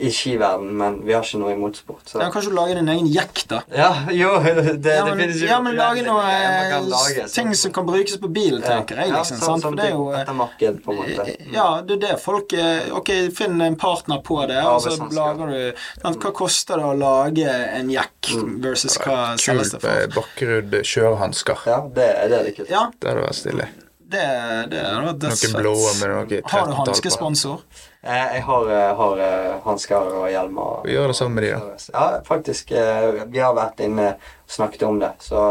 i 0.02 0.10
skiverden, 0.10 0.72
men 0.80 0.96
vi 1.06 1.14
har 1.14 1.22
ikke 1.22 1.38
noe 1.38 1.52
i 1.54 1.58
motorsport. 1.60 2.08
Så. 2.10 2.18
ja, 2.24 2.30
Kanskje 2.34 2.50
du 2.50 2.56
lager 2.58 2.80
din 2.80 2.88
egen 2.90 3.06
jekk, 3.14 3.42
da? 3.52 3.60
Ja, 3.76 3.90
jo, 4.18 4.32
det, 4.46 4.80
det 4.82 4.96
ja, 4.96 5.04
men, 5.06 5.20
finnes 5.20 5.42
jo 5.44 5.50
ja, 5.52 5.60
men 5.62 5.76
lage 5.78 6.02
noe 6.08 6.24
eh, 6.26 6.74
lage, 6.90 7.26
ting 7.30 7.52
som 7.60 7.74
kan 7.76 7.86
brukes 7.86 8.16
på 8.24 8.32
bil, 8.34 8.58
tenker 8.66 8.98
jeg. 9.04 9.12
liksom, 9.14 9.38
Ja, 9.38 9.44
sant? 9.46 9.62
sånn, 9.62 9.62
For 9.68 9.78
det 9.78 9.86
er 9.86 9.94
jo 9.94 10.08
eh, 10.10 10.24
Etter 10.24 10.38
marked, 10.40 10.80
på 10.88 10.96
en 10.96 11.02
måte. 11.04 11.28
Ja, 11.54 11.68
det 11.86 12.00
er 12.00 12.02
det 12.08 12.16
folk 12.24 12.56
eh, 12.58 12.90
Ok, 12.98 13.12
finn 13.38 13.62
en 13.62 13.78
partner 13.84 14.24
på 14.26 14.40
det, 14.50 14.58
og 14.66 14.82
så 14.88 14.96
lager 15.14 15.54
du 15.54 15.86
sant, 16.02 16.18
Hva 16.26 16.34
koster 16.42 16.82
det 16.82 16.90
å 16.90 16.98
lage 16.98 17.54
en 17.78 17.94
jekk 17.94 18.32
Mm. 18.32 18.58
versus 18.64 18.94
hva 19.02 19.34
selges 19.42 19.72
det 19.74 19.80
med 19.84 20.04
Kult 20.06 20.14
Bakkerud 20.16 20.76
kjørehansker. 20.88 21.64
Ja, 21.68 21.80
det, 21.94 22.06
det 22.32 22.38
er 22.38 22.44
det 22.48 22.52
kult. 22.58 22.70
Ja, 22.72 22.84
Det 23.02 23.10
hadde 23.10 23.24
vært 23.26 23.38
stilig. 23.44 23.66
Det, 24.12 24.26
det 24.72 24.82
hadde 24.84 25.30
vært 25.32 25.44
Noen 25.48 25.56
blå 25.58 25.74
med 26.00 26.12
noe 26.12 26.20
Har 26.20 26.28
du 26.30 26.36
13-tall 26.40 26.74
hanskesponsor? 26.82 27.64
Eh, 28.02 28.36
Jeg 28.36 28.44
har, 28.48 28.70
eh, 28.76 28.92
har 28.98 29.24
eh, 29.28 29.52
hansker 29.66 30.16
og 30.22 30.26
hjelmer. 30.32 30.82
Vi 30.88 30.96
gjør 30.96 31.12
det 31.12 31.18
sammen 31.20 31.38
med 31.40 31.48
de, 31.48 31.52
da. 31.58 31.86
Ja, 31.96 32.22
faktisk. 32.28 32.72
Vi 32.72 33.44
har 33.44 33.54
vært 33.58 33.84
inne 33.86 34.08
og 34.18 34.56
snakket 34.56 34.88
om 34.88 35.00
det. 35.02 35.12
Så 35.24 35.44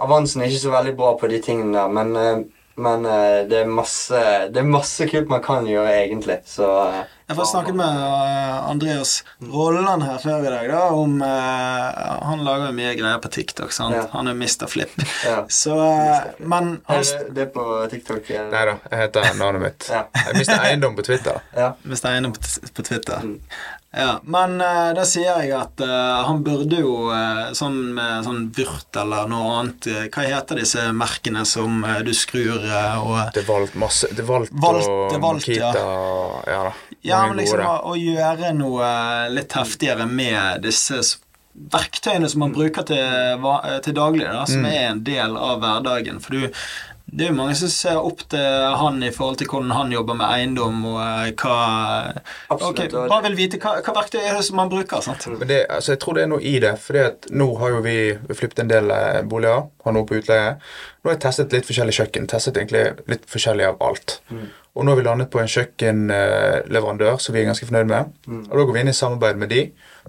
avansen 0.00 0.42
er 0.42 0.50
ikke 0.50 0.64
så 0.64 0.74
veldig 0.74 0.96
bra 0.98 1.14
på 1.20 1.28
de 1.30 1.40
tingene 1.44 1.76
der, 1.76 1.92
men, 1.92 2.46
men 2.80 3.08
det, 3.50 3.62
er 3.64 3.72
masse, 3.80 4.22
det 4.50 4.62
er 4.62 4.68
masse 4.68 5.08
kult 5.10 5.28
man 5.32 5.44
kan 5.44 5.68
gjøre, 5.68 5.92
egentlig. 6.06 6.40
Så 6.48 6.68
Jeg 7.30 7.36
får 7.38 7.46
snakket 7.46 7.76
med 7.78 7.98
eh, 8.02 8.54
Andreas 8.70 9.10
Rolland 9.38 10.02
her 10.02 10.16
før 10.18 10.42
i 10.48 10.50
dag, 10.50 10.64
da, 10.72 10.80
om 10.98 11.20
uh, 11.22 12.24
Han 12.26 12.42
lager 12.42 12.72
jo 12.72 12.74
mye 12.74 12.94
greier 12.98 13.20
på 13.22 13.30
TikTok, 13.30 13.70
sant. 13.70 13.94
Ja. 13.94 14.08
Han 14.16 14.26
er 14.26 14.34
Mr. 14.34 14.66
Flip. 14.66 14.96
ja. 15.22 15.44
Så 15.60 15.76
eh, 15.78 16.32
Men 16.42 16.80
han 16.88 17.04
Er 17.04 17.06
det, 17.06 17.28
det 17.36 17.44
er 17.44 17.52
på 17.54 17.66
TikTok? 17.92 18.32
eh? 18.34 18.48
Nei 18.50 18.64
da, 18.72 18.74
jeg 18.90 19.02
heter 19.04 19.30
navnet 19.38 19.62
mitt. 19.62 19.86
Ja. 19.94 20.02
Jeg 20.26 20.40
mistet 20.40 20.64
eiendom 20.66 20.98
på 20.98 21.06
Twitter. 21.06 21.38
Ja. 21.54 21.70
Hvis 21.86 22.02
jeg 22.02 22.18
er 22.18 22.34
på, 22.34 22.72
på 22.80 22.86
Twitter. 22.90 23.22
Mm. 23.22 23.38
Ja, 23.96 24.20
Men 24.22 24.60
uh, 24.62 24.92
da 24.94 25.02
sier 25.02 25.40
jeg 25.42 25.50
at 25.56 25.80
uh, 25.82 26.20
han 26.28 26.44
burde 26.46 26.78
jo 26.78 27.08
uh, 27.10 27.48
sånn 27.58 27.78
med 27.96 28.22
sånn 28.22 28.44
Vyrt 28.54 28.94
eller 29.02 29.26
noe 29.30 29.48
annet 29.58 29.88
Hva 30.14 30.26
heter 30.28 30.60
disse 30.62 30.84
merkene 30.94 31.42
som 31.48 31.82
du 32.06 32.12
skrur 32.14 32.62
og 32.70 33.16
Det 33.34 33.42
valgt 33.48 33.74
masse 33.74 34.06
Det 34.14 34.22
valgt, 34.28 34.54
Valgt, 34.62 34.86
og 34.86 35.10
det 35.10 35.18
valgt, 35.24 35.48
ja. 35.50 35.72
Makita 35.72 36.52
Ja 36.54 36.60
da. 36.68 36.76
Ja, 37.02 37.24
men 37.26 37.40
liksom 37.40 37.64
å, 37.64 37.74
å 37.90 37.96
gjøre 37.98 38.52
noe 38.54 38.86
litt 39.32 39.58
heftigere 39.58 40.06
med 40.06 40.62
disse 40.68 41.00
verktøyene 41.72 42.28
som 42.30 42.44
man 42.44 42.52
bruker 42.54 42.84
til, 42.86 43.46
til 43.84 43.96
daglig, 43.96 44.26
da, 44.28 44.44
som 44.46 44.62
Mm. 44.62 44.68
er 44.70 44.84
en 44.90 45.00
del 45.04 45.34
av 45.36 45.58
hverdagen. 45.64 46.20
For 46.22 46.36
du 46.36 46.60
det 47.10 47.24
er 47.26 47.32
jo 47.32 47.36
mange 47.40 47.56
som 47.58 47.70
ser 47.72 47.98
opp 47.98 48.20
til 48.30 48.44
han 48.80 49.00
i 49.02 49.10
forhold 49.10 49.40
til 49.40 49.48
hvordan 49.50 49.72
han 49.74 49.90
jobber 49.92 50.14
med 50.20 50.26
eiendom, 50.30 50.76
og 50.92 51.00
eh, 51.02 51.32
hva 51.40 51.56
Absolutt, 52.50 52.68
Okay, 52.70 52.88
Bare 52.92 53.24
vil 53.26 53.38
vite 53.38 53.58
hva, 53.62 53.76
hva 53.82 53.94
verktøy 53.96 54.20
er 54.20 54.38
det 54.38 54.44
som 54.46 54.60
man 54.60 54.70
bruker. 54.70 55.02
sant? 55.02 55.26
Men 55.32 55.50
det, 55.50 55.64
altså, 55.68 55.94
jeg 55.96 56.02
tror 56.04 56.18
det 56.18 56.22
er 56.24 56.30
noe 56.30 56.44
i 56.46 56.54
det. 56.62 56.72
For 56.78 57.00
nå 57.34 57.48
har 57.58 57.74
jo 57.74 57.82
vi 57.84 57.96
flyttet 58.30 58.62
en 58.64 58.70
del 58.70 58.94
eh, 58.94 59.20
boliger. 59.26 59.66
Har 59.84 59.96
noe 59.96 60.06
på 60.06 60.20
utleie. 60.20 60.54
Nå 61.00 61.10
har 61.10 61.16
jeg 61.16 61.24
testet 61.26 61.56
litt 61.56 61.66
forskjellig 61.68 61.96
kjøkken. 61.98 62.30
Testet 62.30 62.60
egentlig 62.60 62.86
litt 63.10 63.26
forskjellig 63.30 63.66
av 63.72 63.82
alt. 63.82 64.20
Og 64.30 64.84
nå 64.86 64.92
har 64.92 65.00
vi 65.00 65.06
landet 65.08 65.30
på 65.32 65.40
en 65.42 65.50
kjøkkenleverandør 65.50 67.18
som 67.22 67.34
vi 67.34 67.42
er 67.42 67.48
ganske 67.50 67.66
fornøyd 67.66 67.88
med. 67.90 68.12
Og 68.50 68.52
da 68.54 68.66
går 68.66 68.76
vi 68.76 68.82
inn 68.84 68.92
i 68.92 68.96
samarbeid 68.96 69.40
med 69.40 69.50
de 69.50 69.64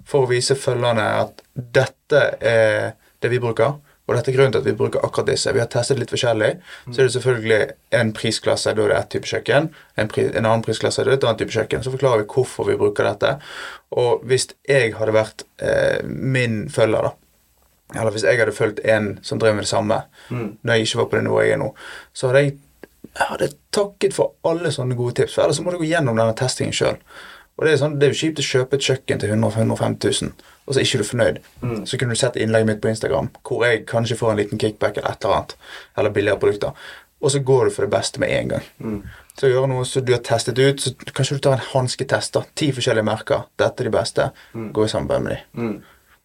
for 0.08 0.24
å 0.24 0.30
vise 0.30 0.54
følgerne 0.58 1.06
at 1.24 1.42
dette 1.54 2.22
er 2.38 2.92
det 3.22 3.30
vi 3.32 3.40
bruker. 3.42 3.80
Og 4.12 4.18
dette 4.18 4.32
er 4.32 4.36
grunnen 4.36 4.52
til 4.54 4.60
at 4.62 4.68
vi 4.68 4.76
bruker 4.76 5.04
akkurat 5.06 5.30
disse. 5.32 5.52
Vi 5.56 5.62
har 5.62 5.70
testet 5.72 6.00
litt 6.00 6.12
forskjellig. 6.12 6.50
Så 6.90 7.00
er 7.00 7.08
det 7.08 7.14
selvfølgelig 7.16 7.60
en 7.98 8.12
prisklasse, 8.16 8.74
da 8.76 8.84
er 8.84 8.92
det 8.92 8.98
ett 8.98 9.10
type 9.16 9.30
kjøkken. 9.30 9.70
En, 9.96 10.12
pri, 10.12 10.28
en 10.30 10.44
annen 10.44 10.64
prisklasse, 10.66 11.02
da 11.02 11.10
er 11.10 11.16
det 11.16 11.22
et 11.22 11.28
annet 11.30 11.42
type 11.44 11.56
kjøkken. 11.56 11.84
Så 11.84 11.94
forklarer 11.94 12.22
vi 12.22 12.28
hvorfor 12.34 12.68
vi 12.68 12.78
bruker 12.80 13.08
dette. 13.08 13.34
Og 13.96 14.22
hvis 14.28 14.50
jeg 14.68 14.92
hadde 14.98 15.16
vært 15.16 15.46
eh, 15.64 16.04
min 16.04 16.66
følger, 16.72 17.08
da 17.08 17.16
eller 17.92 18.14
hvis 18.14 18.24
jeg 18.24 18.38
hadde 18.40 18.54
fulgt 18.56 18.78
en 18.88 19.18
som 19.22 19.40
drev 19.40 19.52
med 19.56 19.66
det 19.66 19.68
samme, 19.68 19.98
når 20.62 20.74
jeg 20.74 20.86
ikke 20.86 20.98
var 20.98 21.08
på 21.10 21.16
det 21.18 21.24
nivået 21.26 21.44
jeg 21.44 21.52
er 21.52 21.60
nå, 21.60 21.66
så 22.16 22.30
hadde 22.30 22.42
jeg, 22.42 22.54
jeg 23.12 23.26
hadde 23.28 23.48
takket 23.76 24.16
for 24.16 24.32
alle 24.48 24.72
sånne 24.72 24.96
gode 24.96 25.18
tips. 25.18 25.34
For 25.36 25.44
ellers 25.44 25.60
må 25.60 25.74
du 25.74 25.82
gå 25.82 25.90
gjennom 25.90 26.16
denne 26.16 26.36
testingen 26.38 26.72
sjøl. 26.76 26.96
Og 27.62 27.68
det 27.68 27.76
er, 27.76 27.78
sånn, 27.78 27.92
det 27.94 28.08
er 28.08 28.10
jo 28.10 28.18
kjipt 28.18 28.40
å 28.42 28.44
kjøpe 28.48 28.74
et 28.74 28.86
kjøkken 28.88 29.20
til 29.22 29.30
100 29.36 29.60
105 29.62 29.92
000, 30.02 30.30
og 30.66 30.74
så 30.74 30.80
er 30.80 30.86
ikke 30.88 30.98
du 30.98 31.06
fornøyd. 31.06 31.36
Så 31.86 31.98
kunne 32.00 32.16
du 32.16 32.18
sett 32.18 32.38
innlegget 32.42 32.66
mitt 32.66 32.80
på 32.82 32.90
Instagram 32.90 33.28
hvor 33.46 33.62
jeg 33.68 33.84
kanskje 33.86 34.16
får 34.18 34.32
en 34.32 34.40
liten 34.40 34.58
kickback 34.58 34.98
eller 34.98 35.12
et 35.14 35.22
eller 35.22 35.36
annet. 35.36 35.54
Eller 35.94 36.14
billigere 36.16 36.42
produkter. 36.42 36.88
Og 37.22 37.30
så 37.30 37.38
går 37.46 37.68
du 37.68 37.74
for 37.76 37.86
det 37.86 37.92
beste 37.92 38.18
med 38.18 38.34
en 38.34 38.50
gang. 38.56 38.66
Så 39.38 39.52
gjøre 39.52 39.70
noe 39.70 39.86
som 39.86 40.02
du 40.02 40.10
har 40.10 40.24
testet 40.26 40.58
ut, 40.58 40.82
så 40.82 40.90
kanskje 41.14 41.38
du 41.38 41.44
tar 41.46 41.60
en 41.60 41.68
hansketest. 41.68 42.40
Ti 42.58 42.72
forskjellige 42.74 43.06
merker. 43.06 43.46
Dette 43.62 43.84
er 43.84 43.90
de 43.92 43.94
beste. 43.94 44.26
Gå 44.74 44.88
i 44.88 44.90
samarbeid 44.90 45.22
med 45.22 45.36
de. 45.36 45.62
Mm. 45.62 45.76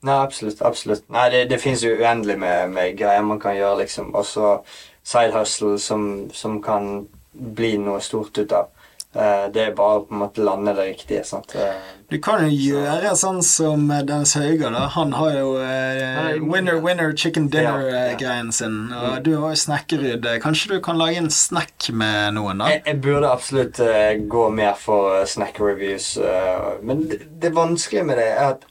Nei, 0.08 0.16
absolutt. 0.24 0.62
absolutt. 0.66 1.06
Nei, 1.14 1.30
Det, 1.30 1.44
det 1.50 1.62
finnes 1.62 1.84
jo 1.86 1.94
uendelig 1.94 2.40
med, 2.40 2.74
med 2.74 2.98
greier 2.98 3.22
man 3.22 3.40
kan 3.40 3.54
gjøre, 3.58 3.84
liksom. 3.84 4.10
Også 4.16 4.58
side 5.06 5.38
hustle 5.38 5.78
som, 5.80 6.32
som 6.34 6.58
kan 6.66 7.08
bli 7.32 7.76
noe 7.78 8.02
stort 8.02 8.38
ut 8.38 8.58
av. 8.58 8.74
Eh, 9.18 9.46
det 9.54 9.62
er 9.64 9.72
bare 9.74 10.04
på 10.06 10.14
en 10.14 10.20
måte 10.22 10.44
lande 10.46 10.74
det 10.78 10.84
riktige. 10.92 11.24
sant? 11.26 11.56
Eh, 11.56 11.74
Du 12.10 12.20
kan 12.22 12.44
jo 12.46 12.52
gjøre 12.54 13.16
sånn 13.18 13.42
som 13.44 13.90
eh, 13.92 14.04
Dennis 14.06 14.36
Hauger, 14.38 14.70
da. 14.76 14.84
Han 14.94 15.12
har 15.18 15.32
jo 15.40 15.48
eh, 15.58 16.04
er 16.36 16.40
winner, 16.44 16.78
winner, 16.86 17.16
chicken 17.18 17.50
Ja, 17.52 17.62
ja. 17.64 17.74
dinner-greien 17.80 18.52
sin. 18.54 18.78
Og 18.94 19.24
du 19.26 19.32
har 19.42 19.56
jo 19.56 19.60
snekkeryd. 19.64 20.28
Kanskje 20.44 20.76
du 20.76 20.80
kan 20.86 21.02
lage 21.02 21.18
en 21.18 21.32
snack 21.34 21.90
med 21.90 22.38
noen, 22.38 22.62
da? 22.62 22.70
jeg, 22.76 22.84
jeg 22.86 23.02
burde 23.02 23.32
absolutt 23.34 23.80
eh, 23.80 24.14
gå 24.30 24.48
mer 24.54 24.78
for 24.78 25.18
uh, 25.18 25.26
snack 25.26 25.60
reviews, 25.60 26.14
eh, 26.18 26.78
men 26.84 27.08
det, 27.10 27.24
det 27.42 27.56
vanskelige 27.58 28.06
med 28.06 28.22
det 28.22 28.30
er 28.36 28.44
at 28.54 28.66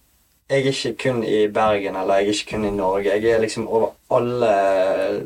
jeg 0.49 0.63
er 0.63 0.71
ikke 0.71 0.91
kun 1.03 1.25
i 1.27 1.39
Bergen 1.51 1.97
eller 1.99 2.21
jeg 2.21 2.29
er 2.29 2.37
ikke 2.37 2.51
kun 2.53 2.65
i 2.69 2.71
Norge. 2.71 3.11
Jeg 3.19 3.33
er 3.35 3.41
liksom 3.43 3.65
over 3.67 3.97
alle 4.15 4.51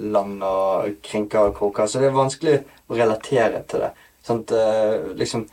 land 0.00 0.40
og 0.42 0.94
krinker 1.04 1.50
og 1.50 1.58
kroker, 1.58 1.84
så 1.86 2.00
det 2.00 2.08
er 2.08 2.16
vanskelig 2.16 2.54
å 2.88 2.96
relatere 2.96 3.60
til 3.68 3.84
det. 3.84 3.90
At, 4.28 4.50
eh, 4.52 5.12
liksom 5.16 5.46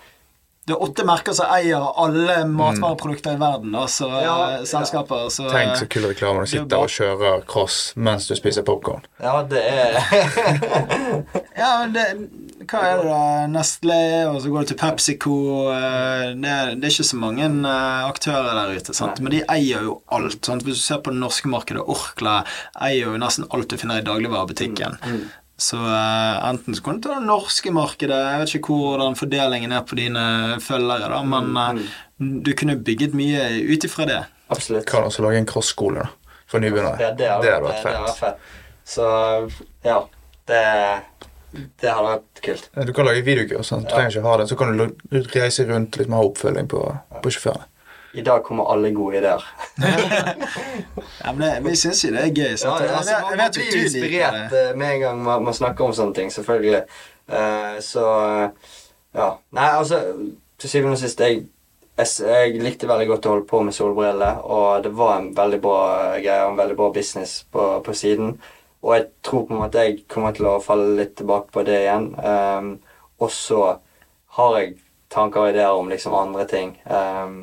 Det 0.68 0.74
er 0.76 0.82
åtte 0.84 1.06
merker 1.08 1.32
som 1.32 1.48
eier 1.56 1.80
alle 1.96 2.42
matvareprodukter 2.52 3.38
i 3.38 3.40
verden, 3.40 3.72
Altså 3.80 4.04
så 4.04 4.22
Ja, 4.22 4.34
eh, 4.50 4.58
ja. 4.60 4.66
selskaper. 4.68 5.30
Så, 5.32 5.46
Tenk 5.50 5.78
så 5.80 5.88
kul 5.88 6.04
reklame 6.10 6.42
når 6.42 6.44
du 6.44 6.58
er 6.58 6.64
sitter 6.66 6.78
og 6.84 6.90
kjører 6.92 7.46
cross 7.48 7.78
mens 7.96 8.28
du 8.28 8.36
spiser 8.36 8.66
popkorn. 8.68 9.06
Ja, 9.24 9.38
det 9.48 9.62
er 9.64 9.96
Ja, 11.58 11.70
men 11.86 11.94
det, 11.96 12.06
hva 12.68 12.82
er 12.84 13.00
det 13.00 13.08
da? 13.08 13.22
Nestlé, 13.54 14.00
og 14.28 14.42
så 14.44 14.52
går 14.52 14.66
du 14.68 14.72
til 14.74 14.80
PepsiCo 14.82 15.38
eh, 15.72 16.36
det, 16.36 16.52
er- 16.52 16.76
det 16.76 16.90
er 16.90 16.96
ikke 16.98 17.08
så 17.14 17.22
mange 17.24 17.48
aktører 18.12 18.52
der 18.60 18.76
ute, 18.76 18.94
sant? 18.98 19.22
men 19.24 19.32
de 19.38 19.44
eier 19.56 19.88
jo 19.88 20.02
alt. 20.12 20.42
Sant? 20.46 20.68
Hvis 20.68 20.82
du 20.82 20.86
ser 20.90 21.00
på 21.06 21.16
det 21.16 21.22
norske 21.24 21.48
markedet, 21.48 21.88
Orkla 21.88 22.42
eier 22.84 23.08
jo 23.14 23.18
nesten 23.24 23.48
alt 23.56 23.72
du 23.72 23.78
finner 23.80 24.04
i 24.04 24.08
dagligvarebutikken. 24.08 25.00
Så 25.58 25.78
eh, 25.82 26.50
enten 26.50 26.76
så 26.78 26.84
kan 26.86 27.00
du 27.00 27.08
ta 27.08 27.16
det 27.16 27.26
norske 27.26 27.72
markedet, 27.74 28.18
jeg 28.18 28.42
vet 28.44 28.52
ikke 28.60 28.76
hvordan 28.78 29.18
fordelingen 29.18 29.74
er 29.74 29.86
på 29.90 29.98
dine 29.98 30.26
følgere, 30.62 31.10
da, 31.10 31.22
men 31.26 31.58
eh, 31.58 31.96
du 32.46 32.52
kunne 32.58 32.78
bygget 32.78 33.16
mye 33.18 33.48
ut 33.66 33.88
ifra 33.88 34.06
det. 34.06 34.20
Absolutt. 34.54 34.86
Kan 34.90 35.08
også 35.10 35.26
lage 35.26 35.42
en 35.42 35.50
cross-skole 35.50 36.06
da, 36.06 36.36
for 36.46 36.62
nybegynnere. 36.62 37.02
Ja, 37.02 37.10
det 37.18 37.32
hadde, 37.32 37.48
det 37.48 37.56
hadde 37.56 37.72
det, 37.74 37.96
vært 38.06 38.22
fett. 38.22 38.38
fett. 38.38 38.62
Så 38.88 39.08
ja, 39.84 39.98
det, 40.48 40.62
det 41.82 41.90
hadde 41.90 42.12
vært 42.12 42.44
kult. 42.46 42.70
Du 42.88 42.94
kan 42.96 43.10
lage 43.10 43.26
videokurs. 43.26 43.72
sånn. 43.72 43.84
Du 43.84 43.92
trenger 43.92 44.14
ikke 44.14 44.30
ha 44.30 44.38
det. 44.40 44.48
Så 44.52 44.60
kan 44.60 44.78
du 44.78 45.18
reise 45.34 45.66
rundt 45.68 45.98
litt 46.00 46.08
med 46.08 46.22
ha 46.22 46.30
oppfølging 46.30 46.70
på, 46.72 46.86
på 47.24 47.34
sjåførene. 47.34 47.68
I 48.18 48.22
dag 48.26 48.44
kommer 48.44 48.72
alle 48.74 48.90
gode 48.92 49.18
ideer. 49.20 49.44
Ja, 51.24 51.34
men 51.34 51.40
det, 51.40 51.70
vi 51.70 51.76
syns 51.76 52.06
jo 52.06 52.10
det 52.14 52.22
er 52.24 52.32
gøy. 52.34 52.56
Sant? 52.58 52.82
ja, 52.82 52.96
altså, 52.98 53.18
man, 53.22 53.38
man 53.38 53.52
blir 53.54 53.76
inspirert 53.84 54.38
det. 54.52 54.62
eh, 54.70 54.76
med 54.78 54.94
en 54.94 55.02
gang 55.02 55.20
man, 55.24 55.44
man 55.46 55.54
snakker 55.54 55.86
om 55.86 55.94
sånne 55.94 56.16
ting, 56.18 56.32
selvfølgelig. 56.34 56.80
Uh, 57.28 57.76
så 57.84 58.06
eh, 58.26 58.74
ja. 59.18 59.28
Nei, 59.58 59.68
altså 59.68 60.00
Til 60.58 60.72
syvende 60.72 60.96
og 60.96 61.02
sist, 61.02 61.20
jeg, 61.22 61.44
jeg, 62.00 62.08
jeg 62.26 62.62
likte 62.64 62.90
veldig 62.90 63.08
godt 63.12 63.28
å 63.28 63.34
holde 63.36 63.48
på 63.50 63.60
med 63.68 63.76
solbriller, 63.76 64.40
og 64.42 64.86
det 64.88 64.94
var 64.98 65.20
en 65.20 65.28
veldig 65.38 65.60
bra 65.62 65.82
greie 66.18 66.46
og 66.48 66.54
en 66.56 66.62
veldig 66.62 66.78
bra 66.80 66.88
business 66.96 67.36
på, 67.54 67.66
på 67.86 67.94
siden. 67.94 68.32
Og 68.82 68.96
jeg 68.96 69.06
tror 69.28 69.46
på 69.46 69.54
en 69.54 69.62
måte 69.62 69.84
jeg 69.86 70.00
kommer 70.10 70.34
til 70.34 70.50
å 70.50 70.58
falle 70.64 70.96
litt 70.98 71.14
tilbake 71.20 71.54
på 71.54 71.66
det 71.68 71.84
igjen. 71.84 72.10
Um, 72.18 72.72
og 73.22 73.30
så 73.34 73.62
har 74.40 74.58
jeg 74.58 74.74
tanker 75.14 75.44
og 75.44 75.54
ideer 75.54 75.78
om 75.78 75.94
liksom 75.94 76.18
andre 76.18 76.48
ting. 76.50 76.74
Um, 76.90 77.38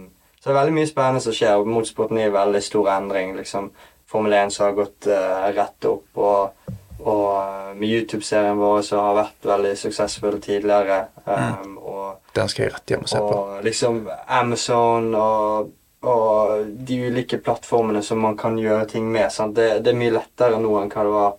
så 0.44 0.50
det 0.50 0.52
er 0.52 0.58
veldig 0.58 0.72
mye 0.76 0.88
spennende 0.90 1.20
som 1.24 1.32
skjer. 1.32 1.54
og 1.56 1.68
Motorsporten 1.72 2.18
er 2.20 2.26
i 2.28 2.32
veldig 2.34 2.60
stor 2.60 2.88
endring. 2.92 3.30
liksom 3.32 3.70
Formel 4.04 4.32
1 4.36 4.50
som 4.52 4.66
har 4.66 4.74
gått 4.76 5.06
uh, 5.08 5.46
rett 5.56 5.86
opp, 5.88 6.18
og, 6.20 6.74
og 7.00 7.30
eh, 7.40 7.70
med 7.78 7.88
YouTube-serien 7.88 8.58
vår 8.60 8.82
som 8.84 9.00
har 9.00 9.16
vært 9.16 9.48
veldig 9.48 9.70
suksessfull 9.80 10.36
tidligere. 10.44 10.98
Um, 11.24 11.78
og, 11.80 12.18
Den 12.36 12.52
skal 12.52 12.66
jeg 12.66 12.74
rett 12.74 12.92
hjem 12.92 13.06
og 13.06 13.08
se 13.14 13.22
på. 13.24 13.38
og 13.40 13.64
liksom 13.64 14.02
Amazon 14.28 15.08
og, 15.16 15.70
og 16.04 16.68
de 16.90 16.98
ulike 17.08 17.40
plattformene 17.40 18.02
som 18.04 18.20
man 18.20 18.36
kan 18.36 18.60
gjøre 18.60 18.84
ting 18.92 19.08
med. 19.08 19.32
Det, 19.56 19.70
det 19.80 19.94
er 19.94 20.00
mye 20.04 20.12
lettere 20.18 20.60
nå 20.60 20.74
enn 20.82 20.92
hva 20.92 21.06
det 21.08 21.14
var 21.16 21.32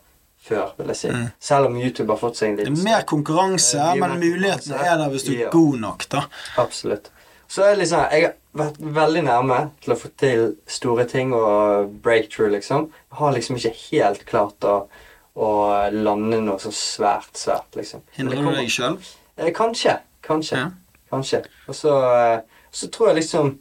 før, 0.45 0.71
vil 0.79 0.93
jeg 0.95 1.01
si. 1.03 1.11
Selv 1.53 1.69
om 1.69 1.77
YouTube 1.77 2.09
har 2.09 2.21
fått 2.21 2.41
seg 2.41 2.55
en 2.55 2.57
Det 2.63 2.71
er 2.73 2.81
mer 2.89 3.05
konkurranse, 3.05 3.85
men 4.01 4.17
mulighetene 4.17 4.33
muligheten 4.33 4.73
er 4.81 4.97
der 4.97 5.13
hvis 5.13 5.29
du 5.29 5.35
er 5.35 5.45
Ja. 5.45 5.53
god 5.53 5.77
nok, 5.85 6.09
da. 6.09 6.25
Absolutt. 6.57 7.11
Så 7.47 7.61
er 7.61 7.75
det 7.75 7.85
liksom, 7.85 8.09
jeg 8.11 8.25
har 8.25 8.33
vært 8.55 8.77
veldig 8.79 9.25
nærme 9.27 9.59
til 9.83 9.93
å 9.95 9.97
få 9.99 10.11
til 10.19 10.45
store 10.69 11.05
ting 11.09 11.33
og 11.35 11.91
breakthrough, 12.05 12.53
liksom. 12.53 12.89
Har 13.19 13.35
liksom 13.35 13.59
ikke 13.59 13.73
helt 13.89 14.25
klart 14.29 14.65
å, 14.67 14.75
å 15.35 15.51
lande 15.91 16.39
noe 16.43 16.61
så 16.63 16.71
svært, 16.75 17.33
svært, 17.39 17.69
liksom. 17.77 18.03
Hindrer 18.15 18.41
du 18.43 18.51
deg 18.55 18.71
sjøl? 18.71 18.97
Eh, 19.37 19.51
Kanskje. 19.55 19.99
Kanskje. 20.25 20.61
Ja. 20.63 20.71
Kanskje. 21.11 21.43
Og 21.69 21.77
så, 21.77 21.95
eh, 22.15 22.39
så 22.73 22.89
tror 22.91 23.11
jeg 23.11 23.19
liksom 23.21 23.51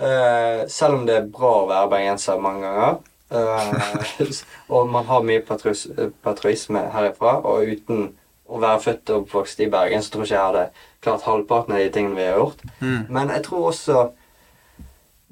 eh, 0.00 0.62
Selv 0.72 0.96
om 0.96 1.04
det 1.08 1.18
er 1.20 1.28
bra 1.32 1.52
å 1.62 1.68
være 1.68 1.90
bergenser 1.92 2.40
mange 2.42 2.64
ganger, 2.64 2.96
eh, 3.30 4.30
og 4.74 4.88
man 4.92 5.08
har 5.10 5.26
mye 5.26 5.42
patrus- 5.44 5.88
patriotisme 6.24 6.86
herifra, 6.94 7.38
og 7.44 7.68
uten 7.68 8.08
å 8.46 8.60
være 8.62 8.82
født 8.84 9.10
og 9.10 9.24
oppvokst 9.24 9.60
i 9.64 9.70
Bergen, 9.70 10.02
så 10.04 10.12
tror 10.14 10.22
jeg 10.22 10.30
ikke 10.30 10.36
jeg 10.36 10.46
hadde 10.46 10.66
klart 11.02 11.26
halvparten 11.26 11.74
av 11.74 11.82
de 11.82 11.90
tingene 11.94 12.18
vi 12.18 12.28
har 12.28 12.38
gjort. 12.38 12.62
Mm. 12.78 13.00
Men 13.10 13.32
jeg 13.34 13.42
tror 13.48 13.70
også 13.72 14.04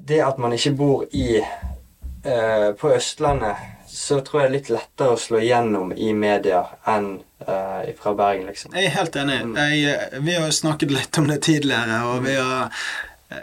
det 0.07 0.21
at 0.25 0.37
man 0.41 0.53
ikke 0.53 0.75
bor 0.77 1.05
i 1.11 1.39
eh, 1.39 2.67
på 2.77 2.93
Østlandet 2.93 3.71
så 3.95 4.19
tror 4.21 4.41
jeg 4.41 4.49
det 4.49 4.49
er 4.49 4.57
litt 4.57 4.69
lettere 4.73 5.15
å 5.15 5.19
slå 5.19 5.39
igjennom 5.39 5.93
i 5.95 6.11
media 6.17 6.61
enn 6.91 7.13
eh, 7.45 7.91
fra 7.99 8.11
Bergen, 8.17 8.49
liksom. 8.49 8.73
Jeg 8.75 8.89
er 8.89 8.95
helt 8.97 9.15
enig. 9.21 9.37
Jeg, 9.55 10.21
vi 10.25 10.35
har 10.35 10.51
snakket 10.51 10.91
litt 10.91 11.19
om 11.21 11.29
det 11.31 11.39
tidligere, 11.47 12.01
og 12.09 12.25
vi 12.25 12.35
har 12.35 12.65
eh, 12.65 12.89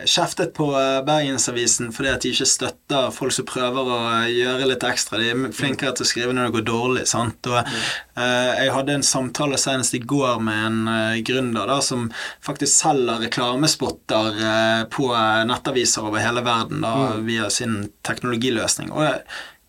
kjeftet 0.06 0.54
på 0.54 0.68
eh, 0.78 1.00
Bergensavisen 1.06 1.90
fordi 1.94 2.10
at 2.12 2.22
de 2.22 2.30
ikke 2.32 2.46
støtter 2.46 3.10
folk 3.14 3.34
som 3.34 3.46
prøver 3.48 3.90
å 3.90 3.98
gjøre 4.30 4.68
litt 4.70 4.86
ekstra. 4.86 5.18
De 5.18 5.30
er 5.32 5.54
flinkere 5.56 5.94
til 5.96 6.06
å 6.06 6.10
skrive 6.10 6.36
når 6.36 6.48
det 6.48 6.56
går 6.56 6.66
dårlig. 6.70 7.06
sant? 7.10 7.50
Og 7.50 7.58
uh, 7.58 8.50
Jeg 8.62 8.72
hadde 8.76 8.98
en 8.98 9.06
samtale 9.06 9.58
senest 9.60 9.96
i 9.98 10.02
går 10.14 10.42
med 10.44 10.66
en 10.68 10.80
uh, 10.86 11.20
gründer 11.26 11.66
da, 11.70 11.80
som 11.82 12.08
faktisk 12.44 12.72
selger 12.72 13.24
reklamespotter 13.26 14.42
uh, 14.42 14.82
på 14.92 15.10
nettaviser 15.50 16.06
over 16.06 16.22
hele 16.22 16.44
verden 16.46 16.84
da, 16.86 16.94
via 17.22 17.50
sin 17.50 17.88
teknologiløsning. 18.06 18.94
Og 18.94 19.06
jeg, 19.06 19.24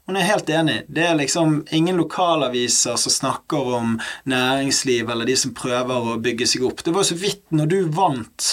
hun 0.06 0.18
er 0.20 0.26
helt 0.28 0.50
enig. 0.52 0.82
Det 0.92 1.04
er 1.08 1.16
liksom 1.16 1.62
ingen 1.72 1.96
lokalaviser 2.02 2.98
som 3.00 3.14
snakker 3.14 3.70
om 3.78 3.94
næringsliv 4.28 5.10
eller 5.10 5.30
de 5.30 5.36
som 5.40 5.54
prøver 5.56 6.10
å 6.12 6.18
bygge 6.20 6.48
seg 6.52 6.66
opp. 6.68 6.84
Det 6.84 6.92
var 6.96 7.08
så 7.08 7.16
vidt 7.16 7.46
når 7.56 7.70
du 7.72 7.78
vant 7.96 8.50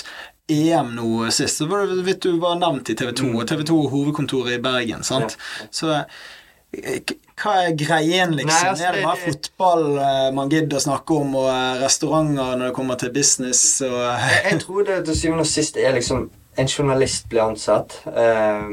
EM 0.51 0.95
nå 0.97 1.31
sist, 1.35 1.61
så 1.61 1.69
var 1.71 1.87
det 1.87 2.05
vet 2.07 2.23
du 2.25 2.37
var 2.43 2.59
nevnt 2.61 2.93
i 2.93 2.97
TV 2.99 3.13
2, 3.23 3.33
og 3.39 3.49
TV 3.49 3.65
2 3.71 3.81
hovedkontoret 3.95 4.59
i 4.59 4.63
Bergen. 4.63 5.05
sant? 5.07 5.37
Så 5.75 5.93
eh, 5.95 7.01
hva 7.41 7.55
er 7.65 7.77
greien, 7.79 8.37
liksom? 8.37 8.51
Nei, 8.53 8.69
altså, 8.73 8.89
er 8.89 8.99
det 8.99 9.07
bare 9.07 9.23
fotball 9.25 9.87
eh, 9.97 10.29
man 10.37 10.53
gidder 10.53 10.79
å 10.79 10.85
snakke 10.85 11.17
om, 11.23 11.35
og 11.41 11.49
eh, 11.53 11.81
restauranter 11.85 12.55
når 12.61 12.69
det 12.69 12.77
kommer 12.77 13.01
til 13.01 13.15
business 13.15 13.63
og 13.87 13.97
Jeg, 13.97 14.45
jeg 14.51 14.63
tror 14.67 14.87
det 14.91 15.01
til 15.09 15.19
syvende 15.23 15.47
og 15.47 15.51
sist 15.51 15.81
er 15.81 15.97
liksom 15.97 16.29
En 16.59 16.67
journalist 16.69 17.29
blir 17.31 17.45
ansatt. 17.47 17.95
Eh, 18.11 18.65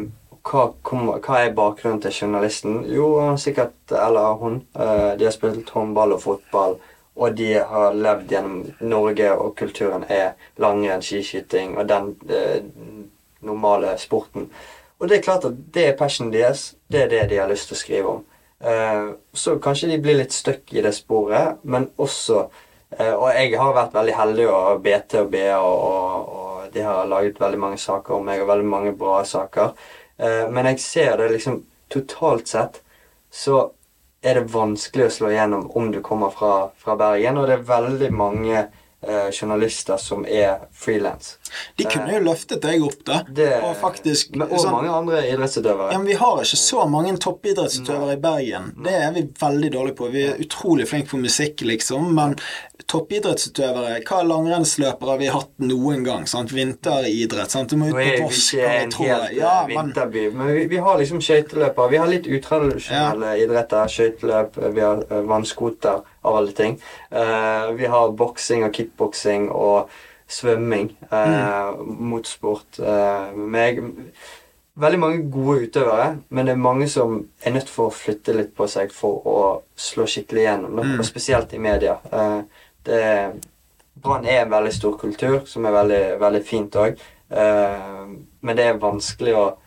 hva, 0.47 0.63
kommer, 0.83 1.19
hva 1.23 1.43
er 1.45 1.53
bakgrunnen 1.55 2.01
til 2.03 2.15
journalisten? 2.23 2.79
Jo, 2.91 3.35
sikkert, 3.39 3.77
eller 3.93 4.37
hun, 4.41 4.61
eh, 4.75 5.11
de 5.19 5.27
har 5.27 5.35
spilt 5.35 5.69
håndball 5.75 6.15
og 6.15 6.23
fotball. 6.23 6.77
Og 7.17 7.33
de 7.37 7.53
har 7.57 7.95
levd 7.97 8.31
gjennom 8.31 8.57
Norge, 8.85 9.31
og 9.33 9.55
kulturen 9.57 10.05
er 10.09 10.35
langrenn, 10.61 11.01
skiskyting 11.01 11.77
og 11.77 11.87
den 11.89 12.11
eh, 12.29 12.61
normale 13.41 13.95
sporten. 13.97 14.51
Og 14.99 15.09
det 15.09 15.17
er 15.17 15.25
klart 15.25 15.45
at 15.45 15.57
det 15.73 15.85
er 15.87 15.97
passionen 15.97 16.33
deres. 16.33 16.71
Det 16.89 17.03
er 17.03 17.09
det 17.09 17.23
de 17.31 17.39
har 17.41 17.49
lyst 17.49 17.69
til 17.69 17.77
å 17.77 17.81
skrive 17.81 18.13
om. 18.13 18.23
Eh, 18.59 19.09
så 19.33 19.57
kanskje 19.61 19.91
de 19.91 19.99
blir 20.01 20.17
litt 20.17 20.33
stuck 20.33 20.73
i 20.73 20.81
det 20.81 20.93
sporet, 20.97 21.59
men 21.61 21.91
også 21.97 22.47
eh, 22.97 23.13
Og 23.13 23.29
jeg 23.35 23.53
har 23.59 23.75
vært 23.75 23.93
veldig 23.93 24.15
heldig, 24.17 24.47
og 24.49 24.81
BT 24.81 25.19
og 25.21 25.31
BA 25.33 25.59
og, 25.59 25.77
og, 25.89 26.33
og 26.37 26.73
de 26.73 26.85
har 26.85 27.09
laget 27.09 27.41
veldig 27.41 27.59
mange 27.61 27.77
saker 27.81 28.17
om 28.17 28.25
meg, 28.25 28.41
og 28.41 28.49
veldig 28.49 28.69
mange 28.69 28.93
bra 28.97 29.23
saker. 29.25 29.73
Eh, 30.17 30.45
men 30.49 30.69
jeg 30.71 30.81
ser 30.81 31.17
det 31.17 31.31
liksom 31.35 31.63
totalt 31.93 32.49
sett 32.49 32.81
så 33.31 33.67
er 34.27 34.41
det 34.41 34.51
vanskelig 34.51 35.07
å 35.07 35.13
slå 35.13 35.31
igjennom 35.31 35.69
om 35.79 35.91
du 35.91 36.01
kommer 36.03 36.33
fra, 36.35 36.69
fra 36.77 36.97
Bergen, 36.99 37.39
og 37.39 37.47
det 37.47 37.57
er 37.57 37.69
veldig 37.69 38.09
mange 38.15 38.57
eh, 38.59 39.29
journalister 39.31 40.01
som 40.01 40.25
er 40.27 40.67
frilans. 40.75 41.37
De 41.77 41.85
kunne 41.87 42.13
jo 42.13 42.19
løftet 42.25 42.61
deg 42.61 42.83
opp, 42.83 42.99
da. 43.07 43.21
Det, 43.27 43.49
og 43.63 43.75
faktisk 43.81 44.35
men, 44.35 44.47
og 44.49 44.59
sånn- 44.59 44.75
mange 44.77 44.93
andre 44.93 45.23
idrettsutøvere. 45.31 45.91
Ja, 45.91 45.97
men 45.97 46.07
Vi 46.07 46.17
har 46.19 46.41
ikke 46.43 46.59
så 46.61 46.85
mange 46.89 47.15
toppidrettsutøvere 47.17 48.13
i 48.17 48.21
Bergen. 48.21 48.71
Det 48.83 48.93
er 48.93 49.11
vi 49.13 49.27
veldig 49.41 49.71
dårlige 49.73 49.95
på. 49.95 50.11
Vi 50.11 50.23
er 50.27 50.41
utrolig 50.43 50.87
flinke 50.87 51.09
på 51.11 51.21
musikk, 51.21 51.61
liksom. 51.61 52.13
Men 52.15 52.35
toppidrettsutøvere 52.87 54.01
Hva 54.07 54.21
langrennsløpere 54.23 55.13
har 55.13 55.17
vi 55.21 55.29
hatt 55.33 55.51
noen 55.59 56.03
gang? 56.05 56.27
sant? 56.29 56.53
Vinteridrett. 56.55 57.51
sant? 57.51 57.69
Du 57.69 57.77
må 57.77 57.89
ut 57.89 57.95
er 57.95 57.97
på 57.97 58.03
vi 58.03 58.21
Voss, 58.23 58.53
ikke 58.53 58.67
en 58.67 58.91
helt 58.91 59.29
eh, 59.31 59.37
Ja, 59.37 59.55
men 59.67 59.91
vinterby, 59.91 60.27
men 60.33 60.53
vi, 60.53 60.65
vi 60.71 60.77
har 60.77 60.97
liksom 60.99 61.21
skøyteløpere. 61.23 61.89
Vi 61.91 62.01
har 62.01 62.11
litt 62.11 62.27
utradisjonelle 62.27 63.33
idretter. 63.43 63.87
Skøyteløp, 63.91 64.59
vi 64.75 64.81
har 64.81 65.03
vannskoter 65.27 66.03
Og 66.23 66.27
av 66.27 66.35
alle 66.41 66.51
ting. 66.51 66.77
Uh, 67.11 67.71
vi 67.77 67.87
har 67.91 68.11
boksing 68.17 68.65
og 68.67 68.73
kickboksing 68.75 69.49
og 69.51 69.91
svømming. 70.27 70.91
Uh, 71.11 71.77
Motorsport. 71.83 72.79
eh, 72.79 73.35
meg. 73.35 73.81
Veldig 74.77 74.99
mange 74.99 75.31
gode 75.31 75.65
utøvere, 75.65 76.17
men 76.29 76.45
det 76.45 76.53
er 76.53 76.61
mange 76.61 76.87
som 76.87 77.15
er 77.41 77.51
nødt 77.55 77.69
for 77.69 77.89
å 77.89 77.95
flytte 77.95 78.35
litt 78.37 78.51
på 78.55 78.67
seg 78.69 78.91
for 78.93 79.25
å 79.25 79.37
slå 79.75 80.05
skikkelig 80.05 80.43
igjennom. 80.43 80.75
mm. 80.85 80.99
Og 80.99 81.05
spesielt 81.05 81.53
i 81.53 81.57
media. 81.57 81.97
Eh, 82.11 82.41
det 82.85 83.03
Brann 83.97 84.25
er 84.25 84.43
en 84.43 84.51
veldig 84.51 84.73
stor 84.73 84.97
kultur, 85.01 85.39
som 85.45 85.65
er 85.65 85.73
veldig, 85.73 86.19
veldig 86.21 86.43
fint 86.45 86.75
òg. 86.75 86.99
men 88.41 88.55
det 88.55 88.63
er 88.63 88.77
vanskelig 88.79 89.33
å 89.35 89.57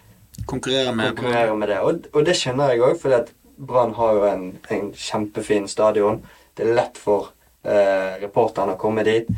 konkurrere 0.46 0.94
med 0.94 1.16
konkurrere 1.16 1.56
med 1.56 1.68
det. 1.68 1.80
Og, 1.80 2.06
og 2.14 2.24
det 2.24 2.36
skjønner 2.38 2.70
jeg 2.70 2.80
òg, 2.80 2.94
for 3.00 3.26
Brann 3.60 3.92
har 3.98 4.14
jo 4.16 4.24
en, 4.24 4.46
en 4.70 4.92
kjempefin 4.96 5.68
stadion. 5.68 6.22
Det 6.56 6.64
er 6.64 6.74
lett 6.78 6.96
for 6.98 7.32
eh, 7.64 8.16
reporterne 8.22 8.76
å 8.76 8.80
komme 8.80 9.04
dit. 9.04 9.28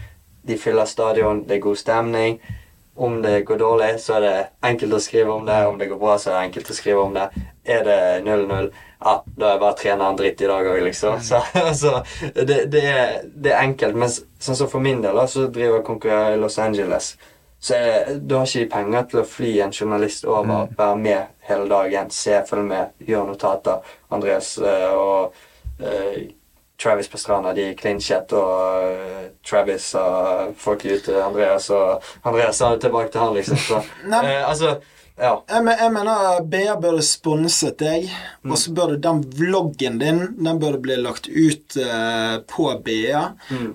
De 0.47 0.59
fyller 0.59 0.89
stadion, 0.91 1.45
det 1.47 1.57
er 1.57 1.65
god 1.65 1.79
stemning. 1.79 2.41
Om 2.95 3.23
det 3.23 3.45
går 3.49 3.59
dårlig, 3.59 3.93
så 4.01 4.19
er 4.19 4.25
det 4.27 4.39
enkelt 4.69 4.95
å 4.99 5.01
skrive 5.01 5.33
om 5.33 5.47
det. 5.49 5.59
Om 5.67 5.79
det 5.81 5.89
går 5.89 6.01
bra, 6.01 6.19
så 6.21 6.31
er 6.31 6.35
det 6.35 6.47
enkelt 6.49 6.71
å 6.71 6.77
skrive 6.77 7.05
om 7.07 7.15
det. 7.17 7.29
Er 7.65 7.85
det 7.87 8.01
0-0, 8.27 8.69
ja, 9.05 9.15
da 9.25 9.53
er 9.55 9.63
bare 9.63 9.79
treneren 9.79 10.19
dritt 10.19 10.43
i 10.43 10.51
dag 10.51 10.69
òg, 10.69 10.81
liksom. 10.85 11.21
Så, 11.25 11.41
altså, 11.63 12.03
det, 12.35 12.65
det, 12.75 12.83
er, 12.83 13.15
det 13.25 13.55
er 13.55 13.63
enkelt. 13.63 13.97
Men 13.97 14.13
sånn 14.13 14.59
som 14.59 14.71
for 14.71 14.85
min 14.85 15.01
del, 15.05 15.17
da, 15.17 15.25
så 15.31 15.47
driver 15.49 15.79
jeg 15.79 15.87
konkurrerer 15.89 16.37
i 16.37 16.43
Los 16.43 16.59
Angeles. 16.61 17.15
Så 17.63 17.79
er, 17.79 18.13
da 18.19 18.43
har 18.43 18.51
ikke 18.51 18.65
de 18.65 18.71
penger 18.75 19.09
til 19.09 19.23
å 19.23 19.27
fly 19.29 19.53
en 19.63 19.73
journalist 19.73 20.25
over, 20.27 20.69
være 20.77 20.99
med 20.99 21.33
hele 21.47 21.69
dagen, 21.71 22.11
se, 22.11 22.41
følge 22.49 22.67
med, 22.67 22.95
gjøre 23.07 23.29
notater. 23.31 23.93
Andreas 24.13 24.57
eh, 24.59 24.89
og 24.91 25.39
eh, 25.79 26.25
Travis 26.83 27.09
Pastrana 27.09 27.53
de 27.55 27.69
klinsjet, 27.79 28.33
og 28.35 28.89
eh, 28.89 29.29
Travis 29.47 29.93
sa 29.95 30.07
fuck 30.59 30.87
you 30.89 30.99
til 31.05 31.21
Andreas, 31.23 31.71
og 31.71 32.03
Andreas 32.27 32.59
sa 32.59 32.73
det 32.75 32.83
tilbake 32.87 33.13
til 33.13 33.23
han, 33.23 33.37
liksom. 33.37 33.61
Så, 33.69 33.83
eh, 34.23 34.43
altså, 34.49 34.77
ja. 35.21 35.33
Jeg, 35.49 35.65
men, 35.65 35.75
jeg 35.79 35.93
mener 35.93 36.45
BA 36.49 36.75
burde 36.81 37.03
sponset 37.05 37.77
deg, 37.83 38.09
og 38.49 38.57
så 38.59 38.73
burde 38.75 38.97
den 39.05 39.21
vloggen 39.37 39.99
din 40.01 40.23
Den 40.39 40.61
burde 40.61 40.81
bli 40.83 40.97
lagt 40.99 41.29
ut 41.29 41.77
uh, 41.77 42.41
på 42.49 42.71
BA, 42.85 43.27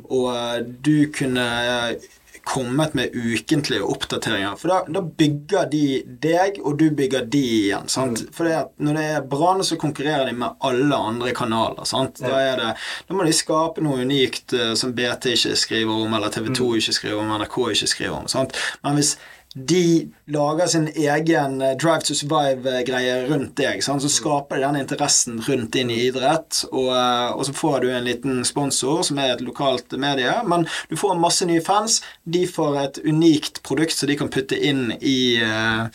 og 0.09 0.27
eh, 0.33 0.57
du 0.65 1.07
kunne 1.13 1.45
eh, 1.45 2.07
kommet 2.47 2.93
med 2.97 3.15
ukentlige 3.15 3.83
oppdateringer. 3.83 4.55
For 4.59 4.71
da, 4.71 4.79
da 4.87 5.03
bygger 5.03 5.67
de 5.71 5.83
deg, 6.23 6.61
og 6.63 6.77
du 6.79 6.87
bygger 6.95 7.27
de 7.27 7.43
igjen. 7.59 7.89
sant? 7.91 8.23
For 8.35 8.47
det 8.47 8.61
når 8.83 8.97
det 8.97 9.05
er 9.17 9.27
Brann, 9.27 9.63
så 9.67 9.77
konkurrerer 9.79 10.29
de 10.29 10.35
med 10.37 10.55
alle 10.65 11.01
andre 11.11 11.33
kanaler. 11.35 11.83
sant? 11.89 12.21
Da, 12.23 12.33
er 12.39 12.61
det, 12.61 12.73
da 13.07 13.17
må 13.17 13.27
de 13.27 13.35
skape 13.35 13.83
noe 13.83 14.03
unikt 14.07 14.55
uh, 14.55 14.71
som 14.79 14.95
BT 14.95 15.33
ikke 15.35 15.57
skriver 15.59 16.05
om, 16.05 16.13
eller 16.17 16.33
TV 16.33 16.51
2 16.55 16.69
ikke 16.79 16.95
skriver 16.99 17.23
om, 17.23 17.33
NRK 17.41 17.57
ikke 17.75 17.91
skriver 17.93 18.15
om. 18.21 18.29
sant? 18.31 18.55
Men 18.85 18.99
hvis 18.99 19.17
de 19.65 20.11
lager 20.25 20.67
sin 20.67 20.87
egen 20.87 21.61
eh, 21.61 21.77
Drive 21.77 22.01
to 22.01 22.13
Survive-greie 22.13 23.27
rundt 23.27 23.55
deg. 23.57 23.81
Sant? 23.83 24.03
Så 24.03 24.11
skaper 24.11 24.59
de 24.59 24.65
den 24.67 24.79
interessen 24.81 25.39
rundt 25.41 25.73
din 25.73 25.89
i 25.89 25.99
idrett, 26.07 26.61
og, 26.71 26.91
eh, 26.93 27.31
og 27.33 27.45
så 27.47 27.55
får 27.57 27.79
du 27.81 27.89
en 27.91 28.05
liten 28.05 28.43
sponsor 28.45 29.01
som 29.07 29.17
er 29.21 29.33
et 29.33 29.41
lokalt 29.41 29.95
medie. 29.97 30.33
Men 30.45 30.67
du 30.91 30.97
får 30.99 31.17
masse 31.21 31.47
nye 31.49 31.63
fans. 31.63 32.01
De 32.23 32.45
får 32.47 32.81
et 32.83 33.01
unikt 33.07 33.63
produkt 33.65 33.97
som 33.97 34.11
de 34.11 34.19
kan 34.19 34.29
putte 34.33 34.57
inn 34.57 34.91
i 35.01 35.39
uh, 35.41 35.87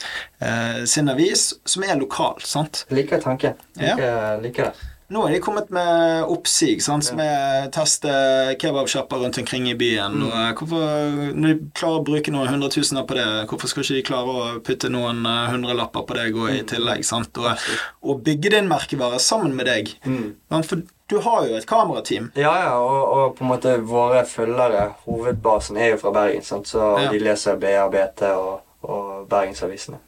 uh, 0.43 0.83
sin 0.89 1.11
avis, 1.13 1.53
som 1.65 1.85
er 1.87 2.01
lokalt. 2.01 2.47
sant? 2.47 2.87
Liker 2.91 3.23
tanken. 3.23 3.55
Ja. 3.77 3.95
Liker, 3.95 4.43
liker 4.43 4.71
det. 4.71 4.92
Nå 5.13 5.27
er 5.29 5.35
de 5.35 5.41
kommet 5.45 5.69
med 5.75 6.25
oppsig, 6.33 6.79
sant, 6.85 7.05
som 7.05 7.21
er 7.21 7.67
teste 7.75 8.09
kebabsjapper 8.63 9.21
rundt 9.21 9.39
omkring 9.43 9.67
i 9.69 9.75
byen. 9.77 10.15
Og 10.25 10.33
eh, 10.33 10.53
hvorfor, 10.57 11.35
når 11.37 11.53
de 11.53 11.69
klarer 11.77 12.01
å 12.01 12.07
bruke 12.07 12.33
noen 12.33 12.49
hundretusener 12.49 13.05
på 13.09 13.19
det, 13.19 13.27
hvorfor 13.51 13.69
skal 13.69 13.85
ikke 13.85 13.99
de 13.99 14.07
klare 14.09 14.33
å 14.33 14.47
putte 14.65 14.89
noen 14.93 15.21
eh, 15.29 15.51
hundrelapper 15.53 16.07
på 16.09 16.17
deg 16.17 16.39
og 16.41 16.49
i 16.55 16.63
tillegg? 16.73 17.05
sant? 17.05 17.37
Og, 17.43 17.69
og 18.09 18.25
bygge 18.25 18.55
din 18.57 18.71
merkevare 18.73 19.21
sammen 19.21 19.53
med 19.59 19.69
deg. 19.69 19.93
Mm. 20.09 20.33
For 20.65 20.85
du 21.13 21.19
har 21.21 21.45
jo 21.45 21.59
et 21.59 21.67
kamerateam. 21.69 22.31
Ja, 22.39 22.55
ja, 22.65 22.73
og, 22.81 23.03
og 23.13 23.35
på 23.37 23.45
en 23.45 23.51
måte 23.53 23.75
våre 23.85 24.23
følgere, 24.29 24.87
hovedbasen, 25.05 25.77
er 25.77 25.93
jo 25.93 26.01
fra 26.07 26.15
Bergen, 26.17 26.47
sant? 26.47 26.71
så 26.73 26.95
Ja. 27.03 27.11
de 27.13 27.21
leser 27.21 27.61
BA, 27.61 27.85
BT 27.93 28.25
og, 28.33 28.63
og 28.89 29.27
Bergensavisene. 29.29 30.01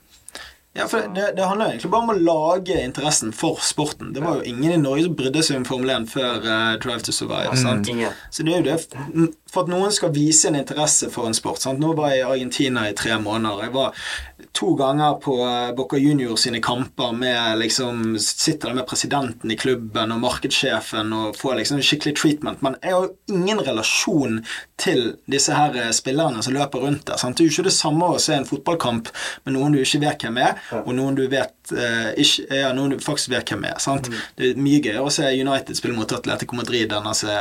Ja, 0.76 0.88
for 0.90 1.06
det, 1.14 1.36
det 1.36 1.44
handler 1.46 1.68
egentlig 1.70 1.90
bare 1.90 2.02
om 2.02 2.10
å 2.10 2.16
lage 2.18 2.74
interessen 2.82 3.30
for 3.32 3.60
sporten. 3.62 4.10
Det 4.14 4.22
var 4.24 4.40
jo 4.40 4.48
ingen 4.50 4.72
i 4.74 4.78
Norge 4.82 5.04
som 5.04 5.14
brydde 5.14 5.44
seg 5.46 5.60
om 5.60 5.66
Formel 5.68 5.92
1 5.94 6.08
før 6.10 6.40
uh, 6.42 6.72
Drive 6.82 7.04
to 7.06 7.14
Survive. 7.14 7.54
sant? 7.60 7.86
Ingen. 7.92 8.16
Så 8.34 8.42
det 8.42 8.56
er 8.56 8.64
jo 8.64 8.66
det 8.72 9.28
For 9.54 9.62
at 9.62 9.70
noen 9.70 9.94
skal 9.94 10.10
vise 10.16 10.50
en 10.50 10.58
interesse 10.58 11.12
for 11.14 11.30
en 11.30 11.38
sport. 11.38 11.62
Sant? 11.62 11.78
Nå 11.78 11.92
var 11.94 12.10
jeg 12.10 12.24
i 12.24 12.26
Argentina 12.26 12.88
i 12.90 12.96
tre 12.98 13.20
måneder. 13.22 13.68
Jeg 13.68 13.74
var 13.76 14.02
to 14.52 14.74
ganger 14.74 15.14
på 15.22 15.36
eh, 15.46 15.74
Boca 15.76 15.96
Junior 15.96 16.36
sine 16.36 16.60
kamper 16.64 17.12
med 17.12 17.58
liksom 17.58 18.18
Sitter 18.18 18.68
der 18.68 18.74
med 18.74 18.86
presidenten 18.86 19.50
i 19.50 19.56
klubben 19.56 20.12
og 20.12 20.20
markedssjefen 20.22 21.12
og 21.16 21.38
får 21.38 21.58
liksom 21.60 21.82
skikkelig 21.84 22.14
treatment. 22.18 22.62
Men 22.62 22.76
jeg 22.82 22.94
har 22.94 23.06
jo 23.06 23.36
ingen 23.36 23.62
relasjon 23.64 24.40
til 24.80 25.14
disse 25.30 25.54
her 25.56 25.76
eh, 25.80 25.92
spillerne 25.96 26.42
som 26.44 26.56
løper 26.56 26.84
rundt 26.84 27.06
der. 27.08 27.20
Sant? 27.20 27.38
Det 27.38 27.46
er 27.46 27.50
jo 27.50 27.56
ikke 27.58 27.68
det 27.70 27.76
samme 27.76 28.10
å 28.12 28.20
se 28.22 28.36
en 28.36 28.48
fotballkamp 28.48 29.10
med 29.44 29.56
noen 29.56 29.76
du 29.76 29.82
ikke 29.82 30.02
vet 30.04 30.26
hvem 30.26 30.40
er, 30.44 30.60
og 30.84 30.92
noen 30.96 31.18
du 31.18 31.24
vet 31.30 31.63
ikke, 31.72 32.44
ja, 32.60 32.72
noen 32.76 32.98
faktisk 33.00 33.30
vet 33.32 33.48
hvem 33.48 33.64
er. 33.70 33.78
sant? 33.82 34.10
Det 34.36 34.50
er 34.50 34.60
mye 34.60 34.80
gøyere 34.84 35.04
å 35.04 35.12
se 35.12 35.28
United 35.32 35.78
spille 35.78 35.96
mot 35.96 36.12
Atletico 36.12 36.56
Madrid 36.58 36.92
enn 36.92 37.08
å 37.08 37.14
se 37.16 37.32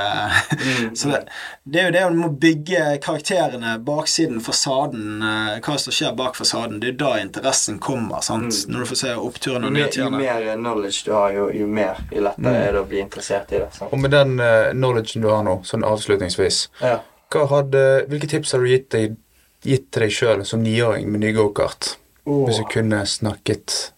Så 1.00 1.10
det, 1.12 1.20
det 1.64 1.82
er 1.82 1.90
jo 1.90 1.94
det 1.96 2.04
du 2.14 2.20
må 2.22 2.30
bygge 2.44 2.84
karakterene, 3.04 3.76
baksiden, 3.84 4.40
fasaden, 4.44 5.22
eh, 5.24 5.60
hva 5.64 5.78
som 5.82 5.96
skjer 5.96 6.16
bak 6.18 6.38
fasaden. 6.40 6.80
Det 6.82 6.92
er 6.92 6.94
jo 6.94 7.00
da 7.04 7.12
interessen 7.22 7.80
kommer. 7.84 8.22
sant? 8.26 8.64
Når 8.70 8.86
du 8.86 8.90
får 8.94 9.02
se 9.04 9.16
oppturene 9.20 9.70
og 9.70 9.76
nedturene. 9.76 10.22
jo 10.22 10.28
mer 10.28 10.60
knowledge 10.60 11.04
du 11.08 11.12
har, 11.16 11.34
jo, 11.36 11.50
jo 11.54 11.68
mer 11.68 12.04
jo 12.12 12.24
lettere 12.24 12.68
er 12.68 12.78
det 12.78 12.84
å 12.84 12.88
bli 12.90 13.02
interessert 13.04 13.52
i 13.54 13.60
det. 13.64 13.72
Sant? 13.76 13.92
Og 13.94 14.00
med 14.02 14.14
den 14.14 14.38
uh, 14.40 14.72
knowledgen 14.74 15.24
du 15.26 15.30
har 15.32 15.44
nå, 15.48 15.60
sånn 15.68 15.86
avslutningsvis, 15.88 16.68
Ja. 16.84 17.00
hva 17.34 17.48
hadde, 17.50 17.84
hvilke 18.12 18.30
tips 18.30 18.54
har 18.54 18.64
du 18.64 18.70
gitt, 18.70 18.90
deg, 18.94 19.18
gitt 19.66 19.90
til 19.92 20.06
deg 20.06 20.14
sjøl 20.14 20.46
som 20.48 20.64
niåring 20.64 21.10
med 21.12 21.24
ny 21.26 21.34
gokart? 21.36 21.96
Oh. 22.26 22.46
Hvis 22.48 22.62
du 22.62 22.68
kunne 22.72 23.02
snakket 23.10 23.94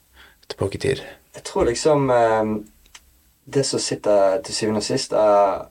tilbake 0.48 0.78
i 0.78 0.84
tid? 0.88 1.04
Jeg 1.36 1.44
tror 1.44 1.66
liksom 1.66 2.10
eh, 2.10 2.56
Det 3.46 3.64
som 3.66 3.80
sitter 3.80 4.42
til 4.42 4.56
syvende 4.56 4.82
og 4.82 4.84
sist, 4.84 5.14
er 5.14 5.68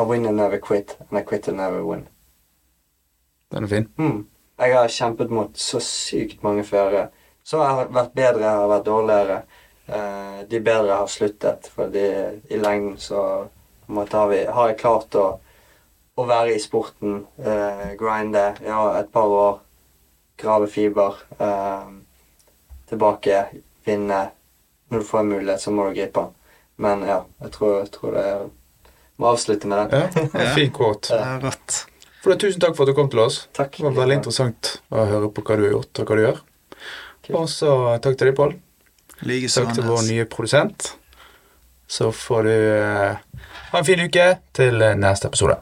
I 0.00 0.04
win 0.08 0.26
and 0.26 0.36
never 0.36 0.58
quit, 0.58 0.96
and 1.10 1.18
I 1.20 1.22
quit 1.22 1.48
and 1.48 1.56
never 1.56 1.82
win. 1.84 2.06
Den 3.52 3.64
er 3.64 3.68
fin. 3.68 3.88
Mm. 3.98 4.26
Jeg 4.58 4.76
har 4.76 4.88
kjempet 4.88 5.30
mot 5.30 5.58
så 5.58 5.80
sykt 5.80 6.42
mange 6.42 6.64
førere. 6.64 7.08
Så 7.44 7.60
har 7.60 7.82
jeg 7.82 7.92
vært 7.94 8.16
bedre, 8.16 8.44
jeg 8.44 8.62
har 8.62 8.70
vært 8.70 8.86
dårligere. 8.86 9.38
Eh, 9.86 10.40
de 10.48 10.60
bedre 10.60 10.98
har 11.02 11.06
sluttet, 11.10 11.70
fordi 11.74 12.06
i 12.48 12.58
lengden 12.60 12.98
så 12.98 13.22
har, 13.88 14.28
vi, 14.28 14.44
har 14.46 14.68
jeg 14.70 14.78
klart 14.78 15.16
å, 15.18 15.26
å 16.14 16.26
være 16.28 16.54
i 16.54 16.60
sporten, 16.62 17.24
eh, 17.42 17.88
grinde 17.98 18.44
ja, 18.64 18.84
et 19.00 19.10
par 19.12 19.32
år, 19.34 19.58
grave 20.38 20.68
fiber, 20.70 21.18
eh, 21.38 21.88
tilbake, 22.90 23.44
vinne. 23.86 24.20
Når 24.90 25.02
du 25.02 25.06
får 25.06 25.22
en 25.22 25.32
mulighet, 25.34 25.62
så 25.62 25.72
må 25.74 25.86
du 25.88 25.94
gripe 25.94 26.24
den. 26.24 26.32
Men 26.80 27.04
ja, 27.06 27.20
jeg 27.44 27.52
tror, 27.54 27.76
jeg 27.82 27.92
tror 27.94 28.16
det 28.16 28.24
er 28.24 28.48
Må 29.20 29.28
avslutte 29.34 29.68
med 29.68 29.90
den. 29.92 30.00
Ja, 30.00 30.28
en 30.40 30.54
fin 30.56 30.70
quote. 30.72 31.12
Ja. 31.12 31.50
For 32.22 32.32
det, 32.32 32.38
Tusen 32.40 32.62
takk 32.62 32.72
for 32.76 32.86
at 32.86 32.92
du 32.92 32.96
kom 32.96 33.10
til 33.12 33.20
oss. 33.20 33.42
Takk. 33.56 33.76
Det 33.76 33.84
var 33.84 33.98
veldig 33.98 34.16
interessant 34.16 34.70
å 34.88 35.04
høre 35.10 35.28
på 35.36 35.44
hva 35.44 35.58
du 35.60 35.66
har 35.66 35.74
gjort, 35.74 36.00
og 36.00 36.08
hva 36.08 36.16
du 36.16 36.24
gjør. 36.24 36.40
Og 37.36 37.46
så 37.52 37.74
takk 38.00 38.16
til 38.16 38.30
deg, 38.30 38.36
Pål. 38.40 38.56
Takk 39.20 39.74
til 39.76 39.84
vår 39.84 40.06
nye 40.08 40.28
produsent. 40.32 40.94
Så 41.90 42.08
får 42.16 42.48
du 42.48 42.54
eh, 42.54 43.42
ha 43.72 43.82
en 43.82 43.88
fin 43.88 44.00
uke 44.00 44.30
til 44.56 44.80
neste 45.02 45.28
episode. 45.28 45.60